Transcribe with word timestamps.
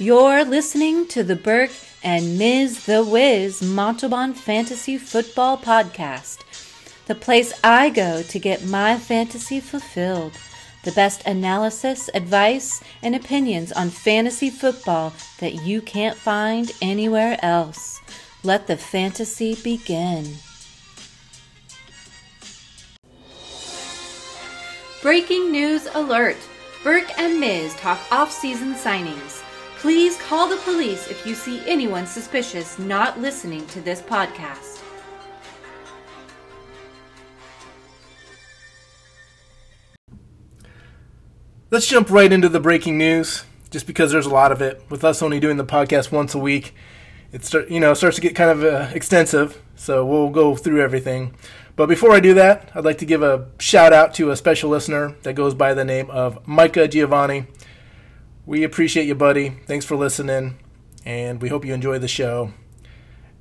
You're 0.00 0.44
listening 0.44 1.06
to 1.08 1.22
the 1.22 1.36
Burke 1.36 1.70
and 2.02 2.36
Ms. 2.36 2.84
The 2.84 3.04
Wiz 3.04 3.62
Montalban 3.62 4.34
Fantasy 4.34 4.98
Football 4.98 5.56
Podcast, 5.56 6.38
the 7.06 7.14
place 7.14 7.52
I 7.62 7.90
go 7.90 8.24
to 8.24 8.38
get 8.40 8.66
my 8.66 8.98
fantasy 8.98 9.60
fulfilled. 9.60 10.32
The 10.82 10.90
best 10.90 11.24
analysis, 11.28 12.10
advice, 12.12 12.82
and 13.04 13.14
opinions 13.14 13.70
on 13.70 13.88
fantasy 13.88 14.50
football 14.50 15.12
that 15.38 15.62
you 15.62 15.80
can't 15.80 16.16
find 16.16 16.72
anywhere 16.82 17.38
else. 17.40 18.00
Let 18.42 18.66
the 18.66 18.76
fantasy 18.76 19.54
begin. 19.54 20.38
Breaking 25.00 25.52
news 25.52 25.86
alert! 25.94 26.38
Burke 26.82 27.16
and 27.16 27.38
Miz 27.38 27.76
talk 27.76 28.00
off-season 28.10 28.74
signings. 28.74 29.43
Please 29.84 30.16
call 30.16 30.48
the 30.48 30.56
police 30.56 31.08
if 31.08 31.26
you 31.26 31.34
see 31.34 31.60
anyone 31.66 32.06
suspicious 32.06 32.78
not 32.78 33.20
listening 33.20 33.66
to 33.66 33.82
this 33.82 34.00
podcast. 34.00 34.80
Let's 41.70 41.86
jump 41.86 42.08
right 42.08 42.32
into 42.32 42.48
the 42.48 42.60
breaking 42.60 42.96
news, 42.96 43.44
just 43.70 43.86
because 43.86 44.10
there's 44.10 44.24
a 44.24 44.30
lot 44.30 44.52
of 44.52 44.62
it. 44.62 44.82
With 44.88 45.04
us 45.04 45.20
only 45.20 45.38
doing 45.38 45.58
the 45.58 45.66
podcast 45.66 46.10
once 46.10 46.34
a 46.34 46.38
week, 46.38 46.74
it 47.30 47.44
start, 47.44 47.68
you 47.68 47.78
know 47.78 47.92
starts 47.92 48.16
to 48.16 48.22
get 48.22 48.34
kind 48.34 48.50
of 48.50 48.64
uh, 48.64 48.88
extensive. 48.94 49.60
So 49.76 50.06
we'll 50.06 50.30
go 50.30 50.56
through 50.56 50.80
everything. 50.80 51.34
But 51.76 51.90
before 51.90 52.12
I 52.12 52.20
do 52.20 52.32
that, 52.32 52.70
I'd 52.74 52.86
like 52.86 52.96
to 52.98 53.04
give 53.04 53.22
a 53.22 53.48
shout 53.58 53.92
out 53.92 54.14
to 54.14 54.30
a 54.30 54.36
special 54.36 54.70
listener 54.70 55.14
that 55.24 55.34
goes 55.34 55.52
by 55.52 55.74
the 55.74 55.84
name 55.84 56.08
of 56.08 56.48
Micah 56.48 56.88
Giovanni. 56.88 57.48
We 58.46 58.62
appreciate 58.62 59.06
you, 59.06 59.14
buddy. 59.14 59.48
Thanks 59.48 59.86
for 59.86 59.96
listening, 59.96 60.58
and 61.06 61.40
we 61.40 61.48
hope 61.48 61.64
you 61.64 61.72
enjoy 61.72 61.98
the 61.98 62.08
show. 62.08 62.52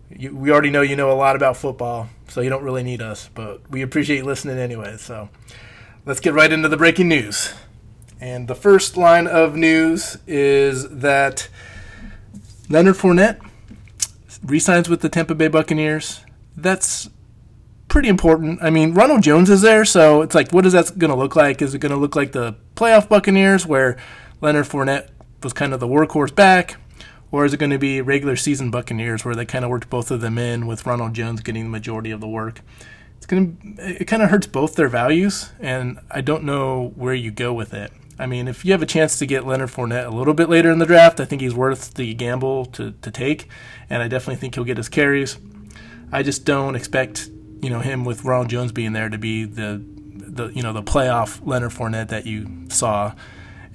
You, 0.10 0.34
we 0.34 0.50
already 0.50 0.70
know 0.70 0.82
you 0.82 0.96
know 0.96 1.12
a 1.12 1.14
lot 1.14 1.36
about 1.36 1.58
football, 1.58 2.08
so 2.30 2.40
you 2.40 2.50
don't 2.50 2.64
really 2.64 2.84
need 2.84 3.02
us, 3.02 3.30
but 3.36 3.70
we 3.70 3.82
appreciate 3.82 4.20
you 4.20 4.24
listening 4.24 4.58
anyway. 4.58 4.96
So 4.98 5.28
let's 6.06 6.22
get 6.22 6.34
right 6.34 6.50
into 6.50 6.70
the 6.70 6.78
breaking 6.78 7.10
news. 7.10 7.54
And 8.22 8.48
the 8.48 8.56
first 8.56 8.96
line 8.96 9.28
of 9.28 9.58
news 9.58 10.20
is 10.26 10.88
that 10.88 11.50
Leonard 12.70 12.96
Fournette 12.96 13.46
resigns 14.42 14.88
with 14.88 15.02
the 15.02 15.10
Tampa 15.10 15.36
Bay 15.36 15.50
Buccaneers. 15.50 16.22
That's 16.56 17.10
pretty 17.90 18.08
important. 18.08 18.60
I 18.64 18.70
mean, 18.70 18.94
Ronald 18.94 19.22
Jones 19.22 19.50
is 19.50 19.62
there, 19.62 19.84
so 19.84 20.22
it's 20.22 20.34
like, 20.34 20.54
what 20.54 20.66
is 20.66 20.72
that 20.72 20.98
going 20.98 21.12
to 21.12 21.18
look 21.18 21.36
like? 21.36 21.62
Is 21.62 21.74
it 21.74 21.80
going 21.80 21.92
to 21.92 21.98
look 21.98 22.16
like 22.16 22.32
the 22.32 22.56
playoff 22.76 23.10
Buccaneers 23.10 23.68
where 23.68 23.98
Leonard 24.44 24.66
Fournette 24.66 25.08
was 25.42 25.54
kind 25.54 25.74
of 25.74 25.80
the 25.80 25.88
workhorse 25.88 26.36
back? 26.36 26.76
Or 27.32 27.46
is 27.46 27.54
it 27.54 27.58
going 27.58 27.70
to 27.70 27.80
be 27.80 28.02
regular 28.02 28.36
season 28.36 28.70
Buccaneers 28.70 29.24
where 29.24 29.36
they 29.36 29.46
kind 29.46 29.64
of 29.64 29.72
worked 29.72 29.90
both 29.90 30.12
of 30.12 30.20
them 30.20 30.38
in 30.38 30.68
with 30.68 30.86
Ronald 30.86 31.14
Jones 31.14 31.40
getting 31.40 31.64
the 31.64 31.70
majority 31.70 32.12
of 32.12 32.20
the 32.20 32.28
work? 32.28 32.60
It's 33.16 33.26
going 33.26 33.78
to, 33.78 34.02
it 34.02 34.06
kind 34.06 34.22
of 34.22 34.30
hurts 34.30 34.46
both 34.46 34.76
their 34.76 34.90
values, 34.90 35.54
and 35.62 35.98
I 36.12 36.20
don't 36.20 36.44
know 36.44 36.92
where 36.98 37.14
you 37.14 37.32
go 37.32 37.54
with 37.54 37.74
it. 37.74 37.94
I 38.20 38.26
mean, 38.26 38.50
if 38.50 38.66
you 38.66 38.74
have 38.74 38.82
a 38.82 38.86
chance 38.86 39.18
to 39.20 39.26
get 39.26 39.48
Leonard 39.48 39.70
Fournette 39.70 40.08
a 40.08 40.16
little 40.16 40.34
bit 40.34 40.50
later 40.50 40.70
in 40.70 40.80
the 40.80 40.86
draft, 40.86 41.22
I 41.22 41.26
think 41.26 41.42
he's 41.42 41.56
worth 41.56 41.94
the 41.94 42.14
gamble 42.14 42.66
to, 42.66 42.92
to 42.92 43.12
take, 43.12 43.48
and 43.90 44.04
I 44.04 44.10
definitely 44.10 44.42
think 44.42 44.56
he'll 44.56 44.66
get 44.66 44.76
his 44.76 44.90
carries. 44.90 45.38
I 46.12 46.22
just 46.22 46.44
don't 46.44 46.76
expect 46.76 47.30
you 47.62 47.70
know 47.70 47.80
him 47.80 48.04
with 48.04 48.26
Ronald 48.26 48.50
Jones 48.50 48.74
being 48.74 48.92
there 48.92 49.08
to 49.08 49.18
be 49.18 49.46
the 49.46 49.82
the 49.86 50.50
you 50.50 50.62
know 50.62 50.74
the 50.74 50.84
playoff 50.84 51.40
Leonard 51.48 51.72
Fournette 51.72 52.10
that 52.10 52.28
you 52.28 52.68
saw, 52.68 53.14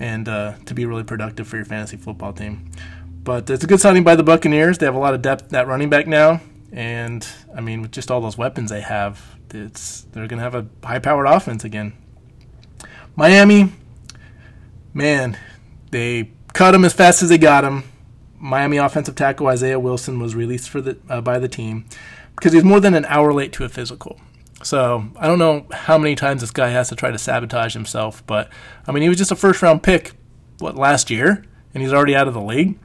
and 0.00 0.28
uh, 0.28 0.54
to 0.66 0.74
be 0.74 0.86
really 0.86 1.04
productive 1.04 1.48
for 1.48 1.56
your 1.56 1.64
fantasy 1.64 1.96
football 1.96 2.32
team. 2.32 2.70
But 3.22 3.50
it's 3.50 3.64
a 3.64 3.66
good 3.66 3.80
signing 3.80 4.05
by 4.05 4.16
the 4.16 4.22
Buccaneers. 4.22 4.78
They 4.78 4.86
have 4.86 4.94
a 4.94 4.98
lot 4.98 5.14
of 5.14 5.22
depth 5.22 5.52
at 5.52 5.66
running 5.66 5.90
back 5.90 6.06
now, 6.06 6.40
and 6.72 7.27
I 7.55 7.60
mean 7.60 7.82
with 7.82 7.92
just 7.92 8.10
all 8.10 8.20
those 8.20 8.39
weapons 8.39 8.70
they 8.70 8.80
have, 8.80 9.36
it's 9.52 10.02
they're 10.12 10.27
going 10.27 10.39
to 10.39 10.45
have 10.45 10.55
a 10.55 10.67
high-powered 10.86 11.27
offense 11.27 11.64
again. 11.64 11.92
Miami, 13.17 13.73
man, 14.95 15.36
they 15.90 16.30
cut 16.52 16.74
him 16.74 16.84
as 16.84 16.92
fast 16.92 17.23
as 17.23 17.28
they 17.28 17.39
got 17.39 17.64
him. 17.64 17.84
Miami 18.39 18.77
offensive 18.77 19.17
tackle 19.17 19.48
Isaiah 19.48 19.80
Wilson 19.80 20.20
was 20.20 20.34
released 20.34 20.70
for 20.70 20.80
the 20.80 20.96
uh, 21.08 21.20
by 21.20 21.39
the 21.39 21.48
team 21.48 21.84
because 22.36 22.52
he's 22.52 22.64
more 22.64 22.80
than 22.80 22.94
an 22.94 23.05
hour 23.06 23.33
late 23.33 23.52
to 23.55 23.64
a 23.64 23.68
physical. 23.68 24.20
So 24.63 25.05
I 25.17 25.27
don't 25.27 25.39
know 25.39 25.67
how 25.73 25.98
many 25.98 26.14
times 26.14 26.41
this 26.41 26.51
guy 26.51 26.69
has 26.70 26.89
to 26.89 26.96
try 26.96 27.11
to 27.11 27.19
sabotage 27.19 27.74
himself, 27.74 28.27
but 28.27 28.51
I 28.86 28.92
mean 28.92 29.02
he 29.02 29.08
was 29.08 29.19
just 29.19 29.30
a 29.30 29.36
first 29.36 29.63
round 29.63 29.83
pick 29.83 30.13
what 30.58 30.77
last 30.77 31.11
year, 31.11 31.45
and 31.74 31.83
he's 31.83 31.92
already 31.92 32.17
out 32.17 32.27
of 32.27 32.35
the 32.35 32.41
league, 32.41 32.79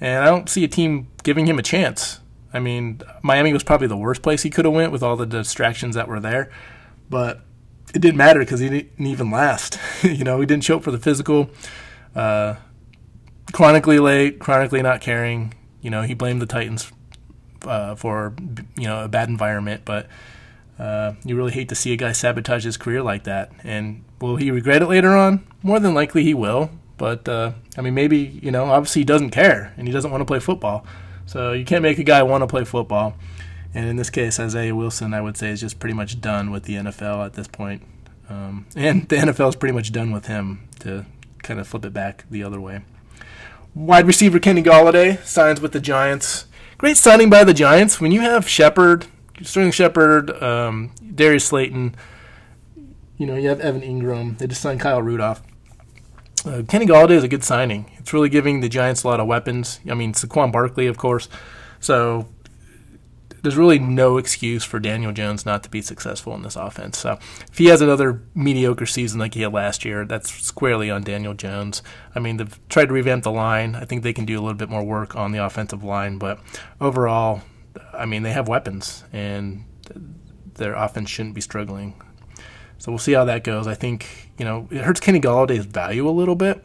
and 0.00 0.24
I 0.24 0.26
don't 0.26 0.48
see 0.48 0.64
a 0.64 0.68
team 0.68 1.08
giving 1.22 1.46
him 1.46 1.58
a 1.58 1.62
chance. 1.62 2.20
I 2.52 2.58
mean 2.58 3.00
Miami 3.22 3.52
was 3.52 3.62
probably 3.62 3.86
the 3.86 3.96
worst 3.96 4.22
place 4.22 4.42
he 4.42 4.50
could 4.50 4.64
have 4.64 4.74
went 4.74 4.90
with 4.92 5.02
all 5.02 5.16
the 5.16 5.26
distractions 5.26 5.94
that 5.94 6.08
were 6.08 6.20
there, 6.20 6.50
but 7.08 7.42
it 7.94 8.00
didn't 8.00 8.16
matter 8.16 8.40
because 8.40 8.60
he 8.60 8.68
didn't 8.68 9.06
even 9.06 9.30
last. 9.30 9.78
you 10.02 10.24
know, 10.24 10.40
he 10.40 10.46
didn't 10.46 10.64
show 10.64 10.76
up 10.76 10.82
for 10.82 10.90
the 10.90 10.98
physical. 10.98 11.50
Uh, 12.14 12.56
chronically 13.52 13.98
late, 13.98 14.38
chronically 14.38 14.82
not 14.82 15.00
caring. 15.00 15.54
You 15.80 15.90
know, 15.90 16.02
he 16.02 16.14
blamed 16.14 16.42
the 16.42 16.46
Titans 16.46 16.92
uh, 17.64 17.94
for 17.94 18.34
you 18.76 18.86
know 18.86 19.04
a 19.04 19.08
bad 19.08 19.28
environment, 19.28 19.82
but 19.84 20.06
uh, 20.80 21.12
you 21.24 21.36
really 21.36 21.52
hate 21.52 21.68
to 21.68 21.74
see 21.74 21.92
a 21.92 21.96
guy 21.96 22.10
sabotage 22.10 22.64
his 22.64 22.78
career 22.78 23.02
like 23.02 23.24
that. 23.24 23.52
And 23.62 24.02
will 24.18 24.36
he 24.36 24.50
regret 24.50 24.80
it 24.80 24.86
later 24.86 25.14
on? 25.14 25.46
More 25.62 25.78
than 25.78 25.92
likely, 25.92 26.24
he 26.24 26.32
will. 26.32 26.70
But 26.96 27.28
uh, 27.28 27.52
I 27.76 27.82
mean, 27.82 27.94
maybe 27.94 28.18
you 28.42 28.50
know, 28.50 28.64
obviously 28.64 29.02
he 29.02 29.04
doesn't 29.04 29.30
care 29.30 29.74
and 29.76 29.86
he 29.86 29.92
doesn't 29.92 30.10
want 30.10 30.22
to 30.22 30.24
play 30.24 30.40
football. 30.40 30.86
So 31.26 31.52
you 31.52 31.66
can't 31.66 31.82
make 31.82 31.98
a 31.98 32.02
guy 32.02 32.22
want 32.22 32.42
to 32.42 32.46
play 32.46 32.64
football. 32.64 33.14
And 33.74 33.88
in 33.88 33.96
this 33.96 34.10
case, 34.10 34.40
Isaiah 34.40 34.74
Wilson, 34.74 35.12
I 35.12 35.20
would 35.20 35.36
say, 35.36 35.50
is 35.50 35.60
just 35.60 35.78
pretty 35.78 35.94
much 35.94 36.20
done 36.20 36.50
with 36.50 36.64
the 36.64 36.74
NFL 36.76 37.24
at 37.24 37.34
this 37.34 37.46
point. 37.46 37.82
Um, 38.30 38.66
and 38.76 39.06
the 39.08 39.16
NFL 39.16 39.50
is 39.50 39.56
pretty 39.56 39.74
much 39.74 39.92
done 39.92 40.12
with 40.12 40.26
him 40.26 40.66
to 40.80 41.04
kind 41.42 41.60
of 41.60 41.68
flip 41.68 41.84
it 41.84 41.92
back 41.92 42.24
the 42.30 42.42
other 42.42 42.60
way. 42.60 42.80
Wide 43.74 44.06
receiver 44.06 44.38
Kenny 44.38 44.62
Golladay 44.62 45.22
signs 45.24 45.60
with 45.60 45.72
the 45.72 45.80
Giants. 45.80 46.46
Great 46.78 46.96
signing 46.96 47.28
by 47.28 47.44
the 47.44 47.54
Giants. 47.54 48.00
When 48.00 48.12
you 48.12 48.22
have 48.22 48.48
Shepard, 48.48 49.06
Sterling 49.42 49.72
Shepard, 49.72 50.30
um, 50.42 50.92
Darius 51.14 51.46
Slayton, 51.46 51.94
you 53.16 53.26
know, 53.26 53.36
you 53.36 53.48
have 53.48 53.60
Evan 53.60 53.82
Engram. 53.82 54.38
They 54.38 54.46
just 54.46 54.62
signed 54.62 54.80
Kyle 54.80 55.02
Rudolph. 55.02 55.42
Uh, 56.44 56.62
Kenny 56.66 56.86
Golladay 56.86 57.12
is 57.12 57.24
a 57.24 57.28
good 57.28 57.44
signing. 57.44 57.90
It's 57.98 58.14
really 58.14 58.30
giving 58.30 58.60
the 58.60 58.68
Giants 58.68 59.02
a 59.02 59.08
lot 59.08 59.20
of 59.20 59.26
weapons. 59.26 59.78
I 59.90 59.94
mean, 59.94 60.14
Saquon 60.14 60.50
Barkley, 60.50 60.86
of 60.86 60.96
course. 60.96 61.28
So 61.80 62.28
there's 63.42 63.56
really 63.56 63.78
no 63.78 64.16
excuse 64.16 64.64
for 64.64 64.78
Daniel 64.78 65.12
Jones 65.12 65.46
not 65.46 65.62
to 65.64 65.70
be 65.70 65.82
successful 65.82 66.34
in 66.34 66.42
this 66.42 66.56
offense. 66.56 66.98
So 66.98 67.18
if 67.50 67.58
he 67.58 67.66
has 67.66 67.80
another 67.80 68.22
mediocre 68.34 68.86
season 68.86 69.18
like 69.18 69.34
he 69.34 69.42
had 69.42 69.52
last 69.52 69.84
year, 69.84 70.04
that's 70.04 70.30
squarely 70.30 70.90
on 70.90 71.02
Daniel 71.02 71.34
Jones. 71.34 71.82
I 72.14 72.20
mean, 72.20 72.36
they've 72.38 72.68
tried 72.68 72.86
to 72.86 72.94
revamp 72.94 73.24
the 73.24 73.32
line. 73.32 73.74
I 73.74 73.84
think 73.84 74.02
they 74.02 74.12
can 74.12 74.24
do 74.24 74.38
a 74.38 74.42
little 74.42 74.54
bit 74.54 74.70
more 74.70 74.84
work 74.84 75.16
on 75.16 75.32
the 75.32 75.44
offensive 75.44 75.84
line, 75.84 76.18
but 76.18 76.40
overall, 76.80 77.42
I 77.92 78.06
mean, 78.06 78.22
they 78.22 78.32
have 78.32 78.48
weapons 78.48 79.04
and 79.12 79.64
their 80.54 80.74
offense 80.74 81.10
shouldn't 81.10 81.34
be 81.34 81.40
struggling. 81.40 82.00
So 82.78 82.90
we'll 82.90 82.98
see 82.98 83.12
how 83.12 83.24
that 83.26 83.44
goes. 83.44 83.66
I 83.66 83.74
think, 83.74 84.32
you 84.38 84.44
know, 84.44 84.68
it 84.70 84.82
hurts 84.82 85.00
Kenny 85.00 85.20
Golladay's 85.20 85.66
value 85.66 86.08
a 86.08 86.10
little 86.10 86.34
bit 86.34 86.64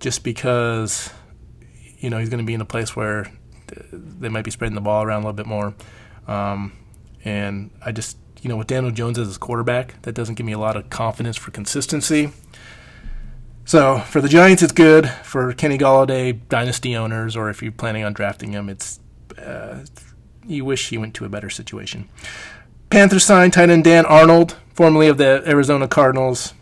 just 0.00 0.24
because, 0.24 1.10
you 1.98 2.08
know, 2.08 2.18
he's 2.18 2.30
going 2.30 2.38
to 2.38 2.46
be 2.46 2.54
in 2.54 2.60
a 2.60 2.66
place 2.66 2.96
where 2.96 3.30
they 3.92 4.28
might 4.28 4.44
be 4.44 4.50
spreading 4.50 4.74
the 4.74 4.80
ball 4.80 5.02
around 5.02 5.22
a 5.22 5.26
little 5.26 5.32
bit 5.34 5.46
more. 5.46 5.74
Um, 6.26 6.72
and 7.24 7.70
I 7.84 7.92
just, 7.92 8.16
you 8.40 8.48
know, 8.48 8.56
with 8.56 8.68
Daniel 8.68 8.92
Jones 8.92 9.18
as 9.18 9.26
his 9.26 9.38
quarterback, 9.38 10.00
that 10.02 10.14
doesn't 10.14 10.36
give 10.36 10.46
me 10.46 10.52
a 10.52 10.58
lot 10.58 10.76
of 10.76 10.88
confidence 10.88 11.36
for 11.36 11.50
consistency. 11.50 12.30
So 13.64 13.98
for 13.98 14.22
the 14.22 14.28
Giants, 14.28 14.62
it's 14.62 14.72
good. 14.72 15.08
For 15.22 15.52
Kenny 15.52 15.76
Golladay, 15.76 16.40
dynasty 16.48 16.96
owners, 16.96 17.36
or 17.36 17.50
if 17.50 17.62
you're 17.62 17.72
planning 17.72 18.04
on 18.04 18.14
drafting 18.14 18.52
him, 18.52 18.70
it's 18.70 19.00
uh, 19.38 19.84
you 20.46 20.64
wish 20.64 20.88
he 20.88 20.98
went 20.98 21.14
to 21.14 21.24
a 21.24 21.28
better 21.28 21.50
situation. 21.50 22.08
Panthers 22.90 23.24
signed 23.24 23.52
tight 23.52 23.70
end 23.70 23.84
Dan 23.84 24.06
Arnold, 24.06 24.56
formerly 24.72 25.08
of 25.08 25.18
the 25.18 25.42
Arizona 25.46 25.88
Cardinals. 25.88 26.54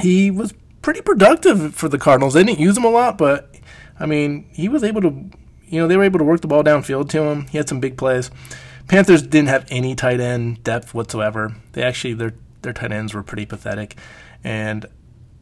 He 0.00 0.30
was 0.30 0.52
pretty 0.82 1.00
productive 1.00 1.74
for 1.74 1.88
the 1.88 1.98
Cardinals. 1.98 2.34
They 2.34 2.42
didn't 2.42 2.58
use 2.58 2.76
him 2.76 2.84
a 2.84 2.90
lot, 2.90 3.16
but 3.16 3.54
I 3.98 4.06
mean, 4.06 4.48
he 4.52 4.68
was 4.68 4.82
able 4.82 5.00
to 5.02 5.30
you 5.74 5.80
know, 5.80 5.88
they 5.88 5.96
were 5.96 6.04
able 6.04 6.18
to 6.18 6.24
work 6.24 6.40
the 6.40 6.46
ball 6.46 6.62
downfield 6.62 7.08
to 7.10 7.22
him. 7.22 7.46
He 7.48 7.58
had 7.58 7.68
some 7.68 7.80
big 7.80 7.96
plays. 7.96 8.30
Panthers 8.86 9.22
didn't 9.22 9.48
have 9.48 9.66
any 9.70 9.94
tight 9.94 10.20
end 10.20 10.62
depth 10.62 10.94
whatsoever. 10.94 11.56
They 11.72 11.82
actually 11.82 12.14
their 12.14 12.34
their 12.62 12.72
tight 12.72 12.92
ends 12.92 13.12
were 13.12 13.22
pretty 13.22 13.44
pathetic, 13.46 13.96
and 14.42 14.86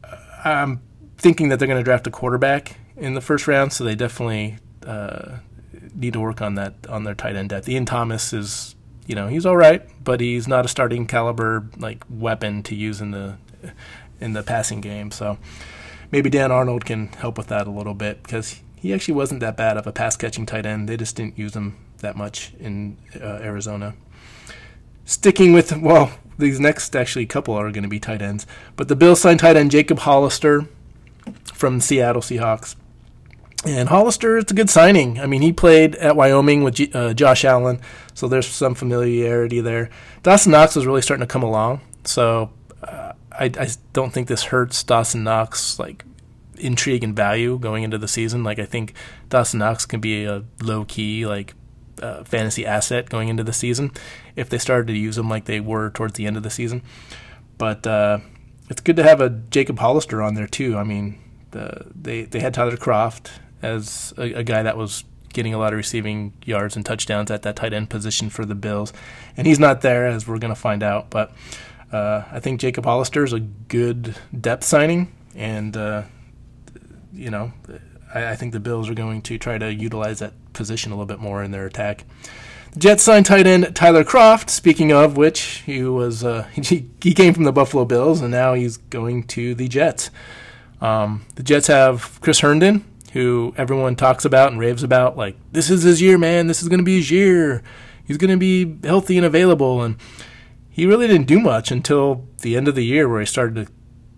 uh, 0.03 0.17
I'm 0.43 0.81
thinking 1.17 1.49
that 1.49 1.59
they're 1.59 1.67
going 1.67 1.79
to 1.79 1.83
draft 1.83 2.07
a 2.07 2.11
quarterback 2.11 2.77
in 2.97 3.13
the 3.13 3.21
first 3.21 3.47
round. 3.47 3.73
So 3.73 3.83
they 3.83 3.95
definitely 3.95 4.57
uh, 4.85 5.37
need 5.95 6.13
to 6.13 6.19
work 6.19 6.41
on 6.41 6.55
that 6.55 6.73
on 6.89 7.03
their 7.03 7.15
tight 7.15 7.35
end 7.35 7.49
depth. 7.49 7.69
Ian 7.69 7.85
Thomas 7.85 8.33
is 8.33 8.75
you 9.05 9.15
know 9.15 9.27
he's 9.27 9.45
all 9.45 9.57
right, 9.57 9.83
but 10.03 10.19
he's 10.19 10.47
not 10.47 10.65
a 10.65 10.67
starting 10.67 11.07
caliber 11.07 11.67
like 11.77 12.03
weapon 12.09 12.63
to 12.63 12.75
use 12.75 13.01
in 13.01 13.11
the 13.11 13.37
in 14.19 14.33
the 14.33 14.43
passing 14.43 14.81
game. 14.81 15.11
So 15.11 15.37
maybe 16.11 16.29
Dan 16.29 16.51
Arnold 16.51 16.85
can 16.85 17.07
help 17.07 17.37
with 17.37 17.47
that 17.47 17.67
a 17.67 17.71
little 17.71 17.93
bit 17.93 18.23
because 18.23 18.61
he 18.75 18.93
actually 18.93 19.13
wasn't 19.13 19.39
that 19.39 19.57
bad 19.57 19.77
of 19.77 19.87
a 19.87 19.91
pass 19.91 20.15
catching 20.15 20.45
tight 20.45 20.65
end. 20.65 20.89
They 20.89 20.97
just 20.97 21.15
didn't 21.15 21.37
use 21.37 21.55
him 21.55 21.77
that 21.99 22.15
much 22.15 22.53
in 22.59 22.97
uh, 23.15 23.39
Arizona. 23.41 23.95
Sticking 25.05 25.53
with, 25.53 25.75
well, 25.77 26.11
these 26.37 26.59
next 26.59 26.95
actually 26.95 27.25
couple 27.25 27.55
are 27.55 27.71
going 27.71 27.83
to 27.83 27.89
be 27.89 27.99
tight 27.99 28.21
ends, 28.21 28.45
but 28.75 28.87
the 28.87 28.95
Bills 28.95 29.21
signed 29.21 29.39
tight 29.39 29.55
end 29.55 29.71
Jacob 29.71 29.99
Hollister 29.99 30.67
from 31.45 31.79
Seattle 31.79 32.21
Seahawks. 32.21 32.75
And 33.65 33.87
Hollister, 33.87 34.37
it's 34.37 34.51
a 34.51 34.55
good 34.55 34.69
signing. 34.69 35.19
I 35.21 35.25
mean, 35.25 35.41
he 35.41 35.53
played 35.53 35.95
at 35.95 36.17
Wyoming 36.17 36.63
with 36.63 36.75
G- 36.75 36.91
uh, 36.93 37.13
Josh 37.13 37.45
Allen, 37.45 37.79
so 38.13 38.27
there's 38.27 38.47
some 38.47 38.75
familiarity 38.75 39.61
there. 39.61 39.89
Dawson 40.21 40.51
Knox 40.51 40.75
is 40.75 40.85
really 40.85 41.01
starting 41.01 41.25
to 41.25 41.31
come 41.31 41.43
along, 41.43 41.79
so 42.03 42.51
uh, 42.83 43.13
I, 43.31 43.45
I 43.45 43.69
don't 43.93 44.11
think 44.11 44.27
this 44.27 44.43
hurts 44.43 44.83
Dawson 44.83 45.23
Knox 45.23 45.79
like 45.79 46.03
intrigue 46.57 47.03
and 47.03 47.15
value 47.15 47.57
going 47.57 47.83
into 47.83 47.97
the 47.97 48.07
season. 48.07 48.43
Like 48.43 48.59
I 48.59 48.65
think 48.65 48.93
Dawson 49.29 49.59
Knox 49.59 49.85
can 49.85 50.01
be 50.01 50.25
a 50.25 50.43
low 50.61 50.83
key 50.83 51.25
like 51.25 51.53
uh, 52.01 52.25
fantasy 52.25 52.65
asset 52.65 53.09
going 53.09 53.29
into 53.29 53.43
the 53.43 53.53
season 53.53 53.91
if 54.35 54.49
they 54.49 54.57
started 54.57 54.87
to 54.87 54.97
use 54.97 55.17
him 55.17 55.29
like 55.29 55.45
they 55.45 55.61
were 55.61 55.89
towards 55.89 56.15
the 56.15 56.25
end 56.25 56.35
of 56.35 56.43
the 56.43 56.49
season. 56.49 56.81
But 57.57 57.87
uh, 57.87 58.19
it's 58.69 58.81
good 58.81 58.97
to 58.97 59.03
have 59.03 59.21
a 59.21 59.29
Jacob 59.29 59.79
Hollister 59.79 60.21
on 60.21 60.33
there 60.33 60.47
too. 60.47 60.77
I 60.77 60.83
mean, 60.83 61.17
the, 61.51 61.85
they 61.95 62.23
they 62.23 62.41
had 62.41 62.53
Tyler 62.53 62.75
Kroft 62.75 63.29
as 63.63 64.13
a, 64.17 64.33
a, 64.33 64.43
guy 64.43 64.63
that 64.63 64.77
was 64.77 65.03
getting 65.31 65.53
a 65.53 65.57
lot 65.57 65.73
of 65.73 65.77
receiving 65.77 66.33
yards 66.45 66.75
and 66.75 66.85
touchdowns 66.85 67.31
at 67.31 67.41
that 67.41 67.55
tight 67.55 67.73
end 67.73 67.89
position 67.89 68.29
for 68.29 68.45
the 68.45 68.55
Bills, 68.55 68.93
and 69.35 69.47
he's 69.47 69.59
not 69.59 69.81
there 69.81 70.05
as 70.05 70.27
we're 70.27 70.37
going 70.37 70.53
to 70.53 70.59
find 70.59 70.83
out. 70.83 71.09
But 71.09 71.31
uh, 71.91 72.23
I 72.31 72.39
think 72.39 72.59
Jacob 72.59 72.85
Hollister 72.85 73.23
is 73.23 73.33
a 73.33 73.39
good 73.39 74.15
depth 74.39 74.63
signing, 74.63 75.11
and 75.35 75.75
uh, 75.75 76.03
you 77.13 77.29
know, 77.29 77.53
I, 78.13 78.31
I, 78.31 78.35
think 78.35 78.53
the 78.53 78.59
Bills 78.59 78.89
are 78.89 78.95
going 78.95 79.21
to 79.23 79.37
try 79.37 79.57
to 79.57 79.73
utilize 79.73 80.19
that 80.19 80.33
position 80.53 80.91
a 80.91 80.95
little 80.95 81.05
bit 81.05 81.19
more 81.19 81.43
in 81.43 81.51
their 81.51 81.65
attack. 81.65 82.05
The 82.73 82.79
Jets 82.79 83.03
signed 83.03 83.27
tight 83.27 83.45
end 83.45 83.75
Tyler 83.75 84.03
Kroft. 84.03 84.49
Speaking 84.49 84.91
of 84.91 85.15
which, 85.15 85.61
he 85.65 85.83
was 85.83 86.23
uh, 86.23 86.43
he, 86.53 86.89
he 87.01 87.13
came 87.13 87.33
from 87.33 87.43
the 87.43 87.51
Buffalo 87.51 87.85
Bills, 87.85 88.21
and 88.21 88.31
now 88.31 88.53
he's 88.53 88.77
going 88.77 89.23
to 89.27 89.55
the 89.55 89.67
Jets. 89.67 90.09
Um, 90.81 91.25
the 91.35 91.43
Jets 91.43 91.67
have 91.67 92.19
Chris 92.21 92.41
Herndon, 92.41 92.83
who 93.13 93.53
everyone 93.57 93.95
talks 93.95 94.25
about 94.25 94.51
and 94.51 94.59
raves 94.59 94.83
about. 94.83 95.15
Like 95.15 95.37
this 95.51 95.69
is 95.69 95.83
his 95.83 96.01
year, 96.01 96.17
man. 96.17 96.47
This 96.47 96.61
is 96.61 96.67
going 96.67 96.79
to 96.79 96.83
be 96.83 96.97
his 96.97 97.11
year. 97.11 97.63
He's 98.03 98.17
going 98.17 98.31
to 98.31 98.37
be 98.37 98.79
healthy 98.85 99.17
and 99.17 99.25
available, 99.25 99.81
and 99.81 99.95
he 100.69 100.85
really 100.85 101.07
didn't 101.07 101.27
do 101.27 101.39
much 101.39 101.71
until 101.71 102.27
the 102.41 102.57
end 102.57 102.67
of 102.67 102.75
the 102.75 102.83
year, 102.83 103.07
where 103.07 103.19
he 103.19 103.25
started 103.25 103.67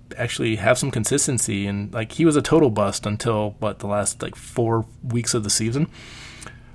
to 0.09 0.19
actually 0.19 0.55
have 0.55 0.77
some 0.77 0.91
consistency. 0.91 1.67
And 1.67 1.93
like 1.93 2.13
he 2.13 2.25
was 2.25 2.37
a 2.37 2.41
total 2.41 2.69
bust 2.69 3.05
until 3.05 3.55
what 3.59 3.79
the 3.79 3.87
last 3.87 4.21
like 4.21 4.35
four 4.35 4.85
weeks 5.03 5.33
of 5.33 5.43
the 5.43 5.49
season. 5.49 5.87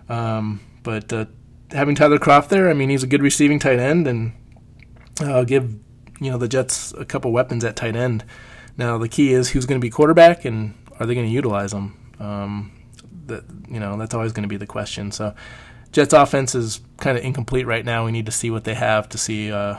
Um, 0.08 0.60
but 0.82 1.12
uh, 1.12 1.24
having 1.72 1.94
Tyler 1.94 2.18
Kroft 2.18 2.48
there, 2.48 2.68
I 2.68 2.74
mean, 2.74 2.90
he's 2.90 3.02
a 3.02 3.08
good 3.08 3.22
receiving 3.22 3.58
tight 3.58 3.78
end, 3.78 4.06
and 4.06 4.32
uh, 5.22 5.44
give 5.44 5.72
you 6.20 6.30
know 6.30 6.36
the 6.36 6.48
Jets 6.48 6.92
a 6.92 7.06
couple 7.06 7.32
weapons 7.32 7.64
at 7.64 7.76
tight 7.76 7.96
end. 7.96 8.24
Now 8.76 8.98
the 8.98 9.08
key 9.08 9.32
is 9.32 9.50
who's 9.50 9.64
going 9.64 9.80
to 9.80 9.84
be 9.84 9.90
quarterback, 9.90 10.44
and 10.44 10.74
are 10.98 11.06
they 11.06 11.14
going 11.14 11.26
to 11.26 11.32
utilize 11.32 11.70
them? 11.70 11.96
Um, 12.20 12.72
that 13.26 13.44
you 13.68 13.80
know 13.80 13.96
that's 13.96 14.14
always 14.14 14.32
going 14.32 14.42
to 14.42 14.48
be 14.48 14.56
the 14.56 14.66
question. 14.66 15.10
So 15.10 15.34
Jets 15.92 16.12
offense 16.12 16.54
is 16.54 16.80
kind 16.98 17.18
of 17.18 17.24
incomplete 17.24 17.66
right 17.66 17.84
now. 17.84 18.04
We 18.04 18.12
need 18.12 18.26
to 18.26 18.32
see 18.32 18.50
what 18.50 18.64
they 18.64 18.74
have 18.74 19.08
to 19.10 19.18
see 19.18 19.50
uh, 19.50 19.78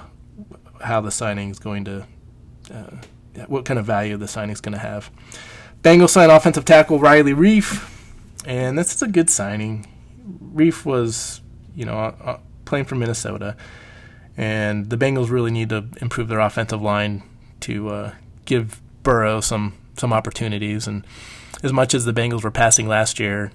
how 0.82 1.02
the 1.02 1.12
signing 1.12 1.50
is 1.50 1.60
going 1.60 1.86
to, 1.86 2.06
uh, 2.74 3.46
what 3.48 3.66
kind 3.66 3.80
of 3.80 3.86
value 3.86 4.18
the 4.18 4.28
signing 4.28 4.52
is 4.52 4.62
going 4.62 4.74
to 4.74 4.80
have. 4.80 5.10
Bengals 5.84 6.10
sign 6.10 6.30
offensive 6.30 6.66
tackle 6.66 7.00
Riley 7.00 7.34
Reiff, 7.34 7.90
and 8.46 8.78
this 8.78 8.94
is 8.94 9.02
a 9.02 9.08
good 9.08 9.30
signing. 9.30 9.88
Reiff 10.54 10.86
was, 10.86 11.42
you 11.76 11.86
know, 11.86 11.98
uh, 11.98 12.16
uh, 12.24 12.40
playing 12.66 12.86
for 12.86 12.96
Minnesota, 12.96 13.56
and 14.38 14.90
the 14.90 14.98
Bengals 14.98 15.30
really 15.30 15.52
need 15.52 15.70
to 15.70 15.86
improve 16.02 16.28
their 16.28 16.40
offensive 16.40 16.82
line 16.82 17.24
to 17.62 17.90
uh, 17.90 18.12
give 18.46 18.82
Burrow 19.04 19.40
some 19.42 19.74
some 19.98 20.14
opportunities. 20.14 20.88
And 20.88 21.06
as 21.64 21.74
much 21.74 21.94
as 21.94 22.06
the 22.06 22.14
Bengals 22.14 22.44
were 22.44 22.52
passing 22.52 22.88
last 22.88 23.20
year, 23.20 23.52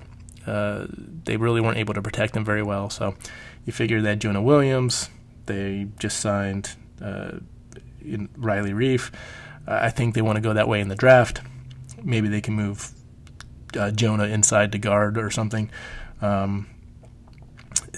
uh, 0.47 0.87
they 1.25 1.37
really 1.37 1.61
weren't 1.61 1.79
able 1.79 1.95
to 1.95 2.03
protect 2.03 2.37
him 2.37 2.45
very 2.45 2.63
well. 2.63 2.89
So 2.91 3.15
you 3.65 3.73
figure 3.73 4.01
that 4.03 4.19
Jonah 4.21 4.43
Williams, 4.43 5.11
they 5.47 5.89
just 5.99 6.21
signed 6.21 6.77
uh, 7.03 7.39
Riley 8.37 8.73
Reiff. 8.73 9.13
I 9.67 9.91
think 9.91 10.15
they 10.15 10.23
want 10.23 10.37
to 10.37 10.43
go 10.43 10.53
that 10.53 10.69
way 10.69 10.81
in 10.81 10.89
the 10.89 10.95
draft. 10.95 11.41
Maybe 12.03 12.29
they 12.29 12.41
can 12.41 12.55
move 12.55 12.93
uh, 13.77 13.91
Jonah 13.91 14.27
inside 14.27 14.73
to 14.73 14.79
guard 14.79 15.19
or 15.19 15.31
something. 15.31 15.71
Um, 16.23 16.69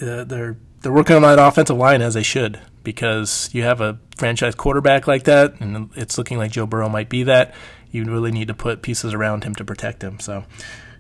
uh, 0.00 0.24
they're 0.24 0.56
they're 0.80 0.92
working 0.92 1.16
on 1.16 1.22
that 1.22 1.38
offensive 1.38 1.76
line 1.76 2.02
as 2.02 2.14
they 2.14 2.22
should 2.22 2.60
because 2.84 3.50
you 3.52 3.64
have 3.64 3.80
a 3.80 3.98
franchise 4.16 4.54
quarterback 4.54 5.06
like 5.06 5.24
that, 5.24 5.60
and 5.60 5.90
it's 5.94 6.16
looking 6.16 6.38
like 6.38 6.52
Joe 6.52 6.66
Burrow 6.66 6.88
might 6.88 7.08
be 7.08 7.24
that. 7.24 7.54
You 7.90 8.04
really 8.04 8.30
need 8.30 8.48
to 8.48 8.54
put 8.54 8.82
pieces 8.82 9.14
around 9.14 9.44
him 9.44 9.54
to 9.56 9.64
protect 9.64 10.02
him. 10.02 10.20
So, 10.20 10.44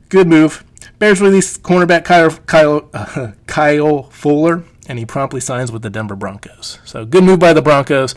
good 0.08 0.26
move. 0.26 0.64
Bears 0.98 1.20
release 1.20 1.58
cornerback 1.58 2.04
Kyle, 2.04 2.30
Kyle, 2.30 2.88
uh, 2.94 3.32
Kyle 3.46 4.04
Fuller, 4.04 4.64
and 4.88 4.98
he 4.98 5.04
promptly 5.04 5.40
signs 5.40 5.70
with 5.70 5.82
the 5.82 5.90
Denver 5.90 6.16
Broncos. 6.16 6.78
So, 6.84 7.04
good 7.04 7.24
move 7.24 7.38
by 7.38 7.52
the 7.52 7.62
Broncos. 7.62 8.14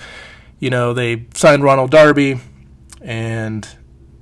You 0.59 0.69
know, 0.69 0.94
they 0.94 1.25
signed 1.33 1.63
Ronald 1.63 1.91
Darby, 1.91 2.39
and 3.01 3.68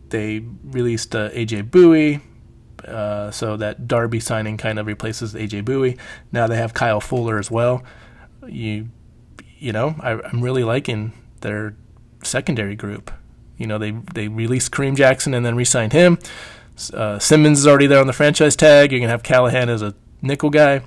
they 0.10 0.44
released 0.64 1.16
uh, 1.16 1.30
AJ 1.30 1.70
Bouye. 1.70 2.22
Uh, 2.86 3.30
so 3.30 3.58
that 3.58 3.88
Darby 3.88 4.20
signing 4.22 4.56
kind 4.58 4.80
of 4.80 4.88
replaces 4.88 5.34
AJ 5.34 5.64
Bouye. 5.64 5.98
Now 6.32 6.48
they 6.48 6.56
have 6.56 6.74
Kyle 6.74 7.02
Fuller 7.02 7.38
as 7.38 7.52
well. 7.52 7.84
You, 8.48 8.90
you 9.58 9.74
know, 9.74 9.96
I, 10.00 10.14
I'm 10.14 10.42
really 10.42 10.64
liking 10.64 11.12
their 11.42 11.76
secondary 12.24 12.76
group. 12.76 13.12
You 13.60 13.68
know, 13.68 13.78
they 13.78 13.92
they 13.92 14.28
released 14.28 14.72
Kareem 14.72 14.96
Jackson 14.96 15.36
and 15.36 15.46
then 15.46 15.56
re-signed 15.56 15.94
him. 15.94 16.18
Uh, 16.94 17.20
Simmons 17.20 17.60
is 17.60 17.68
already 17.68 17.86
there 17.86 18.00
on 18.00 18.08
the 18.08 18.14
franchise 18.14 18.56
tag. 18.56 18.92
You're 18.92 19.02
gonna 19.02 19.12
have 19.12 19.22
Callahan 19.22 19.70
as 19.70 19.84
a 19.84 19.94
nickel 20.24 20.50
guy. 20.50 20.82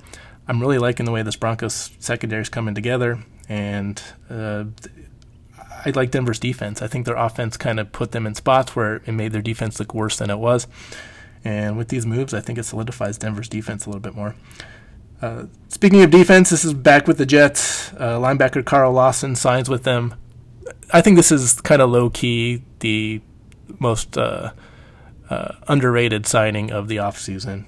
I'm 0.47 0.59
really 0.59 0.79
liking 0.79 1.05
the 1.05 1.13
way 1.13 1.21
this 1.21 1.37
Broncos 1.37 1.91
secondary 1.99 2.41
is 2.41 2.49
coming 2.49 2.75
together, 2.75 3.23
and 3.47 4.01
uh, 4.29 4.65
I 5.85 5.91
like 5.91 6.11
Denver's 6.11 6.39
defense. 6.39 6.81
I 6.81 6.87
think 6.87 7.05
their 7.05 7.15
offense 7.15 7.57
kind 7.57 7.79
of 7.79 7.91
put 7.91 8.11
them 8.11 8.25
in 8.25 8.35
spots 8.35 8.75
where 8.75 8.95
it 9.05 9.11
made 9.11 9.31
their 9.31 9.41
defense 9.41 9.79
look 9.79 9.93
worse 9.93 10.17
than 10.17 10.29
it 10.29 10.39
was. 10.39 10.67
And 11.45 11.77
with 11.77 11.89
these 11.89 12.05
moves, 12.05 12.33
I 12.33 12.39
think 12.39 12.57
it 12.57 12.63
solidifies 12.63 13.17
Denver's 13.17 13.49
defense 13.49 13.85
a 13.85 13.89
little 13.89 14.01
bit 14.01 14.15
more. 14.15 14.35
Uh, 15.21 15.45
speaking 15.67 16.01
of 16.01 16.09
defense, 16.09 16.49
this 16.49 16.65
is 16.65 16.73
back 16.73 17.07
with 17.07 17.17
the 17.17 17.25
Jets. 17.25 17.93
Uh, 17.93 18.17
linebacker 18.19 18.63
Carl 18.63 18.93
Lawson 18.93 19.35
signs 19.35 19.69
with 19.69 19.83
them. 19.83 20.15
I 20.93 21.01
think 21.01 21.17
this 21.17 21.31
is 21.31 21.59
kind 21.59 21.81
of 21.81 21.89
low 21.89 22.11
key 22.11 22.61
the 22.79 23.21
most 23.79 24.15
uh, 24.15 24.51
uh, 25.29 25.55
underrated 25.67 26.27
signing 26.27 26.71
of 26.71 26.87
the 26.87 26.97
offseason. 26.97 27.65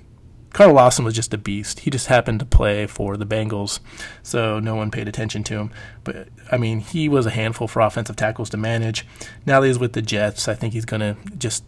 Carl 0.54 0.74
Lawson 0.74 1.04
was 1.04 1.16
just 1.16 1.34
a 1.34 1.38
beast. 1.38 1.82
He 1.82 1.90
just 1.90 2.08
happened 2.08 2.40
to 2.40 2.46
play 2.46 2.88
for 2.88 3.18
the 3.18 3.26
Bengals, 3.26 3.80
so 4.24 4.60
no 4.60 4.76
one 4.76 4.90
paid 4.90 5.08
attention 5.10 5.44
to 5.46 5.56
him. 5.56 5.72
But 6.06 6.30
I 6.50 6.58
mean, 6.58 6.80
he 6.80 7.10
was 7.10 7.26
a 7.26 7.32
handful 7.32 7.68
for 7.68 7.82
offensive 7.82 8.16
tackles 8.16 8.50
to 8.52 8.58
manage. 8.58 9.06
Now 9.46 9.60
that 9.60 9.68
he's 9.68 9.80
with 9.80 9.94
the 9.94 10.02
Jets, 10.02 10.48
I 10.48 10.54
think 10.54 10.74
he's 10.74 10.86
going 10.86 11.02
to 11.02 11.18
just 11.38 11.66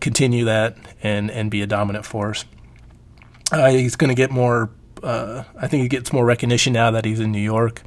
continue 0.00 0.44
that 0.44 0.76
and 1.02 1.30
and 1.30 1.50
be 1.50 1.62
a 1.62 1.66
dominant 1.66 2.04
force. 2.04 2.44
Uh, 3.50 3.70
he's 3.70 3.96
going 3.96 4.08
to 4.08 4.14
get 4.14 4.30
more. 4.30 4.70
Uh, 5.02 5.44
I 5.56 5.68
think 5.68 5.82
he 5.82 5.88
gets 5.88 6.12
more 6.12 6.24
recognition 6.24 6.72
now 6.72 6.90
that 6.90 7.04
he's 7.04 7.20
in 7.20 7.32
New 7.32 7.38
York, 7.38 7.82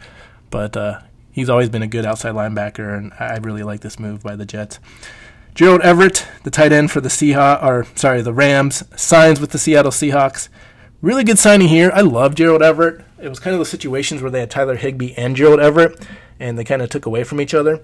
but 0.50 0.75
uh, 0.75 1.01
he's 1.31 1.50
always 1.50 1.69
been 1.69 1.81
a 1.81 1.88
good 1.88 2.05
outside 2.05 2.33
linebacker, 2.33 2.98
and 2.98 3.13
I 3.19 3.38
really 3.38 3.63
like 3.63 3.81
this 3.81 4.00
move 4.00 4.21
by 4.21 4.36
the 4.36 4.45
Jets. 4.45 4.79
Gerald 5.55 5.81
Everett, 5.81 6.27
the 6.43 6.51
tight 6.51 6.71
end 6.71 6.91
for 6.91 7.01
the 7.01 7.09
Seahawks, 7.09 7.63
or 7.63 7.86
sorry, 7.95 8.21
the 8.21 8.33
Rams, 8.33 8.83
signs 8.95 9.41
with 9.41 9.51
the 9.51 9.57
Seattle 9.57 9.91
Seahawks. 9.91 10.50
Really 11.01 11.24
good 11.24 11.39
signing 11.39 11.67
here. 11.67 11.91
I 11.93 12.01
love 12.01 12.36
Gerald 12.36 12.62
Everett. 12.62 13.03
It 13.21 13.29
was 13.29 13.39
kind 13.39 13.53
of 13.53 13.59
the 13.59 13.65
situations 13.65 14.21
where 14.21 14.31
they 14.31 14.41
had 14.41 14.51
Tyler 14.51 14.75
Higbee 14.75 15.13
and 15.15 15.36
Gerald 15.36 15.59
Everett, 15.59 16.05
and 16.39 16.57
they 16.57 16.63
kind 16.63 16.81
of 16.81 16.89
took 16.89 17.05
away 17.05 17.24
from 17.24 17.41
each 17.41 17.53
other. 17.53 17.81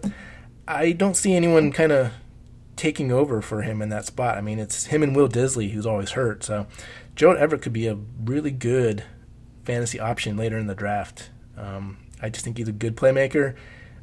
I 0.67 0.91
don't 0.91 1.15
see 1.15 1.35
anyone 1.35 1.71
kind 1.71 1.91
of 1.91 2.11
taking 2.75 3.11
over 3.11 3.41
for 3.41 3.61
him 3.61 3.81
in 3.81 3.89
that 3.89 4.05
spot. 4.05 4.37
I 4.37 4.41
mean, 4.41 4.59
it's 4.59 4.85
him 4.85 5.03
and 5.03 5.15
Will 5.15 5.29
Dissly 5.29 5.71
who's 5.71 5.85
always 5.85 6.11
hurt. 6.11 6.43
So 6.43 6.67
Gerald 7.15 7.37
Everett 7.37 7.61
could 7.61 7.73
be 7.73 7.87
a 7.87 7.97
really 8.23 8.51
good 8.51 9.03
fantasy 9.63 9.99
option 9.99 10.37
later 10.37 10.57
in 10.57 10.67
the 10.67 10.75
draft. 10.75 11.29
Um, 11.57 11.97
I 12.25 12.29
just 12.29 12.43
think 12.43 12.57
he's 12.57 12.67
a 12.67 12.73
good 12.73 12.97
playmaker. 12.97 13.55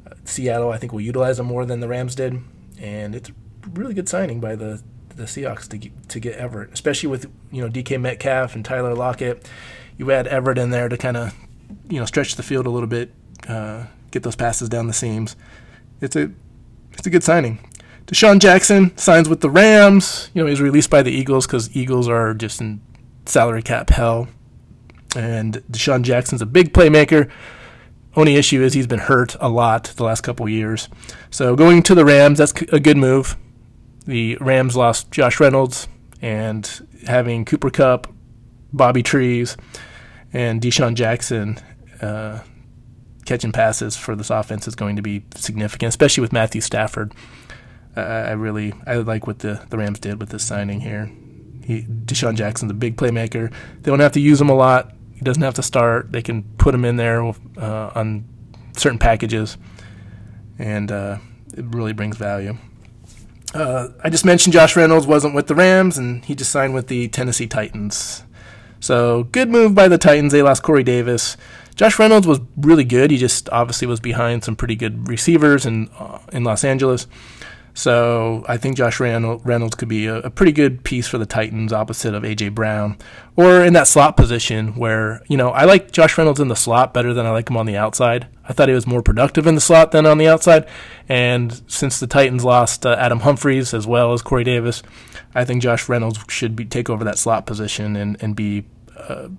Uh, 0.07 0.13
Seattle, 0.23 0.71
I 0.71 0.77
think, 0.77 0.93
will 0.93 1.01
utilize 1.01 1.39
him 1.39 1.45
more 1.45 1.65
than 1.65 1.81
the 1.81 1.89
Rams 1.89 2.15
did, 2.15 2.39
and 2.79 3.13
it's 3.13 3.29
a 3.29 3.33
really 3.73 3.93
good 3.93 4.07
signing 4.07 4.39
by 4.39 4.55
the 4.55 4.81
the 5.15 5.23
Seahawks 5.23 5.67
to 5.67 5.77
get, 5.77 6.09
to 6.09 6.19
get 6.19 6.35
Everett, 6.37 6.71
especially 6.71 7.09
with 7.09 7.29
you 7.51 7.61
know 7.61 7.69
DK 7.69 7.99
Metcalf 7.99 8.55
and 8.55 8.63
Tyler 8.63 8.95
Lockett. 8.95 9.47
You 9.97 10.09
add 10.11 10.25
Everett 10.27 10.57
in 10.57 10.71
there 10.71 10.89
to 10.89 10.97
kind 10.97 11.17
of 11.17 11.35
you 11.89 11.99
know 11.99 12.05
stretch 12.05 12.35
the 12.35 12.43
field 12.43 12.65
a 12.65 12.69
little 12.69 12.87
bit, 12.87 13.11
uh, 13.47 13.85
get 14.11 14.23
those 14.23 14.35
passes 14.35 14.69
down 14.69 14.87
the 14.87 14.93
seams. 14.93 15.35
It's 15.99 16.15
a 16.15 16.31
it's 16.93 17.05
a 17.05 17.09
good 17.09 17.23
signing. 17.23 17.59
DeSean 18.07 18.39
Jackson 18.39 18.97
signs 18.97 19.27
with 19.27 19.41
the 19.41 19.49
Rams. 19.49 20.29
You 20.33 20.43
know, 20.43 20.49
he's 20.49 20.61
released 20.61 20.89
by 20.89 21.01
the 21.01 21.11
Eagles 21.11 21.45
because 21.45 21.75
Eagles 21.75 22.07
are 22.07 22.33
just 22.33 22.61
in 22.61 22.81
salary 23.25 23.61
cap 23.61 23.89
hell. 23.89 24.27
And 25.15 25.63
DeSean 25.71 26.03
Jackson's 26.03 26.41
a 26.41 26.45
big 26.45 26.73
playmaker. 26.73 27.29
Only 28.15 28.35
issue 28.35 28.61
is 28.61 28.73
he's 28.73 28.87
been 28.87 28.99
hurt 28.99 29.35
a 29.39 29.49
lot 29.49 29.85
the 29.95 30.03
last 30.03 30.21
couple 30.21 30.47
years. 30.47 30.87
So 31.31 31.55
going 31.55 31.81
to 31.83 31.95
the 31.95 32.05
Rams, 32.05 32.37
that's 32.37 32.53
a 32.71 32.79
good 32.79 32.97
move. 32.97 33.37
The 34.05 34.37
Rams 34.39 34.75
lost 34.75 35.11
Josh 35.11 35.39
Reynolds 35.39 35.87
and 36.21 36.87
having 37.07 37.45
Cooper 37.45 37.69
Kupp, 37.69 38.07
Bobby 38.71 39.01
Trees, 39.03 39.57
and 40.31 40.61
DeSean 40.61 40.95
Jackson 40.95 41.59
uh, 42.01 42.39
catching 43.25 43.51
passes 43.51 43.95
for 43.95 44.15
this 44.15 44.29
offense 44.29 44.67
is 44.67 44.75
going 44.75 44.95
to 44.95 45.01
be 45.01 45.25
significant, 45.35 45.89
especially 45.89 46.21
with 46.21 46.33
Matthew 46.33 46.61
Stafford. 46.61 47.13
Uh, 47.95 48.01
I 48.01 48.31
really 48.31 48.73
I 48.85 48.95
like 48.97 49.27
what 49.27 49.39
the, 49.39 49.65
the 49.69 49.77
Rams 49.77 49.99
did 49.99 50.19
with 50.19 50.29
this 50.29 50.43
signing 50.43 50.81
here. 50.81 51.11
He, 51.63 51.83
DeSean 51.83 52.35
Jackson's 52.35 52.71
a 52.71 52.75
big 52.75 52.97
playmaker. 52.97 53.51
They 53.81 53.91
don't 53.91 53.99
have 53.99 54.11
to 54.13 54.19
use 54.19 54.41
him 54.41 54.49
a 54.49 54.55
lot. 54.55 54.93
He 55.23 55.25
doesn't 55.25 55.41
have 55.41 55.53
to 55.53 55.63
start. 55.63 56.11
They 56.11 56.21
can 56.21 56.43
put 56.57 56.75
him 56.75 56.83
in 56.83 56.97
there 56.97 57.23
uh, 57.23 57.91
on 57.95 58.25
certain 58.75 58.99
packages, 58.99 59.57
and 60.59 60.91
uh, 60.91 61.19
it 61.55 61.63
really 61.63 61.93
brings 61.93 62.17
value. 62.17 62.57
Uh, 63.53 63.87
I 64.03 64.09
just 64.09 64.25
mentioned 64.25 64.51
Josh 64.51 64.75
Reynolds 64.75 65.07
wasn't 65.07 65.33
with 65.33 65.47
the 65.47 65.55
Rams, 65.55 65.97
and 65.97 66.25
he 66.25 66.35
just 66.35 66.51
signed 66.51 66.73
with 66.73 66.89
the 66.89 67.07
Tennessee 67.07 67.47
Titans. 67.47 68.25
So 68.81 69.23
good 69.31 69.47
move 69.47 69.73
by 69.73 69.87
the 69.87 69.97
Titans. 69.97 70.33
They 70.33 70.41
lost 70.41 70.61
Corey 70.61 70.83
Davis. 70.83 71.37
Josh 71.75 71.97
Reynolds 71.97 72.27
was 72.27 72.41
really 72.57 72.83
good. 72.83 73.09
He 73.09 73.15
just 73.15 73.47
obviously 73.47 73.87
was 73.87 74.01
behind 74.01 74.43
some 74.43 74.57
pretty 74.57 74.75
good 74.75 75.07
receivers 75.07 75.65
in 75.65 75.89
uh, 75.97 76.19
in 76.33 76.43
Los 76.43 76.65
Angeles. 76.65 77.07
So 77.75 78.45
I 78.47 78.57
think 78.57 78.77
Josh 78.77 78.99
Reynolds 78.99 79.75
could 79.75 79.87
be 79.87 80.05
a, 80.05 80.17
a, 80.17 80.29
pretty 80.29 80.51
good 80.51 80.83
piece 80.83 81.07
for 81.07 81.17
the 81.17 81.25
Titans, 81.25 81.73
opposite 81.73 82.13
of 82.13 82.21
AJ 82.21 82.53
Brown, 82.53 82.97
or 83.35 83.63
in 83.65 83.73
that 83.73 83.87
slot 83.87 84.15
position 84.15 84.75
where 84.75 85.23
you 85.27 85.37
know 85.37 85.49
I 85.49 85.65
like 85.65 85.91
Josh 85.91 86.15
Reynolds 86.15 86.39
in 86.39 86.49
the 86.49 86.55
slot 86.55 86.93
better 86.93 87.15
than 87.15 87.25
I 87.25 87.31
like 87.31 87.49
him 87.49 87.57
on 87.57 87.65
the 87.65 87.75
outside. 87.75 88.27
I 88.47 88.53
thought 88.53 88.69
he 88.69 88.75
was 88.75 88.85
more 88.85 89.01
productive 89.01 89.47
in 89.47 89.55
the 89.55 89.61
slot 89.61 89.91
than 89.91 90.05
on 90.05 90.19
the 90.19 90.27
outside, 90.27 90.67
and 91.09 91.63
since 91.67 91.99
the 91.99 92.05
Titans 92.05 92.43
lost 92.43 92.85
uh, 92.85 92.95
Adam 92.99 93.21
Humphries 93.21 93.73
as 93.73 93.87
well 93.87 94.13
as 94.13 94.21
Corey 94.21 94.43
Davis, 94.43 94.83
I 95.33 95.43
think 95.43 95.63
Josh 95.63 95.89
Reynolds 95.89 96.19
should 96.27 96.55
be 96.55 96.65
take 96.65 96.91
over 96.91 97.03
that 97.03 97.17
slot 97.17 97.47
position 97.47 97.95
and 97.95 98.21
and 98.21 98.35
be. 98.35 98.65
Uh, 98.95 99.29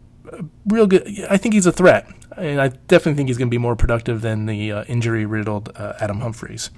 real 0.67 0.87
good. 0.89 1.07
I 1.31 1.37
think 1.37 1.55
he's 1.55 1.67
a 1.67 1.71
threat, 1.71 2.09
and 2.37 2.61
I 2.61 2.69
definitely 2.69 3.15
think 3.15 3.29
he's 3.29 3.39
going 3.39 3.49
to 3.49 3.55
be 3.55 3.59
more 3.59 3.77
productive 3.77 4.21
than 4.21 4.47
the 4.47 4.73
uh, 4.73 4.85
injury 4.85 5.27
riddled 5.27 5.71
uh, 5.77 5.95
Adam 6.01 6.21
Humphries. 6.21 6.71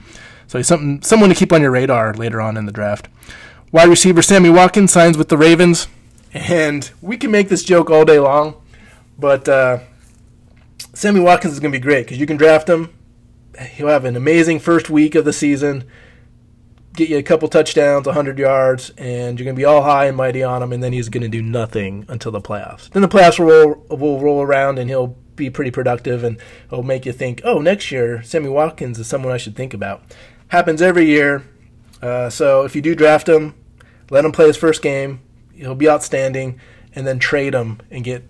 So 0.47 0.59
he's 0.59 0.67
something 0.67 1.03
someone 1.03 1.29
to 1.29 1.35
keep 1.35 1.53
on 1.53 1.63
your 1.63 1.71
radar 1.71 2.15
later 2.15 2.41
on 2.41 2.57
in 2.57 2.67
the 2.67 2.73
draft. 2.73 3.09
Wide 3.73 3.89
receiver 3.89 4.23
Sammy 4.23 4.49
Watkins 4.49 4.93
signs 4.93 5.19
with 5.19 5.29
the 5.29 5.37
Ravens, 5.37 5.89
and 6.33 6.91
we 7.01 7.17
can 7.17 7.31
make 7.31 7.49
this 7.49 7.65
joke 7.65 7.91
all 7.91 8.05
day 8.05 8.19
long, 8.19 8.55
but 9.19 9.49
uh, 9.49 9.81
Sammy 10.95 11.21
Watkins 11.21 11.53
is 11.55 11.61
going 11.61 11.73
to 11.73 11.79
be 11.79 11.83
great 11.83 12.07
because 12.07 12.19
you 12.19 12.27
can 12.27 12.37
draft 12.37 12.69
him. 12.69 12.91
He'll 13.59 13.89
have 13.89 14.05
an 14.05 14.17
amazing 14.17 14.61
first 14.61 14.89
week 14.89 15.15
of 15.15 15.25
the 15.25 15.33
season, 15.33 15.85
get 16.95 17.09
you 17.09 17.19
a 17.19 17.23
couple 17.23 17.49
touchdowns, 17.49 18.07
100 18.07 18.39
yards, 18.39 18.91
and 18.97 19.39
you're 19.39 19.45
going 19.45 19.57
to 19.57 19.61
be 19.61 19.65
all 19.65 19.83
high 19.83 20.07
and 20.07 20.17
mighty 20.17 20.43
on 20.43 20.63
him, 20.63 20.73
and 20.73 20.83
then 20.83 20.93
he's 20.93 21.09
going 21.09 21.23
to 21.23 21.29
do 21.29 21.43
nothing 21.43 22.05
until 22.09 22.31
the 22.31 22.41
playoffs. 22.41 22.89
Then 22.91 23.03
the 23.03 23.09
playoffs 23.09 23.39
will 23.39 23.47
roll, 23.47 23.87
will 23.89 24.21
roll 24.21 24.43
around, 24.43 24.79
and 24.79 24.89
he'll 24.89 25.17
be 25.37 25.51
pretty 25.51 25.71
productive, 25.71 26.25
and 26.25 26.39
it'll 26.67 26.83
make 26.83 27.07
you 27.07 27.13
think, 27.13 27.41
oh, 27.45 27.61
next 27.61 27.93
year, 27.93 28.23
Sammy 28.23 28.49
Watkins 28.49 28.99
is 28.99 29.07
someone 29.07 29.33
I 29.33 29.37
should 29.37 29.55
think 29.55 29.75
about. 29.75 30.03
Happens 30.49 30.83
every 30.83 31.07
year. 31.07 31.45
Uh, 32.03 32.31
so 32.31 32.65
if 32.65 32.75
you 32.75 32.83
do 32.83 32.95
draft 32.95 33.29
him, 33.29 33.55
let 34.11 34.25
him 34.25 34.33
play 34.33 34.47
his 34.47 34.57
first 34.57 34.83
game. 34.83 35.21
He'll 35.55 35.75
be 35.75 35.89
outstanding, 35.89 36.61
and 36.95 37.07
then 37.07 37.19
trade 37.19 37.55
him 37.55 37.81
and 37.91 38.05
get 38.05 38.25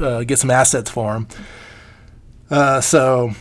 uh, 0.00 0.24
get 0.24 0.38
some 0.38 0.50
assets 0.50 0.90
for 0.90 1.14
him. 1.14 1.28
Uh, 2.50 2.80
so 2.80 3.32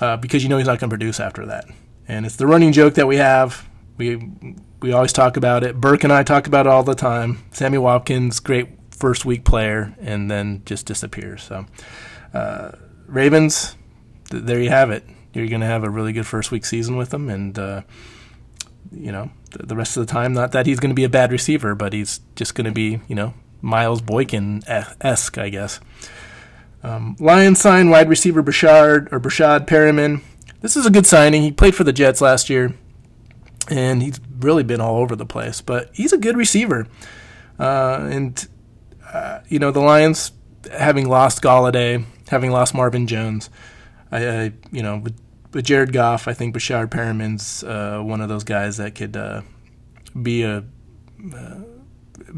uh, 0.00 0.16
because 0.16 0.42
you 0.42 0.48
know 0.48 0.58
he's 0.58 0.66
not 0.66 0.78
going 0.78 0.90
to 0.90 0.96
produce 0.96 1.20
after 1.20 1.46
that, 1.46 1.64
and 2.08 2.26
it's 2.26 2.36
the 2.36 2.46
running 2.46 2.72
joke 2.72 2.94
that 2.94 3.06
we 3.06 3.16
have. 3.16 3.68
We 3.96 4.30
we 4.80 4.92
always 4.92 5.12
talk 5.12 5.36
about 5.36 5.64
it. 5.64 5.80
Burke 5.80 6.04
and 6.04 6.12
I 6.12 6.22
talk 6.22 6.46
about 6.46 6.66
it 6.66 6.70
all 6.70 6.82
the 6.82 6.94
time. 6.94 7.42
Sammy 7.52 7.78
Watkins, 7.78 8.40
great 8.40 8.68
first 9.02 9.24
week 9.24 9.44
player, 9.44 9.94
and 10.00 10.30
then 10.30 10.62
just 10.64 10.86
disappears. 10.86 11.42
So 11.42 11.66
uh, 12.32 12.70
Ravens, 13.06 13.76
th- 14.30 14.44
there 14.44 14.60
you 14.60 14.70
have 14.70 14.90
it 14.90 15.04
you're 15.34 15.48
going 15.48 15.60
to 15.60 15.66
have 15.66 15.84
a 15.84 15.90
really 15.90 16.12
good 16.12 16.26
first 16.26 16.50
week 16.50 16.64
season 16.64 16.96
with 16.96 17.12
him, 17.12 17.28
and 17.28 17.58
uh, 17.58 17.82
you 18.90 19.12
know 19.12 19.30
the, 19.50 19.66
the, 19.66 19.76
rest 19.76 19.96
of 19.96 20.06
the 20.06 20.12
time, 20.12 20.32
not 20.32 20.52
that 20.52 20.66
he's 20.66 20.80
going 20.80 20.90
to 20.90 20.94
be 20.94 21.04
a 21.04 21.08
bad 21.08 21.32
receiver, 21.32 21.74
but 21.74 21.92
he's 21.92 22.20
just 22.36 22.54
going 22.54 22.66
to 22.66 22.72
be 22.72 23.00
you 23.08 23.14
know 23.14 23.34
Miles 23.60 24.02
Boykin 24.02 24.62
esque, 24.66 25.38
I 25.38 25.48
guess. 25.48 25.80
Um, 26.82 27.16
Lions 27.20 27.60
sign 27.60 27.90
wide 27.90 28.08
receiver 28.08 28.42
Breshad 28.42 29.12
or 29.12 29.20
Breshad 29.20 29.66
Perriman. 29.66 30.20
This 30.60 30.76
is 30.76 30.84
a 30.84 30.90
good 30.90 31.06
signing. 31.06 31.42
He 31.42 31.52
played 31.52 31.74
for 31.74 31.84
the 31.84 31.92
Jets 31.92 32.20
last 32.20 32.50
year, 32.50 32.74
and 33.68 34.02
he's 34.02 34.20
really 34.40 34.64
been 34.64 34.80
all 34.80 34.96
over 34.96 35.16
the 35.16 35.26
place. 35.26 35.60
But 35.60 35.90
he's 35.92 36.12
a 36.12 36.18
good 36.18 36.36
receiver, 36.36 36.86
uh, 37.58 38.08
and 38.10 38.46
uh, 39.12 39.40
you 39.48 39.58
know 39.58 39.70
the 39.70 39.80
Lions 39.80 40.32
having 40.70 41.08
lost 41.08 41.42
Golladay, 41.42 42.04
having 42.28 42.50
lost 42.50 42.74
Marvin 42.74 43.06
Jones. 43.06 43.50
I, 44.10 44.28
I 44.28 44.52
you 44.70 44.82
know, 44.82 44.98
with, 44.98 45.18
with 45.52 45.64
Jared 45.64 45.92
Goff, 45.92 46.28
I 46.28 46.34
think 46.34 46.54
Breshad 46.54 46.90
Perriman's 46.90 47.64
uh, 47.64 48.00
one 48.00 48.20
of 48.20 48.28
those 48.28 48.44
guys 48.44 48.76
that 48.78 48.94
could 48.94 49.16
uh, 49.16 49.42
be 50.20 50.42
a 50.42 50.64
uh, 51.34 51.54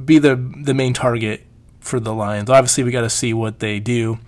be 0.05 0.19
the 0.19 0.37
the 0.37 0.75
main 0.75 0.93
target 0.93 1.43
for 1.81 2.01
the 2.01 2.15
Lions. 2.15 2.51
Obviously, 2.51 2.85
we 2.85 2.91
got 2.91 3.03
to 3.03 3.11
see 3.11 3.35
what 3.35 3.61
they 3.61 3.81
do. 3.81 4.19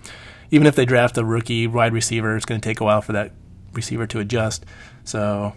Even 0.49 0.67
if 0.67 0.75
they 0.75 0.85
draft 0.85 1.17
a 1.17 1.25
rookie 1.25 1.67
wide 1.67 1.91
receiver, 1.91 2.35
it's 2.35 2.45
going 2.45 2.61
to 2.61 2.67
take 2.67 2.79
a 2.79 2.83
while 2.83 3.01
for 3.01 3.11
that 3.11 3.33
receiver 3.73 4.07
to 4.07 4.19
adjust. 4.19 4.65
So 5.03 5.53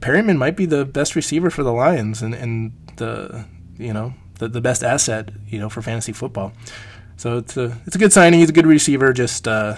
Perriman 0.00 0.36
might 0.36 0.56
be 0.56 0.66
the 0.66 0.84
best 0.84 1.16
receiver 1.16 1.48
for 1.50 1.62
the 1.62 1.72
Lions 1.72 2.20
and, 2.20 2.34
and 2.34 2.72
the 2.96 3.46
you 3.78 3.92
know 3.92 4.14
the, 4.38 4.48
the 4.48 4.60
best 4.60 4.82
asset 4.82 5.30
you 5.48 5.58
know 5.58 5.68
for 5.68 5.82
fantasy 5.82 6.12
football. 6.12 6.52
So 7.16 7.38
it's 7.38 7.56
a 7.56 7.78
it's 7.86 7.96
a 7.96 7.98
good 7.98 8.12
signing. 8.12 8.40
He's 8.40 8.50
a 8.50 8.54
good 8.54 8.66
receiver. 8.66 9.12
Just 9.12 9.46
uh, 9.46 9.76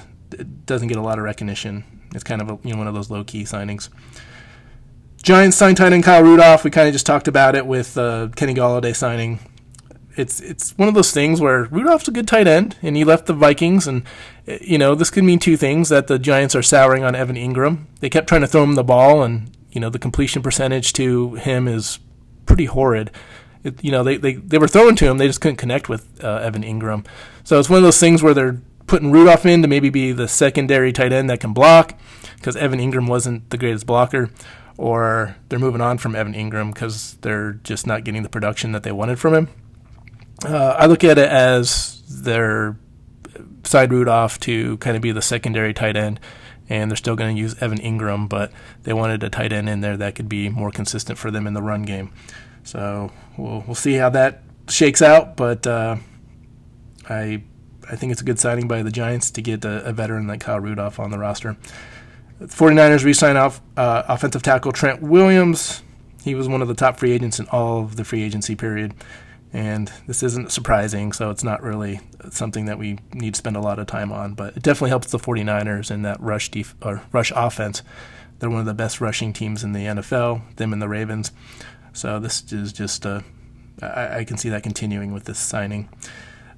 doesn't 0.64 0.88
get 0.88 0.96
a 0.96 1.02
lot 1.02 1.18
of 1.18 1.24
recognition. 1.24 1.84
It's 2.14 2.24
kind 2.24 2.40
of 2.40 2.50
a, 2.50 2.58
you 2.62 2.72
know 2.72 2.78
one 2.78 2.86
of 2.86 2.94
those 2.94 3.10
low 3.10 3.24
key 3.24 3.42
signings. 3.42 3.88
Giants 5.22 5.56
signed 5.56 5.76
tight 5.76 5.92
end 5.92 6.04
Kyle 6.04 6.22
Rudolph. 6.22 6.64
We 6.64 6.70
kind 6.70 6.88
of 6.88 6.92
just 6.92 7.06
talked 7.06 7.28
about 7.28 7.56
it 7.56 7.66
with 7.66 7.98
uh, 7.98 8.28
Kenny 8.36 8.54
Golladay 8.54 8.94
signing. 8.94 9.40
It's 10.16 10.40
it's 10.40 10.76
one 10.78 10.88
of 10.88 10.94
those 10.94 11.12
things 11.12 11.40
where 11.40 11.64
Rudolph's 11.64 12.08
a 12.08 12.12
good 12.12 12.28
tight 12.28 12.46
end, 12.46 12.76
and 12.80 12.96
he 12.96 13.04
left 13.04 13.26
the 13.26 13.34
Vikings, 13.34 13.86
and 13.86 14.04
you 14.46 14.78
know 14.78 14.94
this 14.94 15.10
could 15.10 15.24
mean 15.24 15.38
two 15.38 15.56
things: 15.56 15.88
that 15.90 16.06
the 16.06 16.18
Giants 16.18 16.54
are 16.54 16.62
souring 16.62 17.04
on 17.04 17.14
Evan 17.14 17.36
Engram. 17.36 17.86
They 18.00 18.08
kept 18.08 18.28
trying 18.28 18.40
to 18.42 18.46
throw 18.46 18.62
him 18.62 18.76
the 18.76 18.84
ball, 18.84 19.22
and 19.22 19.54
you 19.70 19.80
know 19.80 19.90
the 19.90 19.98
completion 19.98 20.42
percentage 20.42 20.92
to 20.94 21.34
him 21.34 21.68
is 21.68 21.98
pretty 22.46 22.66
horrid. 22.66 23.10
It, 23.66 23.84
you 23.84 23.90
know 23.90 24.02
they, 24.02 24.16
they 24.16 24.34
they 24.34 24.58
were 24.58 24.68
throwing 24.68 24.96
to 24.96 25.06
him, 25.06 25.18
they 25.18 25.26
just 25.26 25.40
couldn't 25.40 25.56
connect 25.56 25.88
with 25.88 26.22
uh, 26.24 26.36
Evan 26.36 26.62
Engram. 26.62 27.06
So 27.44 27.58
it's 27.58 27.68
one 27.68 27.78
of 27.78 27.82
those 27.82 28.00
things 28.00 28.22
where 28.22 28.34
they're 28.34 28.60
putting 28.86 29.10
Rudolph 29.10 29.44
in 29.44 29.62
to 29.62 29.68
maybe 29.68 29.90
be 29.90 30.12
the 30.12 30.28
secondary 30.28 30.92
tight 30.92 31.12
end 31.12 31.28
that 31.30 31.40
can 31.40 31.52
block 31.52 31.98
because 32.36 32.56
Evan 32.56 32.78
Engram 32.78 33.08
wasn't 33.08 33.50
the 33.50 33.58
greatest 33.58 33.86
blocker, 33.86 34.30
or 34.76 35.36
they're 35.48 35.58
moving 35.58 35.80
on 35.80 35.98
from 35.98 36.14
Evan 36.14 36.34
Engram 36.34 36.72
because 36.72 37.16
they're 37.22 37.54
just 37.64 37.86
not 37.86 38.04
getting 38.04 38.22
the 38.22 38.28
production 38.28 38.72
that 38.72 38.82
they 38.82 38.92
wanted 38.92 39.18
from 39.18 39.34
him. 39.34 39.48
Uh, 40.44 40.76
I 40.78 40.86
look 40.86 41.02
at 41.02 41.18
it 41.18 41.28
as 41.28 42.02
their 42.22 42.76
side 43.64 43.92
Rudolph 43.92 44.38
to 44.40 44.76
kind 44.78 44.96
of 44.96 45.02
be 45.02 45.12
the 45.12 45.22
secondary 45.22 45.74
tight 45.74 45.96
end, 45.96 46.20
and 46.68 46.90
they're 46.90 46.96
still 46.96 47.16
going 47.16 47.34
to 47.34 47.40
use 47.40 47.60
Evan 47.60 47.78
Ingram, 47.78 48.28
but 48.28 48.52
they 48.84 48.92
wanted 48.92 49.22
a 49.22 49.30
tight 49.30 49.52
end 49.52 49.68
in 49.68 49.80
there 49.80 49.96
that 49.96 50.14
could 50.14 50.28
be 50.28 50.48
more 50.48 50.70
consistent 50.70 51.18
for 51.18 51.30
them 51.30 51.46
in 51.46 51.54
the 51.54 51.62
run 51.62 51.82
game. 51.82 52.12
So 52.66 53.12
we'll 53.38 53.62
we'll 53.64 53.76
see 53.76 53.94
how 53.94 54.10
that 54.10 54.42
shakes 54.68 55.00
out, 55.00 55.36
but 55.36 55.66
uh, 55.66 55.96
I 57.08 57.42
I 57.88 57.96
think 57.96 58.10
it's 58.10 58.20
a 58.20 58.24
good 58.24 58.40
signing 58.40 58.66
by 58.66 58.82
the 58.82 58.90
Giants 58.90 59.30
to 59.30 59.40
get 59.40 59.64
a, 59.64 59.84
a 59.84 59.92
veteran 59.92 60.26
like 60.26 60.40
Kyle 60.40 60.58
Rudolph 60.58 60.98
on 60.98 61.12
the 61.12 61.18
roster. 61.18 61.56
The 62.40 62.46
49ers 62.46 63.04
re-sign 63.04 63.36
off 63.36 63.60
uh, 63.76 64.02
offensive 64.08 64.42
tackle 64.42 64.72
Trent 64.72 65.00
Williams. 65.00 65.82
He 66.24 66.34
was 66.34 66.48
one 66.48 66.60
of 66.60 66.66
the 66.66 66.74
top 66.74 66.98
free 66.98 67.12
agents 67.12 67.38
in 67.38 67.46
all 67.48 67.80
of 67.80 67.96
the 67.96 68.04
free 68.04 68.22
agency 68.24 68.56
period. 68.56 68.94
And 69.52 69.90
this 70.08 70.24
isn't 70.24 70.50
surprising, 70.50 71.12
so 71.12 71.30
it's 71.30 71.44
not 71.44 71.62
really 71.62 72.00
something 72.30 72.66
that 72.66 72.78
we 72.78 72.98
need 73.14 73.34
to 73.34 73.38
spend 73.38 73.56
a 73.56 73.60
lot 73.60 73.78
of 73.78 73.86
time 73.86 74.12
on. 74.12 74.34
But 74.34 74.56
it 74.56 74.62
definitely 74.62 74.90
helps 74.90 75.12
the 75.12 75.18
49ers 75.18 75.90
in 75.90 76.02
that 76.02 76.20
rush 76.20 76.50
def- 76.50 76.74
or 76.82 77.02
rush 77.12 77.32
offense. 77.34 77.82
They're 78.38 78.50
one 78.50 78.60
of 78.60 78.66
the 78.66 78.74
best 78.74 79.00
rushing 79.00 79.32
teams 79.32 79.64
in 79.64 79.72
the 79.72 79.86
NFL, 79.86 80.56
them 80.56 80.72
and 80.72 80.82
the 80.82 80.88
Ravens. 80.88 81.30
So 81.96 82.20
this 82.20 82.52
is 82.52 82.74
just, 82.74 83.06
uh, 83.06 83.22
I, 83.80 84.18
I 84.18 84.24
can 84.24 84.36
see 84.36 84.50
that 84.50 84.62
continuing 84.62 85.14
with 85.14 85.24
this 85.24 85.38
signing. 85.38 85.88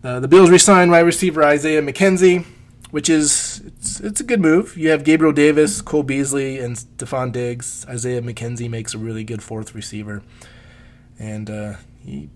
Uh, 0.02 0.18
the 0.18 0.26
Bills 0.26 0.50
re-signed 0.50 0.90
wide 0.90 1.06
receiver 1.06 1.44
Isaiah 1.44 1.80
McKenzie. 1.80 2.44
which 2.90 3.10
is 3.10 3.60
it's, 3.66 4.00
it's 4.00 4.20
a 4.20 4.24
good 4.24 4.40
move. 4.40 4.76
You 4.76 4.90
have 4.90 5.04
Gabriel 5.04 5.32
Davis, 5.32 5.82
Cole 5.82 6.02
Beasley, 6.02 6.58
and 6.58 6.76
Stefon 6.76 7.32
Diggs. 7.32 7.84
Isaiah 7.88 8.22
McKenzie 8.22 8.70
makes 8.70 8.94
a 8.94 8.98
really 8.98 9.24
good 9.24 9.42
fourth 9.42 9.74
receiver, 9.74 10.22
and 11.18 11.50
uh, 11.50 11.74
he 12.04 12.30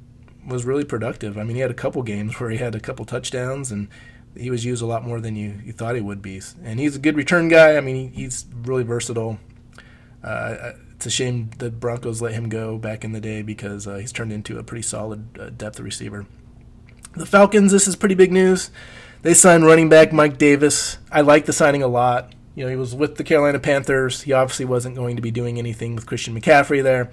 was 0.46 0.64
really 0.64 0.84
productive. 0.84 1.38
I 1.38 1.44
mean, 1.44 1.56
he 1.56 1.62
had 1.62 1.70
a 1.70 1.74
couple 1.74 2.02
games 2.02 2.38
where 2.38 2.50
he 2.50 2.58
had 2.58 2.74
a 2.74 2.80
couple 2.80 3.04
touchdowns, 3.04 3.72
and 3.72 3.88
he 4.36 4.50
was 4.50 4.64
used 4.64 4.82
a 4.82 4.86
lot 4.86 5.04
more 5.06 5.20
than 5.20 5.36
you, 5.36 5.60
you 5.64 5.72
thought 5.72 5.94
he 5.94 6.00
would 6.00 6.20
be. 6.20 6.40
And 6.62 6.78
he's 6.80 6.96
a 6.96 6.98
good 6.98 7.16
return 7.16 7.48
guy. 7.48 7.76
I 7.76 7.80
mean, 7.80 8.10
he, 8.10 8.22
he's 8.22 8.46
really 8.62 8.82
versatile. 8.82 9.38
Uh, 10.22 10.72
it's 11.02 11.06
a 11.08 11.10
shame 11.10 11.50
the 11.58 11.68
Broncos 11.68 12.22
let 12.22 12.32
him 12.32 12.48
go 12.48 12.78
back 12.78 13.02
in 13.02 13.10
the 13.10 13.20
day 13.20 13.42
because 13.42 13.88
uh, 13.88 13.96
he's 13.96 14.12
turned 14.12 14.32
into 14.32 14.56
a 14.56 14.62
pretty 14.62 14.82
solid 14.82 15.36
uh, 15.36 15.50
depth 15.50 15.80
receiver. 15.80 16.26
The 17.16 17.26
Falcons, 17.26 17.72
this 17.72 17.88
is 17.88 17.96
pretty 17.96 18.14
big 18.14 18.30
news. 18.30 18.70
They 19.22 19.34
signed 19.34 19.66
running 19.66 19.88
back 19.88 20.12
Mike 20.12 20.38
Davis. 20.38 20.98
I 21.10 21.22
like 21.22 21.46
the 21.46 21.52
signing 21.52 21.82
a 21.82 21.88
lot. 21.88 22.32
You 22.54 22.64
know, 22.64 22.70
he 22.70 22.76
was 22.76 22.94
with 22.94 23.16
the 23.16 23.24
Carolina 23.24 23.58
Panthers. 23.58 24.22
He 24.22 24.32
obviously 24.32 24.64
wasn't 24.64 24.94
going 24.94 25.16
to 25.16 25.22
be 25.22 25.32
doing 25.32 25.58
anything 25.58 25.96
with 25.96 26.06
Christian 26.06 26.40
McCaffrey 26.40 26.84
there. 26.84 27.10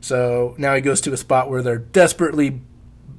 So 0.00 0.54
now 0.56 0.76
he 0.76 0.80
goes 0.80 1.00
to 1.00 1.12
a 1.12 1.16
spot 1.16 1.50
where 1.50 1.62
they're 1.62 1.78
desperately 1.78 2.60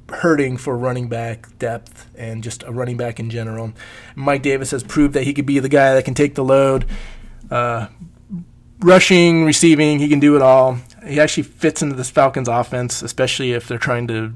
hurting 0.09 0.55
for 0.55 0.77
running 0.77 1.09
back 1.09 1.59
depth 1.59 2.09
and 2.15 2.41
just 2.41 2.63
a 2.63 2.71
running 2.71 2.95
back 2.95 3.19
in 3.19 3.29
general. 3.29 3.73
Mike 4.15 4.41
Davis 4.41 4.71
has 4.71 4.83
proved 4.83 5.15
that 5.15 5.23
he 5.23 5.33
could 5.33 5.45
be 5.45 5.59
the 5.59 5.67
guy 5.67 5.95
that 5.95 6.05
can 6.05 6.13
take 6.13 6.35
the 6.35 6.45
load. 6.45 6.85
Uh, 7.51 7.87
rushing, 8.79 9.45
receiving, 9.45 9.99
he 9.99 10.07
can 10.07 10.19
do 10.19 10.35
it 10.35 10.41
all. 10.41 10.79
He 11.05 11.19
actually 11.19 11.43
fits 11.43 11.81
into 11.81 11.95
this 11.95 12.09
Falcons 12.09 12.47
offense, 12.47 13.01
especially 13.01 13.53
if 13.53 13.67
they're 13.67 13.77
trying 13.77 14.07
to 14.07 14.33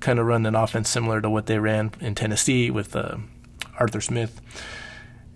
kind 0.00 0.18
of 0.18 0.26
run 0.26 0.44
an 0.44 0.54
offense 0.54 0.88
similar 0.88 1.20
to 1.20 1.30
what 1.30 1.46
they 1.46 1.58
ran 1.58 1.92
in 2.00 2.14
Tennessee 2.14 2.70
with 2.70 2.94
uh, 2.94 3.16
Arthur 3.78 4.00
Smith. 4.00 4.40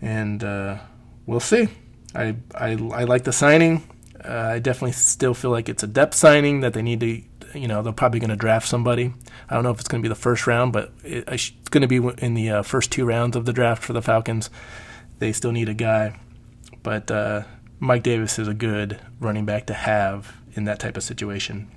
And 0.00 0.44
uh, 0.44 0.78
we'll 1.26 1.40
see. 1.40 1.68
I, 2.14 2.36
I, 2.54 2.72
I 2.72 3.04
like 3.04 3.24
the 3.24 3.32
signing. 3.32 3.88
Uh, 4.22 4.52
I 4.54 4.58
definitely 4.58 4.92
still 4.92 5.34
feel 5.34 5.50
like 5.50 5.68
it's 5.68 5.82
a 5.82 5.86
depth 5.86 6.14
signing 6.14 6.60
that 6.60 6.74
they 6.74 6.82
need 6.82 7.00
to, 7.00 7.22
you 7.58 7.68
know, 7.68 7.82
they're 7.82 7.92
probably 7.92 8.20
going 8.20 8.30
to 8.30 8.36
draft 8.36 8.68
somebody. 8.68 9.14
I 9.48 9.54
don't 9.54 9.64
know 9.64 9.70
if 9.70 9.78
it's 9.78 9.88
going 9.88 10.02
to 10.02 10.06
be 10.06 10.12
the 10.12 10.20
first 10.20 10.46
round, 10.46 10.72
but 10.72 10.92
it, 11.04 11.24
it's 11.28 11.50
going 11.70 11.82
to 11.82 11.88
be 11.88 11.96
in 12.18 12.34
the 12.34 12.50
uh, 12.50 12.62
first 12.62 12.92
two 12.92 13.04
rounds 13.04 13.36
of 13.36 13.46
the 13.46 13.52
draft 13.52 13.82
for 13.82 13.92
the 13.92 14.02
Falcons. 14.02 14.50
They 15.18 15.32
still 15.32 15.52
need 15.52 15.68
a 15.68 15.74
guy. 15.74 16.18
But 16.82 17.10
uh, 17.10 17.42
Mike 17.80 18.02
Davis 18.02 18.38
is 18.38 18.48
a 18.48 18.54
good 18.54 19.00
running 19.20 19.44
back 19.44 19.66
to 19.66 19.74
have 19.74 20.36
in 20.54 20.64
that 20.64 20.78
type 20.78 20.96
of 20.96 21.02
situation 21.02 21.70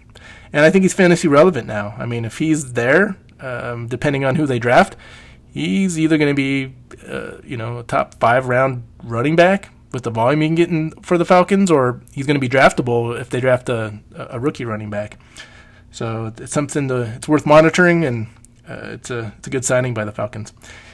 and 0.53 0.65
I 0.65 0.69
think 0.69 0.83
he's 0.83 0.93
fantasy 0.93 1.27
relevant 1.27 1.67
now. 1.67 1.95
I 1.97 2.05
mean, 2.05 2.25
if 2.25 2.37
he's 2.37 2.73
there, 2.73 3.17
um, 3.39 3.87
depending 3.87 4.25
on 4.25 4.35
who 4.35 4.45
they 4.45 4.59
draft, 4.59 4.95
he's 5.51 5.99
either 5.99 6.17
going 6.17 6.29
to 6.29 6.35
be, 6.35 6.75
uh, 7.07 7.37
you 7.43 7.57
know, 7.57 7.79
a 7.79 7.83
top 7.83 8.15
five 8.15 8.47
round 8.47 8.83
running 9.03 9.35
back 9.35 9.69
with 9.93 10.03
the 10.03 10.09
volume 10.09 10.41
he 10.41 10.47
can 10.47 10.55
get 10.55 10.69
in 10.69 10.91
for 11.01 11.17
the 11.17 11.25
Falcons, 11.25 11.71
or 11.71 12.01
he's 12.13 12.25
going 12.25 12.35
to 12.35 12.41
be 12.41 12.49
draftable 12.49 13.19
if 13.19 13.29
they 13.29 13.39
draft 13.39 13.69
a, 13.69 13.99
a 14.15 14.39
rookie 14.39 14.65
running 14.65 14.89
back. 14.89 15.17
So 15.91 16.31
it's 16.37 16.53
something 16.53 16.87
to 16.87 17.01
it's 17.01 17.27
worth 17.27 17.45
monitoring, 17.45 18.05
and 18.05 18.27
uh, 18.67 18.91
it's 18.93 19.09
a 19.09 19.33
it's 19.37 19.47
a 19.47 19.49
good 19.49 19.65
signing 19.65 19.93
by 19.93 20.05
the 20.05 20.11
Falcons. 20.11 20.53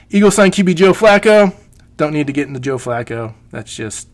Eagles 0.09 0.35
sign 0.35 0.51
QB 0.51 0.75
Joe 0.75 0.93
Flacco. 0.93 1.55
Don't 1.97 2.13
need 2.13 2.27
to 2.27 2.33
get 2.33 2.47
into 2.47 2.59
Joe 2.59 2.77
Flacco. 2.77 3.33
That's 3.51 3.75
just 3.75 4.07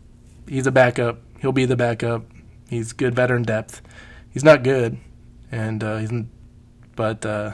he's 0.48 0.68
a 0.68 0.72
backup. 0.72 1.20
He'll 1.40 1.52
be 1.52 1.66
the 1.66 1.76
backup. 1.76 2.26
He's 2.70 2.94
good 2.94 3.16
veteran 3.16 3.44
depth. 3.44 3.82
He's 4.32 4.44
not 4.44 4.64
good 4.64 4.98
and 5.54 5.84
uh, 5.84 5.98
he's, 5.98 6.12
but 6.96 7.24
uh, 7.26 7.54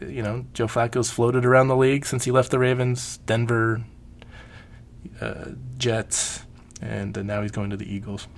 you 0.00 0.22
know, 0.22 0.44
Joe 0.52 0.66
Flacco's 0.66 1.10
floated 1.10 1.46
around 1.46 1.68
the 1.68 1.76
league 1.76 2.04
since 2.04 2.24
he 2.24 2.30
left 2.30 2.50
the 2.50 2.58
Ravens, 2.58 3.16
Denver, 3.24 3.82
uh, 5.18 5.46
Jets, 5.78 6.44
and 6.82 7.16
uh, 7.16 7.22
now 7.22 7.40
he's 7.40 7.50
going 7.50 7.70
to 7.70 7.78
the 7.78 7.90
Eagles. 7.90 8.28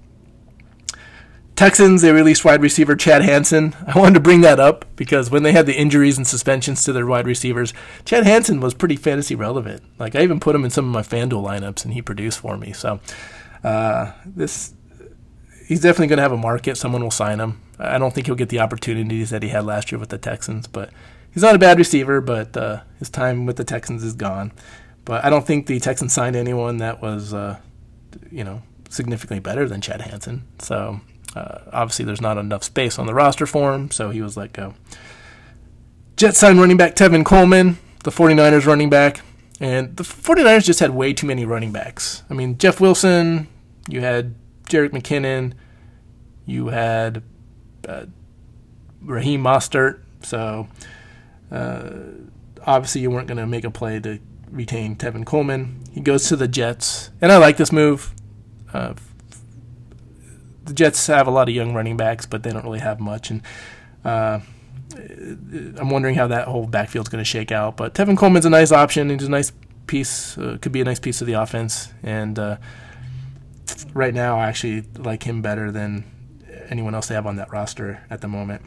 Texans, 1.57 2.00
they 2.00 2.12
released 2.12 2.45
wide 2.45 2.62
receiver 2.62 2.95
Chad 2.95 3.23
Hansen. 3.23 3.75
I 3.87 3.99
wanted 3.99 4.14
to 4.14 4.21
bring 4.21 4.40
that 4.43 4.61
up 4.61 4.87
because 4.95 5.31
when 5.31 5.43
they 5.43 5.52
had 5.52 5.67
the 5.67 5.76
injuries 5.76 6.17
and 6.17 6.26
suspensions 6.26 6.85
to 6.85 6.93
their 6.93 7.05
wide 7.05 7.26
receivers, 7.26 7.75
Chad 8.04 8.25
Hansen 8.25 8.61
was 8.61 8.73
pretty 8.73 8.97
fantasy 8.97 9.35
relevant. 9.35 9.82
Like 9.99 10.15
I 10.15 10.23
even 10.23 10.39
put 10.39 10.54
him 10.54 10.65
in 10.65 10.71
some 10.71 10.87
of 10.87 10.93
my 10.93 11.02
FanDuel 11.02 11.45
lineups, 11.45 11.85
and 11.85 11.93
he 11.93 12.02
produced 12.02 12.39
for 12.39 12.56
me. 12.56 12.73
So 12.73 13.00
uh, 13.65 14.13
this 14.25 14.75
he's 15.71 15.81
definitely 15.81 16.09
going 16.09 16.17
to 16.17 16.23
have 16.23 16.33
a 16.33 16.37
market. 16.37 16.77
Someone 16.77 17.03
will 17.03 17.13
sign 17.13 17.39
him. 17.39 17.61
I 17.79 17.97
don't 17.99 18.13
think 18.13 18.27
he'll 18.27 18.35
get 18.35 18.49
the 18.49 18.59
opportunities 18.59 19.31
that 19.31 19.43
he 19.43 19.51
had 19.51 19.65
last 19.65 19.93
year 19.93 19.99
with 19.99 20.09
the 20.09 20.19
Texans, 20.19 20.67
but 20.67 20.91
he's 21.33 21.45
not 21.45 21.55
a 21.55 21.59
bad 21.59 21.79
receiver. 21.79 22.21
But 22.21 22.57
uh, 22.57 22.83
his 22.99 23.09
time 23.09 23.47
with 23.47 23.57
the 23.57 23.65
Texans 23.65 24.03
is 24.03 24.15
gone. 24.15 24.53
But 25.05 25.25
I 25.25 25.31
don't 25.31 25.47
think 25.47 25.67
the 25.67 25.79
Texans 25.79 26.13
signed 26.13 26.37
anyone 26.37 26.79
that 26.79 27.01
was, 27.01 27.33
uh, 27.33 27.59
you 28.31 28.45
know, 28.45 28.63
significantly 28.89 29.41
better 29.41 29.69
than 29.69 29.81
Chad 29.81 30.01
Hansen. 30.01 30.43
So 30.59 31.01
uh, 31.37 31.59
obviously, 31.73 32.05
there's 32.05 32.21
not 32.21 32.37
enough 32.37 32.65
space 32.65 32.99
on 32.99 33.07
the 33.07 33.15
roster 33.15 33.47
for 33.47 33.73
him. 33.73 33.91
So 33.93 34.11
he 34.11 34.21
was 34.21 34.37
let 34.37 34.53
go. 34.53 34.75
Jets 36.17 36.39
signed 36.39 36.61
running 36.61 36.77
back 36.77 36.97
Tevin 36.97 37.25
Coleman, 37.25 37.79
the 38.05 38.11
49ers 38.11 38.67
running 38.67 38.91
back. 38.91 39.23
And 39.61 39.97
the 39.97 40.05
49ers 40.05 40.65
just 40.65 40.81
had 40.81 40.91
way 40.91 41.13
too 41.13 41.27
many 41.27 41.45
running 41.45 41.71
backs. 41.71 42.23
I 42.31 42.35
mean, 42.35 42.57
Jeff 42.57 42.81
Wilson, 42.81 43.47
you 43.89 44.01
had 44.01 44.35
Jerick 44.69 44.91
McKinnon. 44.91 45.53
You 46.47 46.69
had 46.69 47.23
uh, 47.87 48.07
Raheem 49.03 49.43
Mostert. 49.43 50.01
So 50.23 50.67
uh, 51.51 51.91
obviously 52.67 53.01
you 53.03 53.11
weren't 53.11 53.27
going 53.27 53.39
to 53.39 53.47
make 53.47 53.65
a 53.65 53.71
play 53.71 54.01
to 54.01 54.19
retain 54.51 54.97
Tevin 54.97 55.25
Coleman. 55.25 55.85
He 55.93 56.01
goes 56.01 56.29
to 56.29 56.37
the 56.37 56.49
Jets, 56.49 57.11
and 57.21 57.33
I 57.33 57.37
like 57.37 57.57
this 57.57 57.73
move. 57.73 58.15
Uh, 58.73 58.95
the 60.65 60.73
Jets 60.73 61.07
have 61.07 61.27
a 61.27 61.31
lot 61.31 61.49
of 61.49 61.55
young 61.55 61.75
running 61.75 61.97
backs, 61.97 62.27
but 62.27 62.43
they 62.43 62.51
don't 62.53 62.65
really 62.65 62.81
have 62.81 63.01
much, 63.01 63.31
and 63.31 63.43
uh, 64.05 64.41
I'm 65.78 65.91
wondering 65.91 66.15
how 66.15 66.26
that 66.28 66.49
whole 66.49 66.67
backfield's 66.67 67.08
going 67.08 67.23
to 67.23 67.28
shake 67.28 67.52
out. 67.52 67.76
But 67.76 67.95
Tevin 67.95 68.17
Coleman's 68.17 68.47
a 68.47 68.50
nice 68.50 68.73
option. 68.73 69.10
He's 69.10 69.25
a 69.25 69.30
nice 69.30 69.52
piece, 69.86 70.36
uh, 70.39 70.58
could 70.60 70.73
be 70.73 70.80
a 70.80 70.84
nice 70.84 71.00
piece 71.00 71.21
of 71.21 71.26
the 71.26 71.34
offense, 71.34 71.93
and 72.02 72.39
uh, 72.39 72.56
right 73.95 74.15
now, 74.15 74.39
I 74.39 74.49
actually 74.49 74.84
like 74.97 75.23
him 75.23 75.43
better 75.43 75.71
than 75.71 76.04
anyone 76.69 76.95
else 76.95 77.08
they 77.08 77.15
have 77.15 77.26
on 77.26 77.36
that 77.36 77.50
roster 77.52 78.04
at 78.10 78.21
the 78.21 78.28
moment. 78.28 78.63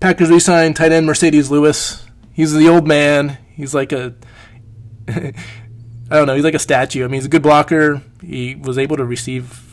Packers 0.00 0.30
re-signed 0.30 0.76
tight 0.76 0.92
end 0.92 1.08
Marcedes 1.08 1.50
Lewis. 1.50 2.04
He's 2.32 2.52
the 2.52 2.68
old 2.68 2.86
man. 2.86 3.38
He's 3.54 3.74
like 3.74 3.92
a 3.92 4.14
I 5.08 6.16
don't 6.16 6.26
know. 6.26 6.34
He's 6.34 6.44
like 6.44 6.54
a 6.54 6.58
statue. 6.58 7.04
I 7.04 7.06
mean, 7.06 7.14
he's 7.14 7.26
a 7.26 7.30
good 7.30 7.42
blocker. 7.42 8.02
He 8.20 8.54
was 8.54 8.78
able 8.78 8.96
to 8.96 9.04
receive 9.04 9.71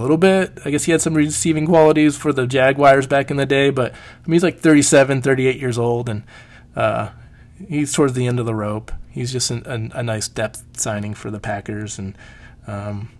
little 0.00 0.16
bit. 0.16 0.58
I 0.64 0.70
guess 0.70 0.84
he 0.84 0.92
had 0.92 1.00
some 1.00 1.14
receiving 1.14 1.66
qualities 1.66 2.16
for 2.16 2.32
the 2.32 2.46
Jaguars 2.46 3.06
back 3.06 3.30
in 3.30 3.36
the 3.36 3.46
day, 3.46 3.70
but 3.70 3.92
I 3.92 4.26
mean, 4.26 4.34
he's 4.34 4.42
like 4.42 4.60
37, 4.60 5.22
38 5.22 5.58
years 5.58 5.78
old, 5.78 6.08
and 6.08 6.22
uh, 6.74 7.10
he's 7.68 7.92
towards 7.92 8.14
the 8.14 8.26
end 8.26 8.40
of 8.40 8.46
the 8.46 8.54
rope. 8.54 8.92
He's 9.10 9.32
just 9.32 9.50
an, 9.50 9.92
a, 9.94 9.98
a, 9.98 10.02
nice 10.02 10.28
depth 10.28 10.64
signing 10.78 11.14
for 11.14 11.30
the 11.30 11.40
Packers, 11.40 11.98
and 11.98 12.16
um, 12.66 13.10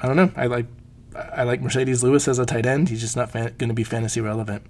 I 0.00 0.06
don't 0.06 0.16
know. 0.16 0.32
I 0.36 0.46
like 0.46 0.66
I 1.14 1.44
like 1.44 1.60
Marcedes 1.60 2.02
Lewis 2.02 2.28
as 2.28 2.38
a 2.38 2.46
tight 2.46 2.66
end. 2.66 2.88
He's 2.88 3.00
just 3.00 3.16
not 3.16 3.30
fan- 3.30 3.54
going 3.58 3.68
to 3.68 3.74
be 3.74 3.84
fantasy 3.84 4.20
relevant. 4.20 4.62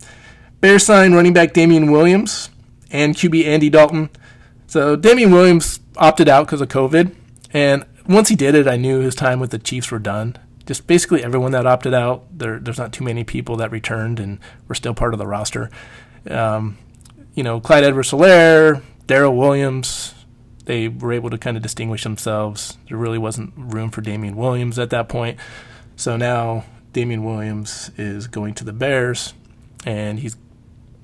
Bears 0.61 0.85
sign 0.85 1.13
running 1.13 1.33
back 1.33 1.53
Damien 1.53 1.91
Williams 1.91 2.51
and 2.91 3.15
QB 3.15 3.45
Andy 3.45 3.71
Dalton. 3.71 4.11
So 4.67 4.97
Damien 4.97 5.31
Williams 5.31 5.81
opted 5.97 6.29
out 6.29 6.47
because 6.47 6.61
of 6.61 6.69
COVID, 6.69 7.15
and 7.53 7.85
once 8.09 8.29
he 8.29 8.37
did 8.37 8.55
it, 8.55 8.67
I 8.67 8.77
knew 8.77 9.01
his 9.01 9.15
time 9.15 9.41
with 9.41 9.51
the 9.51 9.59
Chiefs 9.59 9.91
were 9.91 9.99
done. 9.99 10.37
Just 10.67 10.87
basically 10.87 11.23
everyone 11.23 11.53
that 11.53 11.67
opted 11.67 11.95
out, 11.95 12.27
there, 12.37 12.59
there's 12.59 12.79
not 12.79 12.93
too 12.93 13.05
many 13.05 13.25
people 13.25 13.57
that 13.57 13.71
returned 13.71 14.21
and 14.21 14.39
were 14.69 14.75
still 14.75 14.95
part 14.95 15.15
of 15.15 15.19
the 15.19 15.27
roster. 15.27 15.71
Um, 16.29 16.77
you 17.35 17.43
know, 17.43 17.61
Clyde 17.61 17.85
Edwards-Helaire, 17.85 18.83
Darrel 19.07 19.37
Williams, 19.37 20.15
they 20.65 20.89
were 20.89 21.13
able 21.13 21.31
to 21.31 21.39
kind 21.39 21.57
of 21.57 21.63
distinguish 21.63 22.03
themselves. 22.03 22.77
There 22.89 22.99
really 22.99 23.19
wasn't 23.19 23.53
room 23.57 23.91
for 23.91 24.01
Damien 24.01 24.37
Williams 24.37 24.79
at 24.79 24.91
that 24.91 25.09
point. 25.09 25.39
So 25.95 26.17
now 26.17 26.65
Damien 26.93 27.25
Williams 27.25 27.91
is 27.97 28.27
going 28.27 28.55
to 28.55 28.65
the 28.65 28.73
Bears, 28.73 29.33
and 29.85 30.19
he's 30.19 30.37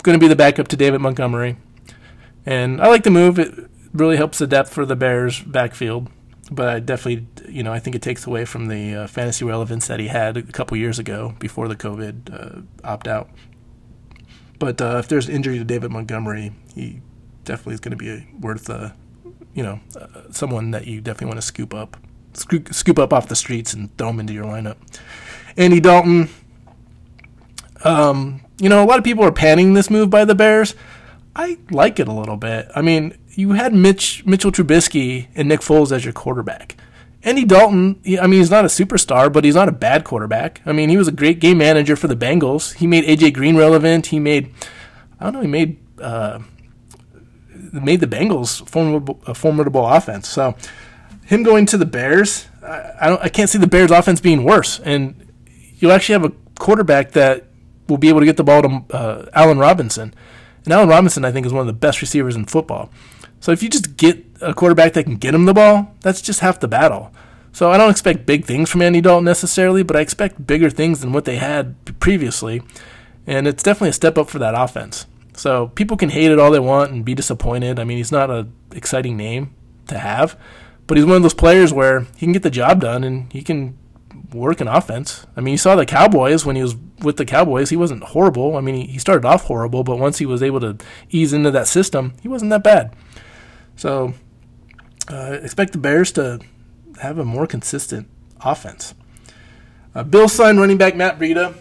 going 0.03 0.19
to 0.19 0.23
be 0.23 0.27
the 0.27 0.35
backup 0.35 0.67
to 0.67 0.75
David 0.75 0.99
Montgomery. 0.99 1.55
And 2.45 2.81
I 2.81 2.87
like 2.87 3.03
the 3.03 3.09
move. 3.09 3.39
It 3.39 3.53
really 3.93 4.17
helps 4.17 4.39
the 4.39 4.47
depth 4.47 4.73
for 4.73 4.85
the 4.85 4.97
Bears 4.97 5.39
backfield. 5.39 6.09
But 6.53 6.69
I 6.69 6.79
definitely, 6.79 7.27
you 7.49 7.63
know, 7.63 7.73
I 7.73 7.79
think 7.79 7.95
it 7.95 8.01
takes 8.01 8.27
away 8.27 8.45
from 8.45 8.67
the 8.67 8.95
uh, 8.95 9.07
fantasy 9.07 9.43
relevance 9.43 9.87
that 9.87 9.99
he 9.99 10.07
had 10.07 10.37
a 10.37 10.43
couple 10.43 10.77
years 10.77 10.99
ago 10.99 11.35
before 11.39 11.67
the 11.67 11.75
COVID 11.75 12.33
uh, 12.33 12.61
opt 12.87 13.07
out. 13.07 13.29
But 14.59 14.79
uh, 14.81 14.97
if 14.99 15.07
there's 15.07 15.29
injury 15.29 15.57
to 15.57 15.63
David 15.63 15.91
Montgomery, 15.91 16.53
he 16.75 17.01
definitely 17.43 17.73
is 17.73 17.79
going 17.79 17.97
to 17.97 17.97
be 17.97 18.27
worth 18.39 18.69
uh, 18.69 18.91
you 19.53 19.63
know, 19.63 19.79
uh, 19.99 20.31
someone 20.31 20.71
that 20.71 20.87
you 20.87 21.01
definitely 21.01 21.27
want 21.27 21.37
to 21.37 21.45
scoop 21.45 21.73
up, 21.73 21.97
scoop, 22.33 22.73
scoop 22.73 22.97
up 22.97 23.13
off 23.13 23.27
the 23.27 23.35
streets 23.35 23.73
and 23.73 23.95
throw 23.97 24.09
him 24.09 24.19
into 24.19 24.33
your 24.33 24.45
lineup. 24.45 24.77
Andy 25.57 25.79
Dalton. 25.79 26.29
Um, 27.83 28.41
you 28.59 28.69
know, 28.69 28.83
a 28.83 28.85
lot 28.85 28.97
of 28.97 29.03
people 29.03 29.25
are 29.25 29.31
panning 29.31 29.73
this 29.73 29.89
move 29.89 30.09
by 30.09 30.25
the 30.25 30.33
Bears. 30.33 30.73
I 31.35 31.57
like 31.71 31.99
it 31.99 32.07
a 32.07 32.13
little 32.13 32.37
bit. 32.37 32.69
I 32.75 32.81
mean, 32.81 33.17
you 33.29 33.53
had 33.53 33.73
Mitch 33.73 34.25
Mitchell 34.25 34.51
Trubisky 34.51 35.27
and 35.35 35.47
Nick 35.47 35.61
Foles 35.61 35.91
as 35.91 36.05
your 36.05 36.13
quarterback. 36.13 36.75
Andy 37.23 37.45
Dalton, 37.45 38.01
I 38.21 38.27
mean, 38.27 38.39
he's 38.39 38.51
not 38.51 38.65
a 38.65 38.67
superstar, 38.67 39.31
but 39.31 39.45
he's 39.45 39.55
not 39.55 39.69
a 39.69 39.71
bad 39.71 40.03
quarterback. 40.03 40.61
I 40.65 40.73
mean, 40.73 40.89
he 40.89 40.97
was 40.97 41.07
a 41.07 41.11
great 41.11 41.39
game 41.39 41.57
manager 41.57 41.95
for 41.95 42.07
the 42.07 42.17
Bengals. 42.17 42.73
He 42.75 42.85
made 42.85 43.05
AJ 43.05 43.33
Green 43.33 43.55
relevant. 43.55 44.07
He 44.07 44.19
made, 44.19 44.53
I 45.19 45.23
don't 45.23 45.33
know, 45.33 45.41
he 45.41 45.47
made 45.47 45.79
uh, 45.99 46.39
made 47.71 48.01
the 48.01 48.07
Bengals 48.07 48.67
formidable, 48.67 49.21
a 49.25 49.33
formidable 49.33 49.87
offense. 49.87 50.27
So, 50.27 50.55
him 51.25 51.43
going 51.43 51.65
to 51.67 51.77
the 51.77 51.85
Bears, 51.85 52.47
I, 52.61 52.91
I 53.01 53.09
don't, 53.09 53.21
I 53.21 53.29
can't 53.29 53.49
see 53.49 53.57
the 53.57 53.67
Bears' 53.67 53.91
offense 53.91 54.19
being 54.19 54.43
worse. 54.43 54.79
And 54.81 55.31
you'll 55.77 55.93
actually 55.93 56.13
have 56.13 56.25
a 56.25 56.33
quarterback 56.59 57.11
that 57.11 57.45
will 57.87 57.97
be 57.97 58.09
able 58.09 58.19
to 58.19 58.25
get 58.25 58.37
the 58.37 58.43
ball 58.43 58.61
to 58.61 58.85
uh, 58.91 59.29
Allen 59.33 59.59
Robinson. 59.59 60.13
And 60.65 60.73
Allen 60.73 60.89
Robinson, 60.89 61.25
I 61.25 61.31
think, 61.31 61.45
is 61.45 61.53
one 61.53 61.61
of 61.61 61.67
the 61.67 61.73
best 61.73 62.01
receivers 62.01 62.35
in 62.35 62.45
football. 62.45 62.89
So 63.39 63.51
if 63.51 63.61
you 63.61 63.69
just 63.69 63.97
get 63.97 64.25
a 64.41 64.53
quarterback 64.53 64.93
that 64.93 65.03
can 65.03 65.17
get 65.17 65.35
him 65.35 65.45
the 65.45 65.53
ball, 65.53 65.93
that's 66.01 66.21
just 66.21 66.39
half 66.39 66.59
the 66.59 66.67
battle. 66.67 67.11
So 67.51 67.71
I 67.71 67.77
don't 67.77 67.91
expect 67.91 68.25
big 68.25 68.45
things 68.45 68.69
from 68.69 68.81
Andy 68.81 69.01
Dalton 69.01 69.25
necessarily, 69.25 69.83
but 69.83 69.95
I 69.95 69.99
expect 69.99 70.47
bigger 70.47 70.69
things 70.69 71.01
than 71.01 71.11
what 71.11 71.25
they 71.25 71.35
had 71.35 71.75
previously. 71.99 72.61
And 73.27 73.47
it's 73.47 73.61
definitely 73.61 73.89
a 73.89 73.93
step 73.93 74.17
up 74.17 74.29
for 74.29 74.39
that 74.39 74.55
offense. 74.55 75.05
So 75.35 75.67
people 75.67 75.97
can 75.97 76.09
hate 76.09 76.31
it 76.31 76.39
all 76.39 76.51
they 76.51 76.59
want 76.59 76.91
and 76.91 77.05
be 77.05 77.15
disappointed. 77.15 77.79
I 77.79 77.83
mean, 77.83 77.97
he's 77.97 78.11
not 78.11 78.29
an 78.29 78.53
exciting 78.71 79.17
name 79.17 79.53
to 79.87 79.97
have, 79.99 80.39
but 80.87 80.97
he's 80.97 81.05
one 81.05 81.17
of 81.17 81.21
those 81.23 81.33
players 81.33 81.73
where 81.73 82.07
he 82.15 82.25
can 82.25 82.33
get 82.33 82.43
the 82.43 82.49
job 82.49 82.81
done 82.81 83.03
and 83.03 83.31
he 83.31 83.41
can 83.41 83.77
work 84.33 84.61
in 84.61 84.67
offense. 84.67 85.25
I 85.35 85.41
mean, 85.41 85.53
you 85.53 85.57
saw 85.57 85.75
the 85.75 85.85
Cowboys 85.85 86.45
when 86.45 86.55
he 86.55 86.61
was 86.61 86.75
with 87.01 87.17
the 87.17 87.25
Cowboys. 87.25 87.69
He 87.69 87.75
wasn't 87.75 88.03
horrible. 88.03 88.55
I 88.55 88.61
mean, 88.61 88.87
he 88.87 88.97
started 88.97 89.25
off 89.25 89.45
horrible, 89.45 89.83
but 89.83 89.99
once 89.99 90.17
he 90.17 90.25
was 90.25 90.41
able 90.41 90.59
to 90.61 90.77
ease 91.09 91.33
into 91.33 91.51
that 91.51 91.67
system, 91.67 92.13
he 92.21 92.27
wasn't 92.27 92.51
that 92.51 92.63
bad. 92.63 92.95
So, 93.75 94.13
uh, 95.11 95.37
expect 95.41 95.73
the 95.73 95.77
Bears 95.77 96.11
to 96.13 96.39
have 97.01 97.17
a 97.17 97.25
more 97.25 97.47
consistent 97.47 98.07
offense. 98.41 98.93
Uh, 99.95 100.03
Bill 100.03 100.27
signed 100.27 100.59
running 100.59 100.77
back 100.77 100.95
Matt 100.95 101.19
Breida. 101.19 101.55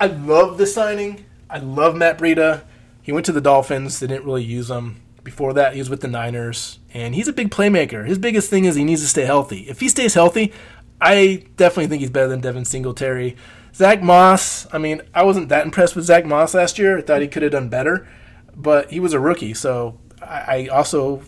I 0.00 0.06
love 0.06 0.58
the 0.58 0.66
signing. 0.66 1.24
I 1.48 1.58
love 1.58 1.96
Matt 1.96 2.18
Breida. 2.18 2.64
He 3.02 3.12
went 3.12 3.26
to 3.26 3.32
the 3.32 3.40
Dolphins. 3.40 4.00
They 4.00 4.06
didn't 4.06 4.24
really 4.24 4.44
use 4.44 4.70
him. 4.70 5.00
Before 5.22 5.52
that, 5.54 5.72
he 5.72 5.80
was 5.80 5.90
with 5.90 6.02
the 6.02 6.08
Niners, 6.08 6.78
and 6.94 7.12
he's 7.12 7.26
a 7.26 7.32
big 7.32 7.50
playmaker. 7.50 8.06
His 8.06 8.16
biggest 8.16 8.48
thing 8.48 8.64
is 8.64 8.76
he 8.76 8.84
needs 8.84 9.02
to 9.02 9.08
stay 9.08 9.24
healthy. 9.24 9.62
If 9.68 9.80
he 9.80 9.88
stays 9.88 10.14
healthy, 10.14 10.52
I 11.00 11.44
definitely 11.56 11.88
think 11.88 12.00
he's 12.00 12.10
better 12.10 12.28
than 12.28 12.40
Devin 12.40 12.64
Singletary. 12.64 13.36
Zach 13.74 14.02
Moss, 14.02 14.66
I 14.72 14.78
mean, 14.78 15.02
I 15.14 15.22
wasn't 15.22 15.50
that 15.50 15.64
impressed 15.66 15.94
with 15.94 16.06
Zach 16.06 16.24
Moss 16.24 16.54
last 16.54 16.78
year. 16.78 16.98
I 16.98 17.02
thought 17.02 17.20
he 17.20 17.28
could 17.28 17.42
have 17.42 17.52
done 17.52 17.68
better, 17.68 18.08
but 18.54 18.90
he 18.90 19.00
was 19.00 19.12
a 19.12 19.20
rookie, 19.20 19.52
so 19.52 19.98
I 20.22 20.68
also 20.68 21.22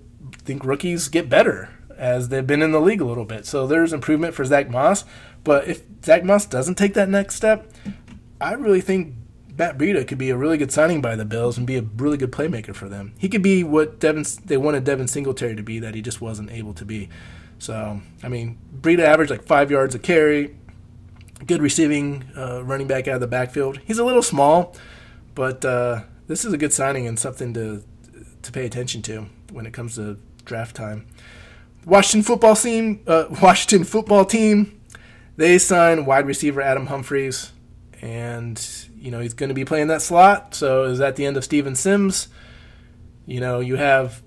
think 0.45 0.65
rookies 0.65 1.09
get 1.09 1.29
better 1.29 1.69
as 1.97 2.29
they've 2.29 2.47
been 2.47 2.63
in 2.63 2.73
the 2.73 2.81
league 2.81 3.01
a 3.01 3.05
little 3.05 3.25
bit. 3.25 3.45
So 3.45 3.67
there's 3.67 3.93
improvement 3.93 4.35
for 4.35 4.45
Zach 4.45 4.71
Moss, 4.71 5.05
but 5.45 5.69
if 5.69 5.83
Zach 6.03 6.25
Moss 6.25 6.47
doesn't 6.47 6.77
take 6.77 6.95
that 6.95 7.11
next 7.11 7.35
step, 7.35 7.71
I 8.41 8.55
really 8.55 8.81
think 8.81 9.15
Matt 9.59 9.77
Breida 9.77 10.07
could 10.07 10.19
be 10.19 10.31
a 10.31 10.37
really 10.37 10.57
good 10.57 10.71
signing 10.71 11.03
by 11.03 11.17
the 11.17 11.25
Bills 11.25 11.59
and 11.59 11.67
be 11.67 11.77
a 11.77 11.83
really 11.83 12.17
good 12.17 12.31
playmaker 12.31 12.75
for 12.75 12.89
them. 12.89 13.13
He 13.19 13.29
could 13.29 13.43
be 13.43 13.65
what 13.65 13.99
Devin 13.99 14.25
they 14.45 14.57
wanted 14.57 14.85
Devin 14.85 15.09
Singletary 15.09 15.57
to 15.57 15.63
be 15.63 15.81
that 15.81 15.95
he 15.95 16.01
just 16.01 16.21
wasn't 16.21 16.53
able 16.53 16.73
to 16.75 16.85
be. 16.85 17.09
So 17.59 18.01
I 18.23 18.29
mean, 18.29 18.59
Breida 18.81 19.01
averaged 19.01 19.31
like 19.31 19.45
five 19.45 19.71
yards 19.71 19.95
a 19.95 19.99
carry, 19.99 20.57
good 21.47 21.63
receiving 21.63 22.25
uh, 22.37 22.63
running 22.65 22.87
back 22.87 23.09
out 23.09 23.17
of 23.17 23.21
the 23.21 23.27
backfield. 23.27 23.79
He's 23.85 23.99
a 23.99 24.05
little 24.05 24.23
small, 24.23 24.77
but 25.35 25.65
uh, 25.65 26.03
this 26.27 26.45
is 26.45 26.53
a 26.53 26.59
good 26.59 26.73
signing 26.73 27.07
and 27.07 27.19
something 27.19 27.55
to 27.55 27.83
to 28.43 28.53
pay 28.53 28.65
attention 28.65 29.03
to 29.03 29.27
when 29.53 29.67
it 29.67 29.73
comes 29.73 29.97
to 29.97 30.19
draft 30.45 30.77
time. 30.77 31.07
Washington 31.85 32.23
football 32.23 32.55
team, 32.55 33.01
uh, 33.07 33.27
Washington 33.43 33.85
football 33.85 34.25
team, 34.25 34.81
they 35.37 35.59
signed 35.59 36.07
wide 36.07 36.27
receiver 36.27 36.61
Adam 36.61 36.87
Humphries, 36.87 37.53
and 38.01 38.89
you 38.97 39.11
know 39.11 39.21
he's 39.21 39.35
going 39.35 39.49
to 39.49 39.55
be 39.55 39.65
playing 39.65 39.89
that 39.89 40.03
slot. 40.03 40.55
So 40.55 40.85
is 40.85 40.99
that 40.99 41.17
the 41.17 41.27
end 41.27 41.37
of 41.37 41.45
Steven 41.45 41.75
Sims? 41.75 42.29
You 43.27 43.41
know 43.41 43.61
you 43.61 43.77
have 43.77 44.23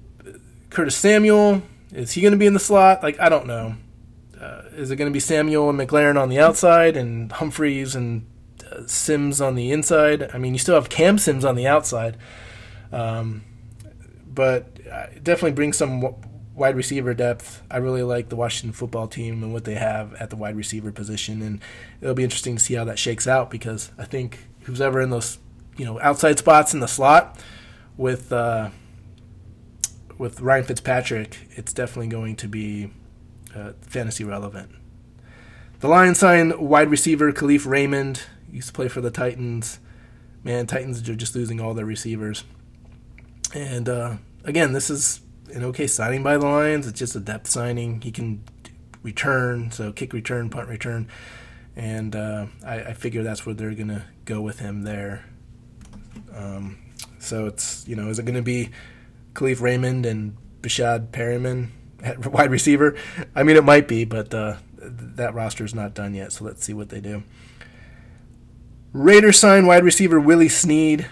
Curtis 0.70 0.96
Samuel. 0.96 1.62
Is 1.92 2.14
he 2.14 2.22
going 2.22 2.32
to 2.32 2.38
be 2.38 2.46
in 2.46 2.54
the 2.54 2.60
slot? 2.60 3.04
Like 3.04 3.20
I 3.20 3.30
don't 3.30 3.48
know. 3.48 3.76
Uh, 4.40 4.64
is 4.72 4.90
it 4.90 4.96
going 4.96 5.10
to 5.10 5.14
be 5.14 5.20
Samuel 5.20 5.70
and 5.70 5.80
McLaurin 5.80 6.20
on 6.20 6.30
the 6.30 6.40
outside 6.40 6.98
and 6.98 7.32
Humphries 7.32 7.96
and 7.96 8.28
uh, 8.72 8.88
Sims 8.88 9.40
on 9.40 9.56
the 9.56 9.72
inside? 9.72 10.32
I 10.34 10.40
mean, 10.40 10.54
you 10.54 10.60
still 10.60 10.76
have 10.76 10.90
Cam 10.90 11.20
Sims 11.20 11.46
on 11.46 11.56
the 11.56 11.68
outside, 11.68 12.18
um, 12.92 13.44
but 14.28 14.76
definitely 15.24 15.52
bring 15.52 15.74
some 15.74 16.16
wide 16.56 16.76
receiver 16.76 17.14
depth. 17.14 17.62
I 17.70 17.78
really 17.78 18.04
like 18.04 18.30
the 18.30 18.36
Washington 18.36 18.74
football 18.74 19.08
team 19.08 19.44
and 19.44 19.54
what 19.54 19.66
they 19.66 19.76
have 19.76 20.14
at 20.16 20.30
the 20.30 20.36
wide 20.36 20.56
receiver 20.56 20.92
position, 20.92 21.42
and 21.42 21.62
it'll 22.02 22.16
be 22.16 22.24
interesting 22.24 22.56
to 22.56 22.64
see 22.64 22.74
how 22.74 22.86
that 22.86 22.98
shakes 22.98 23.28
out 23.28 23.52
because 23.52 23.92
I 23.98 24.06
think 24.06 24.40
who's 24.64 24.82
ever 24.82 25.02
in 25.02 25.10
those 25.12 25.38
you 25.78 25.86
know 25.86 26.00
outside 26.02 26.38
spots 26.40 26.74
in 26.74 26.80
the 26.80 26.88
slot 26.88 27.40
with 27.98 28.32
uh, 28.32 28.70
with 30.22 30.40
Ryan 30.40 30.64
Fitzpatrick, 30.64 31.36
it's 31.50 31.74
definitely 31.74 32.08
going 32.08 32.36
to 32.36 32.48
be 32.48 32.92
uh, 33.56 33.72
fantasy 33.82 34.24
relevant. 34.24 34.70
The 35.80 35.88
Lions 35.88 36.20
sign 36.20 36.54
wide 36.60 36.92
receiver 36.92 37.34
Kalif 37.34 37.66
Raymond. 37.66 38.22
Used 38.52 38.68
to 38.68 38.74
play 38.74 38.88
for 38.88 39.02
the 39.02 39.10
Titans. 39.10 39.80
Man, 40.44 40.68
Titans 40.68 41.10
are 41.10 41.16
just 41.16 41.36
losing 41.36 41.60
all 41.60 41.74
their 41.74 41.86
receivers. 41.86 42.44
And 43.56 43.90
uh, 43.90 44.18
again, 44.44 44.74
this 44.74 44.92
is 44.92 45.22
an 45.56 45.64
okay 45.64 45.88
signing 45.88 46.22
by 46.22 46.38
the 46.38 46.46
Lions. 46.46 46.86
It's 46.86 47.00
just 47.00 47.16
a 47.16 47.20
depth 47.20 47.48
signing. 47.48 48.02
He 48.02 48.12
can 48.12 48.44
return, 49.02 49.72
so 49.72 49.92
kick 49.92 50.14
return, 50.14 50.52
punt 50.52 50.70
return. 50.70 51.08
And 51.76 52.16
uh, 52.16 52.46
I, 52.64 52.76
I, 52.76 52.94
figure 52.94 53.24
that's 53.24 53.44
where 53.48 53.56
they're 53.56 53.74
going 53.74 53.88
to 53.88 54.04
go 54.26 54.40
with 54.42 54.60
him 54.60 54.84
there. 54.84 55.26
Um, 56.36 56.78
so 57.18 57.48
it's, 57.48 57.88
you 57.88 57.96
know, 57.96 58.10
is 58.10 58.20
it 58.20 58.26
going 58.26 58.36
to 58.36 58.44
be 58.44 58.70
Kalif 59.34 59.62
Raymond 59.62 60.06
and 60.06 60.38
Breshad 60.62 61.08
Perriman 61.08 61.70
at 62.04 62.26
wide 62.32 62.52
receiver. 62.52 62.96
I 63.36 63.44
mean, 63.44 63.56
it 63.56 63.64
might 63.64 63.88
be, 63.88 64.06
but 64.06 64.34
uh, 64.34 64.58
that 64.78 65.34
roster 65.34 65.64
is 65.64 65.76
not 65.76 65.94
done 65.94 66.14
yet. 66.14 66.34
So 66.34 66.46
let's 66.46 66.64
see 66.64 66.74
what 66.74 66.90
they 66.90 67.02
do. 67.02 67.24
Raiders 68.94 69.40
sign 69.40 69.66
wide 69.66 69.84
receiver 69.84 70.20
Willie 70.20 70.50
Snead, 70.50 71.08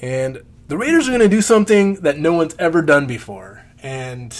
and 0.00 0.42
the 0.68 0.78
Raiders 0.78 1.08
are 1.08 1.10
going 1.10 1.20
to 1.20 1.28
do 1.28 1.42
something 1.42 1.94
that 1.96 2.18
no 2.18 2.32
one's 2.32 2.54
ever 2.58 2.82
done 2.82 3.06
before. 3.06 3.64
And 3.82 4.30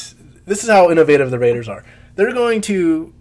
this 0.46 0.62
is 0.62 0.68
how 0.68 0.90
innovative 0.90 1.30
the 1.30 1.38
Raiders 1.38 1.68
are. 1.68 1.84
They're 2.14 2.32
going 2.32 2.60
to 2.62 3.12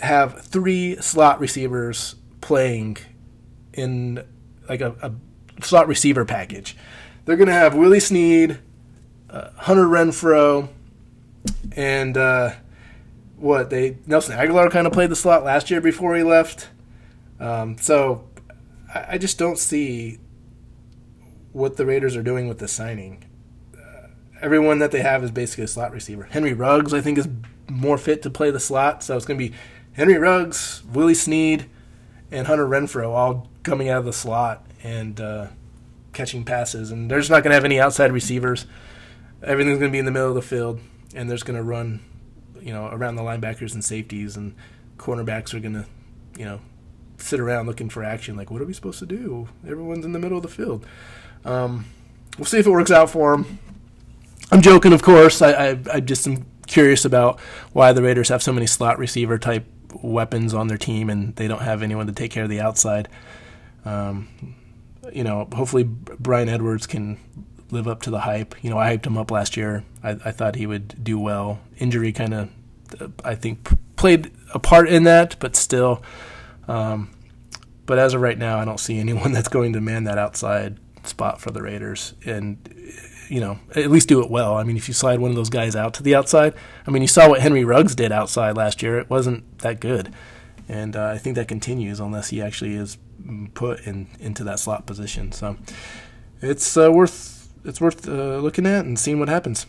have 0.00 0.40
three 0.40 0.96
slot 0.96 1.38
receivers 1.38 2.16
playing 2.40 2.96
in 3.72 4.24
like 4.68 4.80
a, 4.80 4.94
a 5.02 5.64
slot 5.64 5.88
receiver 5.88 6.24
package. 6.24 6.76
They're 7.24 7.36
going 7.36 7.48
to 7.48 7.54
have 7.54 7.74
Willie 7.74 8.00
Snead, 8.00 8.58
uh, 9.34 9.50
Hunter 9.56 9.84
Renfrow, 9.84 10.68
and 11.76 12.16
uh, 12.16 12.52
what 13.36 13.68
they 13.68 13.98
Nelson 14.06 14.36
Agholor 14.38 14.70
kind 14.70 14.86
of 14.86 14.92
played 14.92 15.10
the 15.10 15.16
slot 15.16 15.44
last 15.44 15.70
year 15.70 15.80
before 15.80 16.14
he 16.16 16.22
left. 16.22 16.68
Um, 17.40 17.76
so 17.78 18.28
I, 18.94 19.06
I, 19.10 19.18
just 19.18 19.38
don't 19.38 19.58
see 19.58 20.18
what 21.52 21.76
the 21.76 21.84
Raiders 21.84 22.16
are 22.16 22.22
doing 22.22 22.46
with 22.48 22.58
the 22.58 22.68
signing. 22.68 23.24
Uh, 23.76 24.08
everyone 24.40 24.78
that 24.78 24.92
they 24.92 25.02
have 25.02 25.24
is 25.24 25.32
basically 25.32 25.64
a 25.64 25.68
slot 25.68 25.90
receiver. 25.90 26.22
Henry 26.30 26.52
Ruggs, 26.52 26.94
I 26.94 27.00
think, 27.00 27.18
is 27.18 27.28
more 27.68 27.98
fit 27.98 28.22
to 28.22 28.30
play 28.30 28.52
the 28.52 28.60
slot. 28.60 29.02
So 29.02 29.16
it's 29.16 29.26
going 29.26 29.38
to 29.38 29.48
be 29.48 29.54
Henry 29.94 30.16
Ruggs, 30.16 30.84
Willie 30.92 31.14
Snead, 31.14 31.68
and 32.30 32.46
Hunter 32.46 32.66
Renfrow 32.66 33.08
all 33.10 33.50
coming 33.64 33.88
out 33.88 33.98
of 33.98 34.04
the 34.04 34.12
slot 34.12 34.64
and 34.84 35.20
uh, 35.20 35.48
catching 36.12 36.44
passes. 36.44 36.92
And 36.92 37.10
they're 37.10 37.18
just 37.18 37.30
not 37.30 37.42
going 37.42 37.50
to 37.50 37.56
have 37.56 37.64
any 37.64 37.80
outside 37.80 38.12
receivers. 38.12 38.66
Everything's 39.44 39.78
going 39.78 39.90
to 39.90 39.92
be 39.92 39.98
in 39.98 40.04
the 40.04 40.10
middle 40.10 40.28
of 40.28 40.34
the 40.34 40.42
field 40.42 40.80
and 41.14 41.30
there's 41.30 41.42
going 41.42 41.56
to 41.56 41.62
run, 41.62 42.00
you 42.60 42.72
know, 42.72 42.88
around 42.88 43.16
the 43.16 43.22
linebackers 43.22 43.74
and 43.74 43.84
safeties, 43.84 44.36
and 44.36 44.54
cornerbacks 44.98 45.54
are 45.54 45.60
going 45.60 45.74
to, 45.74 45.86
you 46.36 46.44
know, 46.44 46.60
sit 47.18 47.40
around 47.40 47.66
looking 47.66 47.88
for 47.88 48.02
action. 48.02 48.36
Like, 48.36 48.50
what 48.50 48.60
are 48.60 48.64
we 48.64 48.72
supposed 48.72 48.98
to 48.98 49.06
do? 49.06 49.48
Everyone's 49.66 50.04
in 50.04 50.12
the 50.12 50.18
middle 50.18 50.36
of 50.36 50.42
the 50.42 50.48
field. 50.48 50.84
Um, 51.44 51.86
we'll 52.36 52.46
see 52.46 52.58
if 52.58 52.66
it 52.66 52.70
works 52.70 52.90
out 52.90 53.10
for 53.10 53.36
them. 53.36 53.58
I'm 54.50 54.60
joking, 54.60 54.92
of 54.92 55.02
course. 55.02 55.40
I, 55.40 55.52
I, 55.52 55.78
I 55.94 56.00
just 56.00 56.26
am 56.26 56.46
curious 56.66 57.04
about 57.04 57.40
why 57.72 57.92
the 57.92 58.02
Raiders 58.02 58.28
have 58.28 58.42
so 58.42 58.52
many 58.52 58.66
slot 58.66 58.98
receiver 58.98 59.38
type 59.38 59.66
weapons 60.02 60.52
on 60.52 60.66
their 60.66 60.78
team 60.78 61.08
and 61.08 61.34
they 61.36 61.46
don't 61.46 61.62
have 61.62 61.82
anyone 61.82 62.06
to 62.06 62.12
take 62.12 62.30
care 62.30 62.44
of 62.44 62.50
the 62.50 62.60
outside. 62.60 63.08
Um, 63.84 64.28
you 65.12 65.22
know, 65.22 65.48
hopefully 65.54 65.84
Bryan 65.84 66.48
Edwards 66.48 66.86
can 66.86 67.18
live 67.74 67.86
up 67.86 68.00
to 68.02 68.10
the 68.10 68.20
hype. 68.20 68.54
You 68.62 68.70
know, 68.70 68.78
I 68.78 68.96
hyped 68.96 69.06
him 69.06 69.18
up 69.18 69.30
last 69.30 69.56
year. 69.56 69.84
I, 70.02 70.10
I 70.24 70.30
thought 70.30 70.56
he 70.56 70.66
would 70.66 71.04
do 71.04 71.18
well. 71.18 71.60
Injury 71.78 72.12
kind 72.12 72.32
of, 72.32 72.50
uh, 73.00 73.08
I 73.24 73.34
think, 73.34 73.68
played 73.96 74.30
a 74.54 74.58
part 74.58 74.88
in 74.88 75.04
that, 75.04 75.36
but 75.40 75.56
still. 75.56 76.02
Um, 76.68 77.10
but 77.84 77.98
as 77.98 78.14
of 78.14 78.22
right 78.22 78.38
now, 78.38 78.58
I 78.58 78.64
don't 78.64 78.80
see 78.80 78.98
anyone 79.00 79.32
that's 79.32 79.48
going 79.48 79.74
to 79.74 79.80
man 79.80 80.04
that 80.04 80.16
outside 80.16 80.78
spot 81.02 81.40
for 81.40 81.50
the 81.50 81.60
Raiders. 81.60 82.14
And 82.24 82.58
you 83.28 83.40
know, 83.40 83.58
at 83.74 83.90
least 83.90 84.08
do 84.08 84.22
it 84.22 84.30
well. 84.30 84.56
I 84.56 84.64
mean, 84.64 84.76
if 84.76 84.88
you 84.88 84.94
slide 84.94 85.18
one 85.18 85.30
of 85.30 85.36
those 85.36 85.50
guys 85.50 85.74
out 85.74 85.94
to 85.94 86.02
the 86.02 86.14
outside, 86.14 86.54
I 86.86 86.90
mean, 86.90 87.02
you 87.02 87.08
saw 87.08 87.28
what 87.28 87.40
Henry 87.40 87.64
Ruggs 87.64 87.94
did 87.94 88.12
outside 88.12 88.56
last 88.56 88.82
year. 88.82 88.98
It 88.98 89.10
wasn't 89.10 89.58
that 89.60 89.80
good, 89.80 90.12
and 90.68 90.94
uh, 90.94 91.06
I 91.06 91.18
think 91.18 91.36
that 91.36 91.48
continues 91.48 92.00
unless 92.00 92.28
he 92.28 92.42
actually 92.42 92.74
is 92.74 92.98
put 93.54 93.80
in 93.86 94.08
into 94.20 94.44
that 94.44 94.58
slot 94.58 94.86
position. 94.86 95.32
So 95.32 95.56
it's 96.40 96.76
uh, 96.76 96.92
worth 96.92 97.43
it's 97.64 97.80
worth 97.80 98.08
uh, 98.08 98.38
looking 98.38 98.66
at 98.66 98.84
and 98.84 98.98
seeing 98.98 99.18
what 99.18 99.28
happens. 99.28 99.66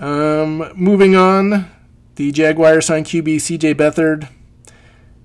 Um, 0.00 0.70
moving 0.74 1.16
on, 1.16 1.70
the 2.16 2.32
Jaguars 2.32 2.86
signed 2.86 3.06
QB 3.06 3.40
C.J. 3.40 3.74
Beathard, 3.74 4.28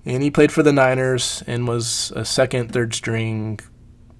and 0.05 0.23
he 0.23 0.31
played 0.31 0.51
for 0.51 0.63
the 0.63 0.71
Niners 0.71 1.43
and 1.47 1.67
was 1.67 2.11
a 2.15 2.23
second, 2.23 2.71
third 2.71 2.93
string 2.93 3.59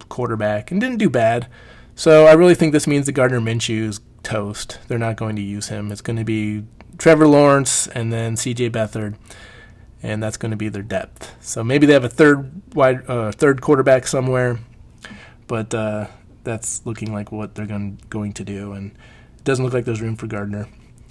quarterback 0.09 0.71
and 0.71 0.81
didn't 0.81 0.97
do 0.97 1.09
bad. 1.09 1.47
So 1.95 2.25
I 2.25 2.33
really 2.33 2.55
think 2.55 2.73
this 2.73 2.87
means 2.87 3.05
that 3.05 3.13
Gardner 3.13 3.39
Minshew 3.39 3.87
is 3.87 4.01
toast. 4.23 4.79
They're 4.87 4.97
not 4.97 5.15
going 5.15 5.35
to 5.35 5.41
use 5.41 5.69
him. 5.69 5.91
It's 5.91 6.01
going 6.01 6.17
to 6.17 6.23
be 6.23 6.63
Trevor 6.97 7.27
Lawrence 7.27 7.87
and 7.87 8.11
then 8.11 8.35
C.J. 8.35 8.69
Beathard, 8.71 9.15
and 10.03 10.21
that's 10.21 10.37
going 10.37 10.51
to 10.51 10.57
be 10.57 10.69
their 10.69 10.83
depth. 10.83 11.33
So 11.41 11.63
maybe 11.63 11.87
they 11.87 11.93
have 11.93 12.03
a 12.03 12.09
third 12.09 12.51
wide, 12.73 13.09
uh, 13.09 13.31
third 13.31 13.61
quarterback 13.61 14.07
somewhere, 14.07 14.59
but 15.47 15.73
uh, 15.73 16.07
that's 16.43 16.85
looking 16.85 17.13
like 17.13 17.31
what 17.31 17.55
they're 17.55 17.65
going 17.65 17.99
going 18.09 18.33
to 18.33 18.43
do, 18.43 18.73
and 18.73 18.91
it 19.37 19.43
doesn't 19.43 19.63
look 19.63 19.73
like 19.73 19.85
there's 19.85 20.01
room 20.01 20.15
for 20.15 20.27
Gardner. 20.27 20.67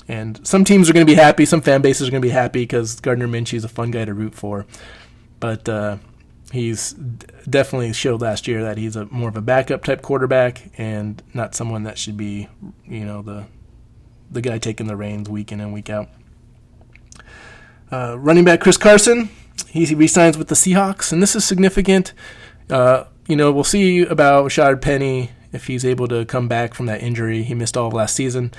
And 0.08 0.44
some 0.46 0.64
teams 0.64 0.90
are 0.90 0.92
going 0.92 1.06
to 1.06 1.10
be 1.10 1.16
happy, 1.16 1.44
some 1.44 1.60
fan 1.60 1.82
bases 1.82 2.08
are 2.08 2.10
going 2.10 2.22
to 2.22 2.26
be 2.26 2.32
happy 2.32 2.62
because 2.62 2.98
Gardner 3.00 3.28
Minshew 3.28 3.54
is 3.54 3.64
a 3.64 3.68
fun 3.68 3.90
guy 3.90 4.04
to 4.04 4.14
root 4.14 4.34
for, 4.34 4.66
but. 5.38 5.68
Uh, 5.68 5.98
he's 6.52 6.94
definitely 7.48 7.92
showed 7.92 8.20
last 8.20 8.48
year 8.48 8.62
that 8.64 8.76
he's 8.76 8.96
a 8.96 9.06
more 9.06 9.28
of 9.28 9.36
a 9.36 9.40
backup 9.40 9.84
type 9.84 10.02
quarterback 10.02 10.70
and 10.76 11.22
not 11.32 11.54
someone 11.54 11.84
that 11.84 11.96
should 11.96 12.16
be, 12.16 12.48
you 12.86 13.04
know, 13.04 13.22
the 13.22 13.46
the 14.30 14.40
guy 14.40 14.58
taking 14.58 14.86
the 14.86 14.96
reins 14.96 15.28
week 15.28 15.50
in 15.52 15.60
and 15.60 15.72
week 15.72 15.90
out. 15.90 16.08
Uh, 17.90 18.16
running 18.18 18.44
back 18.44 18.60
Chris 18.60 18.76
Carson, 18.76 19.28
he 19.68 19.92
resigns 19.94 20.38
with 20.38 20.48
the 20.48 20.54
Seahawks, 20.54 21.12
and 21.12 21.20
this 21.20 21.34
is 21.34 21.44
significant. 21.44 22.12
Uh, 22.68 23.04
you 23.30 23.36
know, 23.36 23.52
we'll 23.52 23.62
see 23.62 24.02
about 24.02 24.44
Rashaad 24.44 24.82
Penny 24.82 25.30
if 25.52 25.68
he's 25.68 25.84
able 25.84 26.08
to 26.08 26.24
come 26.24 26.48
back 26.48 26.74
from 26.74 26.86
that 26.86 27.00
injury. 27.00 27.44
He 27.44 27.54
missed 27.54 27.76
all 27.76 27.86
of 27.86 27.92
last 27.92 28.16
season. 28.16 28.52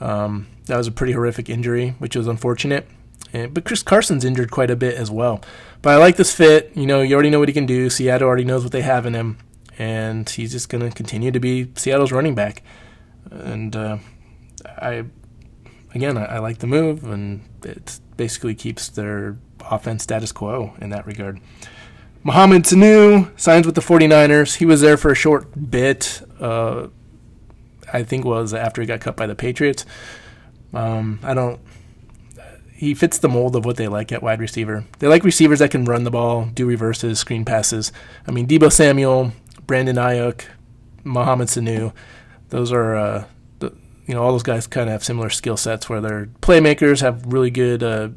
Um, 0.00 0.46
that 0.66 0.76
was 0.76 0.86
a 0.86 0.92
pretty 0.92 1.12
horrific 1.12 1.50
injury, 1.50 1.96
which 1.98 2.14
was 2.14 2.28
unfortunate. 2.28 2.86
And, 3.32 3.52
but 3.52 3.64
Chris 3.64 3.82
Carson's 3.82 4.24
injured 4.24 4.52
quite 4.52 4.70
a 4.70 4.76
bit 4.76 4.94
as 4.94 5.10
well. 5.10 5.42
But 5.82 5.94
I 5.94 5.96
like 5.96 6.14
this 6.14 6.32
fit. 6.32 6.70
You 6.76 6.86
know, 6.86 7.02
you 7.02 7.14
already 7.14 7.30
know 7.30 7.40
what 7.40 7.48
he 7.48 7.52
can 7.52 7.66
do. 7.66 7.90
Seattle 7.90 8.28
already 8.28 8.44
knows 8.44 8.62
what 8.62 8.70
they 8.70 8.82
have 8.82 9.04
in 9.04 9.14
him, 9.14 9.38
and 9.78 10.30
he's 10.30 10.52
just 10.52 10.68
going 10.68 10.88
to 10.88 10.94
continue 10.94 11.32
to 11.32 11.40
be 11.40 11.72
Seattle's 11.74 12.12
running 12.12 12.36
back. 12.36 12.62
And 13.30 13.74
uh, 13.74 13.98
I, 14.64 15.04
again, 15.92 16.16
I, 16.16 16.36
I, 16.36 16.38
like 16.38 16.58
the 16.58 16.68
move, 16.68 17.02
and 17.02 17.42
it 17.64 17.98
basically 18.16 18.54
keeps 18.54 18.88
their 18.88 19.38
offense 19.68 20.04
status 20.04 20.30
quo 20.30 20.74
in 20.80 20.90
that 20.90 21.04
regard. 21.04 21.40
Mohamed 22.24 22.64
Sanu 22.64 23.38
signs 23.38 23.66
with 23.66 23.74
the 23.74 23.80
49ers. 23.80 24.56
He 24.56 24.66
was 24.66 24.80
there 24.80 24.96
for 24.96 25.12
a 25.12 25.14
short 25.14 25.70
bit. 25.70 26.22
Uh, 26.40 26.88
I 27.92 28.02
think 28.02 28.24
was 28.24 28.52
after 28.52 28.80
he 28.80 28.86
got 28.86 29.00
cut 29.00 29.16
by 29.16 29.26
the 29.26 29.34
Patriots. 29.36 29.86
Um, 30.72 31.20
I 31.22 31.34
don't 31.34 31.60
he 32.84 32.92
fits 32.92 33.18
the 33.18 33.28
mold 33.28 33.54
of 33.56 33.64
what 33.64 33.76
they 33.76 33.88
like 33.88 34.12
at 34.12 34.22
wide 34.22 34.40
receiver. 34.40 34.84
They 34.98 35.06
like 35.06 35.24
receivers 35.24 35.60
that 35.60 35.70
can 35.70 35.84
run 35.84 36.04
the 36.04 36.10
ball, 36.10 36.46
do 36.46 36.66
reverses, 36.66 37.18
screen 37.18 37.44
passes. 37.44 37.92
I 38.26 38.32
mean, 38.32 38.46
Deebo 38.46 38.70
Samuel, 38.70 39.32
Brandon 39.66 39.96
Aiyuk, 39.96 40.44
Mohamed 41.04 41.48
Sanu, 41.48 41.92
those 42.50 42.72
are 42.72 42.96
uh, 42.96 43.24
the, 43.60 43.72
you 44.06 44.14
know 44.14 44.22
all 44.22 44.32
those 44.32 44.42
guys 44.42 44.66
kind 44.66 44.88
of 44.88 44.92
have 44.92 45.04
similar 45.04 45.30
skill 45.30 45.56
sets 45.56 45.88
where 45.88 46.00
they're 46.00 46.26
playmakers, 46.42 47.00
have 47.00 47.24
really 47.32 47.50
good 47.50 47.82
uh, 47.82 48.08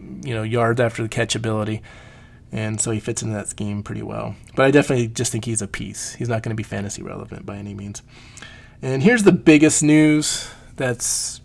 you 0.00 0.34
know 0.34 0.42
yards 0.42 0.80
after 0.80 1.02
the 1.02 1.08
catch 1.08 1.34
ability, 1.34 1.82
and 2.52 2.80
so 2.80 2.90
he 2.90 3.00
fits 3.00 3.22
into 3.22 3.34
that 3.34 3.48
scheme 3.48 3.82
pretty 3.82 4.02
well. 4.02 4.36
But 4.54 4.66
I 4.66 4.70
definitely 4.70 5.08
just 5.08 5.32
think 5.32 5.44
he's 5.44 5.62
a 5.62 5.68
piece. 5.68 6.14
He's 6.14 6.28
not 6.28 6.42
going 6.42 6.50
to 6.50 6.56
be 6.56 6.62
fantasy 6.62 7.02
relevant 7.02 7.44
by 7.44 7.56
any 7.56 7.74
means. 7.74 8.02
And 8.82 9.02
here's 9.02 9.22
the 9.22 9.32
biggest 9.32 9.82
news 9.82 10.48
that's 10.76 11.40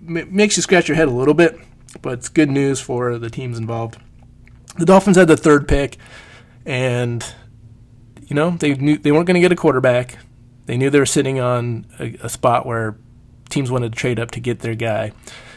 makes 0.00 0.56
you 0.56 0.62
scratch 0.62 0.88
your 0.88 0.96
head 0.96 1.06
a 1.06 1.12
little 1.12 1.34
bit 1.34 1.60
but 2.00 2.14
it's 2.14 2.28
good 2.28 2.50
news 2.50 2.80
for 2.80 3.18
the 3.18 3.28
teams 3.28 3.58
involved. 3.58 3.98
The 4.78 4.86
Dolphins 4.86 5.16
had 5.16 5.28
the 5.28 5.36
third 5.36 5.68
pick, 5.68 5.98
and 6.64 7.24
you 8.26 8.34
know 8.34 8.50
they 8.50 8.74
knew 8.74 8.96
they 8.96 9.12
weren't 9.12 9.26
going 9.26 9.34
to 9.34 9.40
get 9.40 9.52
a 9.52 9.56
quarterback. 9.56 10.18
They 10.66 10.76
knew 10.76 10.88
they 10.88 10.98
were 10.98 11.06
sitting 11.06 11.40
on 11.40 11.86
a, 11.98 12.14
a 12.22 12.28
spot 12.28 12.64
where 12.64 12.96
teams 13.50 13.70
wanted 13.70 13.92
to 13.92 13.98
trade 13.98 14.18
up 14.18 14.30
to 14.30 14.40
get 14.40 14.60
their 14.60 14.74
guy. 14.74 15.12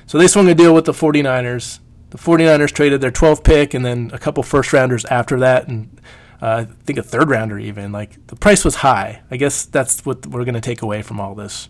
So 0.07 0.17
they 0.17 0.27
swung 0.27 0.49
a 0.49 0.55
deal 0.55 0.73
with 0.73 0.85
the 0.85 0.91
49ers. 0.91 1.79
The 2.15 2.21
49ers 2.21 2.71
traded 2.71 3.01
their 3.01 3.11
12th 3.11 3.43
pick 3.43 3.73
and 3.73 3.85
then 3.85 4.09
a 4.13 4.17
couple 4.17 4.41
first 4.41 4.71
rounders 4.71 5.03
after 5.05 5.37
that, 5.41 5.67
and 5.67 5.99
uh, 6.41 6.65
I 6.65 6.73
think 6.85 6.97
a 6.97 7.03
third 7.03 7.29
rounder 7.29 7.59
even. 7.59 7.91
Like 7.91 8.25
the 8.27 8.37
price 8.37 8.63
was 8.63 8.75
high. 8.75 9.21
I 9.29 9.35
guess 9.35 9.65
that's 9.65 10.05
what 10.05 10.25
we're 10.25 10.45
going 10.45 10.55
to 10.55 10.61
take 10.61 10.81
away 10.81 11.01
from 11.01 11.19
all 11.19 11.35
this. 11.35 11.67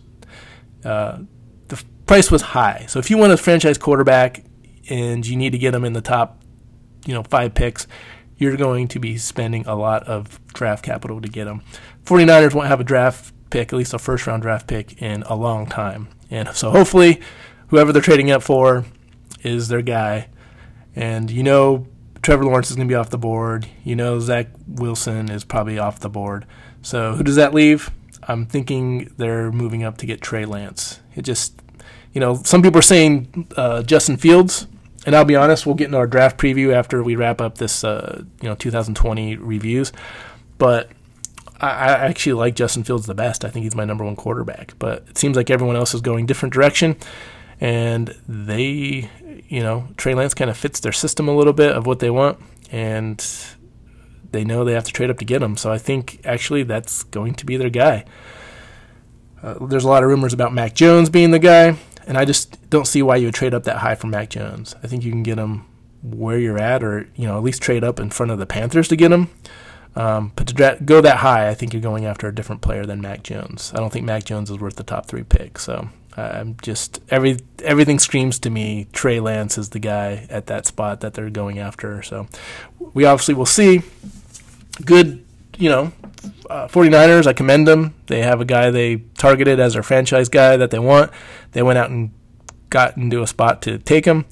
Uh, 0.84 1.18
the 1.66 1.82
price 2.06 2.30
was 2.30 2.42
high. 2.42 2.86
So 2.88 3.00
if 3.00 3.10
you 3.10 3.18
want 3.18 3.32
a 3.32 3.36
franchise 3.36 3.76
quarterback, 3.76 4.44
and 4.88 5.26
you 5.26 5.34
need 5.34 5.50
to 5.50 5.58
get 5.58 5.72
them 5.72 5.84
in 5.84 5.94
the 5.94 6.00
top, 6.00 6.40
you 7.06 7.12
know, 7.14 7.24
five 7.24 7.52
picks, 7.54 7.88
you're 8.36 8.56
going 8.56 8.86
to 8.86 9.00
be 9.00 9.18
spending 9.18 9.66
a 9.66 9.74
lot 9.74 10.04
of 10.04 10.38
draft 10.52 10.84
capital 10.84 11.20
to 11.20 11.28
get 11.28 11.46
them. 11.46 11.60
49ers 12.04 12.54
won't 12.54 12.68
have 12.68 12.78
a 12.78 12.84
draft 12.84 13.34
pick, 13.50 13.72
at 13.72 13.76
least 13.76 13.94
a 13.94 13.98
first 13.98 14.28
round 14.28 14.42
draft 14.42 14.68
pick, 14.68 15.02
in 15.02 15.24
a 15.24 15.34
long 15.34 15.66
time. 15.66 16.06
And 16.30 16.48
so 16.50 16.70
hopefully, 16.70 17.20
whoever 17.66 17.92
they're 17.92 18.00
trading 18.00 18.30
up 18.30 18.44
for 18.44 18.84
is 19.42 19.66
their 19.66 19.82
guy. 19.82 20.28
And 20.96 21.30
you 21.30 21.42
know, 21.42 21.86
Trevor 22.22 22.44
Lawrence 22.44 22.70
is 22.70 22.76
going 22.76 22.88
to 22.88 22.92
be 22.92 22.96
off 22.96 23.10
the 23.10 23.18
board. 23.18 23.68
You 23.84 23.94
know, 23.94 24.18
Zach 24.18 24.48
Wilson 24.66 25.30
is 25.30 25.44
probably 25.44 25.78
off 25.78 26.00
the 26.00 26.08
board. 26.08 26.46
So 26.82 27.14
who 27.14 27.22
does 27.22 27.36
that 27.36 27.54
leave? 27.54 27.90
I'm 28.24 28.46
thinking 28.46 29.12
they're 29.16 29.52
moving 29.52 29.84
up 29.84 29.98
to 29.98 30.06
get 30.06 30.20
Trey 30.20 30.44
Lance. 30.44 30.98
It 31.14 31.22
just, 31.22 31.60
you 32.12 32.20
know, 32.20 32.42
some 32.42 32.62
people 32.62 32.78
are 32.78 32.82
saying 32.82 33.46
uh, 33.56 33.82
Justin 33.84 34.16
Fields 34.16 34.66
and 35.06 35.14
I'll 35.14 35.24
be 35.24 35.36
honest, 35.36 35.64
we'll 35.64 35.76
get 35.76 35.86
into 35.86 35.98
our 35.98 36.08
draft 36.08 36.36
preview 36.36 36.74
after 36.74 37.00
we 37.02 37.14
wrap 37.14 37.40
up 37.40 37.58
this, 37.58 37.84
uh, 37.84 38.24
you 38.42 38.48
know, 38.48 38.56
2020 38.56 39.36
reviews. 39.36 39.92
But 40.58 40.90
I, 41.60 41.68
I, 41.68 41.92
actually 42.08 42.32
like 42.32 42.56
Justin 42.56 42.82
Fields 42.82 43.06
the 43.06 43.14
best. 43.14 43.44
I 43.44 43.48
think 43.48 43.62
he's 43.62 43.76
my 43.76 43.84
number 43.84 44.04
one 44.04 44.16
quarterback. 44.16 44.74
But 44.80 45.04
it 45.08 45.16
seems 45.16 45.36
like 45.36 45.48
everyone 45.48 45.76
else 45.76 45.94
is 45.94 46.00
going 46.00 46.26
different 46.26 46.52
direction, 46.52 46.96
and 47.60 48.16
they, 48.26 49.08
you 49.48 49.60
know, 49.60 49.88
Trey 49.96 50.14
Lance 50.14 50.34
kind 50.34 50.50
of 50.50 50.56
fits 50.56 50.80
their 50.80 50.92
system 50.92 51.28
a 51.28 51.36
little 51.36 51.52
bit 51.52 51.72
of 51.72 51.86
what 51.86 52.00
they 52.00 52.10
want, 52.10 52.38
and 52.70 53.24
they 54.32 54.44
know 54.44 54.64
they 54.64 54.72
have 54.72 54.84
to 54.84 54.92
trade 54.92 55.10
up 55.10 55.18
to 55.18 55.24
get 55.24 55.42
him. 55.42 55.56
So 55.56 55.72
I 55.72 55.78
think 55.78 56.20
actually 56.24 56.62
that's 56.62 57.04
going 57.04 57.34
to 57.34 57.46
be 57.46 57.56
their 57.56 57.70
guy. 57.70 58.04
Uh, 59.42 59.66
there's 59.66 59.84
a 59.84 59.88
lot 59.88 60.02
of 60.02 60.08
rumors 60.08 60.32
about 60.32 60.52
Mac 60.52 60.74
Jones 60.74 61.08
being 61.08 61.30
the 61.30 61.38
guy. 61.38 61.76
And 62.06 62.16
I 62.16 62.24
just 62.24 62.70
don't 62.70 62.86
see 62.86 63.02
why 63.02 63.16
you 63.16 63.26
would 63.26 63.34
trade 63.34 63.52
up 63.52 63.64
that 63.64 63.78
high 63.78 63.96
for 63.96 64.06
Mac 64.06 64.30
Jones. 64.30 64.76
I 64.82 64.86
think 64.86 65.04
you 65.04 65.10
can 65.10 65.24
get 65.24 65.38
him 65.38 65.66
where 66.02 66.38
you're 66.38 66.58
at, 66.58 66.84
or 66.84 67.08
you 67.16 67.26
know 67.26 67.36
at 67.36 67.42
least 67.42 67.60
trade 67.60 67.82
up 67.82 67.98
in 67.98 68.10
front 68.10 68.30
of 68.30 68.38
the 68.38 68.46
Panthers 68.46 68.88
to 68.88 68.96
get 68.96 69.10
him. 69.10 69.28
Um, 69.96 70.32
but 70.36 70.46
to 70.46 70.54
dra- 70.54 70.78
go 70.84 71.00
that 71.00 71.18
high, 71.18 71.48
I 71.48 71.54
think 71.54 71.72
you're 71.72 71.82
going 71.82 72.04
after 72.04 72.28
a 72.28 72.34
different 72.34 72.60
player 72.60 72.86
than 72.86 73.00
Mac 73.00 73.22
Jones. 73.22 73.72
I 73.74 73.78
don't 73.78 73.92
think 73.92 74.04
Mac 74.04 74.24
Jones 74.24 74.50
is 74.50 74.58
worth 74.58 74.76
the 74.76 74.84
top 74.84 75.06
three 75.06 75.24
pick. 75.24 75.58
So 75.58 75.88
I'm 76.16 76.56
just 76.62 77.00
every 77.10 77.38
everything 77.62 77.98
screams 77.98 78.38
to 78.40 78.50
me 78.50 78.86
Trey 78.92 79.20
Lance 79.20 79.58
is 79.58 79.70
the 79.70 79.78
guy 79.78 80.26
at 80.30 80.46
that 80.46 80.66
spot 80.66 81.00
that 81.00 81.14
they're 81.14 81.30
going 81.30 81.58
after. 81.58 82.02
So 82.02 82.26
we 82.94 83.04
obviously 83.04 83.34
will 83.34 83.46
see. 83.46 83.82
Good, 84.84 85.24
you 85.56 85.70
know, 85.70 85.92
uh, 86.50 86.68
49ers, 86.68 87.26
I 87.26 87.32
commend 87.32 87.66
them. 87.66 87.94
They 88.06 88.22
have 88.22 88.40
a 88.40 88.44
guy 88.44 88.70
they 88.70 88.96
targeted 89.16 89.58
as 89.58 89.74
their 89.74 89.82
franchise 89.82 90.28
guy 90.28 90.56
that 90.56 90.70
they 90.70 90.78
want. 90.78 91.10
They 91.52 91.62
went 91.62 91.78
out 91.78 91.90
and 91.90 92.10
got 92.70 92.96
into 92.96 93.22
a 93.22 93.26
spot 93.26 93.62
to 93.62 93.78
take 93.78 94.04
him, 94.04 94.26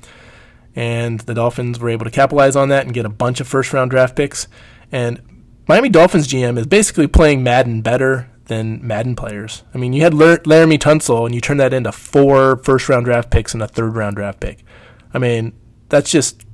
and 0.77 1.20
the 1.20 1.35
Dolphins 1.35 1.79
were 1.79 1.88
able 1.88 2.05
to 2.05 2.11
capitalize 2.11 2.57
on 2.57 2.68
that 2.68 2.85
and 2.85 2.94
get 2.94 3.07
a 3.07 3.11
bunch 3.11 3.40
of 3.40 3.49
first 3.49 3.73
round 3.73 3.90
draft 3.90 4.16
picks. 4.16 4.49
And 4.92 5.20
Miami 5.66 5.88
Dolphins 5.88 6.29
GM 6.29 6.59
is 6.59 6.66
basically 6.66 7.07
playing 7.07 7.42
Madden 7.42 7.81
better 7.81 8.29
than 8.46 8.87
Madden 8.87 9.16
players. 9.16 9.62
I 9.74 9.78
mean, 9.78 9.92
you 9.92 10.02
had 10.02 10.12
Laremy 10.12 10.78
Tunsil, 10.78 11.24
and 11.26 11.35
you 11.35 11.40
turned 11.40 11.61
that 11.61 11.72
into 11.72 11.92
four 11.92 12.57
first 12.59 12.88
round 12.88 13.07
draft 13.07 13.30
picks 13.30 13.54
and 13.54 13.62
a 13.62 13.68
third 13.68 13.96
round 13.96 14.16
draft 14.16 14.40
pick. 14.40 14.64
I 15.12 15.18
mean, 15.18 15.52
that's 15.88 16.11
just 16.11 16.44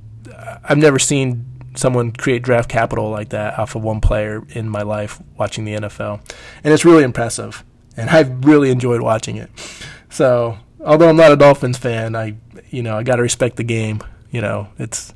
I've 0.63 0.77
never 0.77 0.99
seen 0.99 1.45
someone 1.75 2.11
create 2.11 2.41
draft 2.41 2.69
capital 2.69 3.09
like 3.09 3.29
that 3.29 3.57
off 3.57 3.75
of 3.75 3.83
one 3.83 4.01
player 4.01 4.43
in 4.49 4.67
my 4.67 4.81
life 4.81 5.21
watching 5.37 5.65
the 5.65 5.73
NFL. 5.73 6.21
And 6.63 6.73
it's 6.73 6.85
really 6.85 7.03
impressive. 7.03 7.63
And 7.95 8.09
I've 8.09 8.45
really 8.45 8.71
enjoyed 8.71 9.01
watching 9.01 9.37
it. 9.37 9.49
So, 10.09 10.57
although 10.79 11.09
I'm 11.09 11.17
not 11.17 11.31
a 11.31 11.37
Dolphins 11.37 11.77
fan, 11.77 12.15
I 12.15 12.35
you 12.69 12.83
know, 12.83 12.97
I 12.97 13.03
got 13.03 13.17
to 13.17 13.21
respect 13.21 13.57
the 13.57 13.63
game, 13.63 14.01
you 14.31 14.41
know. 14.41 14.69
It's 14.79 15.13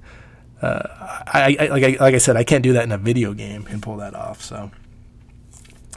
uh, 0.61 0.81
I, 1.27 1.57
I, 1.59 1.67
like 1.67 1.83
I 1.83 1.97
like 1.99 2.15
I 2.15 2.17
said, 2.17 2.35
I 2.35 2.43
can't 2.43 2.63
do 2.63 2.73
that 2.73 2.83
in 2.83 2.91
a 2.91 2.97
video 2.97 3.33
game 3.33 3.65
and 3.69 3.81
pull 3.81 3.97
that 3.97 4.13
off. 4.13 4.41
So, 4.41 4.71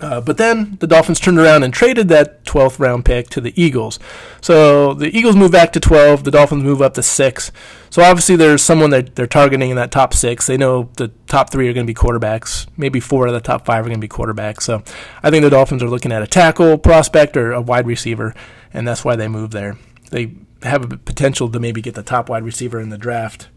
Uh, 0.00 0.20
but 0.20 0.36
then 0.36 0.76
the 0.78 0.86
Dolphins 0.86 1.18
turned 1.18 1.38
around 1.38 1.64
and 1.64 1.74
traded 1.74 2.08
that 2.08 2.44
12th 2.44 2.78
round 2.78 3.04
pick 3.04 3.28
to 3.30 3.40
the 3.40 3.52
Eagles. 3.60 3.98
So 4.40 4.94
the 4.94 5.16
Eagles 5.16 5.34
move 5.34 5.50
back 5.50 5.72
to 5.72 5.80
12, 5.80 6.22
the 6.22 6.30
Dolphins 6.30 6.62
move 6.62 6.80
up 6.80 6.94
to 6.94 7.02
6. 7.02 7.52
So 7.90 8.02
obviously 8.02 8.36
there's 8.36 8.62
someone 8.62 8.90
that 8.90 9.16
they're 9.16 9.26
targeting 9.26 9.70
in 9.70 9.76
that 9.76 9.90
top 9.90 10.14
6. 10.14 10.46
They 10.46 10.56
know 10.56 10.90
the 10.96 11.08
top 11.26 11.50
3 11.50 11.68
are 11.68 11.72
going 11.72 11.86
to 11.86 11.92
be 11.92 11.98
quarterbacks. 11.98 12.68
Maybe 12.76 13.00
4 13.00 13.26
of 13.26 13.32
the 13.32 13.40
top 13.40 13.66
5 13.66 13.84
are 13.84 13.88
going 13.88 14.00
to 14.00 14.00
be 14.00 14.08
quarterbacks. 14.08 14.62
So 14.62 14.82
I 15.22 15.30
think 15.30 15.42
the 15.42 15.50
Dolphins 15.50 15.82
are 15.82 15.88
looking 15.88 16.12
at 16.12 16.22
a 16.22 16.28
tackle 16.28 16.78
prospect 16.78 17.36
or 17.36 17.52
a 17.52 17.60
wide 17.60 17.86
receiver, 17.86 18.34
and 18.72 18.86
that's 18.86 19.04
why 19.04 19.16
they 19.16 19.26
move 19.26 19.50
there. 19.50 19.78
They 20.10 20.34
have 20.62 20.92
a 20.92 20.96
potential 20.96 21.50
to 21.50 21.58
maybe 21.58 21.82
get 21.82 21.94
the 21.94 22.02
top 22.04 22.28
wide 22.28 22.44
receiver 22.44 22.80
in 22.80 22.90
the 22.90 22.98
draft, 22.98 23.48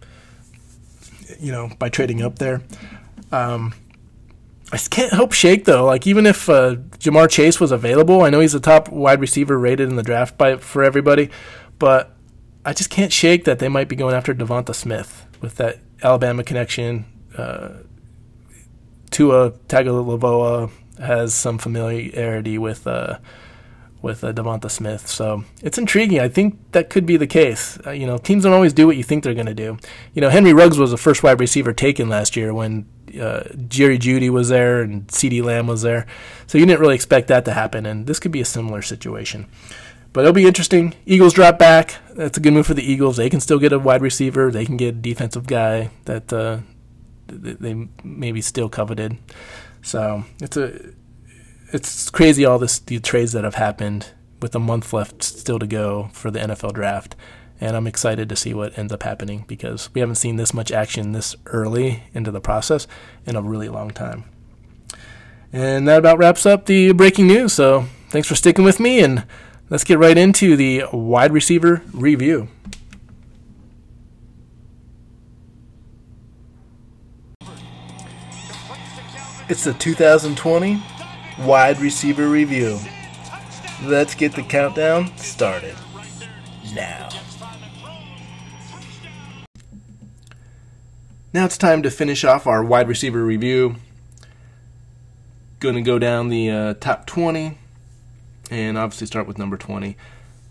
you 1.39 1.51
know, 1.51 1.69
by 1.77 1.89
trading 1.89 2.21
up 2.23 2.39
there. 2.39 2.61
Um, 3.31 3.73
I 4.71 4.77
can't 4.77 5.11
help 5.11 5.33
shake 5.33 5.65
though. 5.65 5.85
Like 5.85 6.07
even 6.07 6.25
if 6.25 6.49
uh, 6.49 6.75
Ja'Marr 6.99 7.29
Chase 7.29 7.59
was 7.59 7.71
available, 7.71 8.21
I 8.21 8.29
know 8.29 8.39
he's 8.39 8.53
the 8.53 8.59
top 8.59 8.89
wide 8.89 9.19
receiver 9.19 9.57
rated 9.57 9.89
in 9.89 9.97
the 9.97 10.03
draft 10.03 10.37
by 10.37 10.57
for 10.57 10.83
everybody, 10.83 11.29
but 11.77 12.15
I 12.63 12.73
just 12.73 12.89
can't 12.89 13.11
shake 13.11 13.43
that 13.45 13.59
they 13.59 13.67
might 13.67 13.89
be 13.89 13.95
going 13.95 14.15
after 14.15 14.33
Devonta 14.33 14.73
Smith 14.73 15.25
with 15.41 15.55
that 15.55 15.79
Alabama 16.03 16.43
connection. 16.43 17.05
Uh, 17.37 17.69
Tua 19.09 19.51
Tagovailoa 19.67 20.71
has 20.99 21.33
some 21.33 21.57
familiarity 21.57 22.57
with 22.57 22.87
uh, 22.87 23.17
with 24.01 24.23
uh, 24.23 24.31
Devonta 24.31 24.71
Smith, 24.71 25.07
so 25.07 25.43
it's 25.61 25.77
intriguing. 25.77 26.19
I 26.19 26.29
think 26.29 26.59
that 26.71 26.89
could 26.89 27.05
be 27.05 27.17
the 27.17 27.27
case. 27.27 27.77
Uh, 27.85 27.91
you 27.91 28.07
know, 28.07 28.17
teams 28.17 28.43
don't 28.43 28.53
always 28.53 28.73
do 28.73 28.87
what 28.87 28.95
you 28.95 29.03
think 29.03 29.23
they're 29.23 29.33
going 29.33 29.45
to 29.47 29.53
do. 29.53 29.77
You 30.13 30.21
know, 30.21 30.29
Henry 30.29 30.53
Ruggs 30.53 30.79
was 30.79 30.91
the 30.91 30.97
first 30.97 31.23
wide 31.23 31.39
receiver 31.39 31.73
taken 31.73 32.09
last 32.09 32.35
year 32.35 32.53
when 32.53 32.85
uh, 33.19 33.43
Jerry 33.67 33.97
Jeudy 33.97 34.29
was 34.29 34.49
there 34.49 34.81
and 34.81 35.07
CeeDee 35.07 35.43
Lamb 35.43 35.67
was 35.67 35.81
there. 35.81 36.05
So 36.47 36.57
you 36.57 36.65
didn't 36.65 36.81
really 36.81 36.95
expect 36.95 37.27
that 37.27 37.45
to 37.45 37.53
happen, 37.53 37.85
and 37.85 38.07
this 38.07 38.19
could 38.19 38.31
be 38.31 38.41
a 38.41 38.45
similar 38.45 38.81
situation. 38.81 39.47
But 40.13 40.21
it'll 40.21 40.33
be 40.33 40.45
interesting. 40.45 40.93
Eagles 41.05 41.33
drop 41.33 41.57
back. 41.57 41.95
That's 42.15 42.37
a 42.37 42.41
good 42.41 42.53
move 42.53 42.67
for 42.67 42.73
the 42.73 42.83
Eagles. 42.83 43.17
They 43.17 43.29
can 43.29 43.39
still 43.39 43.59
get 43.59 43.71
a 43.71 43.79
wide 43.79 44.01
receiver. 44.01 44.51
They 44.51 44.65
can 44.65 44.75
get 44.75 44.89
a 44.89 44.97
defensive 44.97 45.47
guy 45.47 45.91
that 46.05 46.33
uh, 46.33 46.59
they 47.27 47.87
maybe 48.03 48.41
still 48.41 48.67
coveted. 48.67 49.17
So 49.81 50.25
it's 50.41 50.57
a 50.57 50.91
it's 51.73 52.09
crazy 52.09 52.43
all 52.43 52.59
this 52.59 52.79
the 52.79 52.99
trades 52.99 53.31
that 53.31 53.45
have 53.45 53.55
happened 53.55 54.11
with 54.41 54.53
a 54.55 54.59
month 54.59 54.91
left 54.91 55.23
still 55.23 55.59
to 55.59 55.67
go 55.67 56.09
for 56.11 56.29
the 56.29 56.39
NFL 56.39 56.73
draft 56.73 57.15
and 57.61 57.77
I'm 57.77 57.85
excited 57.87 58.27
to 58.27 58.35
see 58.35 58.53
what 58.55 58.77
ends 58.77 58.91
up 58.91 59.03
happening 59.03 59.45
because 59.47 59.93
we 59.93 60.01
haven't 60.01 60.15
seen 60.15 60.35
this 60.35 60.53
much 60.53 60.71
action 60.71 61.11
this 61.11 61.35
early 61.45 62.03
into 62.13 62.31
the 62.31 62.41
process 62.41 62.87
in 63.25 63.35
a 63.35 63.41
really 63.41 63.69
long 63.69 63.91
time. 63.91 64.25
And 65.53 65.87
that 65.87 65.99
about 65.99 66.17
wraps 66.17 66.45
up 66.45 66.65
the 66.65 66.91
breaking 66.91 67.27
news. 67.27 67.53
So 67.53 67.85
thanks 68.09 68.27
for 68.27 68.35
sticking 68.35 68.65
with 68.65 68.79
me, 68.79 68.99
and 69.01 69.25
let's 69.69 69.83
get 69.83 69.99
right 69.99 70.17
into 70.17 70.55
the 70.55 70.85
wide 70.91 71.31
receiver 71.31 71.83
review. 71.93 72.49
It's 79.49 79.65
the 79.65 79.73
2020 79.73 80.81
wide 81.41 81.79
receiver 81.79 82.27
review. 82.27 82.79
Let's 83.83 84.15
get 84.15 84.33
the 84.33 84.43
countdown 84.43 85.15
started 85.17 85.75
now. 86.73 87.10
Now 91.33 91.45
it's 91.45 91.57
time 91.57 91.81
to 91.83 91.89
finish 91.89 92.25
off 92.25 92.45
our 92.45 92.61
wide 92.61 92.89
receiver 92.89 93.23
review. 93.23 93.77
Going 95.61 95.75
to 95.75 95.81
go 95.81 95.97
down 95.97 96.27
the 96.27 96.49
uh, 96.49 96.73
top 96.73 97.05
20 97.05 97.57
and 98.49 98.77
obviously 98.77 99.07
start 99.07 99.27
with 99.27 99.37
number 99.37 99.55
20. 99.55 99.95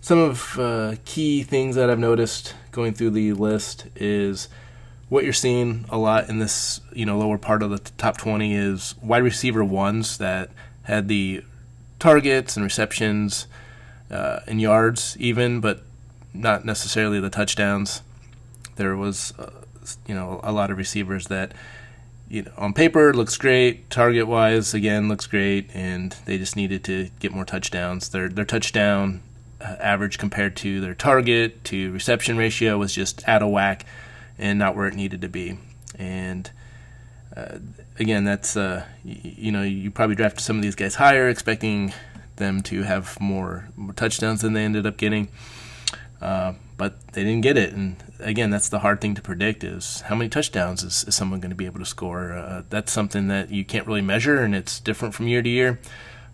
Some 0.01 0.19
of 0.19 0.59
uh, 0.59 0.95
key 1.05 1.43
things 1.43 1.77
that 1.77 1.91
I've 1.91 1.99
noticed 1.99 2.55
going 2.73 2.95
through 2.95 3.11
the 3.11 3.35
list 3.35 3.89
is 3.95 4.49
what 5.11 5.23
you're 5.23 5.35
seeing 5.35 5.85
a 5.91 5.99
lot 5.99 6.31
in 6.31 6.39
this 6.39 6.81
you 6.95 7.05
know 7.05 7.19
lower 7.19 7.37
part 7.37 7.63
of 7.63 7.69
the 7.69 7.81
top 7.99 8.17
20 8.17 8.55
is 8.55 8.95
wide 9.03 9.23
receiver 9.23 9.63
ones 9.63 10.17
that 10.17 10.49
had 10.85 11.09
the 11.09 11.45
targets 11.99 12.57
and 12.57 12.65
receptions 12.65 13.47
uh, 14.11 14.41
and 14.47 14.63
yards 14.63 15.15
even, 15.21 15.61
but 15.61 15.83
not 16.33 16.65
necessarily 16.65 17.21
the 17.21 17.29
touchdowns. 17.29 18.01
There 18.77 18.97
was 18.97 19.35
uh, 19.39 19.51
you 20.07 20.15
know 20.15 20.41
a 20.43 20.53
lot 20.53 20.71
of 20.71 20.79
receivers 20.79 21.27
that 21.29 21.53
you 22.29 22.43
know 22.43 22.53
on 22.57 22.73
paper 22.73 23.13
looks 23.13 23.37
great, 23.37 23.91
target 23.91 24.27
wise 24.27 24.75
again 24.75 25.09
looks 25.09 25.27
great, 25.27 25.71
and 25.75 26.17
they 26.25 26.39
just 26.39 26.57
needed 26.57 26.85
to 26.85 27.09
get 27.19 27.33
more 27.33 27.45
touchdowns. 27.45 28.09
Their 28.09 28.29
their 28.29 28.45
touchdown 28.45 29.23
uh, 29.61 29.77
average 29.81 30.19
compared 30.19 30.57
to 30.57 30.81
their 30.81 30.95
target 30.95 31.65
to 31.65 31.93
reception 31.93 32.37
ratio 32.37 32.79
was 32.79 32.95
just 32.95 33.27
out 33.29 33.43
of 33.43 33.51
whack 33.51 33.85
and 34.39 34.59
not 34.59 34.75
where 34.75 34.87
it 34.87 34.95
needed 34.95 35.21
to 35.21 35.29
be. 35.29 35.59
And 35.99 36.51
uh, 37.37 37.59
again, 37.99 38.25
that's 38.25 38.57
uh, 38.57 38.85
y- 39.05 39.21
you 39.23 39.53
know 39.53 39.63
you 39.63 39.91
probably 39.91 40.17
drafted 40.17 40.41
some 40.41 40.57
of 40.57 40.63
these 40.63 40.75
guys 40.75 40.95
higher, 40.95 41.29
expecting 41.29 41.93
them 42.37 42.63
to 42.63 42.83
have 42.83 43.21
more, 43.21 43.69
more 43.77 43.93
touchdowns 43.93 44.41
than 44.41 44.55
they 44.55 44.65
ended 44.65 44.87
up 44.87 44.97
getting. 44.97 45.29
Uh, 46.21 46.55
but 46.81 47.13
they 47.13 47.23
didn't 47.23 47.43
get 47.43 47.59
it. 47.59 47.75
And 47.75 48.03
again, 48.21 48.49
that's 48.49 48.71
the 48.71 48.79
hard 48.79 49.03
thing 49.03 49.15
to 49.15 49.21
predict: 49.21 49.63
is 49.63 50.01
how 50.01 50.15
many 50.15 50.31
touchdowns 50.31 50.83
is, 50.83 51.05
is 51.05 51.15
someone 51.15 51.39
going 51.39 51.51
to 51.51 51.57
be 51.57 51.67
able 51.67 51.79
to 51.81 51.85
score? 51.85 52.33
Uh, 52.33 52.63
that's 52.71 52.91
something 52.91 53.29
that 53.29 53.51
you 53.51 53.67
can't 53.67 53.87
really 53.87 54.01
measure, 54.01 54.39
and 54.39 54.55
it's 54.55 54.81
different 54.81 55.13
from 55.15 55.29
year 55.29 55.43
to 55.43 55.49
year. 55.49 55.79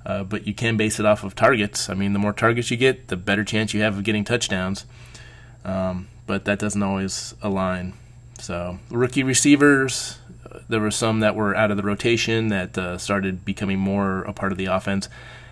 Uh, 0.06 0.22
but 0.22 0.46
you 0.46 0.54
can 0.54 0.76
base 0.76 1.00
it 1.00 1.04
off 1.04 1.24
of 1.24 1.34
targets. 1.34 1.90
I 1.90 1.94
mean, 1.94 2.12
the 2.12 2.20
more 2.20 2.32
targets 2.32 2.70
you 2.70 2.76
get, 2.76 3.08
the 3.08 3.16
better 3.16 3.42
chance 3.42 3.74
you 3.74 3.82
have 3.82 3.98
of 3.98 4.04
getting 4.04 4.22
touchdowns. 4.22 4.86
Um, 5.64 6.06
but 6.28 6.44
that 6.44 6.60
doesn't 6.60 6.80
always 6.80 7.34
align. 7.42 7.94
So 8.38 8.78
rookie 8.88 9.24
receivers, 9.24 10.20
uh, 10.48 10.60
there 10.68 10.78
were 10.80 10.92
some 10.92 11.18
that 11.20 11.34
were 11.34 11.56
out 11.56 11.72
of 11.72 11.76
the 11.76 11.82
rotation 11.82 12.48
that 12.48 12.78
uh, 12.78 12.98
started 12.98 13.44
becoming 13.44 13.80
more 13.80 14.22
a 14.22 14.32
part 14.32 14.52
of 14.52 14.58
the 14.58 14.66
offense, 14.66 15.08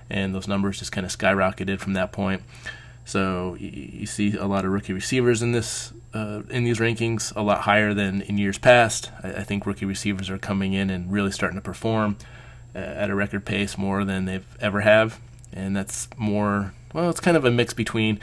and 0.08 0.32
those 0.32 0.46
numbers 0.46 0.78
just 0.78 0.92
kind 0.92 1.04
of 1.04 1.10
skyrocketed 1.10 1.80
from 1.80 1.94
that 1.94 2.12
point. 2.12 2.42
So 3.04 3.56
you 3.58 4.06
see 4.06 4.34
a 4.34 4.46
lot 4.46 4.64
of 4.64 4.70
rookie 4.70 4.94
receivers 4.94 5.42
in 5.42 5.52
this 5.52 5.92
uh, 6.14 6.42
in 6.48 6.64
these 6.64 6.78
rankings, 6.78 7.34
a 7.36 7.42
lot 7.42 7.62
higher 7.62 7.92
than 7.92 8.22
in 8.22 8.38
years 8.38 8.56
past. 8.56 9.10
I, 9.22 9.42
think 9.42 9.66
rookie 9.66 9.84
receivers 9.84 10.30
are 10.30 10.38
coming 10.38 10.72
in 10.72 10.88
and 10.88 11.12
really 11.12 11.32
starting 11.32 11.58
to 11.58 11.62
perform 11.62 12.16
uh, 12.74 12.78
at 12.78 13.10
a 13.10 13.14
record 13.14 13.44
pace 13.44 13.76
more 13.76 14.04
than 14.04 14.24
they've 14.24 14.46
ever 14.60 14.80
have, 14.80 15.20
and 15.52 15.76
that's 15.76 16.08
more. 16.16 16.72
Well, 16.94 17.10
it's 17.10 17.20
kind 17.20 17.36
of 17.36 17.44
a 17.44 17.50
mix 17.50 17.74
between 17.74 18.20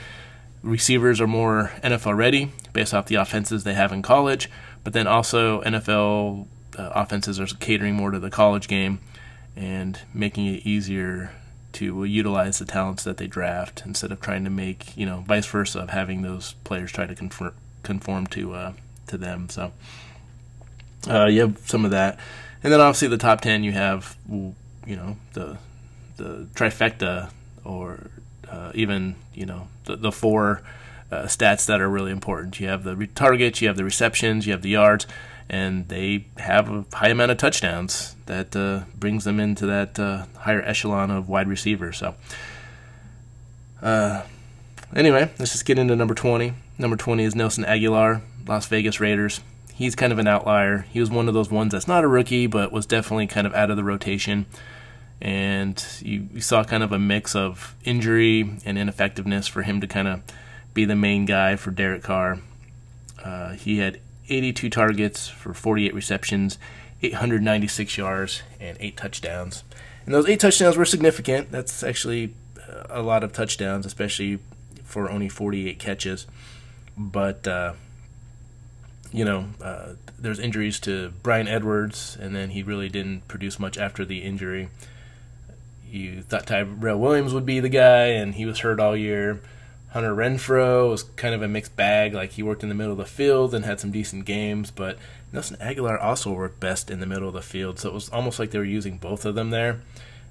receivers 0.62 1.20
are 1.20 1.26
more 1.26 1.72
NFL 1.84 2.16
ready 2.16 2.50
based 2.72 2.94
off 2.94 3.06
the 3.06 3.16
offenses 3.16 3.64
they 3.64 3.74
have 3.74 3.92
in 3.92 4.02
college, 4.02 4.48
but 4.82 4.94
then 4.94 5.06
also 5.06 5.62
NFL 5.62 6.46
uh, 6.78 6.90
offenses 6.94 7.38
are 7.38 7.46
catering 7.46 7.94
more 7.94 8.10
to 8.10 8.18
the 8.18 8.30
college 8.30 8.68
game 8.68 9.00
and 9.54 10.00
making 10.14 10.46
it 10.46 10.66
easier 10.66 11.32
to 11.72 12.04
utilize 12.04 12.58
the 12.58 12.64
talents 12.64 13.04
that 13.04 13.16
they 13.16 13.26
draft 13.26 13.82
instead 13.84 14.12
of 14.12 14.20
trying 14.20 14.44
to 14.44 14.50
make 14.50 14.96
you 14.96 15.06
know 15.06 15.24
vice 15.26 15.46
versa 15.46 15.80
of 15.80 15.90
having 15.90 16.22
those 16.22 16.54
players 16.64 16.92
try 16.92 17.06
to 17.06 17.14
conform 17.14 17.54
conform 17.82 18.26
to 18.28 18.54
uh, 18.54 18.72
to 19.06 19.18
them. 19.18 19.48
So 19.48 19.72
uh, 21.08 21.26
you 21.26 21.40
have 21.40 21.58
some 21.68 21.84
of 21.84 21.90
that, 21.90 22.18
and 22.62 22.72
then 22.72 22.80
obviously 22.80 23.08
the 23.08 23.18
top 23.18 23.40
ten 23.40 23.64
you 23.64 23.72
have 23.72 24.16
you 24.28 24.54
know 24.86 25.16
the 25.32 25.58
the 26.16 26.46
trifecta 26.54 27.30
or 27.64 28.10
uh, 28.48 28.72
even 28.74 29.16
you 29.34 29.46
know 29.46 29.68
the, 29.84 29.96
the 29.96 30.12
four 30.12 30.62
uh, 31.10 31.24
stats 31.24 31.66
that 31.66 31.80
are 31.80 31.88
really 31.88 32.10
important. 32.10 32.60
You 32.60 32.68
have 32.68 32.84
the 32.84 33.06
targets, 33.14 33.60
you 33.60 33.68
have 33.68 33.76
the 33.76 33.84
receptions, 33.84 34.46
you 34.46 34.52
have 34.52 34.62
the 34.62 34.70
yards, 34.70 35.06
and 35.48 35.88
they 35.88 36.26
have 36.38 36.70
a 36.70 36.84
high 36.94 37.08
amount 37.08 37.30
of 37.30 37.38
touchdowns 37.38 38.16
that 38.26 38.54
uh, 38.56 38.84
brings 38.94 39.24
them 39.24 39.40
into 39.40 39.66
that 39.66 39.98
uh, 39.98 40.26
higher 40.38 40.62
echelon 40.62 41.10
of 41.10 41.28
wide 41.28 41.48
receivers. 41.48 41.98
So, 41.98 42.14
uh, 43.82 44.22
anyway, 44.94 45.30
let's 45.38 45.52
just 45.52 45.64
get 45.64 45.78
into 45.78 45.96
number 45.96 46.14
20. 46.14 46.54
Number 46.78 46.96
20 46.96 47.24
is 47.24 47.34
Nelson 47.34 47.64
Agholor, 47.64 48.22
Las 48.46 48.66
Vegas 48.66 49.00
Raiders. 49.00 49.40
He's 49.74 49.94
kind 49.94 50.12
of 50.12 50.18
an 50.18 50.26
outlier. 50.26 50.86
He 50.90 51.00
was 51.00 51.10
one 51.10 51.28
of 51.28 51.34
those 51.34 51.50
ones 51.50 51.72
that's 51.72 51.88
not 51.88 52.04
a 52.04 52.08
rookie, 52.08 52.46
but 52.46 52.72
was 52.72 52.86
definitely 52.86 53.26
kind 53.26 53.46
of 53.46 53.54
out 53.54 53.70
of 53.70 53.76
the 53.76 53.84
rotation. 53.84 54.46
And 55.20 55.84
you, 56.00 56.28
you 56.32 56.40
saw 56.40 56.64
kind 56.64 56.82
of 56.82 56.92
a 56.92 56.98
mix 56.98 57.36
of 57.36 57.76
injury 57.84 58.58
and 58.64 58.76
ineffectiveness 58.76 59.46
for 59.46 59.62
him 59.62 59.80
to 59.80 59.86
kind 59.86 60.08
of 60.08 60.22
be 60.74 60.84
the 60.84 60.96
main 60.96 61.26
guy 61.26 61.56
for 61.56 61.70
Derek 61.70 62.02
Carr. 62.02 62.40
Uh, 63.22 63.50
he 63.50 63.78
had 63.78 64.00
82 64.28 64.70
targets 64.70 65.28
for 65.28 65.54
48 65.54 65.94
receptions, 65.94 66.58
896 67.02 67.98
yards, 67.98 68.42
and 68.60 68.76
eight 68.80 68.96
touchdowns. 68.96 69.64
And 70.04 70.14
those 70.14 70.28
eight 70.28 70.40
touchdowns 70.40 70.76
were 70.76 70.84
significant. 70.84 71.50
That's 71.50 71.82
actually 71.82 72.34
uh, 72.58 72.84
a 72.88 73.02
lot 73.02 73.22
of 73.24 73.32
touchdowns, 73.32 73.86
especially 73.86 74.38
for 74.84 75.10
only 75.10 75.28
48 75.28 75.78
catches. 75.78 76.26
But, 76.96 77.46
uh, 77.46 77.74
you 79.12 79.24
know, 79.24 79.46
uh, 79.60 79.94
there's 80.18 80.38
injuries 80.38 80.78
to 80.80 81.10
Bryan 81.22 81.48
Edwards, 81.48 82.16
and 82.20 82.34
then 82.34 82.50
he 82.50 82.62
really 82.62 82.88
didn't 82.88 83.26
produce 83.28 83.58
much 83.58 83.78
after 83.78 84.04
the 84.04 84.22
injury. 84.22 84.68
you 85.88 86.22
thought 86.22 86.46
Tyrell 86.46 86.98
Williams 86.98 87.34
would 87.34 87.46
be 87.46 87.60
the 87.60 87.68
guy, 87.68 88.06
and 88.06 88.34
he 88.34 88.46
was 88.46 88.60
hurt 88.60 88.80
all 88.80 88.96
year. 88.96 89.40
Hunter 89.92 90.14
Renfrow 90.14 90.88
was 90.88 91.02
kind 91.02 91.34
of 91.34 91.42
a 91.42 91.48
mixed 91.48 91.76
bag. 91.76 92.14
Like 92.14 92.32
he 92.32 92.42
worked 92.42 92.62
in 92.62 92.70
the 92.70 92.74
middle 92.74 92.92
of 92.92 92.98
the 92.98 93.04
field 93.04 93.54
and 93.54 93.64
had 93.64 93.78
some 93.78 93.90
decent 93.90 94.24
games, 94.24 94.70
but 94.70 94.98
Nelson 95.32 95.56
Agholor 95.60 96.02
also 96.02 96.32
worked 96.32 96.60
best 96.60 96.90
in 96.90 96.98
the 96.98 97.06
middle 97.06 97.28
of 97.28 97.34
the 97.34 97.42
field. 97.42 97.78
So 97.78 97.90
it 97.90 97.94
was 97.94 98.08
almost 98.08 98.38
like 98.38 98.50
they 98.50 98.58
were 98.58 98.64
using 98.64 98.96
both 98.96 99.26
of 99.26 99.34
them 99.34 99.50
there, 99.50 99.82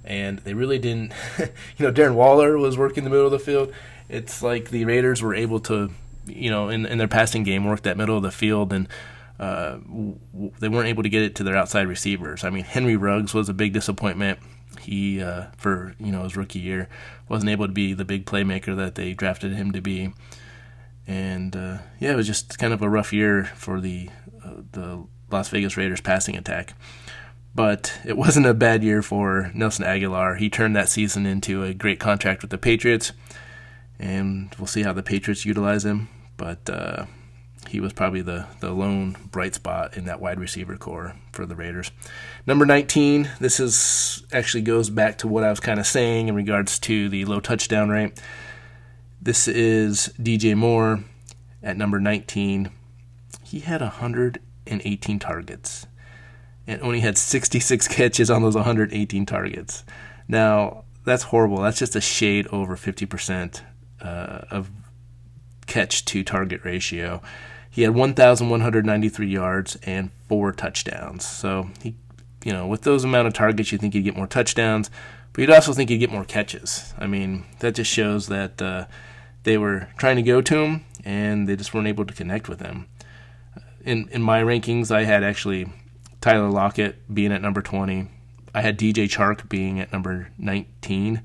and 0.03 0.39
they 0.39 0.55
really 0.55 0.79
didn't. 0.79 1.13
you 1.37 1.85
know, 1.85 1.91
Darren 1.91 2.15
Waller 2.15 2.57
was 2.57 2.75
working 2.75 3.03
the 3.03 3.11
middle 3.11 3.27
of 3.27 3.31
the 3.31 3.39
field. 3.39 3.71
It's 4.09 4.41
like 4.41 4.71
the 4.71 4.85
Raiders 4.85 5.21
were 5.21 5.35
able 5.35 5.59
to, 5.61 5.91
you 6.25 6.49
know, 6.49 6.69
in 6.69 6.87
in 6.87 6.97
their 6.97 7.07
passing 7.07 7.43
game, 7.43 7.65
work 7.65 7.83
that 7.83 7.97
middle 7.97 8.17
of 8.17 8.23
the 8.23 8.31
field 8.31 8.73
and. 8.73 8.87
Uh, 9.39 9.79
they 10.59 10.69
weren't 10.69 10.87
able 10.87 11.01
to 11.01 11.09
get 11.09 11.23
it 11.23 11.33
to 11.33 11.43
their 11.43 11.55
outside 11.55 11.87
receivers. 11.87 12.43
I 12.43 12.51
mean, 12.51 12.63
Henry 12.63 12.95
Ruggs 12.95 13.33
was 13.33 13.49
a 13.49 13.55
big 13.55 13.73
disappointment 13.73 14.37
he 14.81 15.21
uh, 15.21 15.45
for 15.57 15.95
you 15.99 16.11
know 16.11 16.23
his 16.23 16.35
rookie 16.35 16.59
year 16.59 16.89
wasn't 17.29 17.49
able 17.49 17.67
to 17.67 17.73
be 17.73 17.93
the 17.93 18.05
big 18.05 18.25
playmaker 18.25 18.75
that 18.75 18.95
they 18.95 19.13
drafted 19.13 19.53
him 19.53 19.71
to 19.71 19.81
be, 19.81 20.13
and 21.07 21.55
uh, 21.55 21.77
yeah, 21.99 22.11
it 22.11 22.15
was 22.15 22.27
just 22.27 22.57
kind 22.57 22.73
of 22.73 22.81
a 22.81 22.89
rough 22.89 23.13
year 23.13 23.45
for 23.55 23.79
the 23.79 24.09
uh, 24.43 24.61
the 24.71 25.05
Las 25.29 25.49
Vegas 25.49 25.77
Raiders 25.77 26.01
passing 26.01 26.35
attack. 26.35 26.73
But 27.53 27.99
it 28.05 28.17
wasn't 28.17 28.45
a 28.45 28.53
bad 28.53 28.83
year 28.83 29.01
for 29.01 29.51
Nelson 29.53 29.85
Agholor. 29.85 30.37
He 30.37 30.49
turned 30.49 30.75
that 30.75 30.89
season 30.89 31.25
into 31.25 31.63
a 31.63 31.73
great 31.73 31.99
contract 31.99 32.41
with 32.41 32.51
the 32.51 32.57
Patriots, 32.57 33.11
and 33.99 34.53
we'll 34.57 34.67
see 34.67 34.83
how 34.83 34.93
the 34.93 35.03
Patriots 35.03 35.45
utilize 35.45 35.85
him. 35.85 36.09
But 36.37 36.69
uh, 36.69 37.05
he 37.71 37.79
was 37.79 37.93
probably 37.93 38.21
the, 38.21 38.45
the 38.59 38.71
lone 38.71 39.15
bright 39.31 39.55
spot 39.55 39.95
in 39.95 40.03
that 40.03 40.19
wide 40.19 40.41
receiver 40.41 40.75
core 40.75 41.15
for 41.31 41.45
the 41.45 41.55
Raiders. 41.55 41.89
Number 42.45 42.65
19, 42.65 43.29
this 43.39 43.61
is 43.61 44.25
actually 44.33 44.63
goes 44.63 44.89
back 44.89 45.17
to 45.19 45.27
what 45.29 45.45
I 45.45 45.49
was 45.49 45.61
kind 45.61 45.79
of 45.79 45.87
saying 45.87 46.27
in 46.27 46.35
regards 46.35 46.77
to 46.79 47.07
the 47.07 47.23
low 47.23 47.39
touchdown 47.39 47.89
rate. 47.89 48.21
This 49.21 49.47
is 49.47 50.13
DJ 50.19 50.53
Moore 50.53 51.05
at 51.63 51.77
number 51.77 52.01
19. 52.01 52.71
He 53.41 53.61
had 53.61 53.79
118 53.79 55.19
targets 55.19 55.87
and 56.67 56.81
only 56.81 56.99
had 56.99 57.17
66 57.17 57.87
catches 57.87 58.29
on 58.29 58.41
those 58.41 58.55
118 58.55 59.25
targets. 59.25 59.85
Now, 60.27 60.83
that's 61.05 61.23
horrible. 61.23 61.61
That's 61.61 61.79
just 61.79 61.95
a 61.95 62.01
shade 62.01 62.47
over 62.47 62.75
50% 62.75 63.61
uh, 64.01 64.41
of 64.51 64.69
catch 65.67 66.03
to 66.03 66.21
target 66.21 66.65
ratio. 66.65 67.21
He 67.71 67.83
had 67.83 67.95
1,193 67.95 69.27
yards 69.27 69.77
and 69.83 70.11
four 70.27 70.51
touchdowns. 70.51 71.25
So 71.25 71.69
he, 71.81 71.95
you 72.43 72.51
know, 72.51 72.67
with 72.67 72.81
those 72.81 73.05
amount 73.05 73.27
of 73.27 73.33
targets, 73.33 73.71
you 73.71 73.77
think 73.77 73.93
he'd 73.93 74.01
get 74.01 74.17
more 74.17 74.27
touchdowns, 74.27 74.89
but 75.31 75.41
you'd 75.41 75.49
also 75.49 75.71
think 75.71 75.89
he'd 75.89 75.99
get 75.99 76.11
more 76.11 76.25
catches. 76.25 76.93
I 76.99 77.07
mean, 77.07 77.45
that 77.59 77.75
just 77.75 77.89
shows 77.89 78.27
that 78.27 78.61
uh, 78.61 78.85
they 79.43 79.57
were 79.57 79.87
trying 79.97 80.17
to 80.17 80.21
go 80.21 80.41
to 80.41 80.57
him 80.57 80.85
and 81.05 81.47
they 81.47 81.55
just 81.55 81.73
weren't 81.73 81.87
able 81.87 82.05
to 82.05 82.13
connect 82.13 82.49
with 82.49 82.59
him. 82.59 82.87
In 83.83 84.09
in 84.09 84.21
my 84.21 84.43
rankings, 84.43 84.91
I 84.91 85.05
had 85.05 85.23
actually 85.23 85.71
Tyler 86.19 86.49
Lockett 86.49 87.13
being 87.13 87.31
at 87.31 87.41
number 87.41 87.61
20. 87.61 88.07
I 88.53 88.61
had 88.61 88.77
DJ 88.77 89.05
Chark 89.05 89.47
being 89.49 89.79
at 89.79 89.91
number 89.91 90.29
19, 90.37 91.21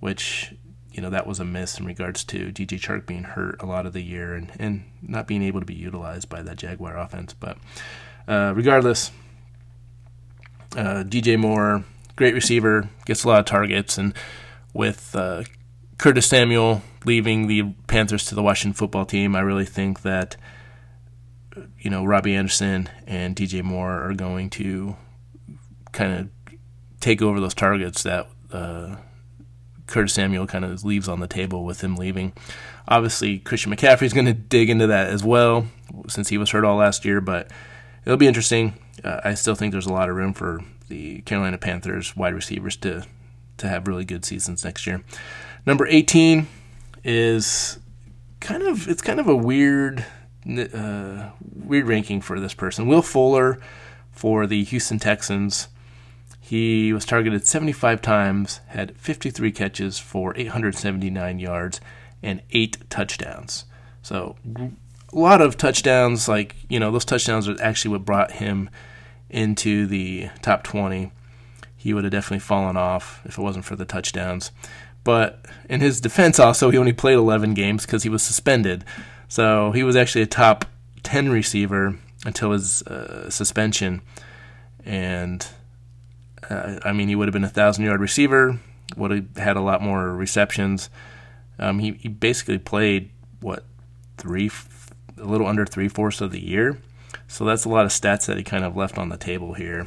which 0.00 0.54
you 0.96 1.02
know 1.02 1.10
that 1.10 1.26
was 1.26 1.38
a 1.38 1.44
miss 1.44 1.78
in 1.78 1.84
regards 1.84 2.24
to 2.24 2.50
DJ 2.50 2.80
Chark 2.80 3.06
being 3.06 3.24
hurt 3.24 3.60
a 3.60 3.66
lot 3.66 3.84
of 3.84 3.92
the 3.92 4.00
year 4.00 4.34
and, 4.34 4.50
and 4.58 4.84
not 5.02 5.26
being 5.26 5.42
able 5.42 5.60
to 5.60 5.66
be 5.66 5.74
utilized 5.74 6.30
by 6.30 6.42
that 6.42 6.56
Jaguar 6.56 6.96
offense. 6.96 7.34
But 7.34 7.58
uh, 8.26 8.54
regardless, 8.56 9.10
uh, 10.74 11.04
DJ 11.06 11.38
Moore, 11.38 11.84
great 12.16 12.32
receiver, 12.32 12.88
gets 13.04 13.24
a 13.24 13.28
lot 13.28 13.40
of 13.40 13.44
targets, 13.44 13.98
and 13.98 14.14
with 14.72 15.14
uh, 15.14 15.44
Curtis 15.98 16.26
Samuel 16.26 16.82
leaving 17.04 17.46
the 17.46 17.74
Panthers 17.86 18.24
to 18.26 18.34
the 18.34 18.42
Washington 18.42 18.72
football 18.72 19.04
team, 19.04 19.36
I 19.36 19.40
really 19.40 19.66
think 19.66 20.00
that 20.00 20.36
you 21.78 21.90
know 21.90 22.06
Robbie 22.06 22.34
Anderson 22.34 22.88
and 23.06 23.36
DJ 23.36 23.62
Moore 23.62 24.02
are 24.02 24.14
going 24.14 24.48
to 24.50 24.96
kind 25.92 26.14
of 26.14 26.56
take 27.00 27.20
over 27.20 27.38
those 27.38 27.54
targets 27.54 28.02
that 28.02 28.28
uh, 28.50 28.96
Curtis 29.86 30.14
Samuel 30.14 30.46
kind 30.46 30.64
of 30.64 30.84
leaves 30.84 31.08
on 31.08 31.20
the 31.20 31.26
table 31.26 31.64
with 31.64 31.82
him 31.82 31.96
leaving. 31.96 32.32
Obviously, 32.88 33.38
Christian 33.38 33.74
McCaffrey 33.74 34.02
is 34.02 34.12
going 34.12 34.26
to 34.26 34.32
dig 34.32 34.70
into 34.70 34.86
that 34.88 35.08
as 35.08 35.22
well 35.24 35.66
since 36.08 36.28
he 36.28 36.38
was 36.38 36.50
hurt 36.50 36.64
all 36.64 36.76
last 36.76 37.04
year, 37.04 37.20
but 37.20 37.50
it'll 38.04 38.16
be 38.16 38.26
interesting. 38.26 38.74
Uh, 39.02 39.20
I 39.24 39.34
still 39.34 39.54
think 39.54 39.72
there's 39.72 39.86
a 39.86 39.92
lot 39.92 40.08
of 40.08 40.16
room 40.16 40.32
for 40.32 40.60
the 40.88 41.20
Carolina 41.22 41.58
Panthers 41.58 42.16
wide 42.16 42.34
receivers 42.34 42.76
to 42.78 43.04
to 43.58 43.68
have 43.68 43.88
really 43.88 44.04
good 44.04 44.24
seasons 44.24 44.64
next 44.64 44.86
year. 44.86 45.02
Number 45.64 45.86
18 45.86 46.46
is 47.04 47.78
kind 48.40 48.62
of 48.62 48.88
it's 48.88 49.02
kind 49.02 49.20
of 49.20 49.28
a 49.28 49.36
weird 49.36 50.04
uh, 50.48 51.30
weird 51.54 51.86
ranking 51.86 52.20
for 52.20 52.38
this 52.38 52.54
person. 52.54 52.86
Will 52.86 53.02
Fuller 53.02 53.58
for 54.12 54.46
the 54.46 54.64
Houston 54.64 54.98
Texans 54.98 55.68
he 56.46 56.92
was 56.92 57.04
targeted 57.04 57.44
75 57.44 58.00
times, 58.00 58.60
had 58.68 58.96
53 58.96 59.50
catches 59.50 59.98
for 59.98 60.32
879 60.36 61.40
yards 61.40 61.80
and 62.22 62.40
eight 62.52 62.88
touchdowns. 62.88 63.64
So 64.00 64.36
a 64.54 64.70
lot 65.18 65.40
of 65.40 65.56
touchdowns. 65.56 66.28
Like 66.28 66.54
you 66.68 66.78
know, 66.78 66.92
those 66.92 67.04
touchdowns 67.04 67.48
are 67.48 67.60
actually 67.60 67.90
what 67.90 68.04
brought 68.04 68.30
him 68.30 68.70
into 69.28 69.88
the 69.88 70.28
top 70.40 70.62
20. 70.62 71.10
He 71.76 71.92
would 71.92 72.04
have 72.04 72.12
definitely 72.12 72.38
fallen 72.38 72.76
off 72.76 73.22
if 73.24 73.38
it 73.38 73.42
wasn't 73.42 73.64
for 73.64 73.74
the 73.74 73.84
touchdowns. 73.84 74.52
But 75.02 75.44
in 75.68 75.80
his 75.80 76.00
defense, 76.00 76.38
also 76.38 76.70
he 76.70 76.78
only 76.78 76.92
played 76.92 77.14
11 77.14 77.54
games 77.54 77.84
because 77.84 78.04
he 78.04 78.08
was 78.08 78.22
suspended. 78.22 78.84
So 79.26 79.72
he 79.72 79.82
was 79.82 79.96
actually 79.96 80.22
a 80.22 80.26
top 80.26 80.64
10 81.02 81.28
receiver 81.28 81.98
until 82.24 82.52
his 82.52 82.82
uh, 82.82 83.30
suspension, 83.30 84.00
and 84.84 85.44
uh, 86.48 86.78
I 86.84 86.92
mean, 86.92 87.08
he 87.08 87.14
would 87.14 87.28
have 87.28 87.32
been 87.32 87.44
a 87.44 87.48
thousand 87.48 87.84
yard 87.84 88.00
receiver, 88.00 88.58
would 88.96 89.10
have 89.10 89.36
had 89.36 89.56
a 89.56 89.60
lot 89.60 89.82
more 89.82 90.12
receptions. 90.12 90.90
Um, 91.58 91.78
he, 91.78 91.92
he 91.92 92.08
basically 92.08 92.58
played 92.58 93.10
what 93.40 93.64
three, 94.18 94.50
a 95.18 95.24
little 95.24 95.46
under 95.46 95.66
three 95.66 95.88
fourths 95.88 96.20
of 96.20 96.32
the 96.32 96.44
year. 96.44 96.78
So 97.28 97.44
that's 97.44 97.64
a 97.64 97.68
lot 97.68 97.84
of 97.84 97.90
stats 97.90 98.26
that 98.26 98.36
he 98.36 98.42
kind 98.42 98.64
of 98.64 98.76
left 98.76 98.98
on 98.98 99.08
the 99.08 99.16
table 99.16 99.54
here. 99.54 99.86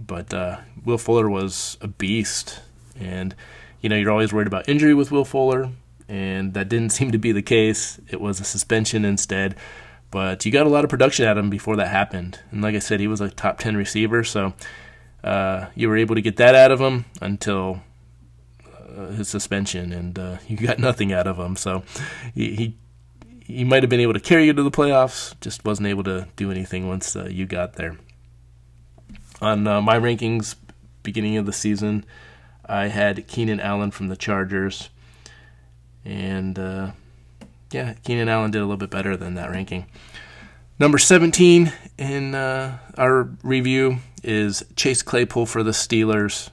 But 0.00 0.34
uh, 0.34 0.58
Will 0.84 0.98
Fuller 0.98 1.30
was 1.30 1.78
a 1.80 1.88
beast, 1.88 2.60
and 2.98 3.34
you 3.80 3.88
know 3.88 3.96
you're 3.96 4.10
always 4.10 4.32
worried 4.32 4.48
about 4.48 4.68
injury 4.68 4.94
with 4.94 5.12
Will 5.12 5.24
Fuller, 5.24 5.70
and 6.08 6.52
that 6.54 6.68
didn't 6.68 6.90
seem 6.92 7.12
to 7.12 7.18
be 7.18 7.32
the 7.32 7.42
case. 7.42 8.00
It 8.08 8.20
was 8.20 8.40
a 8.40 8.44
suspension 8.44 9.04
instead. 9.04 9.56
But 10.10 10.46
you 10.46 10.52
got 10.52 10.66
a 10.66 10.70
lot 10.70 10.84
of 10.84 10.90
production 10.90 11.26
out 11.26 11.36
of 11.36 11.44
him 11.44 11.50
before 11.50 11.76
that 11.76 11.88
happened, 11.88 12.38
and 12.50 12.62
like 12.62 12.76
I 12.76 12.78
said, 12.78 13.00
he 13.00 13.08
was 13.08 13.20
a 13.20 13.30
top 13.30 13.58
ten 13.58 13.76
receiver. 13.76 14.22
So 14.22 14.54
uh, 15.24 15.70
you 15.74 15.88
were 15.88 15.96
able 15.96 16.14
to 16.14 16.20
get 16.20 16.36
that 16.36 16.54
out 16.54 16.70
of 16.70 16.80
him 16.80 17.06
until 17.20 17.80
uh, 18.96 19.06
his 19.08 19.28
suspension, 19.28 19.92
and 19.92 20.18
uh, 20.18 20.36
you 20.48 20.56
got 20.56 20.78
nothing 20.78 21.12
out 21.12 21.26
of 21.26 21.38
him. 21.38 21.56
So 21.56 21.82
he, 22.34 22.54
he 22.54 22.76
he 23.46 23.64
might 23.64 23.82
have 23.82 23.90
been 23.90 24.00
able 24.00 24.14
to 24.14 24.20
carry 24.20 24.46
you 24.46 24.52
to 24.52 24.62
the 24.62 24.70
playoffs, 24.70 25.38
just 25.40 25.64
wasn't 25.64 25.88
able 25.88 26.04
to 26.04 26.28
do 26.36 26.50
anything 26.50 26.88
once 26.88 27.14
uh, 27.14 27.26
you 27.30 27.46
got 27.46 27.74
there. 27.74 27.96
On 29.42 29.66
uh, 29.66 29.82
my 29.82 29.98
rankings, 29.98 30.54
beginning 31.02 31.36
of 31.36 31.44
the 31.44 31.52
season, 31.52 32.06
I 32.66 32.88
had 32.88 33.26
Keenan 33.26 33.60
Allen 33.60 33.90
from 33.90 34.08
the 34.08 34.16
Chargers, 34.16 34.88
and 36.06 36.58
uh, 36.58 36.92
yeah, 37.70 37.94
Keenan 38.04 38.28
Allen 38.28 38.50
did 38.50 38.58
a 38.58 38.64
little 38.64 38.78
bit 38.78 38.90
better 38.90 39.14
than 39.16 39.34
that 39.34 39.50
ranking. 39.50 39.86
Number 40.78 40.98
17 40.98 41.72
in 41.98 42.34
our 42.34 43.28
review 43.42 43.98
is 44.24 44.64
Chase 44.76 45.02
Claypool 45.02 45.46
for 45.46 45.62
the 45.62 45.70
Steelers. 45.70 46.50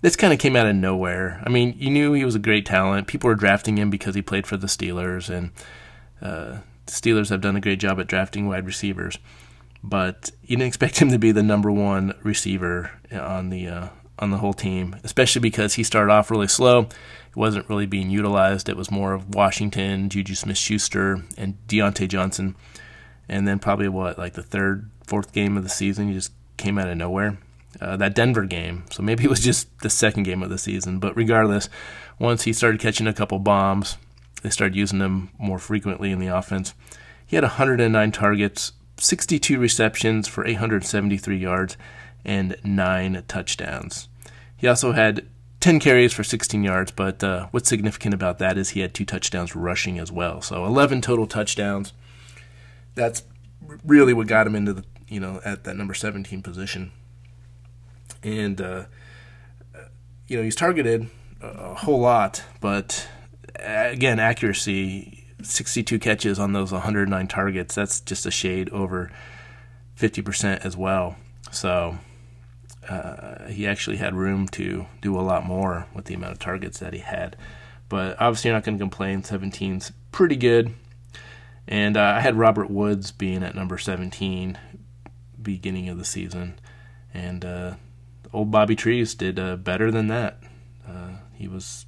This 0.00 0.16
kind 0.16 0.32
of 0.32 0.38
came 0.38 0.56
out 0.56 0.66
of 0.66 0.76
nowhere. 0.76 1.42
I 1.44 1.48
mean, 1.48 1.74
you 1.78 1.90
knew 1.90 2.12
he 2.12 2.24
was 2.24 2.34
a 2.34 2.40
great 2.40 2.66
talent. 2.66 3.06
People 3.06 3.28
were 3.28 3.34
drafting 3.34 3.78
him 3.78 3.90
because 3.90 4.14
he 4.14 4.22
played 4.22 4.46
for 4.46 4.56
the 4.56 4.66
Steelers, 4.66 5.28
and 5.28 5.50
uh, 6.20 6.58
the 6.86 6.92
Steelers 6.92 7.30
have 7.30 7.40
done 7.40 7.56
a 7.56 7.60
great 7.60 7.80
job 7.80 8.00
at 8.00 8.08
drafting 8.08 8.48
wide 8.48 8.66
receivers. 8.66 9.18
But 9.84 10.30
you 10.42 10.56
didn't 10.56 10.68
expect 10.68 10.98
him 10.98 11.10
to 11.10 11.18
be 11.18 11.32
the 11.32 11.42
number 11.42 11.70
one 11.70 12.14
receiver 12.22 12.92
on 13.12 13.50
the 13.50 13.66
uh, 13.68 13.88
on 14.18 14.30
the 14.30 14.38
whole 14.38 14.52
team, 14.52 14.96
especially 15.02 15.40
because 15.40 15.74
he 15.74 15.84
started 15.84 16.12
off 16.12 16.30
really 16.30 16.48
slow. 16.48 16.80
It 16.80 17.36
wasn't 17.36 17.68
really 17.68 17.86
being 17.86 18.10
utilized. 18.10 18.68
It 18.68 18.76
was 18.76 18.90
more 18.90 19.12
of 19.12 19.34
Washington, 19.34 20.08
Juju 20.08 20.34
Smith-Schuster, 20.34 21.22
and 21.36 21.56
Diontae 21.66 22.08
Johnson 22.08 22.54
and 23.28 23.46
then 23.46 23.58
probably 23.58 23.88
what 23.88 24.18
like 24.18 24.34
the 24.34 24.42
third, 24.42 24.90
fourth 25.06 25.32
game 25.32 25.56
of 25.56 25.62
the 25.62 25.70
season, 25.70 26.08
you 26.08 26.14
just 26.14 26.32
came 26.56 26.78
out 26.78 26.88
of 26.88 26.96
nowhere. 26.96 27.38
Uh, 27.80 27.96
that 27.96 28.14
Denver 28.14 28.44
game, 28.44 28.84
so 28.90 29.02
maybe 29.02 29.24
it 29.24 29.30
was 29.30 29.40
just 29.40 29.66
the 29.80 29.88
second 29.88 30.24
game 30.24 30.42
of 30.42 30.50
the 30.50 30.58
season. 30.58 30.98
But 30.98 31.16
regardless, 31.16 31.70
once 32.18 32.42
he 32.42 32.52
started 32.52 32.80
catching 32.80 33.06
a 33.06 33.14
couple 33.14 33.38
bombs, 33.38 33.96
they 34.42 34.50
started 34.50 34.76
using 34.76 35.00
him 35.00 35.30
more 35.38 35.58
frequently 35.58 36.12
in 36.12 36.18
the 36.18 36.26
offense. 36.26 36.74
He 37.26 37.36
had 37.36 37.44
109 37.44 38.12
targets, 38.12 38.72
62 38.98 39.58
receptions 39.58 40.28
for 40.28 40.46
873 40.46 41.36
yards, 41.36 41.76
and 42.24 42.56
nine 42.62 43.24
touchdowns. 43.26 44.08
He 44.56 44.68
also 44.68 44.92
had 44.92 45.26
10 45.60 45.80
carries 45.80 46.12
for 46.12 46.24
16 46.24 46.62
yards, 46.62 46.90
but 46.90 47.22
uh, 47.24 47.46
what's 47.52 47.68
significant 47.68 48.14
about 48.14 48.38
that 48.38 48.58
is 48.58 48.70
he 48.70 48.80
had 48.80 48.94
two 48.94 49.04
touchdowns 49.04 49.56
rushing 49.56 49.98
as 49.98 50.12
well. 50.12 50.42
So 50.42 50.64
11 50.66 51.00
total 51.00 51.26
touchdowns. 51.26 51.92
That's 52.94 53.22
really 53.84 54.12
what 54.12 54.26
got 54.26 54.46
him 54.46 54.54
into 54.54 54.72
the, 54.72 54.84
you 55.12 55.20
know, 55.20 55.40
at 55.44 55.64
that 55.64 55.76
number 55.76 55.94
17 55.94 56.42
position. 56.42 56.90
And, 58.22 58.60
uh, 58.60 58.84
you 60.26 60.38
know, 60.38 60.42
he's 60.42 60.56
targeted 60.56 61.08
a 61.42 61.74
whole 61.74 62.00
lot, 62.00 62.42
but 62.60 63.08
again, 63.56 64.18
accuracy 64.18 65.24
62 65.42 65.98
catches 65.98 66.38
on 66.38 66.52
those 66.52 66.72
109 66.72 67.26
targets. 67.26 67.74
That's 67.74 68.00
just 68.00 68.24
a 68.24 68.30
shade 68.30 68.70
over 68.70 69.10
50% 69.98 70.64
as 70.64 70.76
well. 70.76 71.16
So 71.50 71.98
uh, 72.88 73.48
he 73.48 73.66
actually 73.66 73.98
had 73.98 74.14
room 74.14 74.48
to 74.48 74.86
do 75.00 75.18
a 75.18 75.20
lot 75.20 75.44
more 75.44 75.86
with 75.94 76.06
the 76.06 76.14
amount 76.14 76.32
of 76.32 76.38
targets 76.38 76.78
that 76.78 76.92
he 76.92 77.00
had. 77.00 77.36
But 77.88 78.18
obviously, 78.18 78.48
you're 78.48 78.56
not 78.56 78.64
going 78.64 78.78
to 78.78 78.82
complain. 78.82 79.22
17's 79.22 79.92
pretty 80.10 80.36
good. 80.36 80.74
And 81.68 81.96
uh, 81.96 82.14
I 82.16 82.20
had 82.20 82.36
Robert 82.36 82.70
Woods 82.70 83.12
being 83.12 83.42
at 83.42 83.54
number 83.54 83.78
17 83.78 84.58
beginning 85.42 85.88
of 85.88 85.98
the 85.98 86.04
season. 86.04 86.58
And 87.14 87.44
uh, 87.44 87.74
old 88.32 88.50
Bobby 88.50 88.76
Trees 88.76 89.14
did 89.14 89.38
uh, 89.38 89.56
better 89.56 89.90
than 89.90 90.08
that. 90.08 90.38
Uh, 90.86 91.10
he 91.34 91.48
was, 91.48 91.86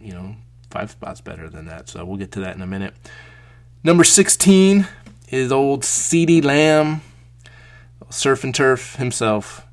you 0.00 0.12
know, 0.12 0.36
five 0.70 0.90
spots 0.90 1.20
better 1.20 1.48
than 1.48 1.66
that. 1.66 1.88
So 1.88 2.04
we'll 2.04 2.16
get 2.16 2.32
to 2.32 2.40
that 2.40 2.56
in 2.56 2.62
a 2.62 2.66
minute. 2.66 2.94
Number 3.82 4.04
16 4.04 4.86
is 5.28 5.52
old 5.52 5.82
CeeDee 5.82 6.44
Lamb, 6.44 7.02
surf 8.10 8.44
and 8.44 8.54
turf 8.54 8.96
himself. 8.96 9.66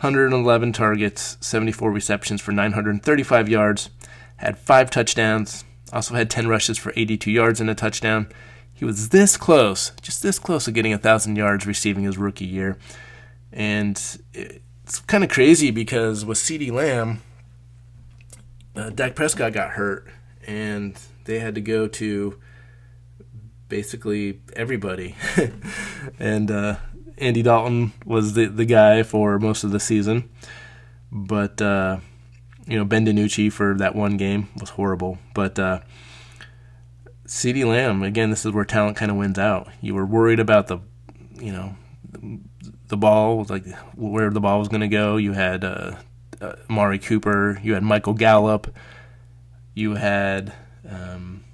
111 0.00 0.72
targets, 0.72 1.38
74 1.40 1.90
receptions 1.90 2.40
for 2.40 2.52
935 2.52 3.48
yards, 3.48 3.90
had 4.36 4.58
five 4.58 4.90
touchdowns, 4.90 5.64
also 5.92 6.14
had 6.14 6.28
10 6.28 6.48
rushes 6.48 6.76
for 6.76 6.92
82 6.96 7.30
yards 7.30 7.60
and 7.60 7.70
a 7.70 7.74
touchdown. 7.74 8.28
He 8.74 8.84
was 8.84 9.10
this 9.10 9.36
close, 9.36 9.92
just 10.02 10.22
this 10.22 10.38
close 10.38 10.64
to 10.64 10.72
getting 10.72 10.92
1,000 10.92 11.36
yards 11.36 11.66
receiving 11.66 12.04
his 12.04 12.18
rookie 12.18 12.44
year. 12.44 12.76
And 13.52 13.96
it's 14.32 15.00
kind 15.00 15.22
of 15.22 15.30
crazy 15.30 15.70
because 15.70 16.24
with 16.24 16.38
CeeDee 16.38 16.72
Lamb, 16.72 17.22
uh, 18.74 18.90
Dak 18.90 19.14
Prescott 19.14 19.52
got 19.52 19.70
hurt 19.70 20.08
and 20.46 20.98
they 21.24 21.38
had 21.38 21.54
to 21.54 21.60
go 21.60 21.86
to 21.86 22.38
basically 23.68 24.40
everybody. 24.54 25.14
and 26.18 26.50
uh, 26.50 26.76
Andy 27.18 27.42
Dalton 27.42 27.92
was 28.04 28.34
the 28.34 28.46
the 28.46 28.64
guy 28.64 29.02
for 29.02 29.38
most 29.38 29.64
of 29.64 29.70
the 29.70 29.80
season, 29.80 30.28
but 31.10 31.60
uh, 31.62 31.98
you 32.66 32.76
know 32.76 32.84
Ben 32.84 33.06
DiNucci 33.06 33.52
for 33.52 33.74
that 33.74 33.94
one 33.94 34.16
game 34.16 34.48
was 34.60 34.70
horrible. 34.70 35.18
But 35.34 35.58
uh, 35.58 35.80
CeeDee 37.26 37.66
Lamb 37.66 38.02
again, 38.02 38.30
this 38.30 38.44
is 38.44 38.52
where 38.52 38.64
talent 38.64 38.96
kind 38.96 39.10
of 39.10 39.16
wins 39.16 39.38
out. 39.38 39.68
You 39.80 39.94
were 39.94 40.06
worried 40.06 40.40
about 40.40 40.66
the, 40.66 40.78
you 41.34 41.52
know, 41.52 41.76
the 42.88 42.96
ball 42.96 43.46
like 43.48 43.66
where 43.94 44.30
the 44.30 44.40
ball 44.40 44.58
was 44.58 44.68
going 44.68 44.82
to 44.82 44.88
go. 44.88 45.16
You 45.16 45.32
had 45.32 45.64
uh, 45.64 45.96
uh, 46.40 46.56
Amari 46.68 46.98
Cooper, 46.98 47.58
you 47.62 47.74
had 47.74 47.82
Michael 47.82 48.14
Gallup, 48.14 48.74
you 49.74 49.94
had, 49.94 50.52
um, 50.88 51.44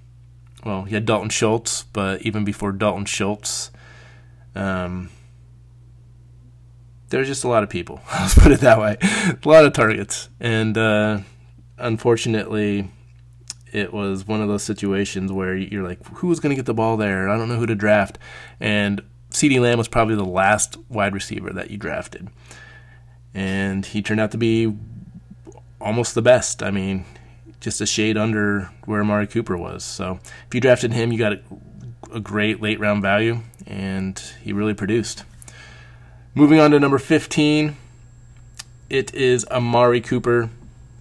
well, 0.64 0.84
you 0.86 0.94
had 0.94 1.06
Dalton 1.06 1.30
Schultz, 1.30 1.84
but 1.84 2.22
even 2.22 2.44
before 2.44 2.72
Dalton 2.72 3.06
Schultz, 3.06 3.70
um, 4.54 5.10
there's 7.08 7.28
just 7.28 7.44
a 7.44 7.48
lot 7.48 7.62
of 7.62 7.68
people. 7.68 8.00
Let's 8.12 8.34
put 8.34 8.52
it 8.52 8.60
that 8.60 8.78
way. 8.78 8.96
a 9.00 9.48
lot 9.48 9.64
of 9.64 9.72
targets, 9.72 10.28
and 10.38 10.76
uh, 10.76 11.20
unfortunately, 11.78 12.90
it 13.72 13.92
was 13.92 14.26
one 14.26 14.40
of 14.40 14.48
those 14.48 14.62
situations 14.62 15.32
where 15.32 15.56
you're 15.56 15.86
like, 15.86 16.04
who's 16.14 16.40
going 16.40 16.50
to 16.50 16.56
get 16.56 16.66
the 16.66 16.74
ball 16.74 16.96
there? 16.96 17.28
I 17.28 17.36
don't 17.36 17.48
know 17.48 17.56
who 17.56 17.66
to 17.66 17.74
draft, 17.74 18.18
and 18.58 19.02
CeeDee 19.30 19.60
Lamb 19.60 19.78
was 19.78 19.88
probably 19.88 20.16
the 20.16 20.24
last 20.24 20.76
wide 20.88 21.14
receiver 21.14 21.52
that 21.52 21.70
you 21.70 21.76
drafted, 21.76 22.28
and 23.34 23.86
he 23.86 24.02
turned 24.02 24.20
out 24.20 24.32
to 24.32 24.38
be 24.38 24.76
almost 25.80 26.14
the 26.14 26.22
best. 26.22 26.62
I 26.62 26.70
mean, 26.70 27.04
just 27.60 27.80
a 27.80 27.86
shade 27.86 28.16
under 28.16 28.70
where 28.84 29.00
Amari 29.00 29.26
Cooper 29.26 29.56
was. 29.56 29.84
So 29.84 30.18
if 30.46 30.54
you 30.54 30.60
drafted 30.60 30.92
him, 30.92 31.12
you 31.12 31.18
got 31.18 31.34
a, 31.34 31.40
a 32.14 32.20
great 32.20 32.60
late 32.60 32.80
round 32.80 33.02
value, 33.02 33.40
and 33.66 34.18
he 34.42 34.52
really 34.52 34.74
produced. 34.74 35.24
Moving 36.34 36.60
on 36.60 36.70
to 36.70 36.80
number 36.80 36.98
15, 36.98 37.76
it 38.88 39.14
is 39.14 39.44
Amari 39.46 40.00
Cooper 40.00 40.50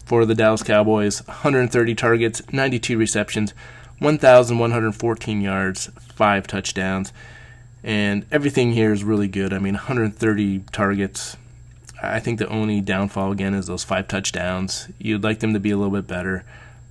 for 0.10 0.26
the 0.26 0.34
Dallas 0.34 0.64
Cowboys. 0.64 1.26
130 1.28 1.94
targets, 1.94 2.42
92 2.52 2.98
receptions, 2.98 3.54
1,114 4.00 5.42
yards, 5.42 5.92
five 6.16 6.48
touchdowns. 6.48 7.14
And 7.84 8.26
everything 8.32 8.74
here 8.74 8.92
is 8.92 9.04
really 9.04 9.28
good. 9.28 9.54
I 9.54 9.60
mean, 9.60 9.76
130 9.76 10.64
targets, 10.72 11.38
I 12.02 12.20
think 12.20 12.40
the 12.40 12.48
only 12.48 12.82
downfall 12.82 13.32
again 13.32 13.54
is 13.54 13.68
those 13.68 13.84
five 13.84 14.08
touchdowns. 14.08 14.88
You'd 14.98 15.24
like 15.24 15.42
them 15.42 15.54
to 15.54 15.60
be 15.60 15.70
a 15.70 15.78
little 15.78 15.94
bit 15.94 16.08
better, 16.08 16.44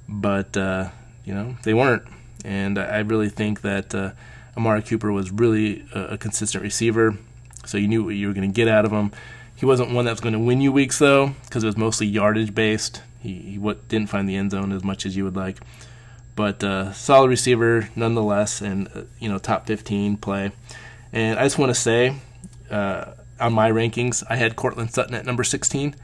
but 0.08 0.56
uh, 0.56 0.90
you 1.24 1.34
know 1.34 1.56
they 1.64 1.74
weren't. 1.74 2.04
And 2.44 2.78
I 2.78 2.98
really 2.98 3.28
think 3.28 3.62
that 3.62 3.94
uh, 3.94 4.12
Amari 4.56 4.82
Cooper 4.82 5.10
was 5.10 5.32
really 5.32 5.84
a, 5.92 6.00
a, 6.14 6.18
consistent 6.18 6.62
receiver, 6.62 7.16
so 7.66 7.78
you 7.78 7.88
knew 7.88 8.04
what 8.04 8.14
you 8.14 8.28
were 8.28 8.32
going 8.32 8.48
to 8.48 8.54
get 8.54 8.68
out 8.68 8.84
of 8.84 8.92
him. 8.92 9.10
He 9.56 9.66
wasn't 9.66 9.90
one 9.90 10.04
that 10.04 10.12
was 10.12 10.20
going 10.20 10.34
to 10.34 10.38
win 10.38 10.60
you 10.60 10.70
weeks 10.70 10.98
though, 10.98 11.34
because 11.44 11.64
it 11.64 11.66
was 11.66 11.76
mostly 11.76 12.06
yardage 12.06 12.54
based. 12.54 13.02
He, 13.20 13.34
he 13.34 13.58
what, 13.58 13.88
didn't 13.88 14.08
find 14.08 14.28
the 14.28 14.36
end 14.36 14.50
zone 14.52 14.72
as 14.72 14.84
much 14.84 15.04
as 15.06 15.16
you 15.16 15.24
would 15.24 15.36
like, 15.36 15.58
but 16.36 16.62
uh, 16.62 16.92
solid 16.92 17.28
receiver 17.28 17.88
nonetheless, 17.96 18.60
and 18.60 18.88
uh, 18.94 19.02
you 19.18 19.28
know 19.28 19.38
top 19.38 19.66
15 19.66 20.16
play. 20.18 20.52
And 21.12 21.38
I 21.38 21.44
just 21.44 21.58
want 21.58 21.70
to 21.70 21.80
say 21.80 22.14
uh, 22.70 23.12
on 23.40 23.52
my 23.52 23.70
rankings, 23.70 24.22
I 24.28 24.36
had 24.36 24.56
Courtland 24.56 24.92
Sutton 24.92 25.14
at 25.14 25.24
number 25.24 25.44
16, 25.44 25.94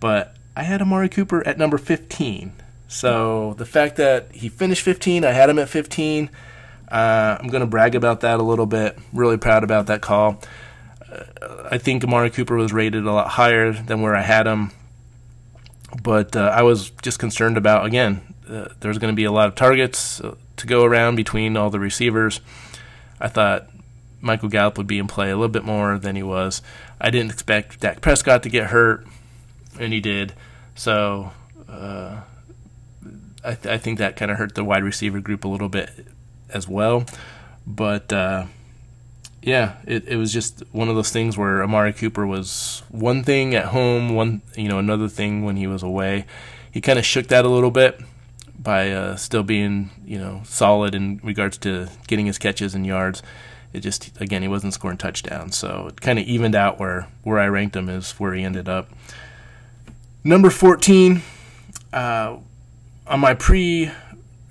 but 0.00 0.36
I 0.56 0.62
had 0.62 0.80
Amari 0.80 1.08
Cooper 1.08 1.46
at 1.46 1.58
number 1.58 1.78
15. 1.78 2.52
So 2.88 3.54
the 3.58 3.66
fact 3.66 3.96
that 3.96 4.28
he 4.32 4.48
finished 4.48 4.82
15, 4.82 5.24
I 5.24 5.32
had 5.32 5.50
him 5.50 5.58
at 5.58 5.68
15. 5.68 6.30
Uh, 6.88 7.36
I'm 7.40 7.48
going 7.48 7.60
to 7.60 7.66
brag 7.66 7.94
about 7.94 8.20
that 8.20 8.38
a 8.38 8.42
little 8.42 8.66
bit. 8.66 8.96
Really 9.12 9.36
proud 9.36 9.64
about 9.64 9.86
that 9.86 10.02
call. 10.02 10.40
Uh, 11.10 11.24
I 11.70 11.78
think 11.78 12.04
Amari 12.04 12.30
Cooper 12.30 12.56
was 12.56 12.72
rated 12.72 13.04
a 13.04 13.12
lot 13.12 13.28
higher 13.28 13.72
than 13.72 14.02
where 14.02 14.14
I 14.14 14.22
had 14.22 14.46
him, 14.46 14.70
but 16.02 16.36
uh, 16.36 16.52
I 16.54 16.62
was 16.62 16.90
just 17.02 17.18
concerned 17.18 17.56
about 17.56 17.86
again. 17.86 18.34
Uh, 18.48 18.68
there's 18.80 18.98
going 18.98 19.12
to 19.12 19.16
be 19.16 19.24
a 19.24 19.32
lot 19.32 19.48
of 19.48 19.54
targets 19.54 20.20
uh, 20.20 20.34
to 20.56 20.66
go 20.66 20.84
around 20.84 21.16
between 21.16 21.56
all 21.56 21.70
the 21.70 21.80
receivers. 21.80 22.40
I 23.20 23.28
thought 23.28 23.68
Michael 24.20 24.48
Gallup 24.48 24.78
would 24.78 24.86
be 24.86 24.98
in 24.98 25.06
play 25.06 25.30
a 25.30 25.36
little 25.36 25.48
bit 25.48 25.64
more 25.64 25.98
than 25.98 26.16
he 26.16 26.22
was. 26.22 26.62
I 27.00 27.10
didn't 27.10 27.32
expect 27.32 27.80
Dak 27.80 28.00
Prescott 28.00 28.42
to 28.44 28.48
get 28.48 28.70
hurt, 28.70 29.06
and 29.78 29.92
he 29.92 30.00
did. 30.00 30.34
So 30.74 31.32
uh, 31.68 32.20
I, 33.44 33.54
th- 33.54 33.66
I, 33.66 33.78
think 33.78 33.98
that 33.98 34.16
kind 34.16 34.30
of 34.30 34.38
hurt 34.38 34.54
the 34.54 34.64
wide 34.64 34.84
receiver 34.84 35.20
group 35.20 35.44
a 35.44 35.48
little 35.48 35.68
bit 35.68 35.90
as 36.50 36.68
well. 36.68 37.04
But 37.66 38.12
uh, 38.12 38.46
yeah, 39.46 39.76
it, 39.86 40.06
it 40.08 40.16
was 40.16 40.32
just 40.32 40.62
one 40.72 40.88
of 40.88 40.96
those 40.96 41.10
things 41.10 41.38
where 41.38 41.62
Amari 41.62 41.92
Cooper 41.92 42.26
was 42.26 42.82
one 42.90 43.22
thing 43.22 43.54
at 43.54 43.66
home, 43.66 44.14
one 44.14 44.42
you 44.56 44.68
know 44.68 44.78
another 44.78 45.08
thing 45.08 45.44
when 45.44 45.56
he 45.56 45.66
was 45.66 45.82
away. 45.82 46.26
He 46.70 46.82
kind 46.82 46.98
of 46.98 47.06
shook 47.06 47.28
that 47.28 47.46
a 47.46 47.48
little 47.48 47.70
bit 47.70 47.98
by 48.58 48.90
uh, 48.90 49.16
still 49.16 49.42
being 49.42 49.90
you 50.04 50.18
know 50.18 50.42
solid 50.44 50.94
in 50.94 51.20
regards 51.22 51.56
to 51.58 51.88
getting 52.08 52.26
his 52.26 52.36
catches 52.36 52.74
and 52.74 52.84
yards 52.84 53.22
it 53.72 53.80
just 53.80 54.18
again 54.20 54.42
he 54.42 54.48
wasn't 54.48 54.72
scoring 54.72 54.96
touchdowns, 54.96 55.56
so 55.56 55.86
it 55.88 56.00
kind 56.00 56.18
of 56.18 56.24
evened 56.24 56.54
out 56.54 56.80
where 56.80 57.08
where 57.22 57.38
I 57.38 57.46
ranked 57.46 57.76
him 57.76 57.88
is 57.88 58.12
where 58.12 58.34
he 58.34 58.42
ended 58.42 58.68
up. 58.68 58.90
Number 60.24 60.50
fourteen, 60.50 61.22
uh, 61.92 62.38
on 63.06 63.20
my 63.20 63.34
pre 63.34 63.90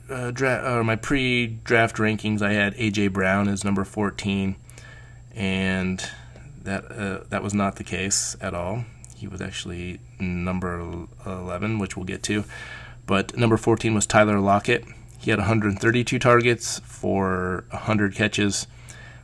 uh, 0.09 0.31
or 0.39 0.83
my 0.83 0.95
pre 0.95 1.47
draft 1.47 1.97
rankings, 1.97 2.41
I 2.41 2.53
had 2.53 2.75
AJ 2.75 3.13
Brown 3.13 3.47
as 3.47 3.63
number 3.63 3.83
fourteen, 3.83 4.57
and 5.35 6.03
that 6.63 6.91
uh, 6.91 7.23
that 7.29 7.43
was 7.43 7.53
not 7.53 7.75
the 7.75 7.83
case 7.83 8.35
at 8.41 8.53
all. 8.53 8.85
He 9.15 9.27
was 9.27 9.41
actually 9.41 9.99
number 10.19 11.07
eleven, 11.25 11.79
which 11.79 11.95
we'll 11.95 12.05
get 12.05 12.23
to. 12.23 12.43
But 13.05 13.37
number 13.37 13.57
fourteen 13.57 13.93
was 13.93 14.05
Tyler 14.05 14.39
Lockett. 14.39 14.85
He 15.19 15.31
had 15.31 15.39
132 15.39 16.19
targets 16.19 16.79
for 16.85 17.65
100 17.71 18.13
catches 18.13 18.67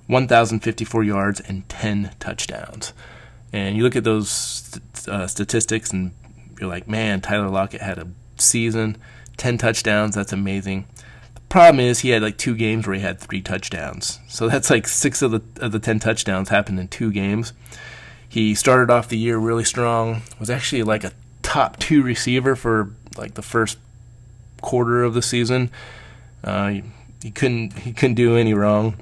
1,054 0.07 1.03
yards 1.03 1.39
and 1.39 1.67
10 1.69 2.11
touchdowns. 2.19 2.91
And 3.53 3.77
you 3.77 3.83
look 3.83 3.95
at 3.95 4.03
those 4.03 4.79
uh, 5.07 5.27
statistics 5.27 5.91
and 5.91 6.11
you're 6.59 6.69
like, 6.69 6.87
man, 6.87 7.21
Tyler 7.21 7.49
Lockett 7.49 7.81
had 7.81 7.97
a 7.97 8.07
season, 8.37 8.97
10 9.37 9.57
touchdowns. 9.57 10.15
That's 10.15 10.33
amazing. 10.33 10.85
Problem 11.51 11.81
is 11.81 11.99
he 11.99 12.11
had 12.11 12.21
like 12.21 12.37
two 12.37 12.55
games 12.55 12.87
where 12.87 12.95
he 12.95 13.01
had 13.01 13.19
three 13.19 13.41
touchdowns. 13.41 14.19
So 14.29 14.47
that's 14.47 14.69
like 14.69 14.87
six 14.87 15.21
of 15.21 15.31
the 15.31 15.41
of 15.61 15.73
the 15.73 15.79
10 15.79 15.99
touchdowns 15.99 16.47
happened 16.47 16.79
in 16.79 16.87
two 16.87 17.11
games. 17.11 17.51
He 18.29 18.55
started 18.55 18.89
off 18.89 19.09
the 19.09 19.17
year 19.17 19.37
really 19.37 19.65
strong. 19.65 20.21
Was 20.39 20.49
actually 20.49 20.83
like 20.83 21.03
a 21.03 21.11
top 21.41 21.77
two 21.77 22.03
receiver 22.03 22.55
for 22.55 22.93
like 23.17 23.33
the 23.33 23.41
first 23.41 23.77
quarter 24.61 25.03
of 25.03 25.13
the 25.13 25.21
season. 25.21 25.69
Uh, 26.41 26.69
he, 26.69 26.83
he 27.21 27.31
couldn't 27.31 27.79
he 27.79 27.91
couldn't 27.91 28.15
do 28.15 28.37
any 28.37 28.53
wrong. 28.53 28.95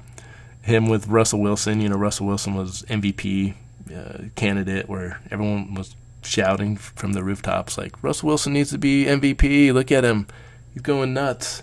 Him 0.62 0.88
with 0.88 1.06
Russell 1.06 1.38
Wilson, 1.38 1.80
you 1.80 1.88
know, 1.88 1.96
Russell 1.96 2.26
Wilson 2.26 2.54
was 2.54 2.82
MVP 2.88 3.54
uh, 3.94 4.24
candidate 4.34 4.88
where 4.88 5.20
everyone 5.30 5.74
was 5.74 5.94
shouting 6.24 6.76
from 6.76 7.12
the 7.12 7.22
rooftops 7.22 7.78
like 7.78 8.02
Russell 8.02 8.26
Wilson 8.26 8.54
needs 8.54 8.70
to 8.70 8.78
be 8.78 9.04
MVP. 9.04 9.72
Look 9.72 9.92
at 9.92 10.02
him, 10.02 10.26
he's 10.72 10.82
going 10.82 11.14
nuts. 11.14 11.62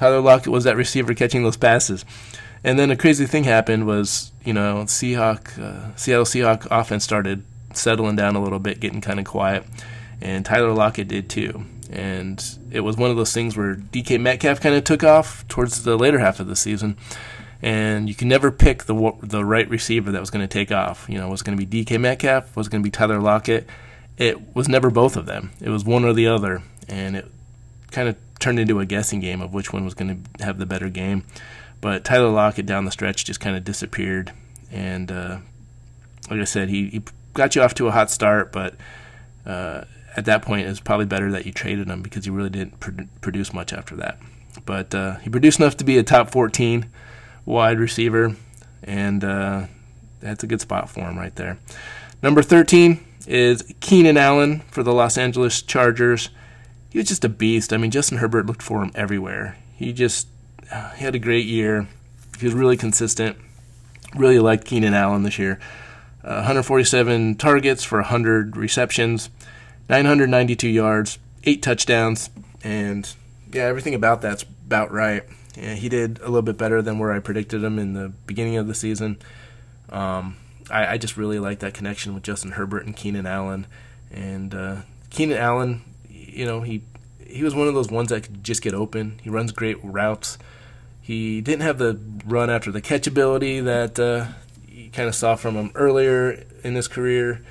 Tyler 0.00 0.22
Lockett 0.22 0.50
was 0.50 0.64
that 0.64 0.78
receiver 0.78 1.12
catching 1.12 1.42
those 1.42 1.58
passes. 1.58 2.06
And 2.64 2.78
then 2.78 2.90
a 2.90 2.96
crazy 2.96 3.26
thing 3.26 3.44
happened 3.44 3.86
was, 3.86 4.32
you 4.46 4.54
know, 4.54 4.84
Seahawk, 4.86 5.58
uh, 5.58 5.94
Seattle 5.94 6.24
Seahawk 6.24 6.66
offense 6.70 7.04
started 7.04 7.44
settling 7.74 8.16
down 8.16 8.34
a 8.34 8.42
little 8.42 8.58
bit, 8.58 8.80
getting 8.80 9.02
kind 9.02 9.18
of 9.18 9.26
quiet, 9.26 9.62
and 10.22 10.42
Tyler 10.42 10.72
Lockett 10.72 11.08
did 11.08 11.28
too. 11.28 11.66
And 11.90 12.42
it 12.70 12.80
was 12.80 12.96
one 12.96 13.10
of 13.10 13.18
those 13.18 13.34
things 13.34 13.58
where 13.58 13.74
DK 13.74 14.18
Metcalf 14.18 14.58
kind 14.58 14.74
of 14.74 14.84
took 14.84 15.04
off 15.04 15.46
towards 15.48 15.82
the 15.82 15.98
later 15.98 16.18
half 16.18 16.40
of 16.40 16.46
the 16.46 16.56
season, 16.56 16.96
and 17.60 18.08
you 18.08 18.14
can 18.14 18.26
never 18.26 18.50
pick 18.50 18.84
the 18.84 19.12
the 19.22 19.44
right 19.44 19.68
receiver 19.68 20.10
that 20.12 20.20
was 20.20 20.30
going 20.30 20.42
to 20.42 20.48
take 20.48 20.72
off. 20.72 21.04
You 21.10 21.18
know, 21.18 21.28
was 21.28 21.42
going 21.42 21.58
to 21.58 21.66
be 21.66 21.84
DK 21.84 22.00
Metcalf, 22.00 22.56
was 22.56 22.70
going 22.70 22.82
to 22.82 22.86
be 22.86 22.90
Tyler 22.90 23.20
Lockett. 23.20 23.68
It 24.16 24.56
was 24.56 24.66
never 24.66 24.88
both 24.88 25.18
of 25.18 25.26
them. 25.26 25.50
It 25.60 25.68
was 25.68 25.84
one 25.84 26.06
or 26.06 26.14
the 26.14 26.26
other, 26.26 26.62
and 26.88 27.16
it 27.16 27.30
kind 27.90 28.08
of 28.08 28.16
turned 28.40 28.58
into 28.58 28.80
a 28.80 28.86
guessing 28.86 29.20
game 29.20 29.40
of 29.40 29.54
which 29.54 29.72
one 29.72 29.84
was 29.84 29.94
going 29.94 30.24
to 30.38 30.44
have 30.44 30.58
the 30.58 30.66
better 30.66 30.88
game. 30.88 31.24
But 31.80 32.04
Tyler 32.04 32.30
Lockett 32.30 32.66
down 32.66 32.84
the 32.84 32.90
stretch 32.90 33.24
just 33.24 33.40
kind 33.40 33.56
of 33.56 33.64
disappeared, 33.64 34.32
and 34.70 35.10
uh, 35.10 35.38
like 36.30 36.40
I 36.40 36.44
said, 36.44 36.68
he, 36.68 36.88
he 36.88 37.02
got 37.32 37.54
you 37.54 37.62
off 37.62 37.74
to 37.74 37.88
a 37.88 37.90
hot 37.90 38.10
start, 38.10 38.52
but 38.52 38.74
uh, 39.46 39.84
at 40.16 40.26
that 40.26 40.42
point, 40.42 40.66
it's 40.66 40.80
probably 40.80 41.06
better 41.06 41.30
that 41.32 41.46
you 41.46 41.52
traded 41.52 41.88
him 41.88 42.02
because 42.02 42.24
he 42.24 42.30
really 42.30 42.50
didn't 42.50 42.80
pr- 42.80 42.90
produce 43.20 43.54
much 43.54 43.72
after 43.72 43.96
that. 43.96 44.18
But 44.66 44.94
uh, 44.94 45.16
he 45.18 45.30
produced 45.30 45.58
enough 45.58 45.76
to 45.78 45.84
be 45.84 45.96
a 45.96 46.02
top 46.02 46.30
14 46.30 46.90
wide 47.46 47.78
receiver, 47.78 48.36
and 48.82 49.24
uh, 49.24 49.66
that's 50.20 50.44
a 50.44 50.46
good 50.46 50.60
spot 50.60 50.90
for 50.90 51.00
him 51.00 51.18
right 51.18 51.34
there. 51.36 51.58
Number 52.22 52.42
13 52.42 53.02
is 53.26 53.62
Keenan 53.80 54.16
Allen 54.16 54.60
for 54.70 54.82
the 54.82 54.92
Los 54.92 55.16
Angeles 55.16 55.62
Chargers. 55.62 56.30
He 56.90 56.98
was 56.98 57.08
just 57.08 57.24
a 57.24 57.28
beast. 57.28 57.72
I 57.72 57.76
mean, 57.76 57.90
Justin 57.90 58.18
Herbert 58.18 58.46
looked 58.46 58.62
for 58.62 58.82
him 58.82 58.90
everywhere. 58.94 59.56
He 59.76 59.92
just 59.92 60.28
he 60.96 61.04
had 61.04 61.14
a 61.14 61.18
great 61.18 61.46
year. 61.46 61.88
He 62.38 62.46
was 62.46 62.54
really 62.54 62.76
consistent. 62.76 63.36
Really 64.14 64.38
liked 64.38 64.64
Keenan 64.64 64.94
Allen 64.94 65.22
this 65.22 65.38
year. 65.38 65.60
Uh, 66.22 66.44
147 66.44 67.36
targets 67.36 67.82
for 67.82 67.98
100 67.98 68.56
receptions, 68.56 69.30
992 69.88 70.68
yards, 70.68 71.18
eight 71.44 71.62
touchdowns, 71.62 72.28
and 72.62 73.14
yeah, 73.52 73.62
everything 73.62 73.94
about 73.94 74.20
that's 74.20 74.42
about 74.42 74.92
right. 74.92 75.24
Yeah, 75.56 75.74
he 75.74 75.88
did 75.88 76.18
a 76.18 76.24
little 76.24 76.42
bit 76.42 76.58
better 76.58 76.82
than 76.82 76.98
where 76.98 77.12
I 77.12 77.20
predicted 77.20 77.64
him 77.64 77.78
in 77.78 77.94
the 77.94 78.10
beginning 78.26 78.56
of 78.56 78.66
the 78.66 78.74
season. 78.74 79.18
Um, 79.88 80.36
I, 80.70 80.92
I, 80.92 80.98
just 80.98 81.16
really 81.16 81.40
like 81.40 81.58
that 81.60 81.74
connection 81.74 82.14
with 82.14 82.22
Justin 82.22 82.52
Herbert 82.52 82.86
and 82.86 82.94
Keenan 82.94 83.26
Allen. 83.26 83.66
And 84.12 84.54
uh, 84.54 84.76
Keenan 85.10 85.38
Allen, 85.38 85.82
you 86.32 86.46
know, 86.46 86.60
he 86.60 86.82
he 87.26 87.44
was 87.44 87.54
one 87.54 87.68
of 87.68 87.74
those 87.74 87.90
ones 87.90 88.08
that 88.08 88.24
could 88.24 88.42
just 88.42 88.62
get 88.62 88.74
open. 88.74 89.20
He 89.22 89.30
runs 89.30 89.52
great 89.52 89.78
routes. 89.82 90.38
He 91.00 91.40
didn't 91.40 91.62
have 91.62 91.78
the 91.78 91.98
run 92.26 92.50
after 92.50 92.70
the 92.70 92.80
catch 92.80 93.06
ability 93.06 93.60
that 93.60 93.98
uh, 93.98 94.26
you 94.68 94.90
kind 94.90 95.08
of 95.08 95.14
saw 95.14 95.36
from 95.36 95.54
him 95.54 95.70
earlier 95.74 96.44
in 96.62 96.74
his 96.74 96.88
career, 96.88 97.42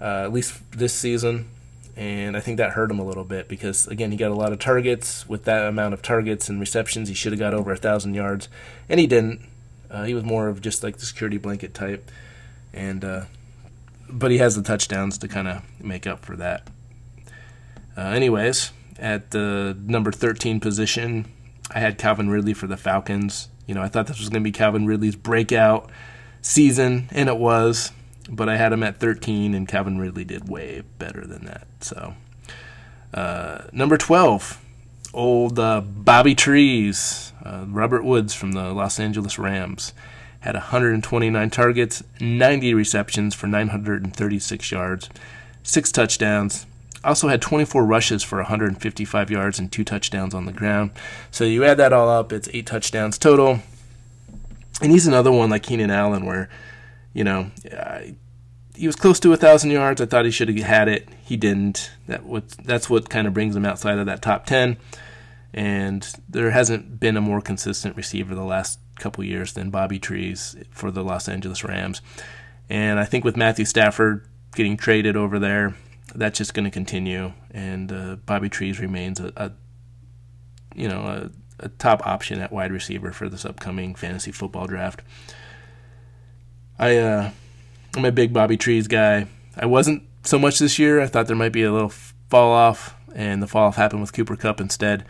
uh, 0.00 0.24
at 0.24 0.32
least 0.32 0.60
this 0.72 0.94
season. 0.94 1.48
And 1.96 2.36
I 2.36 2.40
think 2.40 2.56
that 2.56 2.72
hurt 2.72 2.90
him 2.90 2.98
a 2.98 3.04
little 3.04 3.24
bit 3.24 3.46
because, 3.46 3.86
again, 3.86 4.10
he 4.10 4.16
got 4.16 4.30
a 4.30 4.34
lot 4.34 4.52
of 4.52 4.58
targets. 4.58 5.28
With 5.28 5.44
that 5.44 5.66
amount 5.66 5.94
of 5.94 6.02
targets 6.02 6.48
and 6.48 6.58
receptions, 6.58 7.08
he 7.08 7.14
should 7.14 7.32
have 7.32 7.38
got 7.38 7.54
over 7.54 7.70
a 7.70 7.74
1,000 7.74 8.14
yards, 8.14 8.48
and 8.88 8.98
he 8.98 9.06
didn't. 9.06 9.40
Uh, 9.90 10.02
he 10.04 10.12
was 10.12 10.24
more 10.24 10.48
of 10.48 10.60
just 10.60 10.82
like 10.82 10.96
the 10.96 11.06
security 11.06 11.38
blanket 11.38 11.72
type. 11.72 12.10
And, 12.72 13.04
uh, 13.04 13.24
but 14.08 14.32
he 14.32 14.38
has 14.38 14.56
the 14.56 14.62
touchdowns 14.62 15.18
to 15.18 15.28
kind 15.28 15.46
of 15.46 15.62
make 15.80 16.06
up 16.06 16.24
for 16.24 16.34
that. 16.36 16.66
Uh, 17.96 18.02
anyways, 18.02 18.72
at 18.98 19.30
the 19.30 19.76
number 19.84 20.10
13 20.10 20.60
position, 20.60 21.26
I 21.70 21.80
had 21.80 21.98
Calvin 21.98 22.28
Ridley 22.28 22.54
for 22.54 22.66
the 22.66 22.76
Falcons. 22.76 23.48
You 23.66 23.74
know, 23.74 23.82
I 23.82 23.88
thought 23.88 24.06
this 24.06 24.18
was 24.18 24.28
going 24.28 24.42
to 24.42 24.48
be 24.48 24.52
Calvin 24.52 24.86
Ridley's 24.86 25.16
breakout 25.16 25.90
season, 26.42 27.08
and 27.12 27.28
it 27.28 27.38
was. 27.38 27.92
But 28.28 28.48
I 28.48 28.56
had 28.56 28.72
him 28.72 28.82
at 28.82 28.98
13, 28.98 29.54
and 29.54 29.68
Calvin 29.68 29.98
Ridley 29.98 30.24
did 30.24 30.48
way 30.48 30.82
better 30.98 31.26
than 31.26 31.44
that. 31.44 31.66
So, 31.80 32.14
uh, 33.12 33.64
number 33.70 33.98
12, 33.98 34.60
old 35.12 35.58
uh, 35.58 35.82
Bobby 35.82 36.34
Trees, 36.34 37.32
uh, 37.44 37.66
Robert 37.68 38.02
Woods 38.02 38.32
from 38.32 38.52
the 38.52 38.72
Los 38.72 38.98
Angeles 38.98 39.38
Rams, 39.38 39.92
had 40.40 40.54
129 40.54 41.50
targets, 41.50 42.02
90 42.20 42.74
receptions 42.74 43.34
for 43.34 43.46
936 43.46 44.70
yards, 44.70 45.10
six 45.62 45.92
touchdowns, 45.92 46.66
also 47.04 47.28
had 47.28 47.42
24 47.42 47.84
rushes 47.84 48.22
for 48.22 48.38
155 48.38 49.30
yards 49.30 49.58
and 49.58 49.70
two 49.70 49.84
touchdowns 49.84 50.34
on 50.34 50.46
the 50.46 50.52
ground. 50.52 50.90
So 51.30 51.44
you 51.44 51.64
add 51.64 51.76
that 51.76 51.92
all 51.92 52.08
up, 52.08 52.32
it's 52.32 52.48
eight 52.52 52.66
touchdowns 52.66 53.18
total. 53.18 53.60
And 54.80 54.90
he's 54.90 55.06
another 55.06 55.30
one 55.30 55.50
like 55.50 55.62
Keenan 55.62 55.90
Allen, 55.90 56.26
where, 56.26 56.48
you 57.12 57.22
know, 57.24 57.50
uh, 57.76 58.00
he 58.74 58.86
was 58.86 58.96
close 58.96 59.20
to 59.20 59.32
a 59.32 59.36
thousand 59.36 59.70
yards. 59.70 60.00
I 60.00 60.06
thought 60.06 60.24
he 60.24 60.30
should 60.30 60.48
have 60.48 60.58
had 60.58 60.88
it. 60.88 61.08
He 61.24 61.36
didn't. 61.36 61.90
That 62.08 62.24
what 62.24 62.48
that's 62.64 62.90
what 62.90 63.08
kind 63.08 63.26
of 63.26 63.34
brings 63.34 63.54
him 63.54 63.64
outside 63.64 63.98
of 63.98 64.06
that 64.06 64.20
top 64.20 64.46
ten. 64.46 64.76
And 65.52 66.12
there 66.28 66.50
hasn't 66.50 66.98
been 66.98 67.16
a 67.16 67.20
more 67.20 67.40
consistent 67.40 67.96
receiver 67.96 68.34
the 68.34 68.42
last 68.42 68.80
couple 68.98 69.22
years 69.22 69.52
than 69.52 69.70
Bobby 69.70 70.00
Trees 70.00 70.56
for 70.70 70.90
the 70.90 71.04
Los 71.04 71.28
Angeles 71.28 71.62
Rams. 71.62 72.02
And 72.68 72.98
I 72.98 73.04
think 73.04 73.24
with 73.24 73.36
Matthew 73.36 73.64
Stafford 73.64 74.26
getting 74.56 74.76
traded 74.76 75.16
over 75.16 75.38
there, 75.38 75.76
that's 76.14 76.38
just 76.38 76.54
going 76.54 76.64
to 76.64 76.70
continue, 76.70 77.32
and 77.50 77.92
uh, 77.92 78.16
Bobby 78.26 78.48
Trees 78.48 78.78
remains 78.80 79.20
a, 79.20 79.32
a 79.36 79.52
you 80.74 80.88
know 80.88 81.00
a, 81.60 81.64
a, 81.64 81.68
top 81.68 82.06
option 82.06 82.40
at 82.40 82.52
wide 82.52 82.72
receiver 82.72 83.12
for 83.12 83.28
this 83.28 83.44
upcoming 83.44 83.94
fantasy 83.94 84.32
football 84.32 84.66
draft. 84.66 85.02
I 86.78 86.96
uh, 86.96 87.30
I'm 87.96 88.04
a 88.04 88.12
big 88.12 88.32
Bobby 88.32 88.56
Trees 88.56 88.88
guy. 88.88 89.26
I 89.56 89.66
wasn't 89.66 90.02
so 90.24 90.38
much 90.38 90.58
this 90.58 90.78
year. 90.78 91.00
I 91.00 91.06
thought 91.06 91.26
there 91.26 91.36
might 91.36 91.52
be 91.52 91.62
a 91.62 91.72
little 91.72 91.92
fall 92.28 92.52
off, 92.52 92.94
and 93.14 93.42
the 93.42 93.46
fall 93.46 93.68
off 93.68 93.76
happened 93.76 94.00
with 94.00 94.12
Cooper 94.12 94.36
Kupp 94.36 94.60
instead. 94.60 95.04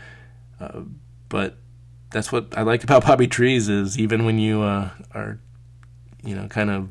Uh, 0.59 0.81
but 1.29 1.57
that's 2.11 2.31
what 2.31 2.57
I 2.57 2.61
like 2.61 2.83
about 2.83 3.05
Bobby 3.07 3.27
Trees 3.27 3.67
is 3.67 3.97
even 3.99 4.25
when 4.25 4.39
you 4.39 4.61
uh, 4.61 4.89
are, 5.13 5.39
you 6.23 6.35
know, 6.35 6.47
kind 6.47 6.69
of 6.69 6.89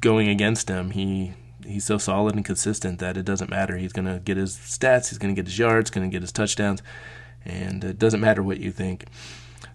going 0.00 0.28
against 0.28 0.68
him, 0.68 0.90
he 0.90 1.32
he's 1.66 1.84
so 1.84 1.98
solid 1.98 2.34
and 2.34 2.44
consistent 2.44 2.98
that 2.98 3.16
it 3.16 3.24
doesn't 3.24 3.50
matter. 3.50 3.76
He's 3.76 3.92
going 3.92 4.06
to 4.06 4.18
get 4.20 4.36
his 4.36 4.56
stats, 4.56 5.08
he's 5.08 5.18
going 5.18 5.34
to 5.34 5.38
get 5.38 5.46
his 5.46 5.58
yards, 5.58 5.90
going 5.90 6.08
to 6.08 6.12
get 6.12 6.22
his 6.22 6.32
touchdowns, 6.32 6.82
and 7.44 7.84
it 7.84 7.98
doesn't 7.98 8.20
matter 8.20 8.42
what 8.42 8.60
you 8.60 8.72
think. 8.72 9.06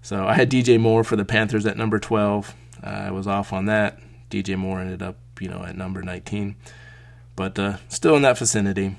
So 0.02 0.26
I 0.26 0.34
had 0.34 0.50
DJ 0.50 0.80
Moore 0.80 1.04
for 1.04 1.16
the 1.16 1.26
Panthers 1.26 1.66
at 1.66 1.78
number 1.78 2.00
12. 2.00 2.54
Uh, 2.84 2.88
I 2.88 3.12
was 3.12 3.28
off 3.28 3.54
on 3.54 3.66
that. 3.66 4.00
DJ 4.30 4.58
Moore 4.58 4.80
ended 4.80 5.02
up, 5.02 5.18
you 5.40 5.50
know, 5.50 5.64
at 5.64 5.76
number 5.78 6.02
19, 6.02 6.56
but 7.36 7.58
uh, 7.58 7.78
still 7.90 8.16
in 8.16 8.22
that 8.24 8.38
vicinity. 8.38 8.96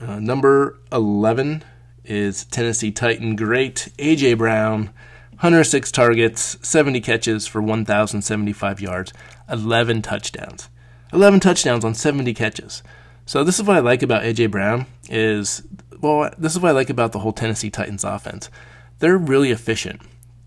Uh, 0.00 0.18
number 0.18 0.78
11 0.92 1.62
is 2.04 2.44
Tennessee 2.46 2.90
Titan 2.90 3.36
great 3.36 3.92
AJ 3.98 4.38
Brown. 4.38 4.90
106 5.30 5.90
targets, 5.90 6.56
70 6.62 7.00
catches 7.00 7.46
for 7.46 7.60
1,075 7.60 8.80
yards, 8.80 9.12
11 9.50 10.00
touchdowns. 10.00 10.68
11 11.14 11.40
touchdowns 11.40 11.84
on 11.84 11.94
70 11.94 12.34
catches. 12.34 12.82
So 13.24 13.44
this 13.44 13.58
is 13.58 13.64
what 13.64 13.76
I 13.76 13.80
like 13.80 14.02
about 14.02 14.24
AJ 14.24 14.50
Brown 14.50 14.86
is 15.08 15.62
well, 16.00 16.30
this 16.36 16.52
is 16.52 16.60
what 16.60 16.68
I 16.68 16.72
like 16.72 16.90
about 16.90 17.12
the 17.12 17.20
whole 17.20 17.32
Tennessee 17.32 17.70
Titans 17.70 18.04
offense. 18.04 18.50
They're 18.98 19.16
really 19.16 19.50
efficient. 19.50 20.02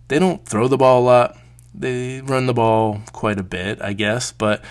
They 0.08 0.20
don't 0.20 0.46
throw 0.46 0.68
the 0.68 0.78
ball 0.78 1.02
a 1.02 1.06
lot. 1.06 1.38
They 1.74 2.22
run 2.22 2.46
the 2.46 2.54
ball 2.54 3.02
quite 3.12 3.40
a 3.40 3.44
bit, 3.44 3.82
I 3.82 3.94
guess, 3.94 4.32
but 4.32 4.64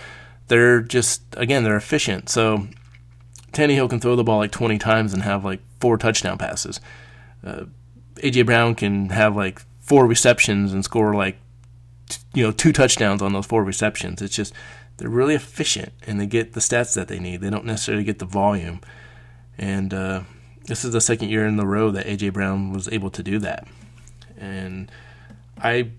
they're 0.48 0.80
just 0.80 1.22
again 1.36 1.64
they're 1.64 1.76
efficient. 1.76 2.28
So 2.28 2.68
Tannehill 3.52 3.90
can 3.90 4.00
throw 4.00 4.16
the 4.16 4.24
ball 4.24 4.38
like 4.38 4.52
20 4.52 4.78
times 4.78 5.12
and 5.12 5.22
have 5.22 5.44
like 5.44 5.60
four 5.80 5.98
touchdown 5.98 6.38
passes. 6.38 6.80
Uh, 7.44 7.64
AJ 8.16 8.46
Brown 8.46 8.74
can 8.74 9.10
have 9.10 9.34
like 9.34 9.62
four 9.80 10.06
receptions 10.06 10.72
and 10.72 10.84
score 10.84 11.14
like 11.14 11.38
you 12.34 12.42
know 12.44 12.52
two 12.52 12.72
touchdowns 12.72 13.22
on 13.22 13.32
those 13.32 13.46
four 13.46 13.64
receptions. 13.64 14.22
It's 14.22 14.36
just 14.36 14.52
they're 14.96 15.08
really 15.08 15.34
efficient 15.34 15.92
and 16.06 16.20
they 16.20 16.26
get 16.26 16.52
the 16.52 16.60
stats 16.60 16.94
that 16.94 17.08
they 17.08 17.18
need. 17.18 17.40
They 17.40 17.50
don't 17.50 17.64
necessarily 17.64 18.04
get 18.04 18.18
the 18.18 18.24
volume. 18.24 18.80
And 19.58 19.92
uh, 19.92 20.22
this 20.66 20.84
is 20.84 20.92
the 20.92 21.00
second 21.00 21.28
year 21.28 21.46
in 21.46 21.56
the 21.56 21.66
row 21.66 21.90
that 21.90 22.06
AJ 22.06 22.32
Brown 22.32 22.72
was 22.72 22.88
able 22.88 23.10
to 23.10 23.22
do 23.22 23.38
that. 23.40 23.66
And 24.38 24.90
I, 25.58 25.90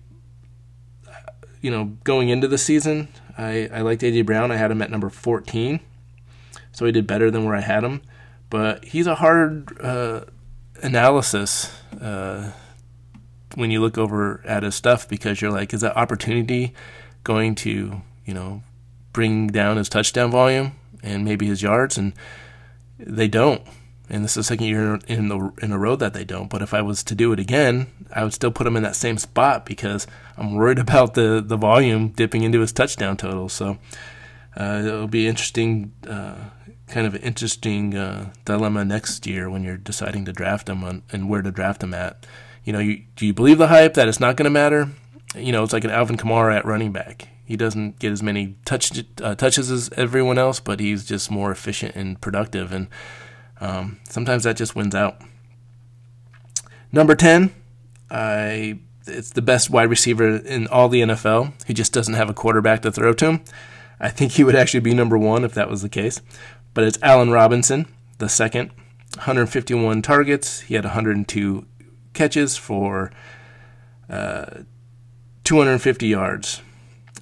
you 1.60 1.70
know, 1.70 1.96
going 2.04 2.28
into 2.28 2.48
the 2.48 2.58
season, 2.58 3.08
I, 3.36 3.68
I 3.72 3.80
liked 3.82 4.02
AJ 4.02 4.26
Brown. 4.26 4.50
I 4.50 4.56
had 4.56 4.70
him 4.70 4.82
at 4.82 4.90
number 4.90 5.10
14. 5.10 5.80
so 6.72 6.86
he 6.86 6.92
did 6.92 7.06
better 7.06 7.30
than 7.30 7.44
where 7.44 7.54
I 7.54 7.60
had 7.60 7.84
him. 7.84 8.02
But 8.50 8.84
he's 8.84 9.06
a 9.06 9.16
hard 9.16 9.80
uh, 9.80 10.22
analysis 10.82 11.72
uh, 12.00 12.52
when 13.54 13.70
you 13.70 13.80
look 13.80 13.98
over 13.98 14.42
at 14.44 14.62
his 14.62 14.74
stuff 14.74 15.08
because 15.08 15.40
you're 15.40 15.50
like, 15.50 15.72
is 15.74 15.82
that 15.82 15.96
opportunity 15.96 16.72
going 17.24 17.54
to, 17.56 18.02
you 18.24 18.34
know, 18.34 18.62
bring 19.12 19.48
down 19.48 19.76
his 19.76 19.88
touchdown 19.88 20.30
volume 20.30 20.72
and 21.02 21.24
maybe 21.24 21.46
his 21.46 21.62
yards? 21.62 21.96
And 21.98 22.12
they 22.98 23.28
don't. 23.28 23.62
And 24.10 24.24
this 24.24 24.32
is 24.32 24.36
the 24.36 24.44
second 24.44 24.66
year 24.66 24.98
in 25.06 25.28
the 25.28 25.52
in 25.60 25.70
a 25.70 25.78
row 25.78 25.94
that 25.96 26.14
they 26.14 26.24
don't. 26.24 26.48
But 26.48 26.62
if 26.62 26.72
I 26.72 26.80
was 26.80 27.02
to 27.04 27.14
do 27.14 27.32
it 27.32 27.38
again, 27.38 27.88
I 28.14 28.24
would 28.24 28.32
still 28.32 28.50
put 28.50 28.66
him 28.66 28.76
in 28.76 28.82
that 28.82 28.96
same 28.96 29.18
spot 29.18 29.66
because 29.66 30.06
I'm 30.36 30.54
worried 30.54 30.78
about 30.86 31.14
the 31.14 31.42
the 31.44 31.56
volume 31.56 32.08
dipping 32.08 32.42
into 32.42 32.60
his 32.60 32.72
touchdown 32.72 33.16
total. 33.16 33.48
So 33.48 33.78
uh, 34.56 34.82
it'll 34.84 35.08
be 35.08 35.28
interesting, 35.28 35.92
uh, 36.08 36.36
kind 36.88 37.06
of 37.06 37.16
interesting 37.16 37.94
uh, 37.94 38.32
dilemma 38.44 38.84
next 38.84 39.26
year 39.26 39.50
when 39.50 39.62
you're 39.62 39.76
deciding 39.76 40.24
to 40.24 40.32
draft 40.32 40.68
him 40.68 40.82
on, 40.82 41.02
and 41.12 41.28
where 41.28 41.42
to 41.42 41.50
draft 41.50 41.82
him 41.82 41.92
at. 41.92 42.26
You 42.64 42.72
know, 42.72 42.80
you, 42.80 43.04
do 43.14 43.24
you 43.24 43.32
believe 43.32 43.58
the 43.58 43.68
hype 43.68 43.94
that 43.94 44.08
it's 44.08 44.20
not 44.20 44.36
going 44.36 44.44
to 44.44 44.50
matter? 44.50 44.88
You 45.34 45.52
know, 45.52 45.62
it's 45.62 45.72
like 45.72 45.84
an 45.84 45.90
Alvin 45.90 46.16
Kamara 46.16 46.56
at 46.56 46.64
running 46.64 46.92
back. 46.92 47.28
He 47.48 47.56
doesn't 47.56 47.98
get 47.98 48.12
as 48.12 48.22
many 48.22 48.56
touch, 48.66 49.02
uh, 49.22 49.34
touches 49.34 49.70
as 49.70 49.88
everyone 49.96 50.36
else, 50.36 50.60
but 50.60 50.80
he's 50.80 51.02
just 51.02 51.30
more 51.30 51.50
efficient 51.50 51.96
and 51.96 52.20
productive. 52.20 52.72
And 52.72 52.88
um, 53.58 54.00
sometimes 54.06 54.44
that 54.44 54.58
just 54.58 54.76
wins 54.76 54.94
out. 54.94 55.16
Number 56.92 57.14
10, 57.14 57.54
I 58.10 58.80
it's 59.06 59.30
the 59.30 59.40
best 59.40 59.70
wide 59.70 59.88
receiver 59.88 60.36
in 60.36 60.66
all 60.66 60.90
the 60.90 61.00
NFL. 61.00 61.54
He 61.66 61.72
just 61.72 61.90
doesn't 61.90 62.12
have 62.12 62.28
a 62.28 62.34
quarterback 62.34 62.82
to 62.82 62.92
throw 62.92 63.14
to 63.14 63.24
him. 63.24 63.44
I 63.98 64.10
think 64.10 64.32
he 64.32 64.44
would 64.44 64.54
actually 64.54 64.80
be 64.80 64.92
number 64.92 65.16
one 65.16 65.42
if 65.42 65.54
that 65.54 65.70
was 65.70 65.80
the 65.80 65.88
case. 65.88 66.20
But 66.74 66.84
it's 66.84 66.98
Allen 67.00 67.30
Robinson, 67.30 67.86
the 68.18 68.28
second. 68.28 68.72
151 69.14 70.02
targets. 70.02 70.60
He 70.60 70.74
had 70.74 70.84
102 70.84 71.64
catches 72.12 72.58
for 72.58 73.10
uh, 74.10 74.64
250 75.44 76.06
yards. 76.06 76.60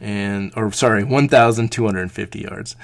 And, 0.00 0.52
or 0.56 0.70
sorry, 0.72 1.04
1,250 1.04 2.40
yards. 2.40 2.76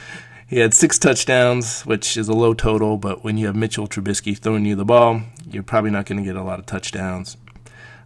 He 0.47 0.59
had 0.59 0.75
six 0.75 0.99
touchdowns, 0.99 1.83
which 1.87 2.17
is 2.17 2.29
a 2.29 2.35
low 2.35 2.53
total, 2.53 2.99
but 2.99 3.25
when 3.25 3.39
you 3.39 3.47
have 3.47 3.57
Mitchell 3.57 3.89
Trubisky 3.89 4.37
throwing 4.37 4.67
you 4.67 4.77
the 4.77 4.85
ball, 4.85 5.23
you're 5.51 5.63
probably 5.63 5.91
not 5.91 6.05
going 6.07 6.19
to 6.19 6.25
get 6.25 6.37
a 6.37 6.43
lot 6.43 6.59
of 6.59 6.67
touchdowns. 6.67 7.37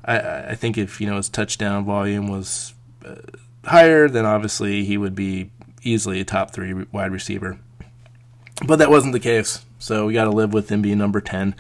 I, 0.04 0.50
I 0.50 0.54
think 0.54 0.78
if 0.78 1.00
you 1.00 1.08
know 1.08 1.16
his 1.16 1.28
touchdown 1.28 1.84
volume 1.84 2.28
was 2.28 2.74
uh, 3.04 3.16
higher, 3.64 4.08
then 4.08 4.24
obviously 4.24 4.84
he 4.84 4.96
would 4.96 5.16
be 5.16 5.50
easily 5.82 6.20
a 6.20 6.24
top 6.24 6.52
three 6.52 6.72
wide 6.92 7.10
receiver. 7.10 7.58
But 8.64 8.76
that 8.76 8.90
wasn't 8.90 9.12
the 9.12 9.20
case, 9.20 9.64
so 9.78 10.06
we 10.06 10.14
got 10.14 10.24
to 10.24 10.30
live 10.30 10.52
with 10.52 10.70
him 10.70 10.82
being 10.82 10.98
number 10.98 11.20
ten. 11.20 11.54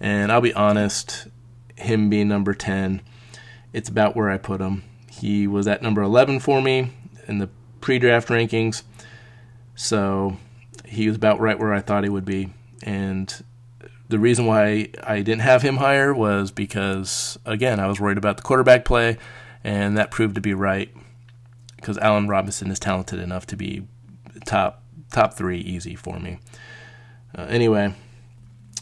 And 0.00 0.30
I'll 0.30 0.40
be 0.40 0.54
honest, 0.54 1.26
him 1.76 2.08
being 2.08 2.28
number 2.28 2.54
ten, 2.54 3.02
it's 3.72 3.88
about 3.88 4.14
where 4.14 4.30
I 4.30 4.38
put 4.38 4.60
him. 4.60 4.84
He 5.18 5.46
was 5.46 5.66
at 5.66 5.82
number 5.82 6.02
eleven 6.02 6.40
for 6.40 6.62
me 6.62 6.92
in 7.26 7.38
the 7.38 7.48
pre-draft 7.80 8.28
rankings. 8.28 8.82
So 9.74 10.36
he 10.84 11.06
was 11.06 11.16
about 11.16 11.40
right 11.40 11.58
where 11.58 11.72
I 11.72 11.80
thought 11.80 12.04
he 12.04 12.10
would 12.10 12.24
be. 12.24 12.52
And 12.82 13.32
the 14.08 14.18
reason 14.18 14.46
why 14.46 14.88
I 15.02 15.18
didn't 15.18 15.42
have 15.42 15.62
him 15.62 15.76
higher 15.76 16.14
was 16.14 16.50
because, 16.50 17.38
again, 17.44 17.78
I 17.78 17.86
was 17.86 18.00
worried 18.00 18.18
about 18.18 18.36
the 18.38 18.42
quarterback 18.42 18.84
play, 18.84 19.18
and 19.62 19.96
that 19.98 20.10
proved 20.10 20.34
to 20.36 20.40
be 20.40 20.54
right 20.54 20.90
because 21.76 21.98
Allen 21.98 22.26
Robinson 22.26 22.70
is 22.70 22.78
talented 22.78 23.20
enough 23.20 23.46
to 23.46 23.56
be 23.56 23.86
top 24.46 24.82
top 25.12 25.34
three 25.34 25.58
easy 25.58 25.94
for 25.94 26.18
me. 26.18 26.38
Uh, 27.36 27.42
anyway, 27.42 27.94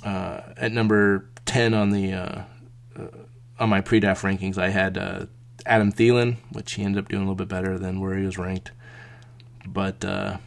uh, 0.05 0.41
at 0.57 0.72
number 0.72 1.28
ten 1.45 1.74
on 1.74 1.91
the 1.91 2.12
uh, 2.12 2.43
uh 2.99 3.07
on 3.59 3.70
my 3.70 3.80
pre-draft 3.80 4.22
rankings, 4.22 4.59
I 4.59 4.68
had 4.68 4.99
uh, 4.99 5.26
Adam 5.67 5.93
Thielen, 5.93 6.37
which 6.53 6.75
he 6.75 6.83
ended 6.83 7.03
up 7.03 7.09
doing 7.09 7.23
a 7.23 7.25
little 7.25 7.37
bit 7.37 7.49
better 7.49 7.79
than 7.79 8.01
where 8.01 8.17
he 8.17 8.25
was 8.25 8.39
ranked. 8.39 8.73
But 9.67 10.05
uh, 10.05 10.39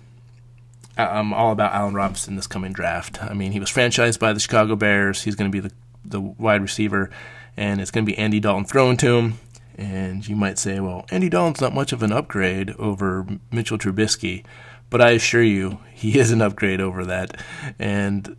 I'm 0.97 1.33
all 1.33 1.51
about 1.51 1.73
Allen 1.73 1.93
Robinson 1.93 2.35
this 2.35 2.47
coming 2.47 2.73
draft. 2.73 3.23
I 3.23 3.33
mean, 3.33 3.51
he 3.51 3.59
was 3.59 3.69
franchised 3.69 4.19
by 4.19 4.33
the 4.33 4.39
Chicago 4.39 4.75
Bears. 4.75 5.23
He's 5.23 5.35
going 5.35 5.51
to 5.51 5.55
be 5.55 5.67
the 5.67 5.73
the 6.05 6.21
wide 6.21 6.61
receiver, 6.61 7.09
and 7.57 7.81
it's 7.81 7.91
going 7.91 8.05
to 8.05 8.11
be 8.11 8.17
Andy 8.17 8.39
Dalton 8.39 8.65
throwing 8.65 8.97
to 8.97 9.17
him. 9.17 9.39
And 9.77 10.27
you 10.27 10.35
might 10.35 10.59
say, 10.59 10.79
well, 10.79 11.05
Andy 11.09 11.29
Dalton's 11.29 11.61
not 11.61 11.73
much 11.73 11.93
of 11.93 12.03
an 12.03 12.11
upgrade 12.11 12.71
over 12.71 13.25
Mitchell 13.51 13.77
Trubisky, 13.77 14.43
but 14.89 15.01
I 15.01 15.11
assure 15.11 15.43
you, 15.43 15.79
he 15.93 16.19
is 16.19 16.31
an 16.31 16.41
upgrade 16.41 16.81
over 16.81 17.05
that. 17.05 17.41
And 17.77 18.35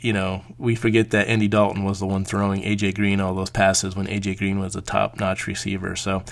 you 0.00 0.12
know, 0.12 0.42
we 0.58 0.74
forget 0.74 1.10
that 1.10 1.28
Andy 1.28 1.48
Dalton 1.48 1.84
was 1.84 2.00
the 2.00 2.06
one 2.06 2.24
throwing 2.24 2.62
AJ 2.62 2.94
Green 2.94 3.20
all 3.20 3.34
those 3.34 3.50
passes 3.50 3.94
when 3.94 4.06
AJ 4.06 4.38
Green 4.38 4.58
was 4.58 4.74
a 4.74 4.80
top-notch 4.80 5.46
receiver. 5.46 5.94
So 5.94 6.22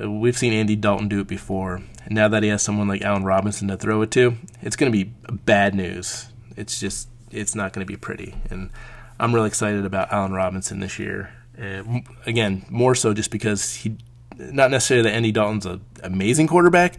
uh, 0.00 0.10
we've 0.10 0.36
seen 0.36 0.52
Andy 0.52 0.76
Dalton 0.76 1.08
do 1.08 1.20
it 1.20 1.26
before. 1.26 1.82
And 2.04 2.14
now 2.14 2.28
that 2.28 2.42
he 2.42 2.50
has 2.50 2.62
someone 2.62 2.86
like 2.86 3.02
Allen 3.02 3.24
Robinson 3.24 3.68
to 3.68 3.76
throw 3.76 4.02
it 4.02 4.10
to, 4.12 4.36
it's 4.60 4.76
going 4.76 4.92
to 4.92 4.96
be 4.96 5.12
bad 5.30 5.74
news. 5.74 6.26
It's 6.56 6.78
just, 6.78 7.08
it's 7.30 7.54
not 7.54 7.72
going 7.72 7.86
to 7.86 7.90
be 7.90 7.96
pretty. 7.96 8.34
And 8.50 8.70
I'm 9.18 9.34
really 9.34 9.48
excited 9.48 9.84
about 9.84 10.12
Allen 10.12 10.32
Robinson 10.32 10.80
this 10.80 10.98
year. 10.98 11.32
Again, 12.26 12.64
more 12.68 12.94
so 12.94 13.14
just 13.14 13.30
because 13.30 13.74
he, 13.74 13.96
not 14.36 14.70
necessarily 14.70 15.08
that 15.08 15.16
Andy 15.16 15.32
Dalton's 15.32 15.66
an 15.66 15.80
amazing 16.02 16.46
quarterback, 16.46 16.94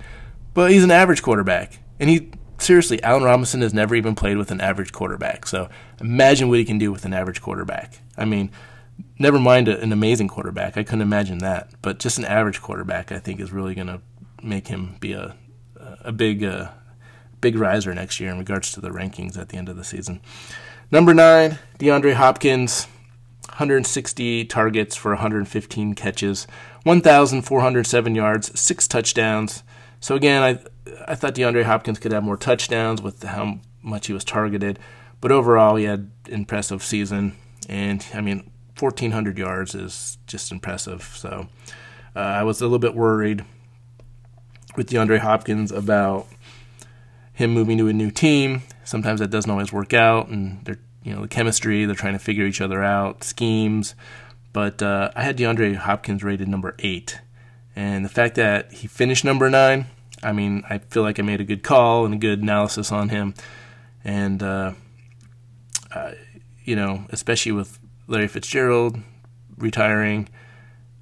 but 0.53 0.71
he's 0.71 0.83
an 0.83 0.91
average 0.91 1.21
quarterback. 1.21 1.79
And 1.99 2.09
he, 2.09 2.31
seriously, 2.59 3.01
Allen 3.03 3.23
Robinson 3.23 3.61
has 3.61 3.73
never 3.73 3.95
even 3.95 4.15
played 4.15 4.37
with 4.37 4.51
an 4.51 4.61
average 4.61 4.91
quarterback. 4.91 5.47
So 5.47 5.69
imagine 5.99 6.49
what 6.49 6.59
he 6.59 6.65
can 6.65 6.77
do 6.77 6.91
with 6.91 7.05
an 7.05 7.13
average 7.13 7.41
quarterback. 7.41 7.99
I 8.17 8.25
mean, 8.25 8.51
never 9.17 9.39
mind 9.39 9.67
an 9.67 9.91
amazing 9.91 10.27
quarterback. 10.27 10.77
I 10.77 10.83
couldn't 10.83 11.01
imagine 11.01 11.39
that. 11.39 11.71
But 11.81 11.99
just 11.99 12.17
an 12.17 12.25
average 12.25 12.61
quarterback, 12.61 13.11
I 13.11 13.19
think, 13.19 13.39
is 13.39 13.51
really 13.51 13.75
going 13.75 13.87
to 13.87 14.01
make 14.41 14.67
him 14.67 14.95
be 14.99 15.13
a 15.13 15.35
a 16.01 16.11
big 16.11 16.43
uh, 16.43 16.69
big 17.41 17.55
riser 17.55 17.93
next 17.93 18.19
year 18.19 18.31
in 18.31 18.37
regards 18.37 18.71
to 18.73 18.81
the 18.81 18.89
rankings 18.89 19.37
at 19.37 19.49
the 19.49 19.57
end 19.57 19.69
of 19.69 19.77
the 19.77 19.83
season. 19.83 20.21
Number 20.91 21.13
nine, 21.13 21.59
DeAndre 21.77 22.13
Hopkins, 22.13 22.87
160 23.47 24.45
targets 24.45 24.95
for 24.95 25.11
115 25.11 25.93
catches, 25.93 26.47
1,407 26.83 28.15
yards, 28.15 28.59
six 28.59 28.87
touchdowns. 28.87 29.63
So 29.99 30.15
again, 30.15 30.41
I 30.41 30.59
I 31.07 31.15
thought 31.15 31.35
DeAndre 31.35 31.63
Hopkins 31.63 31.99
could 31.99 32.11
have 32.11 32.23
more 32.23 32.37
touchdowns 32.37 33.01
with 33.01 33.23
how 33.23 33.59
much 33.81 34.07
he 34.07 34.13
was 34.13 34.23
targeted, 34.23 34.79
but 35.21 35.31
overall 35.31 35.75
he 35.75 35.85
had 35.85 36.11
impressive 36.27 36.83
season. 36.83 37.35
And 37.67 38.05
I 38.13 38.21
mean, 38.21 38.49
1,400 38.79 39.37
yards 39.37 39.75
is 39.75 40.17
just 40.27 40.51
impressive. 40.51 41.03
So 41.15 41.47
uh, 42.15 42.19
I 42.19 42.43
was 42.43 42.61
a 42.61 42.65
little 42.65 42.79
bit 42.79 42.95
worried 42.95 43.45
with 44.75 44.89
DeAndre 44.89 45.19
Hopkins 45.19 45.71
about 45.71 46.27
him 47.33 47.51
moving 47.51 47.77
to 47.77 47.87
a 47.87 47.93
new 47.93 48.11
team. 48.11 48.63
Sometimes 48.83 49.19
that 49.19 49.29
doesn't 49.29 49.49
always 49.49 49.71
work 49.71 49.93
out, 49.93 50.27
and 50.27 50.63
they're 50.65 50.79
you 51.03 51.13
know 51.13 51.21
the 51.21 51.27
chemistry. 51.27 51.85
They're 51.85 51.95
trying 51.95 52.13
to 52.13 52.19
figure 52.19 52.45
each 52.45 52.61
other 52.61 52.83
out, 52.83 53.23
schemes. 53.23 53.95
But 54.51 54.81
uh, 54.81 55.11
I 55.15 55.23
had 55.23 55.37
DeAndre 55.37 55.75
Hopkins 55.75 56.23
rated 56.23 56.47
number 56.47 56.75
eight, 56.79 57.19
and 57.75 58.03
the 58.03 58.09
fact 58.09 58.35
that 58.35 58.73
he 58.73 58.87
finished 58.87 59.23
number 59.23 59.49
nine, 59.49 59.85
I 60.21 60.31
mean, 60.33 60.63
I 60.69 60.79
feel 60.79 61.03
like 61.03 61.19
I 61.19 61.21
made 61.21 61.41
a 61.41 61.45
good 61.45 61.63
call 61.63 62.05
and 62.05 62.13
a 62.13 62.17
good 62.17 62.41
analysis 62.41 62.91
on 62.91 63.09
him, 63.09 63.33
and 64.03 64.43
uh, 64.43 64.73
uh, 65.93 66.11
you 66.63 66.75
know, 66.75 67.05
especially 67.09 67.53
with 67.53 67.79
Larry 68.07 68.27
Fitzgerald 68.27 68.97
retiring. 69.57 70.29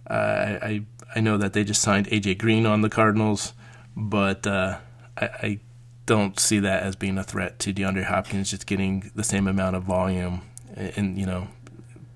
I 0.09 0.83
I 1.15 1.19
know 1.19 1.37
that 1.37 1.53
they 1.53 1.63
just 1.63 1.81
signed 1.81 2.07
AJ 2.07 2.37
Green 2.37 2.65
on 2.65 2.81
the 2.81 2.89
Cardinals, 2.89 3.53
but 3.95 4.45
uh, 4.45 4.77
I, 5.17 5.25
I, 5.25 5.59
don't 6.05 6.39
see 6.39 6.59
that 6.59 6.83
as 6.83 6.95
being 6.95 7.17
a 7.17 7.23
threat 7.23 7.59
to 7.59 7.73
DeAndre 7.73 8.05
Hopkins 8.05 8.51
just 8.51 8.65
getting 8.65 9.11
the 9.13 9.25
same 9.25 9.45
amount 9.45 9.75
of 9.75 9.83
volume 9.83 10.41
and 10.73 11.17
you 11.17 11.25
know 11.25 11.49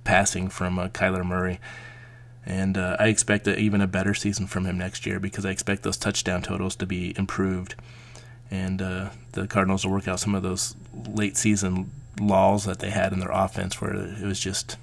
passing 0.06 0.48
from 0.48 0.80
uh, 0.80 0.88
Kyler 0.88 1.26
Murray. 1.26 1.60
And 2.46 2.78
uh, 2.78 2.98
I 3.00 3.08
expect 3.08 3.48
a, 3.48 3.58
even 3.58 3.82
a 3.82 3.88
better 3.88 4.14
season 4.14 4.48
from 4.48 4.66
him 4.66 4.78
next 4.78 5.06
year 5.06 5.20
because 5.20 5.46
I 5.46 5.52
expect 5.52 5.84
those 5.84 5.98
touchdown 5.98 6.42
totals 6.42 6.76
to 6.78 6.86
be 6.86 7.14
improved, 7.18 7.76
and 8.50 8.82
uh, 8.82 9.10
the 9.34 9.48
Cardinals 9.48 9.86
will 9.86 9.94
work 9.94 10.08
out 10.08 10.20
some 10.20 10.36
of 10.36 10.44
those 10.44 10.76
late 11.08 11.38
season 11.38 11.92
lulls 12.20 12.66
that 12.66 12.80
they 12.80 12.90
had 12.90 13.14
in 13.14 13.20
their 13.20 13.32
offense 13.32 13.80
where 13.80 13.94
it 13.94 14.24
was 14.24 14.40
just, 14.40 14.78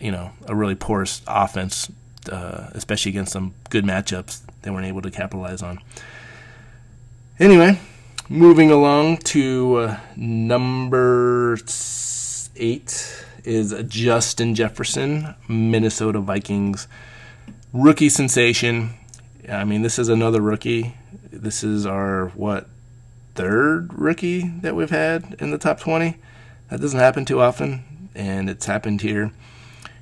you 0.00 0.10
know, 0.10 0.32
a 0.46 0.54
really 0.54 0.74
porous 0.74 1.20
offense, 1.26 1.90
uh, 2.30 2.70
especially 2.72 3.10
against 3.10 3.32
some 3.32 3.54
good 3.68 3.84
matchups 3.84 4.40
they 4.62 4.70
weren't 4.70 4.86
able 4.86 5.02
to 5.02 5.10
capitalize 5.10 5.62
on. 5.62 5.80
Anyway, 7.38 7.78
moving 8.28 8.70
along 8.70 9.18
to 9.18 9.76
uh, 9.76 10.00
number 10.16 11.58
eight 12.56 13.24
is 13.44 13.74
Justin 13.88 14.54
Jefferson, 14.54 15.34
Minnesota 15.48 16.20
Vikings 16.20 16.88
rookie 17.72 18.08
sensation. 18.08 18.94
I 19.48 19.64
mean, 19.64 19.82
this 19.82 19.98
is 19.98 20.08
another 20.08 20.40
rookie. 20.40 20.94
This 21.30 21.62
is 21.64 21.86
our 21.86 22.28
what 22.30 22.68
third 23.34 23.92
rookie 23.94 24.48
that 24.60 24.74
we've 24.74 24.90
had 24.90 25.36
in 25.38 25.50
the 25.50 25.58
top 25.58 25.80
20. 25.80 26.16
That 26.68 26.80
doesn't 26.80 26.98
happen 26.98 27.24
too 27.24 27.40
often, 27.40 28.08
and 28.14 28.50
it's 28.50 28.66
happened 28.66 29.02
here. 29.02 29.32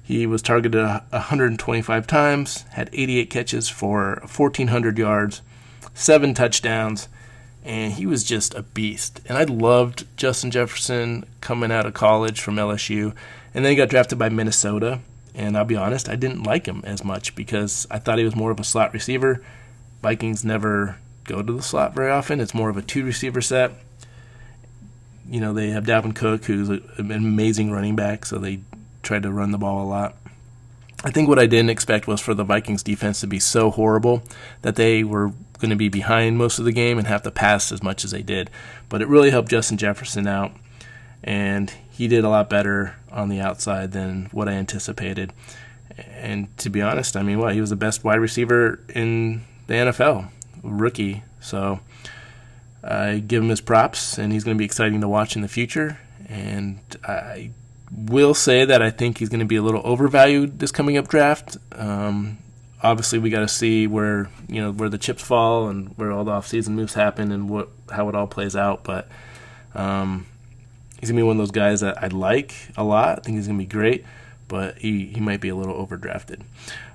He 0.02 0.26
was 0.26 0.40
targeted 0.40 0.82
125 0.82 2.06
times, 2.06 2.62
had 2.72 2.88
88 2.92 3.30
catches 3.30 3.68
for 3.68 4.22
1,400 4.22 4.96
yards, 4.98 5.42
seven 5.92 6.32
touchdowns, 6.32 7.08
and 7.68 7.92
he 7.92 8.06
was 8.06 8.24
just 8.24 8.54
a 8.54 8.62
beast. 8.62 9.20
And 9.26 9.36
I 9.36 9.44
loved 9.44 10.06
Justin 10.16 10.50
Jefferson 10.50 11.26
coming 11.42 11.70
out 11.70 11.84
of 11.84 11.92
college 11.92 12.40
from 12.40 12.56
LSU, 12.56 13.14
and 13.52 13.62
then 13.62 13.70
he 13.70 13.76
got 13.76 13.90
drafted 13.90 14.18
by 14.18 14.30
Minnesota. 14.30 15.00
And 15.34 15.56
I'll 15.56 15.66
be 15.66 15.76
honest, 15.76 16.08
I 16.08 16.16
didn't 16.16 16.42
like 16.42 16.66
him 16.66 16.82
as 16.84 17.04
much 17.04 17.36
because 17.36 17.86
I 17.90 17.98
thought 17.98 18.18
he 18.18 18.24
was 18.24 18.34
more 18.34 18.50
of 18.50 18.58
a 18.58 18.64
slot 18.64 18.92
receiver. 18.92 19.44
Vikings 20.02 20.44
never 20.44 20.96
go 21.24 21.42
to 21.42 21.52
the 21.52 21.62
slot 21.62 21.94
very 21.94 22.10
often. 22.10 22.40
It's 22.40 22.54
more 22.54 22.70
of 22.70 22.76
a 22.78 22.82
two 22.82 23.04
receiver 23.04 23.42
set. 23.42 23.72
You 25.30 25.40
know, 25.40 25.52
they 25.52 25.68
have 25.68 25.84
Dalvin 25.84 26.16
Cook, 26.16 26.46
who's 26.46 26.70
an 26.70 27.12
amazing 27.12 27.70
running 27.70 27.94
back, 27.94 28.24
so 28.24 28.38
they 28.38 28.60
try 29.02 29.18
to 29.18 29.30
run 29.30 29.52
the 29.52 29.58
ball 29.58 29.84
a 29.84 29.86
lot. 29.86 30.16
I 31.04 31.10
think 31.10 31.28
what 31.28 31.38
I 31.38 31.46
didn't 31.46 31.70
expect 31.70 32.08
was 32.08 32.20
for 32.20 32.34
the 32.34 32.44
Vikings 32.44 32.82
defense 32.82 33.20
to 33.20 33.26
be 33.26 33.38
so 33.38 33.70
horrible 33.70 34.22
that 34.62 34.76
they 34.76 35.04
were 35.04 35.32
going 35.58 35.70
to 35.70 35.76
be 35.76 35.88
behind 35.88 36.38
most 36.38 36.58
of 36.58 36.64
the 36.64 36.72
game 36.72 36.98
and 36.98 37.06
have 37.06 37.22
to 37.22 37.30
pass 37.30 37.72
as 37.72 37.82
much 37.82 38.04
as 38.04 38.10
they 38.10 38.22
did. 38.22 38.50
But 38.88 39.02
it 39.02 39.08
really 39.08 39.30
helped 39.30 39.50
Justin 39.50 39.76
Jefferson 39.76 40.26
out, 40.26 40.52
and 41.22 41.72
he 41.90 42.08
did 42.08 42.24
a 42.24 42.28
lot 42.28 42.48
better 42.48 42.96
on 43.10 43.28
the 43.28 43.40
outside 43.40 43.92
than 43.92 44.28
what 44.32 44.48
I 44.48 44.52
anticipated. 44.52 45.32
And 45.96 46.56
to 46.58 46.70
be 46.70 46.80
honest, 46.80 47.16
I 47.16 47.22
mean, 47.22 47.38
what 47.38 47.54
he 47.54 47.60
was 47.60 47.70
the 47.70 47.76
best 47.76 48.04
wide 48.04 48.20
receiver 48.20 48.80
in 48.94 49.44
the 49.66 49.74
NFL, 49.74 50.30
rookie. 50.62 51.24
So 51.40 51.80
I 52.82 53.18
give 53.18 53.42
him 53.42 53.48
his 53.48 53.60
props, 53.60 54.18
and 54.18 54.32
he's 54.32 54.44
going 54.44 54.56
to 54.56 54.58
be 54.58 54.64
exciting 54.64 55.00
to 55.00 55.08
watch 55.08 55.36
in 55.36 55.42
the 55.42 55.48
future. 55.48 55.98
And 56.28 56.80
I 57.04 57.50
will 57.90 58.34
say 58.34 58.64
that 58.64 58.82
I 58.82 58.90
think 58.90 59.18
he's 59.18 59.28
going 59.28 59.40
to 59.40 59.46
be 59.46 59.56
a 59.56 59.62
little 59.62 59.82
overvalued 59.84 60.58
this 60.58 60.70
coming 60.70 60.96
up 60.96 61.08
draft. 61.08 61.56
Um, 61.72 62.38
obviously, 62.82 63.18
we 63.18 63.30
got 63.30 63.40
to 63.40 63.48
see 63.48 63.86
where 63.86 64.30
you 64.48 64.60
know 64.60 64.72
where 64.72 64.88
the 64.88 64.98
chips 64.98 65.22
fall 65.22 65.68
and 65.68 65.96
where 65.96 66.12
all 66.12 66.24
the 66.24 66.32
offseason 66.32 66.70
moves 66.70 66.94
happen 66.94 67.32
and 67.32 67.48
what 67.48 67.68
how 67.90 68.08
it 68.08 68.14
all 68.14 68.26
plays 68.26 68.56
out. 68.56 68.84
But 68.84 69.08
um, 69.74 70.26
he's 71.00 71.10
gonna 71.10 71.18
be 71.18 71.24
one 71.24 71.36
of 71.36 71.38
those 71.38 71.50
guys 71.50 71.80
that 71.80 72.02
I 72.02 72.08
like 72.08 72.54
a 72.76 72.84
lot. 72.84 73.18
I 73.18 73.22
think 73.22 73.36
he's 73.36 73.46
gonna 73.46 73.58
be 73.58 73.66
great, 73.66 74.04
but 74.48 74.78
he 74.78 75.06
he 75.06 75.20
might 75.20 75.40
be 75.40 75.48
a 75.48 75.56
little 75.56 75.74
overdrafted. 75.74 76.42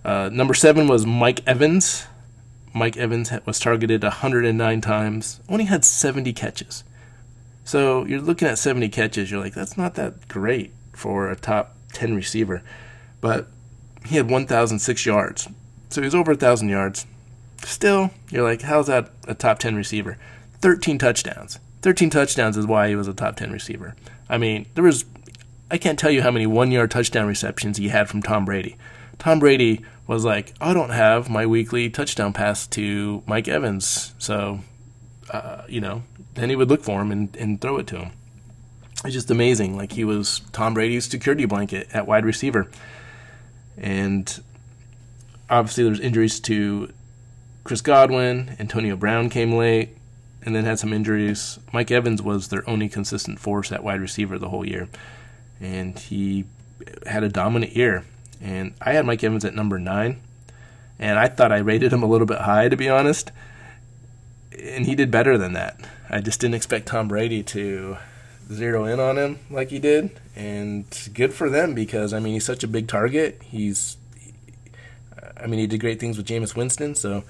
Uh, 0.03 0.29
number 0.31 0.53
seven 0.53 0.87
was 0.87 1.05
Mike 1.05 1.41
Evans. 1.47 2.05
Mike 2.75 2.97
Evans 2.97 3.31
was 3.45 3.59
targeted 3.59 4.01
109 4.01 4.81
times, 4.81 5.39
only 5.47 5.65
had 5.65 5.85
70 5.85 6.33
catches. 6.33 6.83
So 7.63 8.03
you're 8.05 8.19
looking 8.19 8.47
at 8.47 8.57
70 8.57 8.89
catches, 8.89 9.29
you're 9.29 9.39
like, 9.39 9.53
that's 9.53 9.77
not 9.77 9.93
that 9.95 10.27
great 10.27 10.73
for 10.91 11.29
a 11.29 11.35
top 11.35 11.75
10 11.93 12.15
receiver. 12.15 12.63
But 13.21 13.47
he 14.05 14.17
had 14.17 14.29
1,006 14.29 15.05
yards. 15.05 15.47
So 15.93 16.01
he's 16.01 16.15
over 16.15 16.31
1,000 16.31 16.69
yards. 16.69 17.05
Still, 17.63 18.11
you're 18.29 18.43
like, 18.43 18.61
how's 18.61 18.87
that 18.87 19.11
a 19.27 19.33
top 19.33 19.59
10 19.59 19.75
receiver? 19.75 20.17
13 20.59 20.97
touchdowns. 20.97 21.59
13 21.81 22.09
touchdowns 22.09 22.57
is 22.57 22.65
why 22.65 22.89
he 22.89 22.95
was 22.95 23.07
a 23.07 23.13
top 23.13 23.35
10 23.35 23.51
receiver. 23.51 23.95
I 24.29 24.37
mean, 24.37 24.65
there 24.75 24.83
was, 24.83 25.05
I 25.69 25.77
can't 25.77 25.99
tell 25.99 26.11
you 26.11 26.21
how 26.21 26.31
many 26.31 26.47
one 26.47 26.71
yard 26.71 26.91
touchdown 26.91 27.27
receptions 27.27 27.77
he 27.77 27.89
had 27.89 28.09
from 28.09 28.21
Tom 28.21 28.45
Brady. 28.45 28.77
Tom 29.19 29.39
Brady 29.39 29.81
was 30.07 30.25
like, 30.25 30.53
I 30.59 30.73
don't 30.73 30.89
have 30.89 31.29
my 31.29 31.45
weekly 31.45 31.89
touchdown 31.89 32.33
pass 32.33 32.67
to 32.67 33.23
Mike 33.25 33.47
Evans. 33.47 34.13
So, 34.17 34.59
uh, 35.29 35.63
you 35.67 35.79
know, 35.79 36.03
then 36.33 36.49
he 36.49 36.55
would 36.55 36.69
look 36.69 36.83
for 36.83 37.01
him 37.01 37.11
and, 37.11 37.35
and 37.37 37.61
throw 37.61 37.77
it 37.77 37.87
to 37.87 37.99
him 37.99 38.11
it's 39.05 39.13
just 39.13 39.31
amazing. 39.31 39.75
Like 39.75 39.91
he 39.91 40.03
was 40.03 40.41
Tom 40.51 40.73
Brady's 40.73 41.05
security 41.05 41.45
blanket 41.45 41.89
at 41.93 42.07
wide 42.07 42.25
receiver. 42.25 42.69
And 43.77 44.41
obviously 45.49 45.83
there's 45.83 45.99
injuries 45.99 46.39
to 46.41 46.91
Chris 47.63 47.81
Godwin, 47.81 48.55
Antonio 48.59 48.95
Brown 48.95 49.29
came 49.29 49.53
late, 49.53 49.97
and 50.41 50.55
then 50.55 50.65
had 50.65 50.79
some 50.79 50.93
injuries. 50.93 51.59
Mike 51.71 51.91
Evans 51.91 52.21
was 52.21 52.49
their 52.49 52.67
only 52.69 52.89
consistent 52.89 53.39
force 53.39 53.71
at 53.71 53.83
wide 53.83 54.01
receiver 54.01 54.37
the 54.37 54.49
whole 54.49 54.67
year. 54.67 54.89
And 55.61 55.97
he 55.97 56.45
had 57.05 57.23
a 57.23 57.29
dominant 57.29 57.75
year. 57.75 58.03
And 58.41 58.73
I 58.81 58.93
had 58.93 59.05
Mike 59.05 59.23
Evans 59.23 59.45
at 59.45 59.55
number 59.55 59.79
nine. 59.79 60.19
And 60.99 61.17
I 61.17 61.27
thought 61.27 61.53
I 61.53 61.59
rated 61.59 61.93
him 61.93 62.03
a 62.03 62.07
little 62.07 62.27
bit 62.27 62.39
high, 62.39 62.67
to 62.67 62.75
be 62.75 62.89
honest. 62.89 63.31
And 64.61 64.85
he 64.85 64.95
did 64.95 65.09
better 65.09 65.37
than 65.37 65.53
that. 65.53 65.79
I 66.09 66.19
just 66.19 66.41
didn't 66.41 66.55
expect 66.55 66.87
Tom 66.87 67.07
Brady 67.07 67.41
to 67.43 67.97
zero 68.51 68.85
in 68.85 68.99
on 68.99 69.17
him 69.17 69.39
like 69.49 69.69
he 69.69 69.79
did, 69.79 70.11
and 70.35 70.85
good 71.13 71.33
for 71.33 71.49
them 71.49 71.73
because 71.73 72.13
I 72.13 72.19
mean 72.19 72.33
he's 72.33 72.45
such 72.45 72.63
a 72.63 72.67
big 72.67 72.87
target. 72.87 73.41
He's, 73.45 73.97
I 75.41 75.47
mean 75.47 75.59
he 75.59 75.67
did 75.67 75.79
great 75.79 75.99
things 75.99 76.17
with 76.17 76.27
Jameis 76.27 76.55
Winston, 76.55 76.95
so 76.95 77.23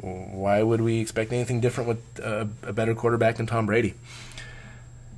why 0.00 0.62
would 0.62 0.80
we 0.80 1.00
expect 1.00 1.32
anything 1.32 1.60
different 1.60 1.88
with 1.88 2.18
a, 2.20 2.48
a 2.62 2.72
better 2.72 2.94
quarterback 2.94 3.36
than 3.36 3.46
Tom 3.46 3.66
Brady? 3.66 3.94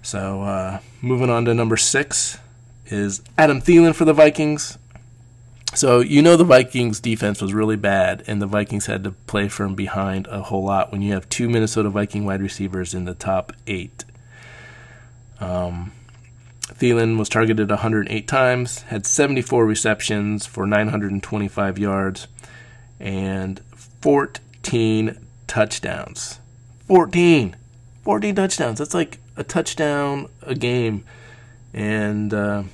So 0.03 0.43
uh, 0.43 0.81
moving 1.03 1.28
on 1.28 1.45
to 1.45 1.55
number 1.55 1.76
six 1.76 2.39
is 2.87 3.22
Adam 3.37 3.61
Thielen 3.61 3.95
for 3.95 4.05
the 4.05 4.14
Vikings. 4.14 4.78
So 5.74 6.01
you 6.01 6.20
know 6.22 6.37
the 6.37 6.45
Vikings 6.45 6.99
defense 6.99 7.41
was 7.41 7.55
really 7.55 7.76
bad, 7.76 8.24
and 8.26 8.43
the 8.43 8.47
Vikings 8.47 8.87
had 8.87 9.05
to 9.05 9.12
play 9.12 9.49
from 9.49 9.74
behind 9.74 10.26
a 10.26 10.43
whole 10.43 10.64
lot 10.64 10.91
when 10.91 11.01
you 11.03 11.12
have 11.12 11.28
two 11.28 11.49
Minnesota 11.49 11.91
Viking 11.91 12.24
wide 12.24 12.43
receivers 12.43 12.93
in 12.93 13.05
the 13.05 13.14
top 13.14 13.53
eight. 13.66 14.05
Um, 15.39 15.93
Thielen 16.74 17.18
was 17.18 17.28
targeted 17.28 17.68
108 17.70 18.28
times, 18.28 18.82
had 18.82 19.06
74 19.06 19.66
receptions 19.66 20.46
for 20.46 20.66
925 20.66 21.78
yards, 21.78 22.28
and 22.98 23.60
14 24.00 25.18
touchdowns. 25.46 26.40
14! 26.86 27.56
14 28.02 28.34
touchdowns. 28.34 28.78
That's 28.78 28.94
like 28.94 29.18
a 29.36 29.44
touchdown 29.44 30.28
a 30.42 30.54
game. 30.54 31.04
And 31.72 32.32
uh, 32.32 32.64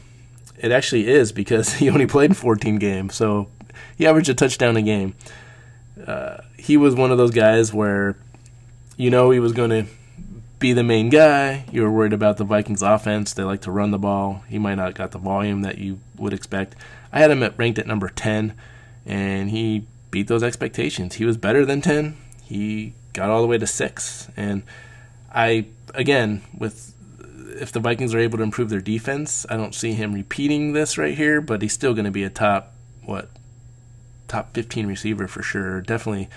it 0.59 0.73
actually 0.73 1.09
is 1.09 1.33
because 1.33 1.75
he 1.75 1.91
only 1.91 2.07
played 2.07 2.31
in 2.31 2.35
14 2.35 2.77
games. 2.77 3.15
So 3.15 3.49
he 3.97 4.07
averaged 4.07 4.29
a 4.29 4.35
touchdown 4.35 4.77
a 4.77 4.83
game. 4.83 5.15
Uh, 6.07 6.39
he 6.57 6.77
was 6.77 6.95
one 6.95 7.11
of 7.11 7.19
those 7.19 7.31
guys 7.31 7.73
where 7.73 8.17
you 8.97 9.11
know 9.11 9.31
he 9.31 9.41
was 9.41 9.53
going 9.53 9.71
to 9.71 9.87
be 10.59 10.73
the 10.73 10.83
main 10.83 11.11
guy. 11.11 11.67
You 11.71 11.83
were 11.83 11.91
worried 11.91 12.13
about 12.13 12.39
the 12.39 12.45
Vikings 12.45 12.83
offense. 12.83 13.33
They 13.33 13.43
like 13.43 13.61
to 13.63 13.71
run 13.71 13.91
the 13.91 13.99
ball. 13.99 14.45
He 14.49 14.59
might 14.59 14.77
not 14.77 14.95
got 14.95 15.11
the 15.11 15.19
volume 15.19 15.63
that 15.63 15.79
you 15.79 16.01
would 16.17 16.33
expect. 16.33 16.75
I 17.13 17.21
had 17.21 17.31
him 17.31 17.43
at, 17.43 17.59
ranked 17.59 17.79
at 17.79 17.87
number 17.87 18.09
10, 18.09 18.55
and 19.05 19.51
he 19.51 19.87
beat 20.11 20.29
those 20.29 20.43
expectations. 20.43 21.17
He 21.17 21.25
was 21.25 21.37
better 21.37 21.65
than 21.65 21.81
10. 21.81 22.17
He 22.43 22.95
got 23.13 23.29
all 23.29 23.43
the 23.43 23.47
way 23.47 23.59
to 23.59 23.67
6. 23.67 24.29
And 24.37 24.63
I, 25.33 25.67
again, 25.95 26.43
with 26.57 26.95
if 27.61 27.73
the 27.73 27.81
Vikings 27.81 28.15
are 28.15 28.19
able 28.19 28.39
to 28.39 28.45
improve 28.45 28.69
their 28.69 28.81
defense, 28.81 29.47
I 29.49 29.57
don't 29.57 29.75
see 29.75 29.93
him 29.93 30.13
repeating 30.13 30.73
this 30.73 30.99
right 30.99 31.17
here, 31.17 31.41
but 31.41 31.63
he's 31.63 31.73
still 31.73 31.95
going 31.95 32.05
to 32.05 32.11
be 32.11 32.25
a 32.25 32.31
top, 32.31 32.75
what, 33.03 33.31
top 34.29 34.55
15 34.55 34.87
receiver 34.87 35.27
for 35.27 35.43
sure. 35.43 35.81
Definitely 35.81 36.29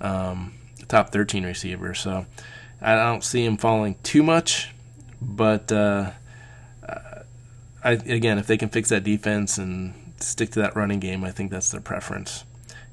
um, 0.00 0.54
top 0.88 1.10
13 1.10 1.44
receiver. 1.44 1.94
So, 1.94 2.26
I 2.82 2.94
don't 2.94 3.24
see 3.24 3.44
him 3.44 3.56
falling 3.56 3.96
too 4.02 4.22
much, 4.22 4.72
but 5.20 5.70
uh, 5.70 6.12
I, 7.82 7.92
again, 7.92 8.38
if 8.38 8.46
they 8.46 8.56
can 8.56 8.68
fix 8.68 8.90
that 8.90 9.04
defense 9.04 9.58
and 9.58 9.94
stick 10.18 10.50
to 10.50 10.60
that 10.60 10.76
running 10.76 11.00
game, 11.00 11.24
I 11.24 11.30
think 11.30 11.50
that's 11.50 11.70
their 11.70 11.80
preference. 11.80 12.44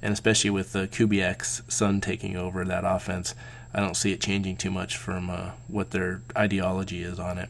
And 0.01 0.13
especially 0.13 0.49
with 0.49 0.73
the 0.73 0.87
Kubiak's 0.87 1.61
son 1.67 2.01
taking 2.01 2.37
over 2.37 2.63
that 2.63 2.83
offense, 2.85 3.35
I 3.73 3.79
don't 3.79 3.95
see 3.95 4.13
it 4.13 4.21
changing 4.21 4.57
too 4.57 4.71
much 4.71 4.95
from 4.95 5.29
uh, 5.29 5.51
what 5.67 5.91
their 5.91 6.21
ideology 6.37 7.03
is 7.03 7.19
on 7.19 7.37
it. 7.37 7.49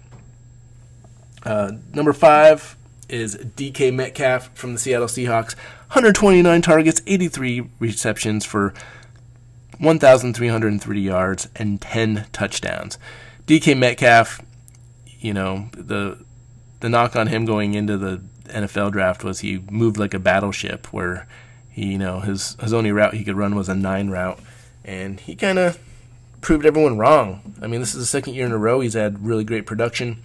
Uh, 1.44 1.74
number 1.94 2.14
five 2.14 2.76
is 3.08 3.36
DK 3.36 3.94
Metcalf 3.94 4.50
from 4.54 4.74
the 4.74 4.80
Seattle 4.80 5.08
Seahawks. 5.08 5.56
129 5.90 6.62
targets, 6.62 7.02
83 7.06 7.70
receptions 7.80 8.46
for 8.46 8.74
1,303 9.80 11.00
yards 11.00 11.48
and 11.56 11.80
10 11.80 12.26
touchdowns. 12.32 12.98
DK 13.46 13.78
Metcalf, 13.78 14.42
you 15.20 15.34
know, 15.34 15.70
the 15.74 16.18
the 16.80 16.90
knock 16.90 17.16
on 17.16 17.28
him 17.28 17.46
going 17.46 17.74
into 17.74 17.98
the 17.98 18.22
NFL 18.50 18.92
draft 18.92 19.24
was 19.24 19.40
he 19.40 19.60
moved 19.72 19.98
like 19.98 20.14
a 20.14 20.20
battleship 20.20 20.92
where 20.94 21.28
he, 21.72 21.94
you 21.94 21.98
know, 21.98 22.20
his 22.20 22.56
his 22.62 22.74
only 22.74 22.92
route 22.92 23.14
he 23.14 23.24
could 23.24 23.38
run 23.38 23.56
was 23.56 23.70
a 23.70 23.76
nine 23.76 24.10
route 24.10 24.40
and 24.84 25.20
he 25.20 25.36
kind 25.36 25.60
of 25.60 25.80
proved 26.42 26.66
everyone 26.66 26.98
wrong. 26.98 27.56
I 27.62 27.68
mean, 27.68 27.80
this 27.80 27.94
is 27.94 28.00
the 28.00 28.06
second 28.06 28.36
year 28.36 28.46
in 28.46 28.52
a 28.52 28.58
row 28.58 28.80
he's 28.80 28.94
had 28.94 29.26
really 29.26 29.44
great 29.44 29.66
production. 29.66 30.24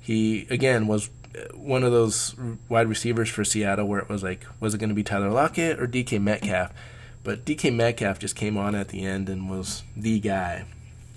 He 0.00 0.46
again 0.50 0.86
was 0.86 1.10
uh, 1.36 1.56
one 1.56 1.82
of 1.82 1.92
those 1.92 2.34
wide 2.68 2.88
receivers 2.88 3.28
for 3.28 3.44
Seattle 3.44 3.86
where 3.86 4.00
it 4.00 4.08
was 4.08 4.22
like, 4.22 4.46
was 4.60 4.74
it 4.74 4.78
going 4.78 4.90
to 4.90 4.94
be 4.94 5.04
Tyler 5.04 5.30
Lockett 5.30 5.80
or 5.80 5.86
DK 5.86 6.20
Metcalf? 6.20 6.72
But 7.24 7.44
DK 7.44 7.74
Metcalf 7.74 8.18
just 8.18 8.34
came 8.34 8.56
on 8.56 8.74
at 8.74 8.88
the 8.88 9.04
end 9.04 9.28
and 9.28 9.48
was 9.48 9.84
the 9.96 10.18
guy. 10.18 10.64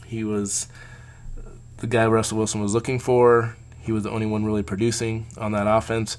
He 0.05 0.23
was 0.23 0.67
the 1.77 1.87
guy 1.87 2.05
Russell 2.05 2.37
Wilson 2.37 2.61
was 2.61 2.73
looking 2.73 2.99
for. 2.99 3.55
He 3.79 3.91
was 3.91 4.03
the 4.03 4.09
only 4.09 4.25
one 4.25 4.45
really 4.45 4.63
producing 4.63 5.27
on 5.37 5.51
that 5.51 5.67
offense, 5.67 6.17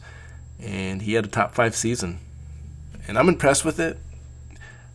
and 0.61 1.03
he 1.03 1.15
had 1.15 1.25
a 1.25 1.29
top 1.29 1.55
five 1.55 1.75
season. 1.75 2.19
And 3.09 3.19
I'm 3.19 3.29
impressed 3.29 3.65
with 3.65 3.81
it. 3.81 3.99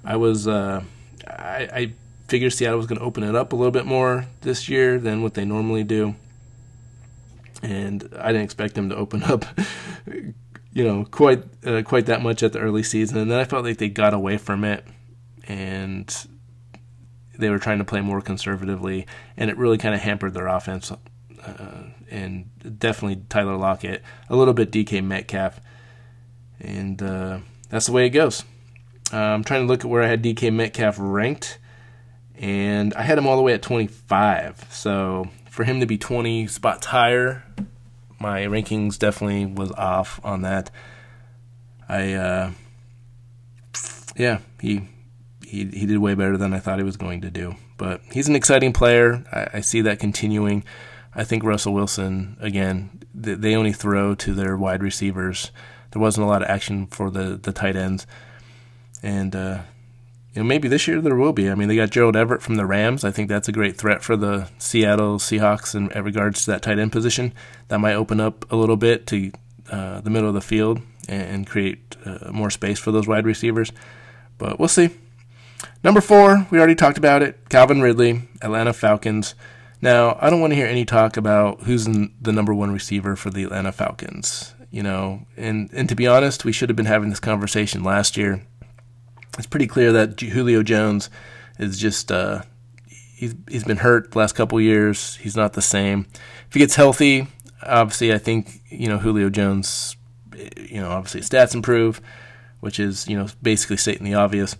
I 0.03 0.15
was, 0.15 0.47
uh, 0.47 0.83
I, 1.27 1.69
I 1.73 1.93
figured 2.27 2.53
Seattle 2.53 2.77
was 2.77 2.87
going 2.87 2.99
to 2.99 3.05
open 3.05 3.23
it 3.23 3.35
up 3.35 3.53
a 3.53 3.55
little 3.55 3.71
bit 3.71 3.85
more 3.85 4.25
this 4.41 4.69
year 4.69 4.99
than 4.99 5.21
what 5.21 5.33
they 5.33 5.45
normally 5.45 5.83
do, 5.83 6.15
and 7.61 8.09
I 8.17 8.27
didn't 8.27 8.43
expect 8.43 8.75
them 8.75 8.89
to 8.89 8.95
open 8.95 9.23
up, 9.23 9.45
you 10.73 10.83
know, 10.83 11.05
quite 11.05 11.43
uh, 11.65 11.81
quite 11.83 12.05
that 12.05 12.21
much 12.21 12.43
at 12.43 12.53
the 12.53 12.59
early 12.59 12.83
season. 12.83 13.17
And 13.17 13.31
then 13.31 13.39
I 13.39 13.43
felt 13.43 13.63
like 13.63 13.77
they 13.77 13.89
got 13.89 14.13
away 14.13 14.37
from 14.37 14.63
it, 14.63 14.85
and 15.47 16.13
they 17.37 17.49
were 17.49 17.59
trying 17.59 17.79
to 17.79 17.85
play 17.85 18.01
more 18.01 18.21
conservatively, 18.21 19.05
and 19.37 19.49
it 19.49 19.57
really 19.57 19.77
kind 19.77 19.95
of 19.95 20.01
hampered 20.01 20.33
their 20.33 20.47
offense. 20.47 20.91
Uh, 20.91 21.83
and 22.09 22.49
definitely 22.77 23.23
Tyler 23.29 23.57
Lockett, 23.57 24.03
a 24.29 24.35
little 24.35 24.53
bit 24.53 24.71
DK 24.71 25.03
Metcalf, 25.03 25.59
and 26.59 27.01
uh, 27.01 27.39
that's 27.69 27.87
the 27.87 27.91
way 27.91 28.05
it 28.05 28.11
goes. 28.11 28.43
I'm 29.11 29.43
trying 29.43 29.63
to 29.63 29.67
look 29.67 29.81
at 29.81 29.89
where 29.89 30.03
I 30.03 30.07
had 30.07 30.23
DK 30.23 30.53
Metcalf 30.53 30.95
ranked, 30.99 31.57
and 32.35 32.93
I 32.93 33.01
had 33.03 33.17
him 33.17 33.27
all 33.27 33.35
the 33.35 33.41
way 33.41 33.53
at 33.53 33.61
25. 33.61 34.67
So 34.69 35.29
for 35.49 35.63
him 35.63 35.79
to 35.79 35.85
be 35.85 35.97
20 35.97 36.47
spots 36.47 36.87
higher, 36.87 37.43
my 38.21 38.41
rankings 38.43 38.99
definitely 38.99 39.45
was 39.45 39.71
off 39.71 40.19
on 40.23 40.43
that. 40.43 40.69
I, 41.89 42.13
uh, 42.13 42.51
yeah, 44.15 44.39
he 44.61 44.87
he 45.45 45.65
he 45.65 45.85
did 45.85 45.97
way 45.97 46.13
better 46.13 46.37
than 46.37 46.53
I 46.53 46.59
thought 46.59 46.77
he 46.77 46.85
was 46.85 46.97
going 46.97 47.21
to 47.21 47.31
do. 47.31 47.55
But 47.77 48.01
he's 48.11 48.29
an 48.29 48.35
exciting 48.35 48.73
player. 48.73 49.23
I, 49.31 49.57
I 49.57 49.61
see 49.61 49.81
that 49.81 49.99
continuing. 49.99 50.63
I 51.13 51.23
think 51.23 51.43
Russell 51.43 51.73
Wilson 51.73 52.37
again. 52.39 52.99
They 53.13 53.55
only 53.55 53.73
throw 53.73 54.15
to 54.15 54.33
their 54.33 54.55
wide 54.55 54.81
receivers. 54.81 55.51
There 55.91 56.01
wasn't 56.01 56.25
a 56.25 56.29
lot 56.29 56.41
of 56.41 56.47
action 56.47 56.87
for 56.87 57.11
the 57.11 57.37
the 57.41 57.51
tight 57.51 57.75
ends, 57.75 58.07
and 59.03 59.35
uh, 59.35 59.61
you 60.33 60.41
know 60.41 60.47
maybe 60.47 60.67
this 60.67 60.87
year 60.87 61.01
there 61.01 61.15
will 61.15 61.33
be. 61.33 61.49
I 61.49 61.55
mean, 61.55 61.67
they 61.67 61.75
got 61.75 61.89
Gerald 61.89 62.15
Everett 62.15 62.41
from 62.41 62.55
the 62.55 62.65
Rams. 62.65 63.03
I 63.03 63.11
think 63.11 63.27
that's 63.29 63.47
a 63.47 63.51
great 63.51 63.77
threat 63.77 64.03
for 64.03 64.15
the 64.15 64.49
Seattle 64.57 65.17
Seahawks 65.17 65.75
in 65.75 65.87
regards 66.03 66.45
to 66.45 66.51
that 66.51 66.61
tight 66.61 66.79
end 66.79 66.91
position. 66.91 67.33
That 67.67 67.79
might 67.79 67.95
open 67.95 68.19
up 68.19 68.49
a 68.51 68.55
little 68.55 68.77
bit 68.77 69.07
to 69.07 69.31
uh, 69.69 70.01
the 70.01 70.09
middle 70.09 70.29
of 70.29 70.35
the 70.35 70.41
field 70.41 70.81
and, 71.07 71.45
create 71.47 71.97
uh, 72.05 72.31
more 72.31 72.49
space 72.49 72.79
for 72.79 72.91
those 72.91 73.07
wide 73.07 73.25
receivers. 73.25 73.71
But 74.37 74.59
we'll 74.59 74.69
see. 74.69 74.89
Number 75.83 76.01
four, 76.01 76.47
we 76.49 76.57
already 76.57 76.75
talked 76.75 76.97
about 76.97 77.21
it. 77.21 77.49
Calvin 77.49 77.81
Ridley, 77.81 78.29
Atlanta 78.41 78.73
Falcons. 78.73 79.35
Now, 79.81 80.17
I 80.21 80.29
don't 80.29 80.39
want 80.39 80.51
to 80.51 80.55
hear 80.55 80.67
any 80.67 80.85
talk 80.85 81.17
about 81.17 81.61
who's 81.61 81.85
the 81.85 82.31
number 82.31 82.53
one 82.53 82.71
receiver 82.71 83.15
for 83.15 83.29
the 83.29 83.43
Atlanta 83.43 83.71
Falcons. 83.71 84.53
You 84.69 84.83
know, 84.83 85.25
and 85.35 85.69
and 85.73 85.89
to 85.89 85.95
be 85.95 86.07
honest, 86.07 86.45
we 86.45 86.53
should 86.53 86.69
have 86.69 86.77
been 86.77 86.85
having 86.85 87.09
this 87.09 87.19
conversation 87.19 87.83
last 87.83 88.15
year. 88.15 88.45
It's 89.37 89.47
pretty 89.47 89.67
clear 89.67 89.91
that 89.93 90.19
Julio 90.19 90.63
Jones 90.63 91.09
is 91.57 91.79
just 91.79 92.11
uh, 92.11 92.41
he's 92.87 93.35
he's 93.49 93.63
been 93.63 93.77
hurt 93.77 94.11
the 94.11 94.19
last 94.19 94.33
couple 94.33 94.59
years. 94.59 95.15
He's 95.15 95.35
not 95.37 95.53
the 95.53 95.61
same. 95.61 96.07
If 96.47 96.53
he 96.53 96.59
gets 96.59 96.75
healthy, 96.75 97.27
obviously, 97.63 98.13
I 98.13 98.17
think 98.17 98.61
you 98.69 98.87
know 98.87 98.97
Julio 98.97 99.29
Jones. 99.29 99.95
You 100.57 100.81
know, 100.81 100.89
obviously, 100.89 101.21
stats 101.21 101.53
improve, 101.53 102.01
which 102.61 102.79
is 102.79 103.07
you 103.07 103.17
know 103.17 103.27
basically 103.41 103.77
stating 103.77 104.05
the 104.05 104.15
obvious 104.15 104.55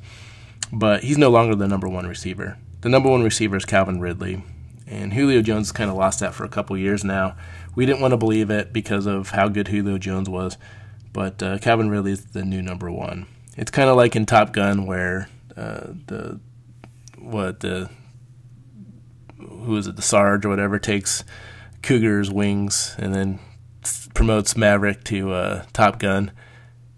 but 0.72 1.03
he's 1.03 1.17
no 1.17 1.30
longer 1.30 1.55
the 1.55 1.67
number 1.67 1.88
one 1.88 2.07
receiver. 2.07 2.57
The 2.82 2.89
number 2.89 3.09
one 3.09 3.24
receiver 3.24 3.57
is 3.57 3.65
Calvin 3.65 3.99
Ridley, 3.99 4.43
and 4.88 5.13
Julio 5.13 5.41
Jones 5.41 5.72
kind 5.72 5.89
of 5.89 5.97
lost 5.97 6.19
that 6.22 6.34
for 6.34 6.43
a 6.43 6.49
couple 6.49 6.78
years 6.78 7.03
now. 7.03 7.36
We 7.76 7.86
didn't 7.86 8.01
want 8.01 8.11
to 8.13 8.17
believe 8.17 8.49
it 8.49 8.74
because 8.74 9.05
of 9.05 9.32
how 9.32 9.49
good 9.49 9.67
Julio 9.67 9.97
Jones 9.97 10.30
was, 10.30 10.57
but 11.13 11.43
uh, 11.43 11.57
Calvin 11.59 11.89
Ridley 11.89 12.13
is 12.13 12.26
the 12.28 12.43
new 12.43 12.61
number 12.61 12.91
one. 12.91 13.28
It's 13.58 13.72
kind 13.72 13.89
of 13.89 13.95
like 13.95 14.16
in 14.16 14.26
Top 14.26 14.54
Gun 14.54 14.86
where 14.86 15.28
uh, 15.58 15.88
the 16.08 16.39
what 17.18 17.60
the 17.60 17.89
who 19.38 19.78
is 19.78 19.88
it 19.88 19.95
the 19.95 20.02
Sarge 20.02 20.45
or 20.45 20.49
whatever 20.49 20.80
takes 20.80 21.24
Cougar's 21.82 22.32
wings 22.32 22.95
and 22.97 23.14
then 23.14 23.39
promotes 24.14 24.56
Maverick 24.56 25.04
to 25.06 25.32
uh, 25.32 25.66
Top 25.74 25.99
Gun 25.99 26.32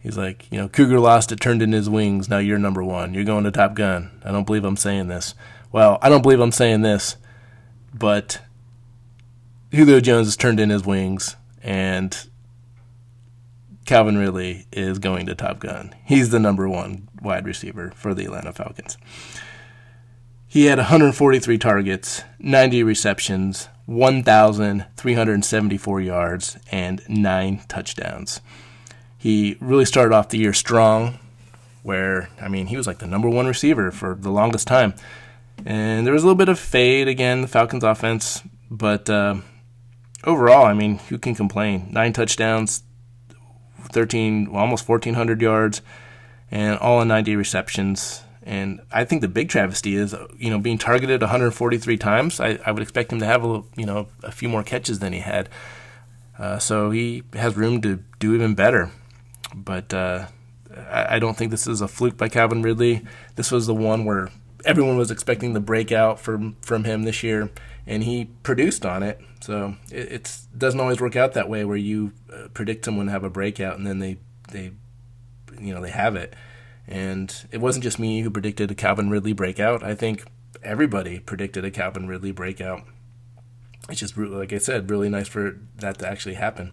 He's 0.04 0.18
like, 0.18 0.52
you 0.52 0.58
know, 0.58 0.68
Cougar 0.68 1.00
lost 1.00 1.32
it, 1.32 1.40
turned 1.40 1.62
in 1.62 1.72
his 1.72 1.90
wings. 1.90 2.28
Now 2.28 2.40
you're 2.40 2.60
number 2.60 2.84
one. 2.84 3.14
You're 3.14 3.24
going 3.24 3.46
to 3.46 3.52
Top 3.52 3.74
Gun. 3.74 4.12
I 4.26 4.34
don't 4.34 4.46
believe 4.46 4.66
I'm 4.66 4.76
saying 4.76 5.08
this. 5.08 5.34
Well, 5.72 5.98
I 6.02 6.10
don't 6.10 6.22
believe 6.22 6.42
I'm 6.42 6.52
saying 6.52 6.82
this, 6.82 7.16
but 7.94 8.42
Julio 9.72 10.02
Jones 10.02 10.28
has 10.28 10.36
turned 10.36 10.60
in 10.60 10.70
his 10.70 10.86
wings, 10.86 11.38
and 11.64 12.28
Calvin 13.94 14.18
Ridley 14.18 14.66
is 14.72 14.98
going 14.98 15.28
to 15.28 15.36
Top 15.36 15.60
Gun. 15.60 15.94
He's 16.04 16.32
the 16.32 16.40
number 16.40 16.68
one 16.68 17.10
wide 17.22 17.46
receiver 17.46 17.94
for 17.96 18.16
the 18.16 18.26
Atlanta 18.26 18.52
Falcons. 18.52 18.98
He 20.48 20.66
had 20.66 20.80
143 20.80 21.60
targets, 21.60 22.24
90 22.40 22.82
receptions, 22.82 23.70
1,374 23.86 26.02
yards, 26.02 26.58
and 26.72 27.08
nine 27.08 27.62
touchdowns. 27.68 28.42
He 29.16 29.58
really 29.60 29.86
started 29.86 30.16
off 30.16 30.30
the 30.30 30.40
year 30.40 30.54
strong, 30.54 31.20
where, 31.84 32.30
I 32.42 32.48
mean, 32.48 32.66
he 32.66 32.78
was 32.78 32.88
like 32.88 32.98
the 32.98 33.06
number 33.06 33.30
one 33.30 33.46
receiver 33.46 33.92
for 33.92 34.16
the 34.16 34.32
longest 34.32 34.66
time. 34.66 34.96
And 35.68 36.08
there 36.08 36.16
was 36.16 36.24
a 36.24 36.26
little 36.26 36.36
bit 36.36 36.50
of 36.50 36.58
fade 36.58 37.08
again, 37.08 37.42
the 37.42 37.48
Falcons' 37.48 37.84
offense, 37.84 38.42
but 38.72 39.08
uh, 39.08 39.36
overall, 40.24 40.66
I 40.66 40.74
mean, 40.74 40.98
who 40.98 41.20
can 41.20 41.36
complain? 41.36 41.90
Nine 41.92 42.12
touchdowns, 42.12 42.82
13, 43.92 44.52
well, 44.52 44.62
almost 44.62 44.88
1,400 44.88 45.42
yards, 45.42 45.82
and 46.52 46.78
all 46.80 47.02
in 47.02 47.08
90 47.08 47.36
receptions. 47.36 48.24
And 48.44 48.82
I 48.92 49.06
think 49.06 49.22
the 49.22 49.28
big 49.28 49.50
travesty 49.50 49.96
is, 49.96 50.16
you 50.38 50.50
know, 50.50 50.60
being 50.60 50.78
targeted 50.78 51.22
143 51.22 51.98
times. 51.98 52.40
I, 52.40 52.60
I 52.66 52.72
would 52.72 52.84
expect 52.84 53.12
him 53.12 53.20
to 53.20 53.26
have 53.26 53.44
a, 53.46 53.64
you 53.76 53.86
know, 53.86 54.08
a 54.22 54.32
few 54.32 54.50
more 54.50 54.64
catches 54.64 55.00
than 55.00 55.14
he 55.14 55.20
had. 55.20 55.50
Uh, 56.38 56.60
so 56.60 56.92
he 56.92 57.24
has 57.34 57.56
room 57.56 57.82
to 57.82 58.04
do 58.20 58.34
even 58.34 58.56
better. 58.56 58.92
But 59.56 59.94
uh, 59.94 60.28
I, 60.76 61.16
I 61.16 61.20
don't 61.20 61.38
think 61.38 61.52
this 61.52 61.68
is 61.68 61.82
a 61.82 61.88
fluke 61.88 62.18
by 62.18 62.30
Calvin 62.30 62.62
Ridley. 62.62 63.06
This 63.36 63.52
was 63.52 63.68
the 63.68 63.74
one 63.74 64.06
where 64.06 64.30
everyone 64.66 64.98
was 64.98 65.12
expecting 65.12 65.54
the 65.54 65.60
breakout 65.60 66.20
from 66.20 66.56
from 66.62 66.84
him 66.84 67.04
this 67.04 67.24
year, 67.24 67.50
and 67.86 68.04
he 68.04 68.26
produced 68.44 68.86
on 68.86 69.04
it. 69.04 69.20
So 69.44 69.76
it 69.92 70.38
doesn't 70.58 70.80
always 70.80 71.02
work 71.02 71.18
out 71.18 71.34
that 71.34 71.50
way, 71.50 71.66
where 71.66 71.76
you 71.76 72.14
uh, 72.32 72.48
predict 72.54 72.86
someone 72.86 73.08
to 73.08 73.12
have 73.12 73.26
a 73.26 73.30
breakout 73.30 73.78
and 73.78 73.86
then 73.86 74.00
they 74.00 74.18
they 74.52 74.72
you 75.60 75.74
know 75.74 75.82
they 75.82 75.90
have 75.90 76.16
it. 76.16 76.34
And 76.88 77.34
it 77.52 77.60
wasn't 77.60 77.84
just 77.84 78.00
me 78.00 78.22
who 78.22 78.30
predicted 78.30 78.72
a 78.72 78.76
Calvin 78.76 79.10
Ridley 79.10 79.34
breakout. 79.34 79.84
I 79.84 79.96
think 79.96 80.24
everybody 80.64 81.20
predicted 81.20 81.66
a 81.66 81.72
Calvin 81.72 82.08
Ridley 82.08 82.32
breakout. 82.32 82.84
It's 83.90 84.00
just 84.00 84.18
like 84.18 84.54
I 84.54 84.60
said, 84.60 84.90
really 84.90 85.10
nice 85.10 85.28
for 85.28 85.60
that 85.76 86.00
to 86.00 86.08
actually 86.08 86.36
happen. 86.36 86.72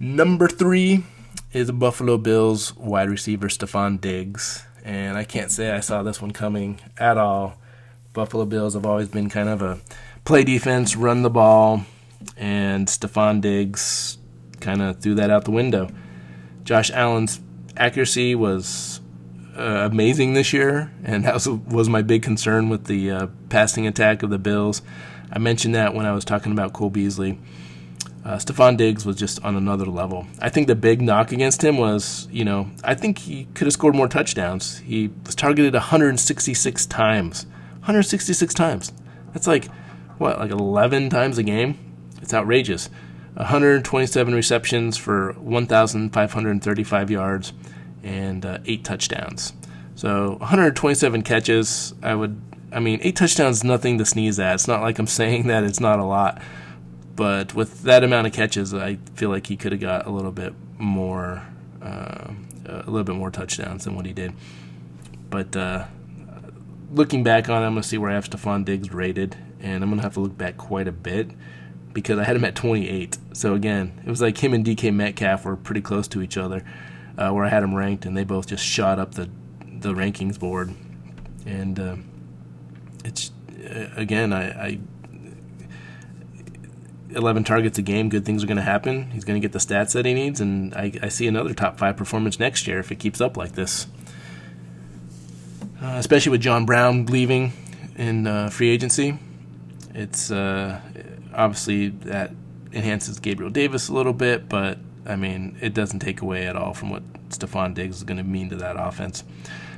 Number 0.00 0.48
three, 0.48 1.04
is 1.52 1.68
the 1.68 1.72
Buffalo 1.72 2.18
Bills 2.18 2.76
wide 2.76 3.08
receiver 3.08 3.48
Stefon 3.48 4.00
Diggs. 4.00 4.64
And 4.84 5.16
I 5.16 5.24
can't 5.24 5.50
say 5.50 5.70
I 5.70 5.80
saw 5.80 6.02
this 6.02 6.20
one 6.20 6.32
coming 6.32 6.80
at 6.96 7.18
all. 7.18 7.54
Buffalo 8.12 8.44
Bills 8.44 8.74
have 8.74 8.86
always 8.86 9.08
been 9.08 9.28
kind 9.28 9.48
of 9.48 9.62
a 9.62 9.78
play 10.28 10.44
defense, 10.44 10.94
run 10.94 11.22
the 11.22 11.30
ball, 11.30 11.86
and 12.36 12.86
Stefon 12.86 13.40
Diggs 13.40 14.18
kind 14.60 14.82
of 14.82 15.00
threw 15.00 15.14
that 15.14 15.30
out 15.30 15.46
the 15.46 15.50
window. 15.50 15.88
Josh 16.64 16.90
Allen's 16.90 17.40
accuracy 17.78 18.34
was 18.34 19.00
uh, 19.56 19.88
amazing 19.90 20.34
this 20.34 20.52
year, 20.52 20.92
and 21.02 21.24
that 21.24 21.32
was, 21.32 21.48
was 21.48 21.88
my 21.88 22.02
big 22.02 22.22
concern 22.22 22.68
with 22.68 22.84
the 22.84 23.10
uh, 23.10 23.26
passing 23.48 23.86
attack 23.86 24.22
of 24.22 24.28
the 24.28 24.38
Bills. 24.38 24.82
I 25.32 25.38
mentioned 25.38 25.74
that 25.74 25.94
when 25.94 26.04
I 26.04 26.12
was 26.12 26.26
talking 26.26 26.52
about 26.52 26.74
Cole 26.74 26.90
Beasley. 26.90 27.38
Uh, 28.22 28.36
Stefon 28.36 28.76
Diggs 28.76 29.06
was 29.06 29.16
just 29.16 29.42
on 29.42 29.56
another 29.56 29.86
level. 29.86 30.26
I 30.42 30.50
think 30.50 30.66
the 30.66 30.74
big 30.74 31.00
knock 31.00 31.32
against 31.32 31.64
him 31.64 31.78
was, 31.78 32.28
you 32.30 32.44
know, 32.44 32.70
I 32.84 32.94
think 32.94 33.16
he 33.16 33.46
could 33.54 33.66
have 33.66 33.72
scored 33.72 33.94
more 33.94 34.08
touchdowns. 34.08 34.80
He 34.80 35.08
was 35.24 35.34
targeted 35.34 35.72
166 35.72 36.84
times. 36.84 37.46
166 37.76 38.52
times. 38.52 38.92
That's 39.32 39.46
like, 39.46 39.68
what, 40.18 40.38
like 40.38 40.50
11 40.50 41.10
times 41.10 41.38
a 41.38 41.42
game? 41.42 41.78
It's 42.20 42.34
outrageous. 42.34 42.90
127 43.34 44.34
receptions 44.34 44.96
for 44.96 45.32
1,535 45.34 47.10
yards 47.10 47.52
and 48.02 48.44
uh, 48.44 48.58
eight 48.66 48.84
touchdowns. 48.84 49.52
So 49.94 50.36
127 50.40 51.22
catches. 51.22 51.94
I 52.02 52.14
would, 52.14 52.40
I 52.72 52.80
mean, 52.80 53.00
eight 53.02 53.16
touchdowns 53.16 53.58
is 53.58 53.64
nothing 53.64 53.98
to 53.98 54.04
sneeze 54.04 54.38
at. 54.38 54.54
It's 54.54 54.68
not 54.68 54.82
like 54.82 54.98
I'm 54.98 55.06
saying 55.08 55.46
that 55.46 55.64
it's 55.64 55.80
not 55.80 55.98
a 55.98 56.04
lot 56.04 56.40
but 57.18 57.52
with 57.52 57.82
that 57.82 58.04
amount 58.04 58.28
of 58.28 58.32
catches, 58.32 58.72
I 58.72 58.94
feel 59.16 59.28
like 59.28 59.48
he 59.48 59.56
could 59.56 59.72
have 59.72 59.80
got 59.80 60.06
a 60.06 60.10
little 60.10 60.30
bit 60.30 60.54
more, 60.78 61.42
uh, 61.82 62.30
a 62.64 62.88
little 62.88 63.02
bit 63.02 63.16
more 63.16 63.32
touchdowns 63.32 63.86
than 63.86 63.96
what 63.96 64.06
he 64.06 64.12
did. 64.12 64.34
But 65.28 65.56
uh, 65.56 65.86
looking 66.92 67.24
back 67.24 67.48
on 67.48 67.60
it, 67.60 67.66
I'm 67.66 67.72
gonna 67.72 67.82
see 67.82 67.98
where 67.98 68.12
I 68.12 68.14
have 68.14 68.30
Stefon 68.30 68.64
Diggs 68.64 68.92
rated, 68.92 69.36
and 69.60 69.82
I'm 69.82 69.90
gonna 69.90 70.02
have 70.02 70.14
to 70.14 70.20
look 70.20 70.36
back 70.36 70.56
quite 70.56 70.88
a 70.88 70.92
bit 70.92 71.30
because 71.92 72.18
I 72.18 72.24
had 72.24 72.36
him 72.36 72.44
at 72.44 72.54
28. 72.54 73.18
So 73.32 73.54
again, 73.54 74.00
it 74.04 74.10
was 74.10 74.20
like 74.20 74.38
him 74.38 74.54
and 74.54 74.64
DK 74.64 74.92
Metcalf 74.94 75.44
were 75.44 75.56
pretty 75.56 75.80
close 75.80 76.06
to 76.08 76.22
each 76.22 76.36
other, 76.36 76.64
uh, 77.16 77.30
where 77.30 77.44
I 77.44 77.48
had 77.48 77.62
him 77.62 77.74
ranked, 77.74 78.06
and 78.06 78.16
they 78.16 78.24
both 78.24 78.46
just 78.46 78.64
shot 78.64 78.98
up 78.98 79.14
the 79.14 79.28
the 79.80 79.94
rankings 79.94 80.38
board, 80.38 80.74
and 81.46 81.78
uh, 81.78 81.96
it's 83.04 83.30
uh, 83.64 83.88
again 83.96 84.32
I, 84.32 84.66
I 84.66 84.78
11 87.10 87.44
targets 87.44 87.78
a 87.78 87.82
game, 87.82 88.08
good 88.08 88.24
things 88.24 88.44
are 88.44 88.46
going 88.46 88.56
to 88.58 88.62
happen. 88.62 89.10
He's 89.10 89.24
going 89.24 89.40
to 89.40 89.44
get 89.44 89.52
the 89.52 89.58
stats 89.58 89.92
that 89.92 90.04
he 90.04 90.14
needs, 90.14 90.40
and 90.40 90.74
I, 90.74 90.92
I, 91.02 91.08
see 91.08 91.26
another 91.26 91.54
top 91.54 91.78
five 91.78 91.96
performance 91.96 92.38
next 92.38 92.66
year 92.66 92.78
if 92.78 92.92
it 92.92 92.96
keeps 92.96 93.20
up 93.20 93.36
like 93.36 93.52
this. 93.52 93.86
Uh, 95.80 95.94
especially 95.96 96.30
with 96.30 96.40
John 96.40 96.66
Brown 96.66 97.06
leaving 97.06 97.52
in 97.96 98.26
uh, 98.26 98.50
free 98.50 98.68
agency, 98.68 99.18
it's 99.98 100.30
uh, 100.30 100.80
obviously 101.34 101.88
that 101.88 102.30
enhances 102.72 103.18
Gabriel 103.18 103.50
Davis 103.50 103.88
a 103.88 103.92
little 103.92 104.12
bit, 104.12 104.48
but 104.48 104.78
I 105.04 105.16
mean 105.16 105.58
it 105.60 105.74
doesn't 105.74 105.98
take 105.98 106.22
away 106.22 106.46
at 106.46 106.54
all 106.54 106.72
from 106.72 106.90
what 106.90 107.02
Stefon 107.30 107.74
Diggs 107.74 107.96
is 107.96 108.04
going 108.04 108.18
to 108.18 108.22
mean 108.22 108.48
to 108.50 108.56
that 108.56 108.76
offense. 108.78 109.24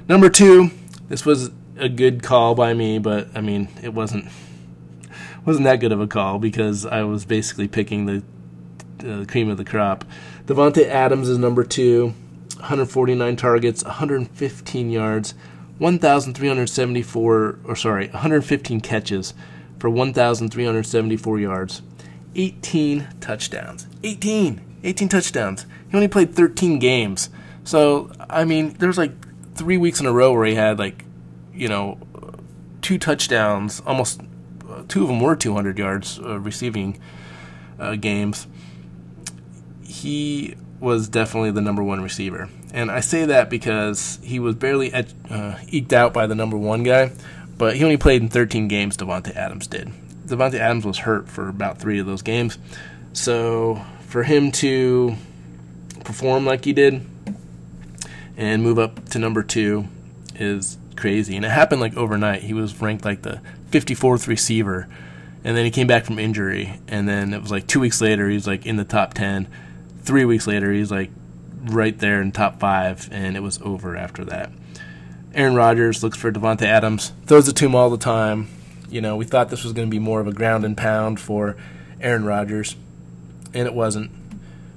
Number 0.09 0.29
two, 0.29 0.73
this 1.09 1.25
was 1.25 1.51
a 1.79 1.89
good 1.89 2.23
call 2.23 2.55
by 2.55 2.75
me, 2.75 2.99
but 2.99 3.29
I 3.35 3.41
mean 3.41 3.69
it 3.83 3.95
wasn't 3.95 4.27
wasn't 5.47 5.65
that 5.65 5.81
good 5.81 5.91
of 5.91 6.03
a 6.03 6.07
call 6.07 6.39
because 6.39 6.85
I 6.85 7.03
was 7.05 7.25
basically 7.25 7.67
picking 7.67 8.05
the 8.05 8.23
uh, 9.03 9.25
cream 9.25 9.49
of 9.49 9.57
the 9.57 9.65
crop. 9.65 10.05
Davante 10.45 10.87
Adams 10.87 11.31
is 11.31 11.39
number 11.39 11.65
two, 11.65 12.09
149 12.57 13.37
targets, 13.37 13.83
115 13.85 14.91
yards, 14.91 15.33
1,374, 15.79 17.59
or 17.65 17.77
sorry, 17.77 18.09
115 18.09 18.83
catches 18.83 19.33
for 19.81 19.91
1,374 19.91 21.41
yards, 21.41 21.83
18 22.37 23.09
touchdowns. 23.21 23.89
18! 24.05 24.61
18 24.85 25.09
touchdowns. 25.09 25.67
He 25.89 25.97
only 25.97 26.09
played 26.09 26.35
13 26.35 26.79
games. 26.79 27.31
So, 27.65 28.13
I 28.29 28.45
mean, 28.45 28.75
there's 28.75 28.99
like 28.99 29.13
three 29.55 29.79
weeks 29.79 30.01
in 30.01 30.07
a 30.07 30.13
row 30.13 30.33
where 30.33 30.47
he 30.47 30.55
had 30.55 30.79
like, 30.79 31.05
you 31.53 31.69
know, 31.69 31.99
two 32.83 32.99
touchdowns, 32.99 33.83
almost 33.87 34.21
two 34.89 35.03
of 35.03 35.09
them 35.09 35.21
were 35.21 35.35
200 35.35 35.79
yards 35.79 36.19
uh, 36.19 36.39
receiving 36.39 37.01
uh, 37.79 37.97
games. 37.97 38.47
He 39.83 40.55
was 40.79 41.09
definitely 41.09 41.51
the 41.51 41.61
number 41.61 41.83
one 41.83 42.01
receiver. 42.01 42.49
And 42.73 42.91
I 42.91 43.01
say 43.01 43.27
that 43.27 43.51
because 43.51 44.19
he 44.23 44.39
was 44.39 44.55
barely 44.55 44.93
ed- 44.93 45.13
uh, 45.29 45.57
eked 45.69 45.93
out 45.93 46.15
by 46.15 46.27
the 46.27 46.35
number 46.35 46.57
one 46.57 46.83
guy, 46.83 47.13
but 47.61 47.77
he 47.77 47.85
only 47.85 47.99
played 47.99 48.23
in 48.23 48.29
13 48.31 48.69
games, 48.69 48.97
Davante 48.97 49.37
Adams 49.37 49.67
did. 49.67 49.91
Davante 50.25 50.55
Adams 50.55 50.87
was 50.87 50.97
hurt 50.97 51.29
for 51.29 51.47
about 51.47 51.77
three 51.77 51.99
of 51.99 52.07
those 52.07 52.23
games. 52.23 52.57
So 53.13 53.85
for 54.07 54.23
him 54.23 54.51
to 54.53 55.15
perform 56.03 56.47
like 56.47 56.65
he 56.65 56.73
did 56.73 57.07
and 58.39 58.63
move 58.63 58.79
up 58.79 59.11
to 59.11 59.19
number 59.19 59.43
two 59.43 59.85
is 60.37 60.79
crazy. 60.97 61.37
And 61.37 61.45
it 61.45 61.51
happened 61.51 61.83
like 61.83 61.95
overnight. 61.99 62.45
He 62.45 62.55
was 62.55 62.81
ranked 62.81 63.05
like 63.05 63.21
the 63.21 63.43
54th 63.73 64.27
receiver, 64.27 64.89
and 65.45 65.55
then 65.55 65.67
he 65.67 65.71
came 65.71 65.87
back 65.87 66.07
from 66.07 66.19
injury, 66.19 66.81
and 66.89 67.07
then 67.07 67.35
it 67.35 67.43
was 67.43 67.51
like 67.51 67.67
two 67.67 67.81
weeks 67.81 68.01
later 68.01 68.31
he's 68.31 68.47
like 68.47 68.65
in 68.65 68.77
the 68.77 68.85
top 68.87 69.13
10. 69.13 69.47
Three 70.01 70.25
weeks 70.25 70.47
later 70.47 70.73
he's 70.73 70.91
like 70.91 71.11
right 71.65 71.99
there 71.99 72.23
in 72.23 72.33
top 72.33 72.59
five, 72.59 73.07
and 73.13 73.37
it 73.37 73.41
was 73.41 73.61
over 73.61 73.99
after 73.99 74.25
that. 74.25 74.51
Aaron 75.35 75.55
Rodgers 75.55 76.03
looks 76.03 76.19
for 76.19 76.33
Davante 76.33 76.63
Adams, 76.63 77.13
throws 77.27 77.49
it 77.49 77.57
to 77.57 77.67
him 77.67 77.75
all 77.75 77.91
the 77.91 77.99
time. 77.99 78.49
You 78.89 79.01
know, 79.01 79.17
we 79.17 79.25
thought 79.25 79.51
this 79.51 79.63
was 79.63 79.73
going 79.73 79.87
to 79.87 79.91
be 79.91 80.01
more 80.01 80.21
of 80.21 80.27
a 80.27 80.33
ground 80.33 80.65
and 80.65 80.77
pound 80.77 81.21
for 81.21 81.57
Aaron 82.01 82.25
Rodgers, 82.25 82.77
and 83.55 83.67
it 83.67 83.75
wasn't. 83.75 84.11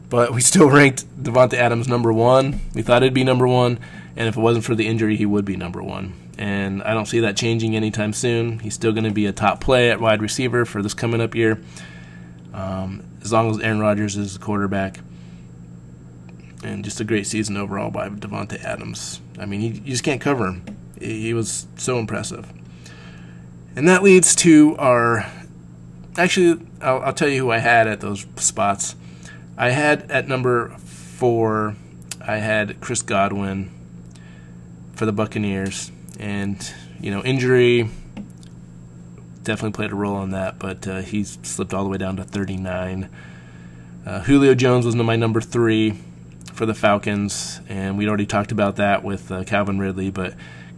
But 0.10 0.34
we 0.34 0.41
still 0.41 0.70
ranked 0.72 1.06
Davante 1.22 1.54
Adams 1.54 1.88
number 1.88 2.14
one. 2.14 2.62
We 2.76 2.84
thought 2.84 3.01
it'd 3.01 3.14
be 3.14 3.24
number 3.24 3.47
one, 3.47 3.80
and 4.16 4.28
if 4.28 4.38
it 4.38 4.41
wasn't 4.41 4.66
for 4.66 4.76
the 4.76 4.88
injury, 4.88 5.16
he 5.16 5.26
would 5.26 5.45
be 5.45 5.56
number 5.56 5.82
one 5.82 6.14
and 6.38 6.82
I 6.84 6.93
don't 6.93 7.06
see 7.06 7.20
that 7.22 7.38
changing 7.38 7.76
anytime 7.76 8.14
soon. 8.14 8.60
He's 8.60 8.74
still 8.74 8.91
going 8.91 9.04
to 9.04 9.12
be 9.12 9.26
a 9.26 9.32
top 9.32 9.62
play 9.62 9.91
at 9.91 9.99
wide 9.99 10.22
receiver 10.22 10.66
for 10.66 10.82
this 10.82 10.93
coming 10.93 11.22
up 11.22 11.36
year, 11.36 11.62
um, 12.54 13.04
as 13.22 13.32
long 13.32 13.49
as 13.49 13.60
Aaron 13.60 13.80
Rodgers 13.80 14.18
is 14.18 14.34
the 14.34 14.43
quarterback. 14.43 14.99
And 16.64 16.84
just 16.84 16.99
a 16.99 17.04
great 17.04 17.28
season 17.28 17.58
overall 17.58 17.91
by 17.91 18.10
Davante 18.10 18.64
Adams. 18.64 19.20
I 19.40 19.46
mean, 19.46 19.62
he, 19.62 19.68
you 19.68 19.92
just 19.92 20.04
can't 20.04 20.22
cover 20.22 20.48
him. 20.48 20.66
He 21.00 21.34
was 21.34 21.68
so 21.76 22.00
impressive. 22.00 22.52
And 23.76 23.88
that 23.88 24.04
leads 24.04 24.36
to 24.38 24.76
our. 24.78 25.30
Actually, 26.18 26.66
I'll, 26.82 27.02
I'll 27.02 27.14
tell 27.14 27.28
you 27.28 27.40
who 27.40 27.52
I 27.52 27.58
had 27.58 27.88
at 27.88 28.02
those 28.02 28.26
spots. 28.36 28.96
I 29.58 29.70
had 29.70 30.10
at 30.12 30.28
number 30.28 30.70
four, 30.78 31.76
I 32.22 32.38
had 32.38 32.80
Chris 32.82 33.02
Godwin 33.02 33.72
for 34.96 35.06
the 35.06 35.12
Buccaneers 35.12 35.92
and 36.20 36.74
you 37.02 37.10
know 37.10 37.24
injury 37.24 37.90
definitely 39.44 39.72
played 39.72 39.92
a 39.92 39.96
role 39.96 40.16
on 40.16 40.32
that, 40.32 40.58
but 40.58 40.88
uh, 40.88 41.02
he's 41.02 41.38
slipped 41.44 41.74
all 41.74 41.84
the 41.84 41.90
way 41.90 41.98
down 41.98 42.16
to 42.16 42.24
39. 42.24 43.10
Uh, 44.06 44.22
Julio 44.22 44.56
Jones 44.56 44.86
was 44.86 44.96
my 44.96 45.18
number 45.18 45.42
three 45.42 46.00
for 46.54 46.66
the 46.66 46.74
Falcons, 46.74 47.60
and 47.68 47.97
we'd 47.97 48.08
already 48.08 48.26
talked 48.26 48.51
about 48.51 48.76
that 48.78 49.04
with 49.04 49.32
uh, 49.32 49.43
Calvin 49.43 49.80
Ridley, 49.80 50.12
but 50.12 50.36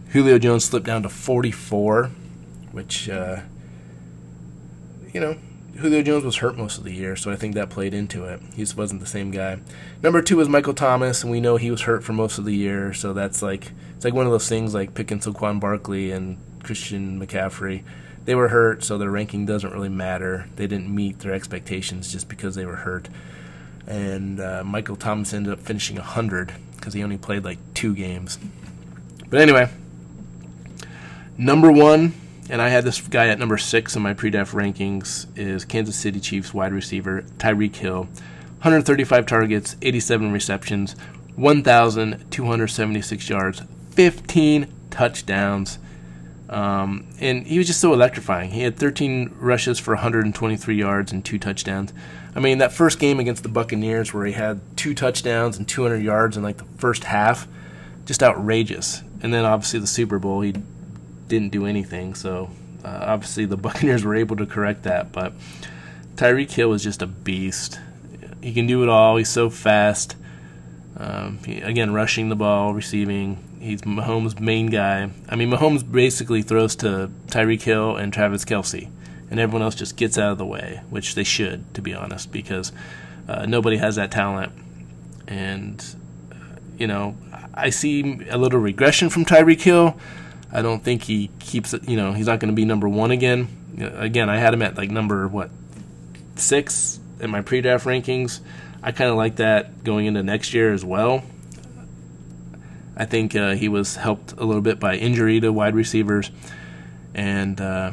Julio 0.08 0.38
Jones 0.38 0.64
slipped 0.64 0.86
down 0.86 1.02
to 1.02 1.08
44, 1.08 2.10
which, 2.72 3.08
uh, 3.08 3.40
you 5.12 5.20
know, 5.20 5.36
Julio 5.76 6.02
Jones 6.02 6.24
was 6.24 6.36
hurt 6.36 6.56
most 6.56 6.78
of 6.78 6.84
the 6.84 6.92
year, 6.92 7.16
so 7.16 7.30
I 7.30 7.36
think 7.36 7.54
that 7.54 7.68
played 7.68 7.92
into 7.92 8.24
it. 8.24 8.40
He 8.54 8.62
just 8.62 8.76
wasn't 8.76 9.00
the 9.00 9.06
same 9.06 9.30
guy. 9.30 9.58
Number 10.02 10.22
two 10.22 10.38
was 10.38 10.48
Michael 10.48 10.72
Thomas, 10.72 11.22
and 11.22 11.30
we 11.30 11.40
know 11.40 11.56
he 11.56 11.70
was 11.70 11.82
hurt 11.82 12.02
for 12.02 12.14
most 12.14 12.38
of 12.38 12.46
the 12.46 12.54
year, 12.54 12.94
so 12.94 13.12
that's 13.12 13.42
like 13.42 13.72
it's 13.94 14.04
like 14.04 14.14
one 14.14 14.26
of 14.26 14.32
those 14.32 14.48
things 14.48 14.72
like 14.72 14.94
picking 14.94 15.20
Saquon 15.20 15.60
Barkley 15.60 16.10
and 16.10 16.38
Christian 16.62 17.20
McCaffrey. 17.20 17.82
They 18.24 18.34
were 18.34 18.48
hurt, 18.48 18.82
so 18.82 18.96
their 18.96 19.10
ranking 19.10 19.44
doesn't 19.44 19.72
really 19.72 19.90
matter. 19.90 20.48
They 20.56 20.66
didn't 20.66 20.92
meet 20.92 21.20
their 21.20 21.34
expectations 21.34 22.10
just 22.10 22.28
because 22.28 22.54
they 22.54 22.64
were 22.64 22.76
hurt. 22.76 23.08
And 23.86 24.40
uh, 24.40 24.64
Michael 24.64 24.96
Thomas 24.96 25.32
ended 25.32 25.52
up 25.52 25.60
finishing 25.60 25.96
100 25.96 26.52
because 26.76 26.94
he 26.94 27.02
only 27.02 27.18
played 27.18 27.44
like 27.44 27.58
two 27.74 27.94
games. 27.94 28.38
But 29.28 29.40
anyway, 29.40 29.68
number 31.36 31.70
one 31.70 32.14
and 32.48 32.62
I 32.62 32.68
had 32.68 32.84
this 32.84 33.00
guy 33.00 33.26
at 33.28 33.40
number 33.40 33.58
six 33.58 33.96
in 33.96 34.02
my 34.02 34.14
pre-draft 34.14 34.54
rankings 34.54 35.26
is 35.36 35.64
Kansas 35.64 35.96
City 35.96 36.20
Chiefs 36.20 36.54
wide 36.54 36.72
receiver 36.72 37.22
Tyreek 37.38 37.74
Hill, 37.76 38.02
135 38.60 39.26
targets, 39.26 39.74
87 39.82 40.30
receptions, 40.32 40.94
1,276 41.34 43.28
yards, 43.28 43.62
15 43.90 44.72
touchdowns. 44.90 45.80
Um, 46.48 47.08
and 47.18 47.44
he 47.46 47.58
was 47.58 47.66
just 47.66 47.80
so 47.80 47.92
electrifying. 47.92 48.52
He 48.52 48.62
had 48.62 48.76
13 48.76 49.34
rushes 49.38 49.80
for 49.80 49.94
123 49.94 50.76
yards 50.76 51.10
and 51.10 51.24
two 51.24 51.40
touchdowns. 51.40 51.92
I 52.36 52.40
mean, 52.40 52.58
that 52.58 52.70
first 52.70 52.98
game 52.98 53.18
against 53.18 53.42
the 53.42 53.48
Buccaneers 53.48 54.12
where 54.12 54.26
he 54.26 54.32
had 54.34 54.60
two 54.76 54.94
touchdowns 54.94 55.56
and 55.56 55.66
200 55.66 56.02
yards 56.02 56.36
in 56.36 56.42
like 56.42 56.58
the 56.58 56.66
first 56.76 57.04
half, 57.04 57.48
just 58.04 58.22
outrageous. 58.22 59.02
And 59.22 59.32
then 59.32 59.46
obviously 59.46 59.80
the 59.80 59.86
Super 59.86 60.18
Bowl, 60.18 60.42
he 60.42 60.52
didn't 61.28 61.50
do 61.50 61.64
anything. 61.64 62.14
So 62.14 62.50
uh, 62.84 63.04
obviously 63.06 63.46
the 63.46 63.56
Buccaneers 63.56 64.04
were 64.04 64.14
able 64.14 64.36
to 64.36 64.44
correct 64.44 64.82
that. 64.82 65.12
But 65.12 65.32
Tyreek 66.16 66.50
Hill 66.50 66.74
is 66.74 66.82
just 66.82 67.00
a 67.00 67.06
beast. 67.06 67.80
He 68.42 68.52
can 68.52 68.66
do 68.66 68.82
it 68.82 68.90
all. 68.90 69.16
He's 69.16 69.30
so 69.30 69.48
fast. 69.48 70.14
Um, 70.98 71.38
he, 71.46 71.62
again, 71.62 71.94
rushing 71.94 72.28
the 72.28 72.36
ball, 72.36 72.74
receiving. 72.74 73.42
He's 73.60 73.80
Mahomes' 73.82 74.38
main 74.38 74.66
guy. 74.66 75.10
I 75.28 75.36
mean, 75.36 75.50
Mahomes 75.50 75.90
basically 75.90 76.42
throws 76.42 76.76
to 76.76 77.10
Tyreek 77.28 77.62
Hill 77.62 77.96
and 77.96 78.12
Travis 78.12 78.44
Kelce, 78.44 78.90
and 79.36 79.40
everyone 79.42 79.62
else 79.62 79.74
just 79.74 79.96
gets 79.96 80.18
out 80.18 80.32
of 80.32 80.38
the 80.38 80.46
way, 80.46 80.80
which 80.90 81.14
they 81.14 81.24
should, 81.24 81.72
to 81.74 81.82
be 81.82 81.94
honest, 81.94 82.32
because 82.32 82.72
uh, 83.28 83.46
nobody 83.46 83.76
has 83.76 83.96
that 83.96 84.10
talent. 84.10 84.52
And, 85.28 85.84
uh, 86.32 86.34
you 86.78 86.86
know, 86.86 87.16
I 87.54 87.70
see 87.70 88.26
a 88.28 88.38
little 88.38 88.60
regression 88.60 89.10
from 89.10 89.24
Tyreek 89.24 89.60
Hill 89.60 89.98
I 90.52 90.62
don't 90.62 90.82
think 90.82 91.02
he 91.02 91.28
keeps 91.38 91.74
it. 91.74 91.88
You 91.88 91.96
know, 91.96 92.12
he's 92.12 92.26
not 92.26 92.40
going 92.40 92.50
to 92.50 92.54
be 92.54 92.64
number 92.64 92.88
one 92.88 93.10
again. 93.10 93.48
Again, 93.78 94.30
I 94.30 94.38
had 94.38 94.54
him 94.54 94.62
at 94.62 94.76
like 94.76 94.90
number 94.90 95.28
what 95.28 95.50
six 96.36 97.00
in 97.20 97.30
my 97.30 97.42
pre-draft 97.42 97.84
rankings. 97.84 98.40
I 98.82 98.92
kind 98.92 99.10
of 99.10 99.16
like 99.16 99.36
that 99.36 99.84
going 99.84 100.06
into 100.06 100.22
next 100.22 100.54
year 100.54 100.72
as 100.72 100.84
well. 100.84 101.24
I 102.96 103.04
think 103.04 103.36
uh, 103.36 103.54
he 103.54 103.68
was 103.68 103.96
helped 103.96 104.32
a 104.32 104.44
little 104.44 104.62
bit 104.62 104.80
by 104.80 104.96
injury 104.96 105.40
to 105.40 105.52
wide 105.52 105.74
receivers, 105.74 106.30
and 107.14 107.60
uh, 107.60 107.92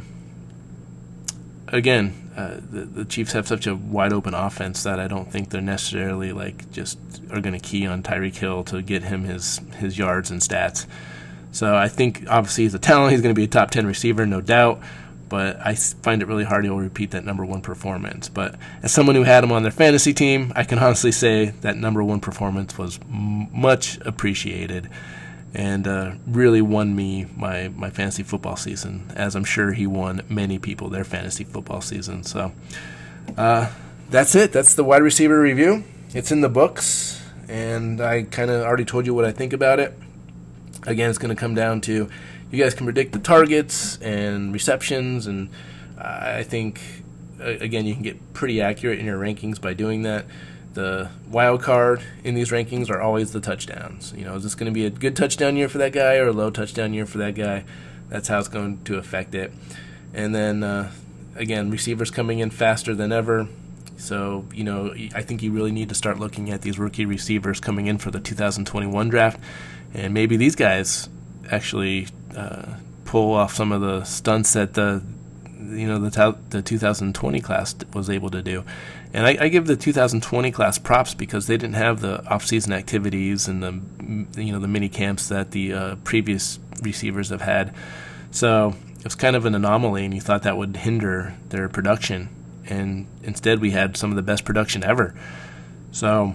again, 1.74 2.32
uh, 2.38 2.60
the, 2.72 2.86
the, 2.86 3.06
Chiefs 3.06 3.34
have 3.34 3.48
such 3.48 3.68
a 3.68 3.76
wide 3.76 4.14
open 4.14 4.34
offense 4.34 4.84
that 4.84 5.00
I 5.00 5.08
don't 5.08 5.30
think 5.32 5.50
they're 5.50 5.62
necessarily 5.62 6.32
like 6.32 6.72
just 6.72 6.98
are 7.32 7.42
going 7.42 7.54
to 7.54 7.60
key 7.60 7.86
on 7.86 8.04
Tyreek 8.04 8.36
Hill 8.36 8.64
to 8.66 8.82
get 8.82 9.04
him 9.04 9.24
his 9.24 9.60
his 9.78 9.98
yards 9.98 10.32
and 10.32 10.40
stats. 10.40 10.86
So 11.52 11.76
I 11.76 11.88
think 11.88 12.26
obviously 12.30 12.64
he's 12.64 12.74
a 12.74 12.80
talent. 12.80 13.12
He's 13.12 13.22
going 13.22 13.34
to 13.36 13.40
be 13.40 13.46
a 13.46 13.48
top 13.48 13.72
10 13.72 13.86
receiver, 13.86 14.26
no 14.26 14.42
doubt. 14.42 14.82
but 15.30 15.60
I 15.66 15.76
find 15.76 16.22
it 16.22 16.28
really 16.28 16.44
hard 16.44 16.64
to 16.66 16.76
repeat 16.76 17.12
that 17.12 17.26
number 17.26 17.46
one 17.46 17.62
performance. 17.62 18.30
But 18.30 18.56
as 18.84 18.92
someone 18.92 19.16
who 19.16 19.24
had 19.24 19.44
him 19.44 19.52
on 19.52 19.64
their 19.64 19.72
fantasy 19.72 20.14
team, 20.14 20.54
I 20.56 20.64
can 20.64 20.80
honestly 20.80 21.12
say 21.12 21.48
that 21.62 21.76
number 21.76 22.04
one 22.04 22.20
performance 22.20 22.78
was 22.78 23.00
m- 23.12 23.50
much 23.52 23.98
appreciated 24.02 24.90
and 25.54 25.88
uh, 25.88 26.14
really 26.26 26.62
won 26.62 26.96
me 26.96 27.28
my, 27.36 27.70
my 27.70 27.90
fantasy 27.90 28.24
football 28.24 28.56
season, 28.56 29.12
as 29.16 29.36
I'm 29.36 29.44
sure 29.44 29.74
he 29.74 29.86
won 29.86 30.22
many 30.30 30.58
people 30.60 30.90
their 30.90 31.04
fantasy 31.04 31.44
football 31.44 31.82
season. 31.82 32.24
So 32.24 32.52
uh, 33.38 33.72
that's 34.10 34.36
it. 34.36 34.52
That's 34.52 34.74
the 34.74 34.84
wide 34.84 35.04
receiver 35.04 35.40
review. 35.40 35.84
It's 36.14 36.32
in 36.32 36.42
the 36.42 36.50
books, 36.50 37.22
and 37.48 38.02
I 38.02 38.24
kind 38.24 38.50
of 38.50 38.64
already 38.64 38.86
told 38.86 39.06
you 39.06 39.14
what 39.14 39.26
I 39.26 39.32
think 39.32 39.54
about 39.54 39.80
it. 39.80 39.98
Again, 40.86 41.10
it's 41.10 41.20
going 41.20 41.34
to 41.34 41.40
come 41.40 41.56
down 41.56 41.82
to 41.82 42.10
you 42.52 42.64
guys 42.64 42.76
can 42.76 42.86
predict 42.86 43.14
the 43.14 43.20
targets 43.20 43.98
and 43.98 44.54
receptions, 44.54 45.26
and 45.26 45.50
I 45.98 46.44
think 46.44 46.80
again 47.40 47.86
you 47.86 47.94
can 47.94 48.04
get 48.04 48.34
pretty 48.34 48.62
accurate 48.62 49.00
in 49.00 49.06
your 49.06 49.18
rankings 49.18 49.60
by 49.60 49.74
doing 49.74 50.04
that. 50.04 50.26
The 50.74 51.10
wild 51.30 51.62
card 51.62 52.02
in 52.24 52.34
these 52.34 52.50
rankings 52.50 52.90
are 52.90 53.02
always 53.02 53.32
the 53.32 53.40
touchdowns. 53.40 54.14
You 54.16 54.26
know, 54.26 54.36
is 54.36 54.44
this 54.44 54.56
going 54.56 54.72
to 54.72 54.74
be 54.74 54.86
a 54.86 54.90
good 54.90 55.16
touchdown 55.16 55.56
year 55.56 55.70
for 55.70 55.78
that 55.78 55.94
guy 55.94 56.16
or 56.18 56.28
a 56.28 56.32
low 56.32 56.50
touchdown 56.50 56.94
year 56.94 57.06
for 57.06 57.20
that 57.20 57.36
guy? 57.36 57.64
That's 58.10 58.28
how 58.28 58.40
it's 58.40 58.48
going 58.48 58.84
to 58.86 58.98
affect 58.98 59.36
it. 59.36 59.54
And 60.14 60.34
then 60.34 60.64
uh, 60.64 60.92
again, 61.36 61.70
receivers 61.70 62.12
coming 62.12 62.40
in 62.40 62.50
faster 62.50 62.96
than 62.96 63.12
ever. 63.12 63.48
So, 63.98 64.46
you 64.54 64.64
know, 64.64 64.94
I 65.16 65.22
think 65.22 65.44
you 65.44 65.52
really 65.52 65.72
need 65.72 65.90
to 65.90 65.96
start 65.96 66.20
looking 66.20 66.50
at 66.50 66.62
these 66.62 66.80
rookie 66.80 67.06
receivers 67.06 67.60
coming 67.60 67.88
in 67.88 67.98
for 67.98 68.12
the 68.12 68.20
2021 68.20 69.10
draft. 69.10 69.40
And 69.94 70.14
maybe 70.14 70.38
these 70.38 70.56
guys 70.56 71.10
actually 71.50 72.08
uh, 72.36 72.76
pull 73.06 73.34
off 73.34 73.54
some 73.54 73.72
of 73.72 73.82
the 73.82 74.04
stunts 74.04 74.54
that 74.54 74.74
the 74.74 75.04
you 75.72 75.88
know 75.88 76.00
the 76.00 76.38
the 76.50 76.62
2020 76.62 77.42
class 77.42 77.76
was 77.94 78.10
able 78.10 78.30
to 78.30 78.42
do. 78.42 78.64
And 79.14 79.28
I, 79.28 79.38
I, 79.42 79.48
give 79.50 79.68
the 79.68 79.76
2020 79.76 80.52
class 80.52 80.80
props 80.80 81.14
because 81.14 81.46
they 81.46 81.56
didn't 81.56 81.76
have 81.76 82.02
the 82.02 82.26
off-season 82.28 82.74
activities 82.74 83.48
and 83.48 83.62
the 83.62 84.42
you 84.42 84.52
know 84.52 84.60
the 84.60 84.68
mini 84.68 84.90
camps 84.90 85.30
that 85.30 85.52
the 85.52 85.74
uh, 85.74 85.96
previous 86.04 86.60
receivers 86.82 87.30
have 87.30 87.42
had. 87.42 87.74
So 88.32 88.76
it 88.98 89.04
was 89.04 89.16
kind 89.16 89.36
of 89.36 89.46
an 89.46 89.56
anomaly, 89.56 90.06
and 90.06 90.14
you 90.14 90.22
thought 90.22 90.44
that 90.44 90.58
would 90.58 90.78
hinder 90.78 91.36
their 91.50 91.70
production. 91.70 92.30
And 92.66 93.08
instead, 93.24 93.60
we 93.60 93.72
had 93.72 93.98
some 93.98 94.10
of 94.10 94.16
the 94.16 94.22
best 94.22 94.46
production 94.46 94.84
ever. 94.84 95.14
So 95.92 96.34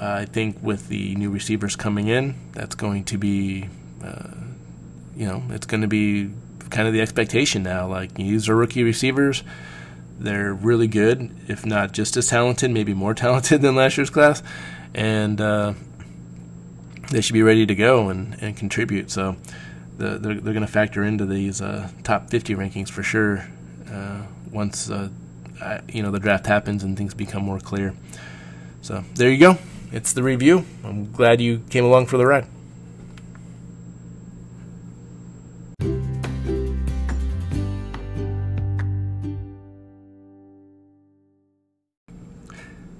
uh, 0.00 0.06
I 0.06 0.24
think 0.26 0.58
with 0.60 0.88
the 0.88 1.14
new 1.14 1.30
receivers 1.30 1.76
coming 1.76 2.08
in, 2.08 2.34
that's 2.52 2.74
going 2.74 3.04
to 3.04 3.16
be 3.16 3.68
uh, 4.04 4.28
you 5.16 5.26
know, 5.26 5.42
it's 5.50 5.66
going 5.66 5.80
to 5.80 5.88
be 5.88 6.30
kind 6.70 6.86
of 6.88 6.94
the 6.94 7.00
expectation 7.00 7.62
now. 7.62 7.86
Like 7.86 8.14
these 8.14 8.48
are 8.48 8.56
rookie 8.56 8.82
receivers. 8.82 9.42
They're 10.18 10.54
really 10.54 10.86
good, 10.86 11.30
if 11.46 11.66
not 11.66 11.92
just 11.92 12.16
as 12.16 12.28
talented, 12.28 12.70
maybe 12.70 12.94
more 12.94 13.14
talented 13.26 13.62
than 13.62 13.76
last 13.76 13.96
year's 13.96 14.10
class, 14.10 14.42
and 14.94 15.40
uh, 15.40 15.74
they 17.10 17.20
should 17.20 17.34
be 17.34 17.42
ready 17.42 17.66
to 17.66 17.74
go 17.74 18.08
and, 18.08 18.36
and 18.40 18.56
contribute. 18.56 19.10
So 19.10 19.36
the, 19.98 20.18
they're, 20.18 20.34
they're 20.34 20.54
going 20.54 20.66
to 20.66 20.72
factor 20.72 21.04
into 21.04 21.26
these 21.26 21.60
uh, 21.60 21.90
top 22.02 22.30
50 22.30 22.54
rankings 22.54 22.90
for 22.90 23.02
sure 23.02 23.46
uh, 23.90 24.22
once 24.50 24.90
uh, 24.90 25.08
I, 25.60 25.80
you 25.88 26.02
know 26.02 26.10
the 26.10 26.18
draft 26.18 26.46
happens 26.46 26.82
and 26.82 26.96
things 26.96 27.14
become 27.14 27.42
more 27.42 27.60
clear. 27.60 27.94
So 28.82 29.04
there 29.14 29.30
you 29.30 29.38
go. 29.38 29.58
It's 29.92 30.12
the 30.12 30.22
review. 30.22 30.64
I'm 30.84 31.12
glad 31.12 31.40
you 31.40 31.60
came 31.70 31.84
along 31.84 32.06
for 32.06 32.16
the 32.18 32.26
ride. 32.26 32.46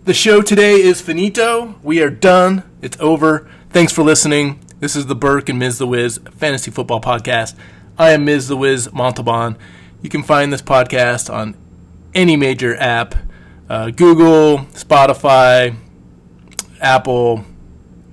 The 0.06 0.14
show 0.14 0.40
today 0.40 0.80
is 0.80 1.00
finito. 1.00 1.74
We 1.82 2.00
are 2.00 2.10
done. 2.10 2.62
It's 2.80 2.96
over. 3.00 3.50
Thanks 3.70 3.92
for 3.92 4.04
listening. 4.04 4.60
This 4.78 4.94
is 4.94 5.06
the 5.06 5.16
Burke 5.16 5.48
and 5.48 5.58
Ms. 5.58 5.78
The 5.78 5.86
Wiz 5.88 6.20
Fantasy 6.36 6.70
Football 6.70 7.00
Podcast. 7.00 7.56
I 7.98 8.10
am 8.10 8.24
Ms. 8.24 8.46
The 8.46 8.56
Wiz 8.56 8.92
Montalban. 8.92 9.58
You 10.02 10.08
can 10.08 10.22
find 10.22 10.52
this 10.52 10.62
podcast 10.62 11.28
on 11.28 11.56
any 12.14 12.36
major 12.36 12.76
app 12.76 13.16
uh, 13.68 13.90
Google, 13.90 14.58
Spotify, 14.74 15.74
Apple. 16.80 17.44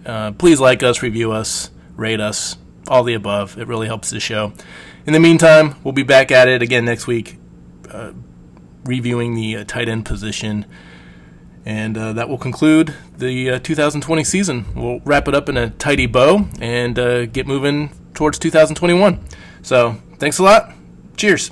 Uh, 0.03 0.31
please 0.31 0.59
like 0.59 0.81
us, 0.81 1.03
review 1.03 1.31
us, 1.31 1.69
rate 1.95 2.19
us, 2.19 2.57
all 2.87 3.03
the 3.03 3.13
above. 3.13 3.55
It 3.59 3.67
really 3.67 3.85
helps 3.85 4.09
the 4.09 4.19
show. 4.19 4.53
In 5.05 5.13
the 5.13 5.19
meantime, 5.19 5.75
we'll 5.83 5.91
be 5.91 6.01
back 6.01 6.31
at 6.31 6.47
it 6.47 6.63
again 6.63 6.85
next 6.85 7.05
week, 7.05 7.37
uh, 7.91 8.13
reviewing 8.83 9.35
the 9.35 9.57
uh, 9.57 9.63
tight 9.65 9.87
end 9.87 10.07
position. 10.07 10.65
And 11.65 11.97
uh, 11.97 12.13
that 12.13 12.27
will 12.27 12.37
conclude 12.37 12.93
the 13.17 13.51
uh, 13.51 13.59
2020 13.59 14.23
season. 14.23 14.65
We'll 14.75 14.99
wrap 15.05 15.27
it 15.27 15.35
up 15.35 15.47
in 15.47 15.57
a 15.57 15.69
tidy 15.69 16.07
bow 16.07 16.47
and 16.59 16.99
uh, 16.99 17.25
get 17.25 17.47
moving 17.47 17.91
towards 18.13 18.37
2021. 18.39 19.19
So, 19.61 19.97
thanks 20.19 20.39
a 20.39 20.43
lot. 20.43 20.73
Cheers. 21.15 21.51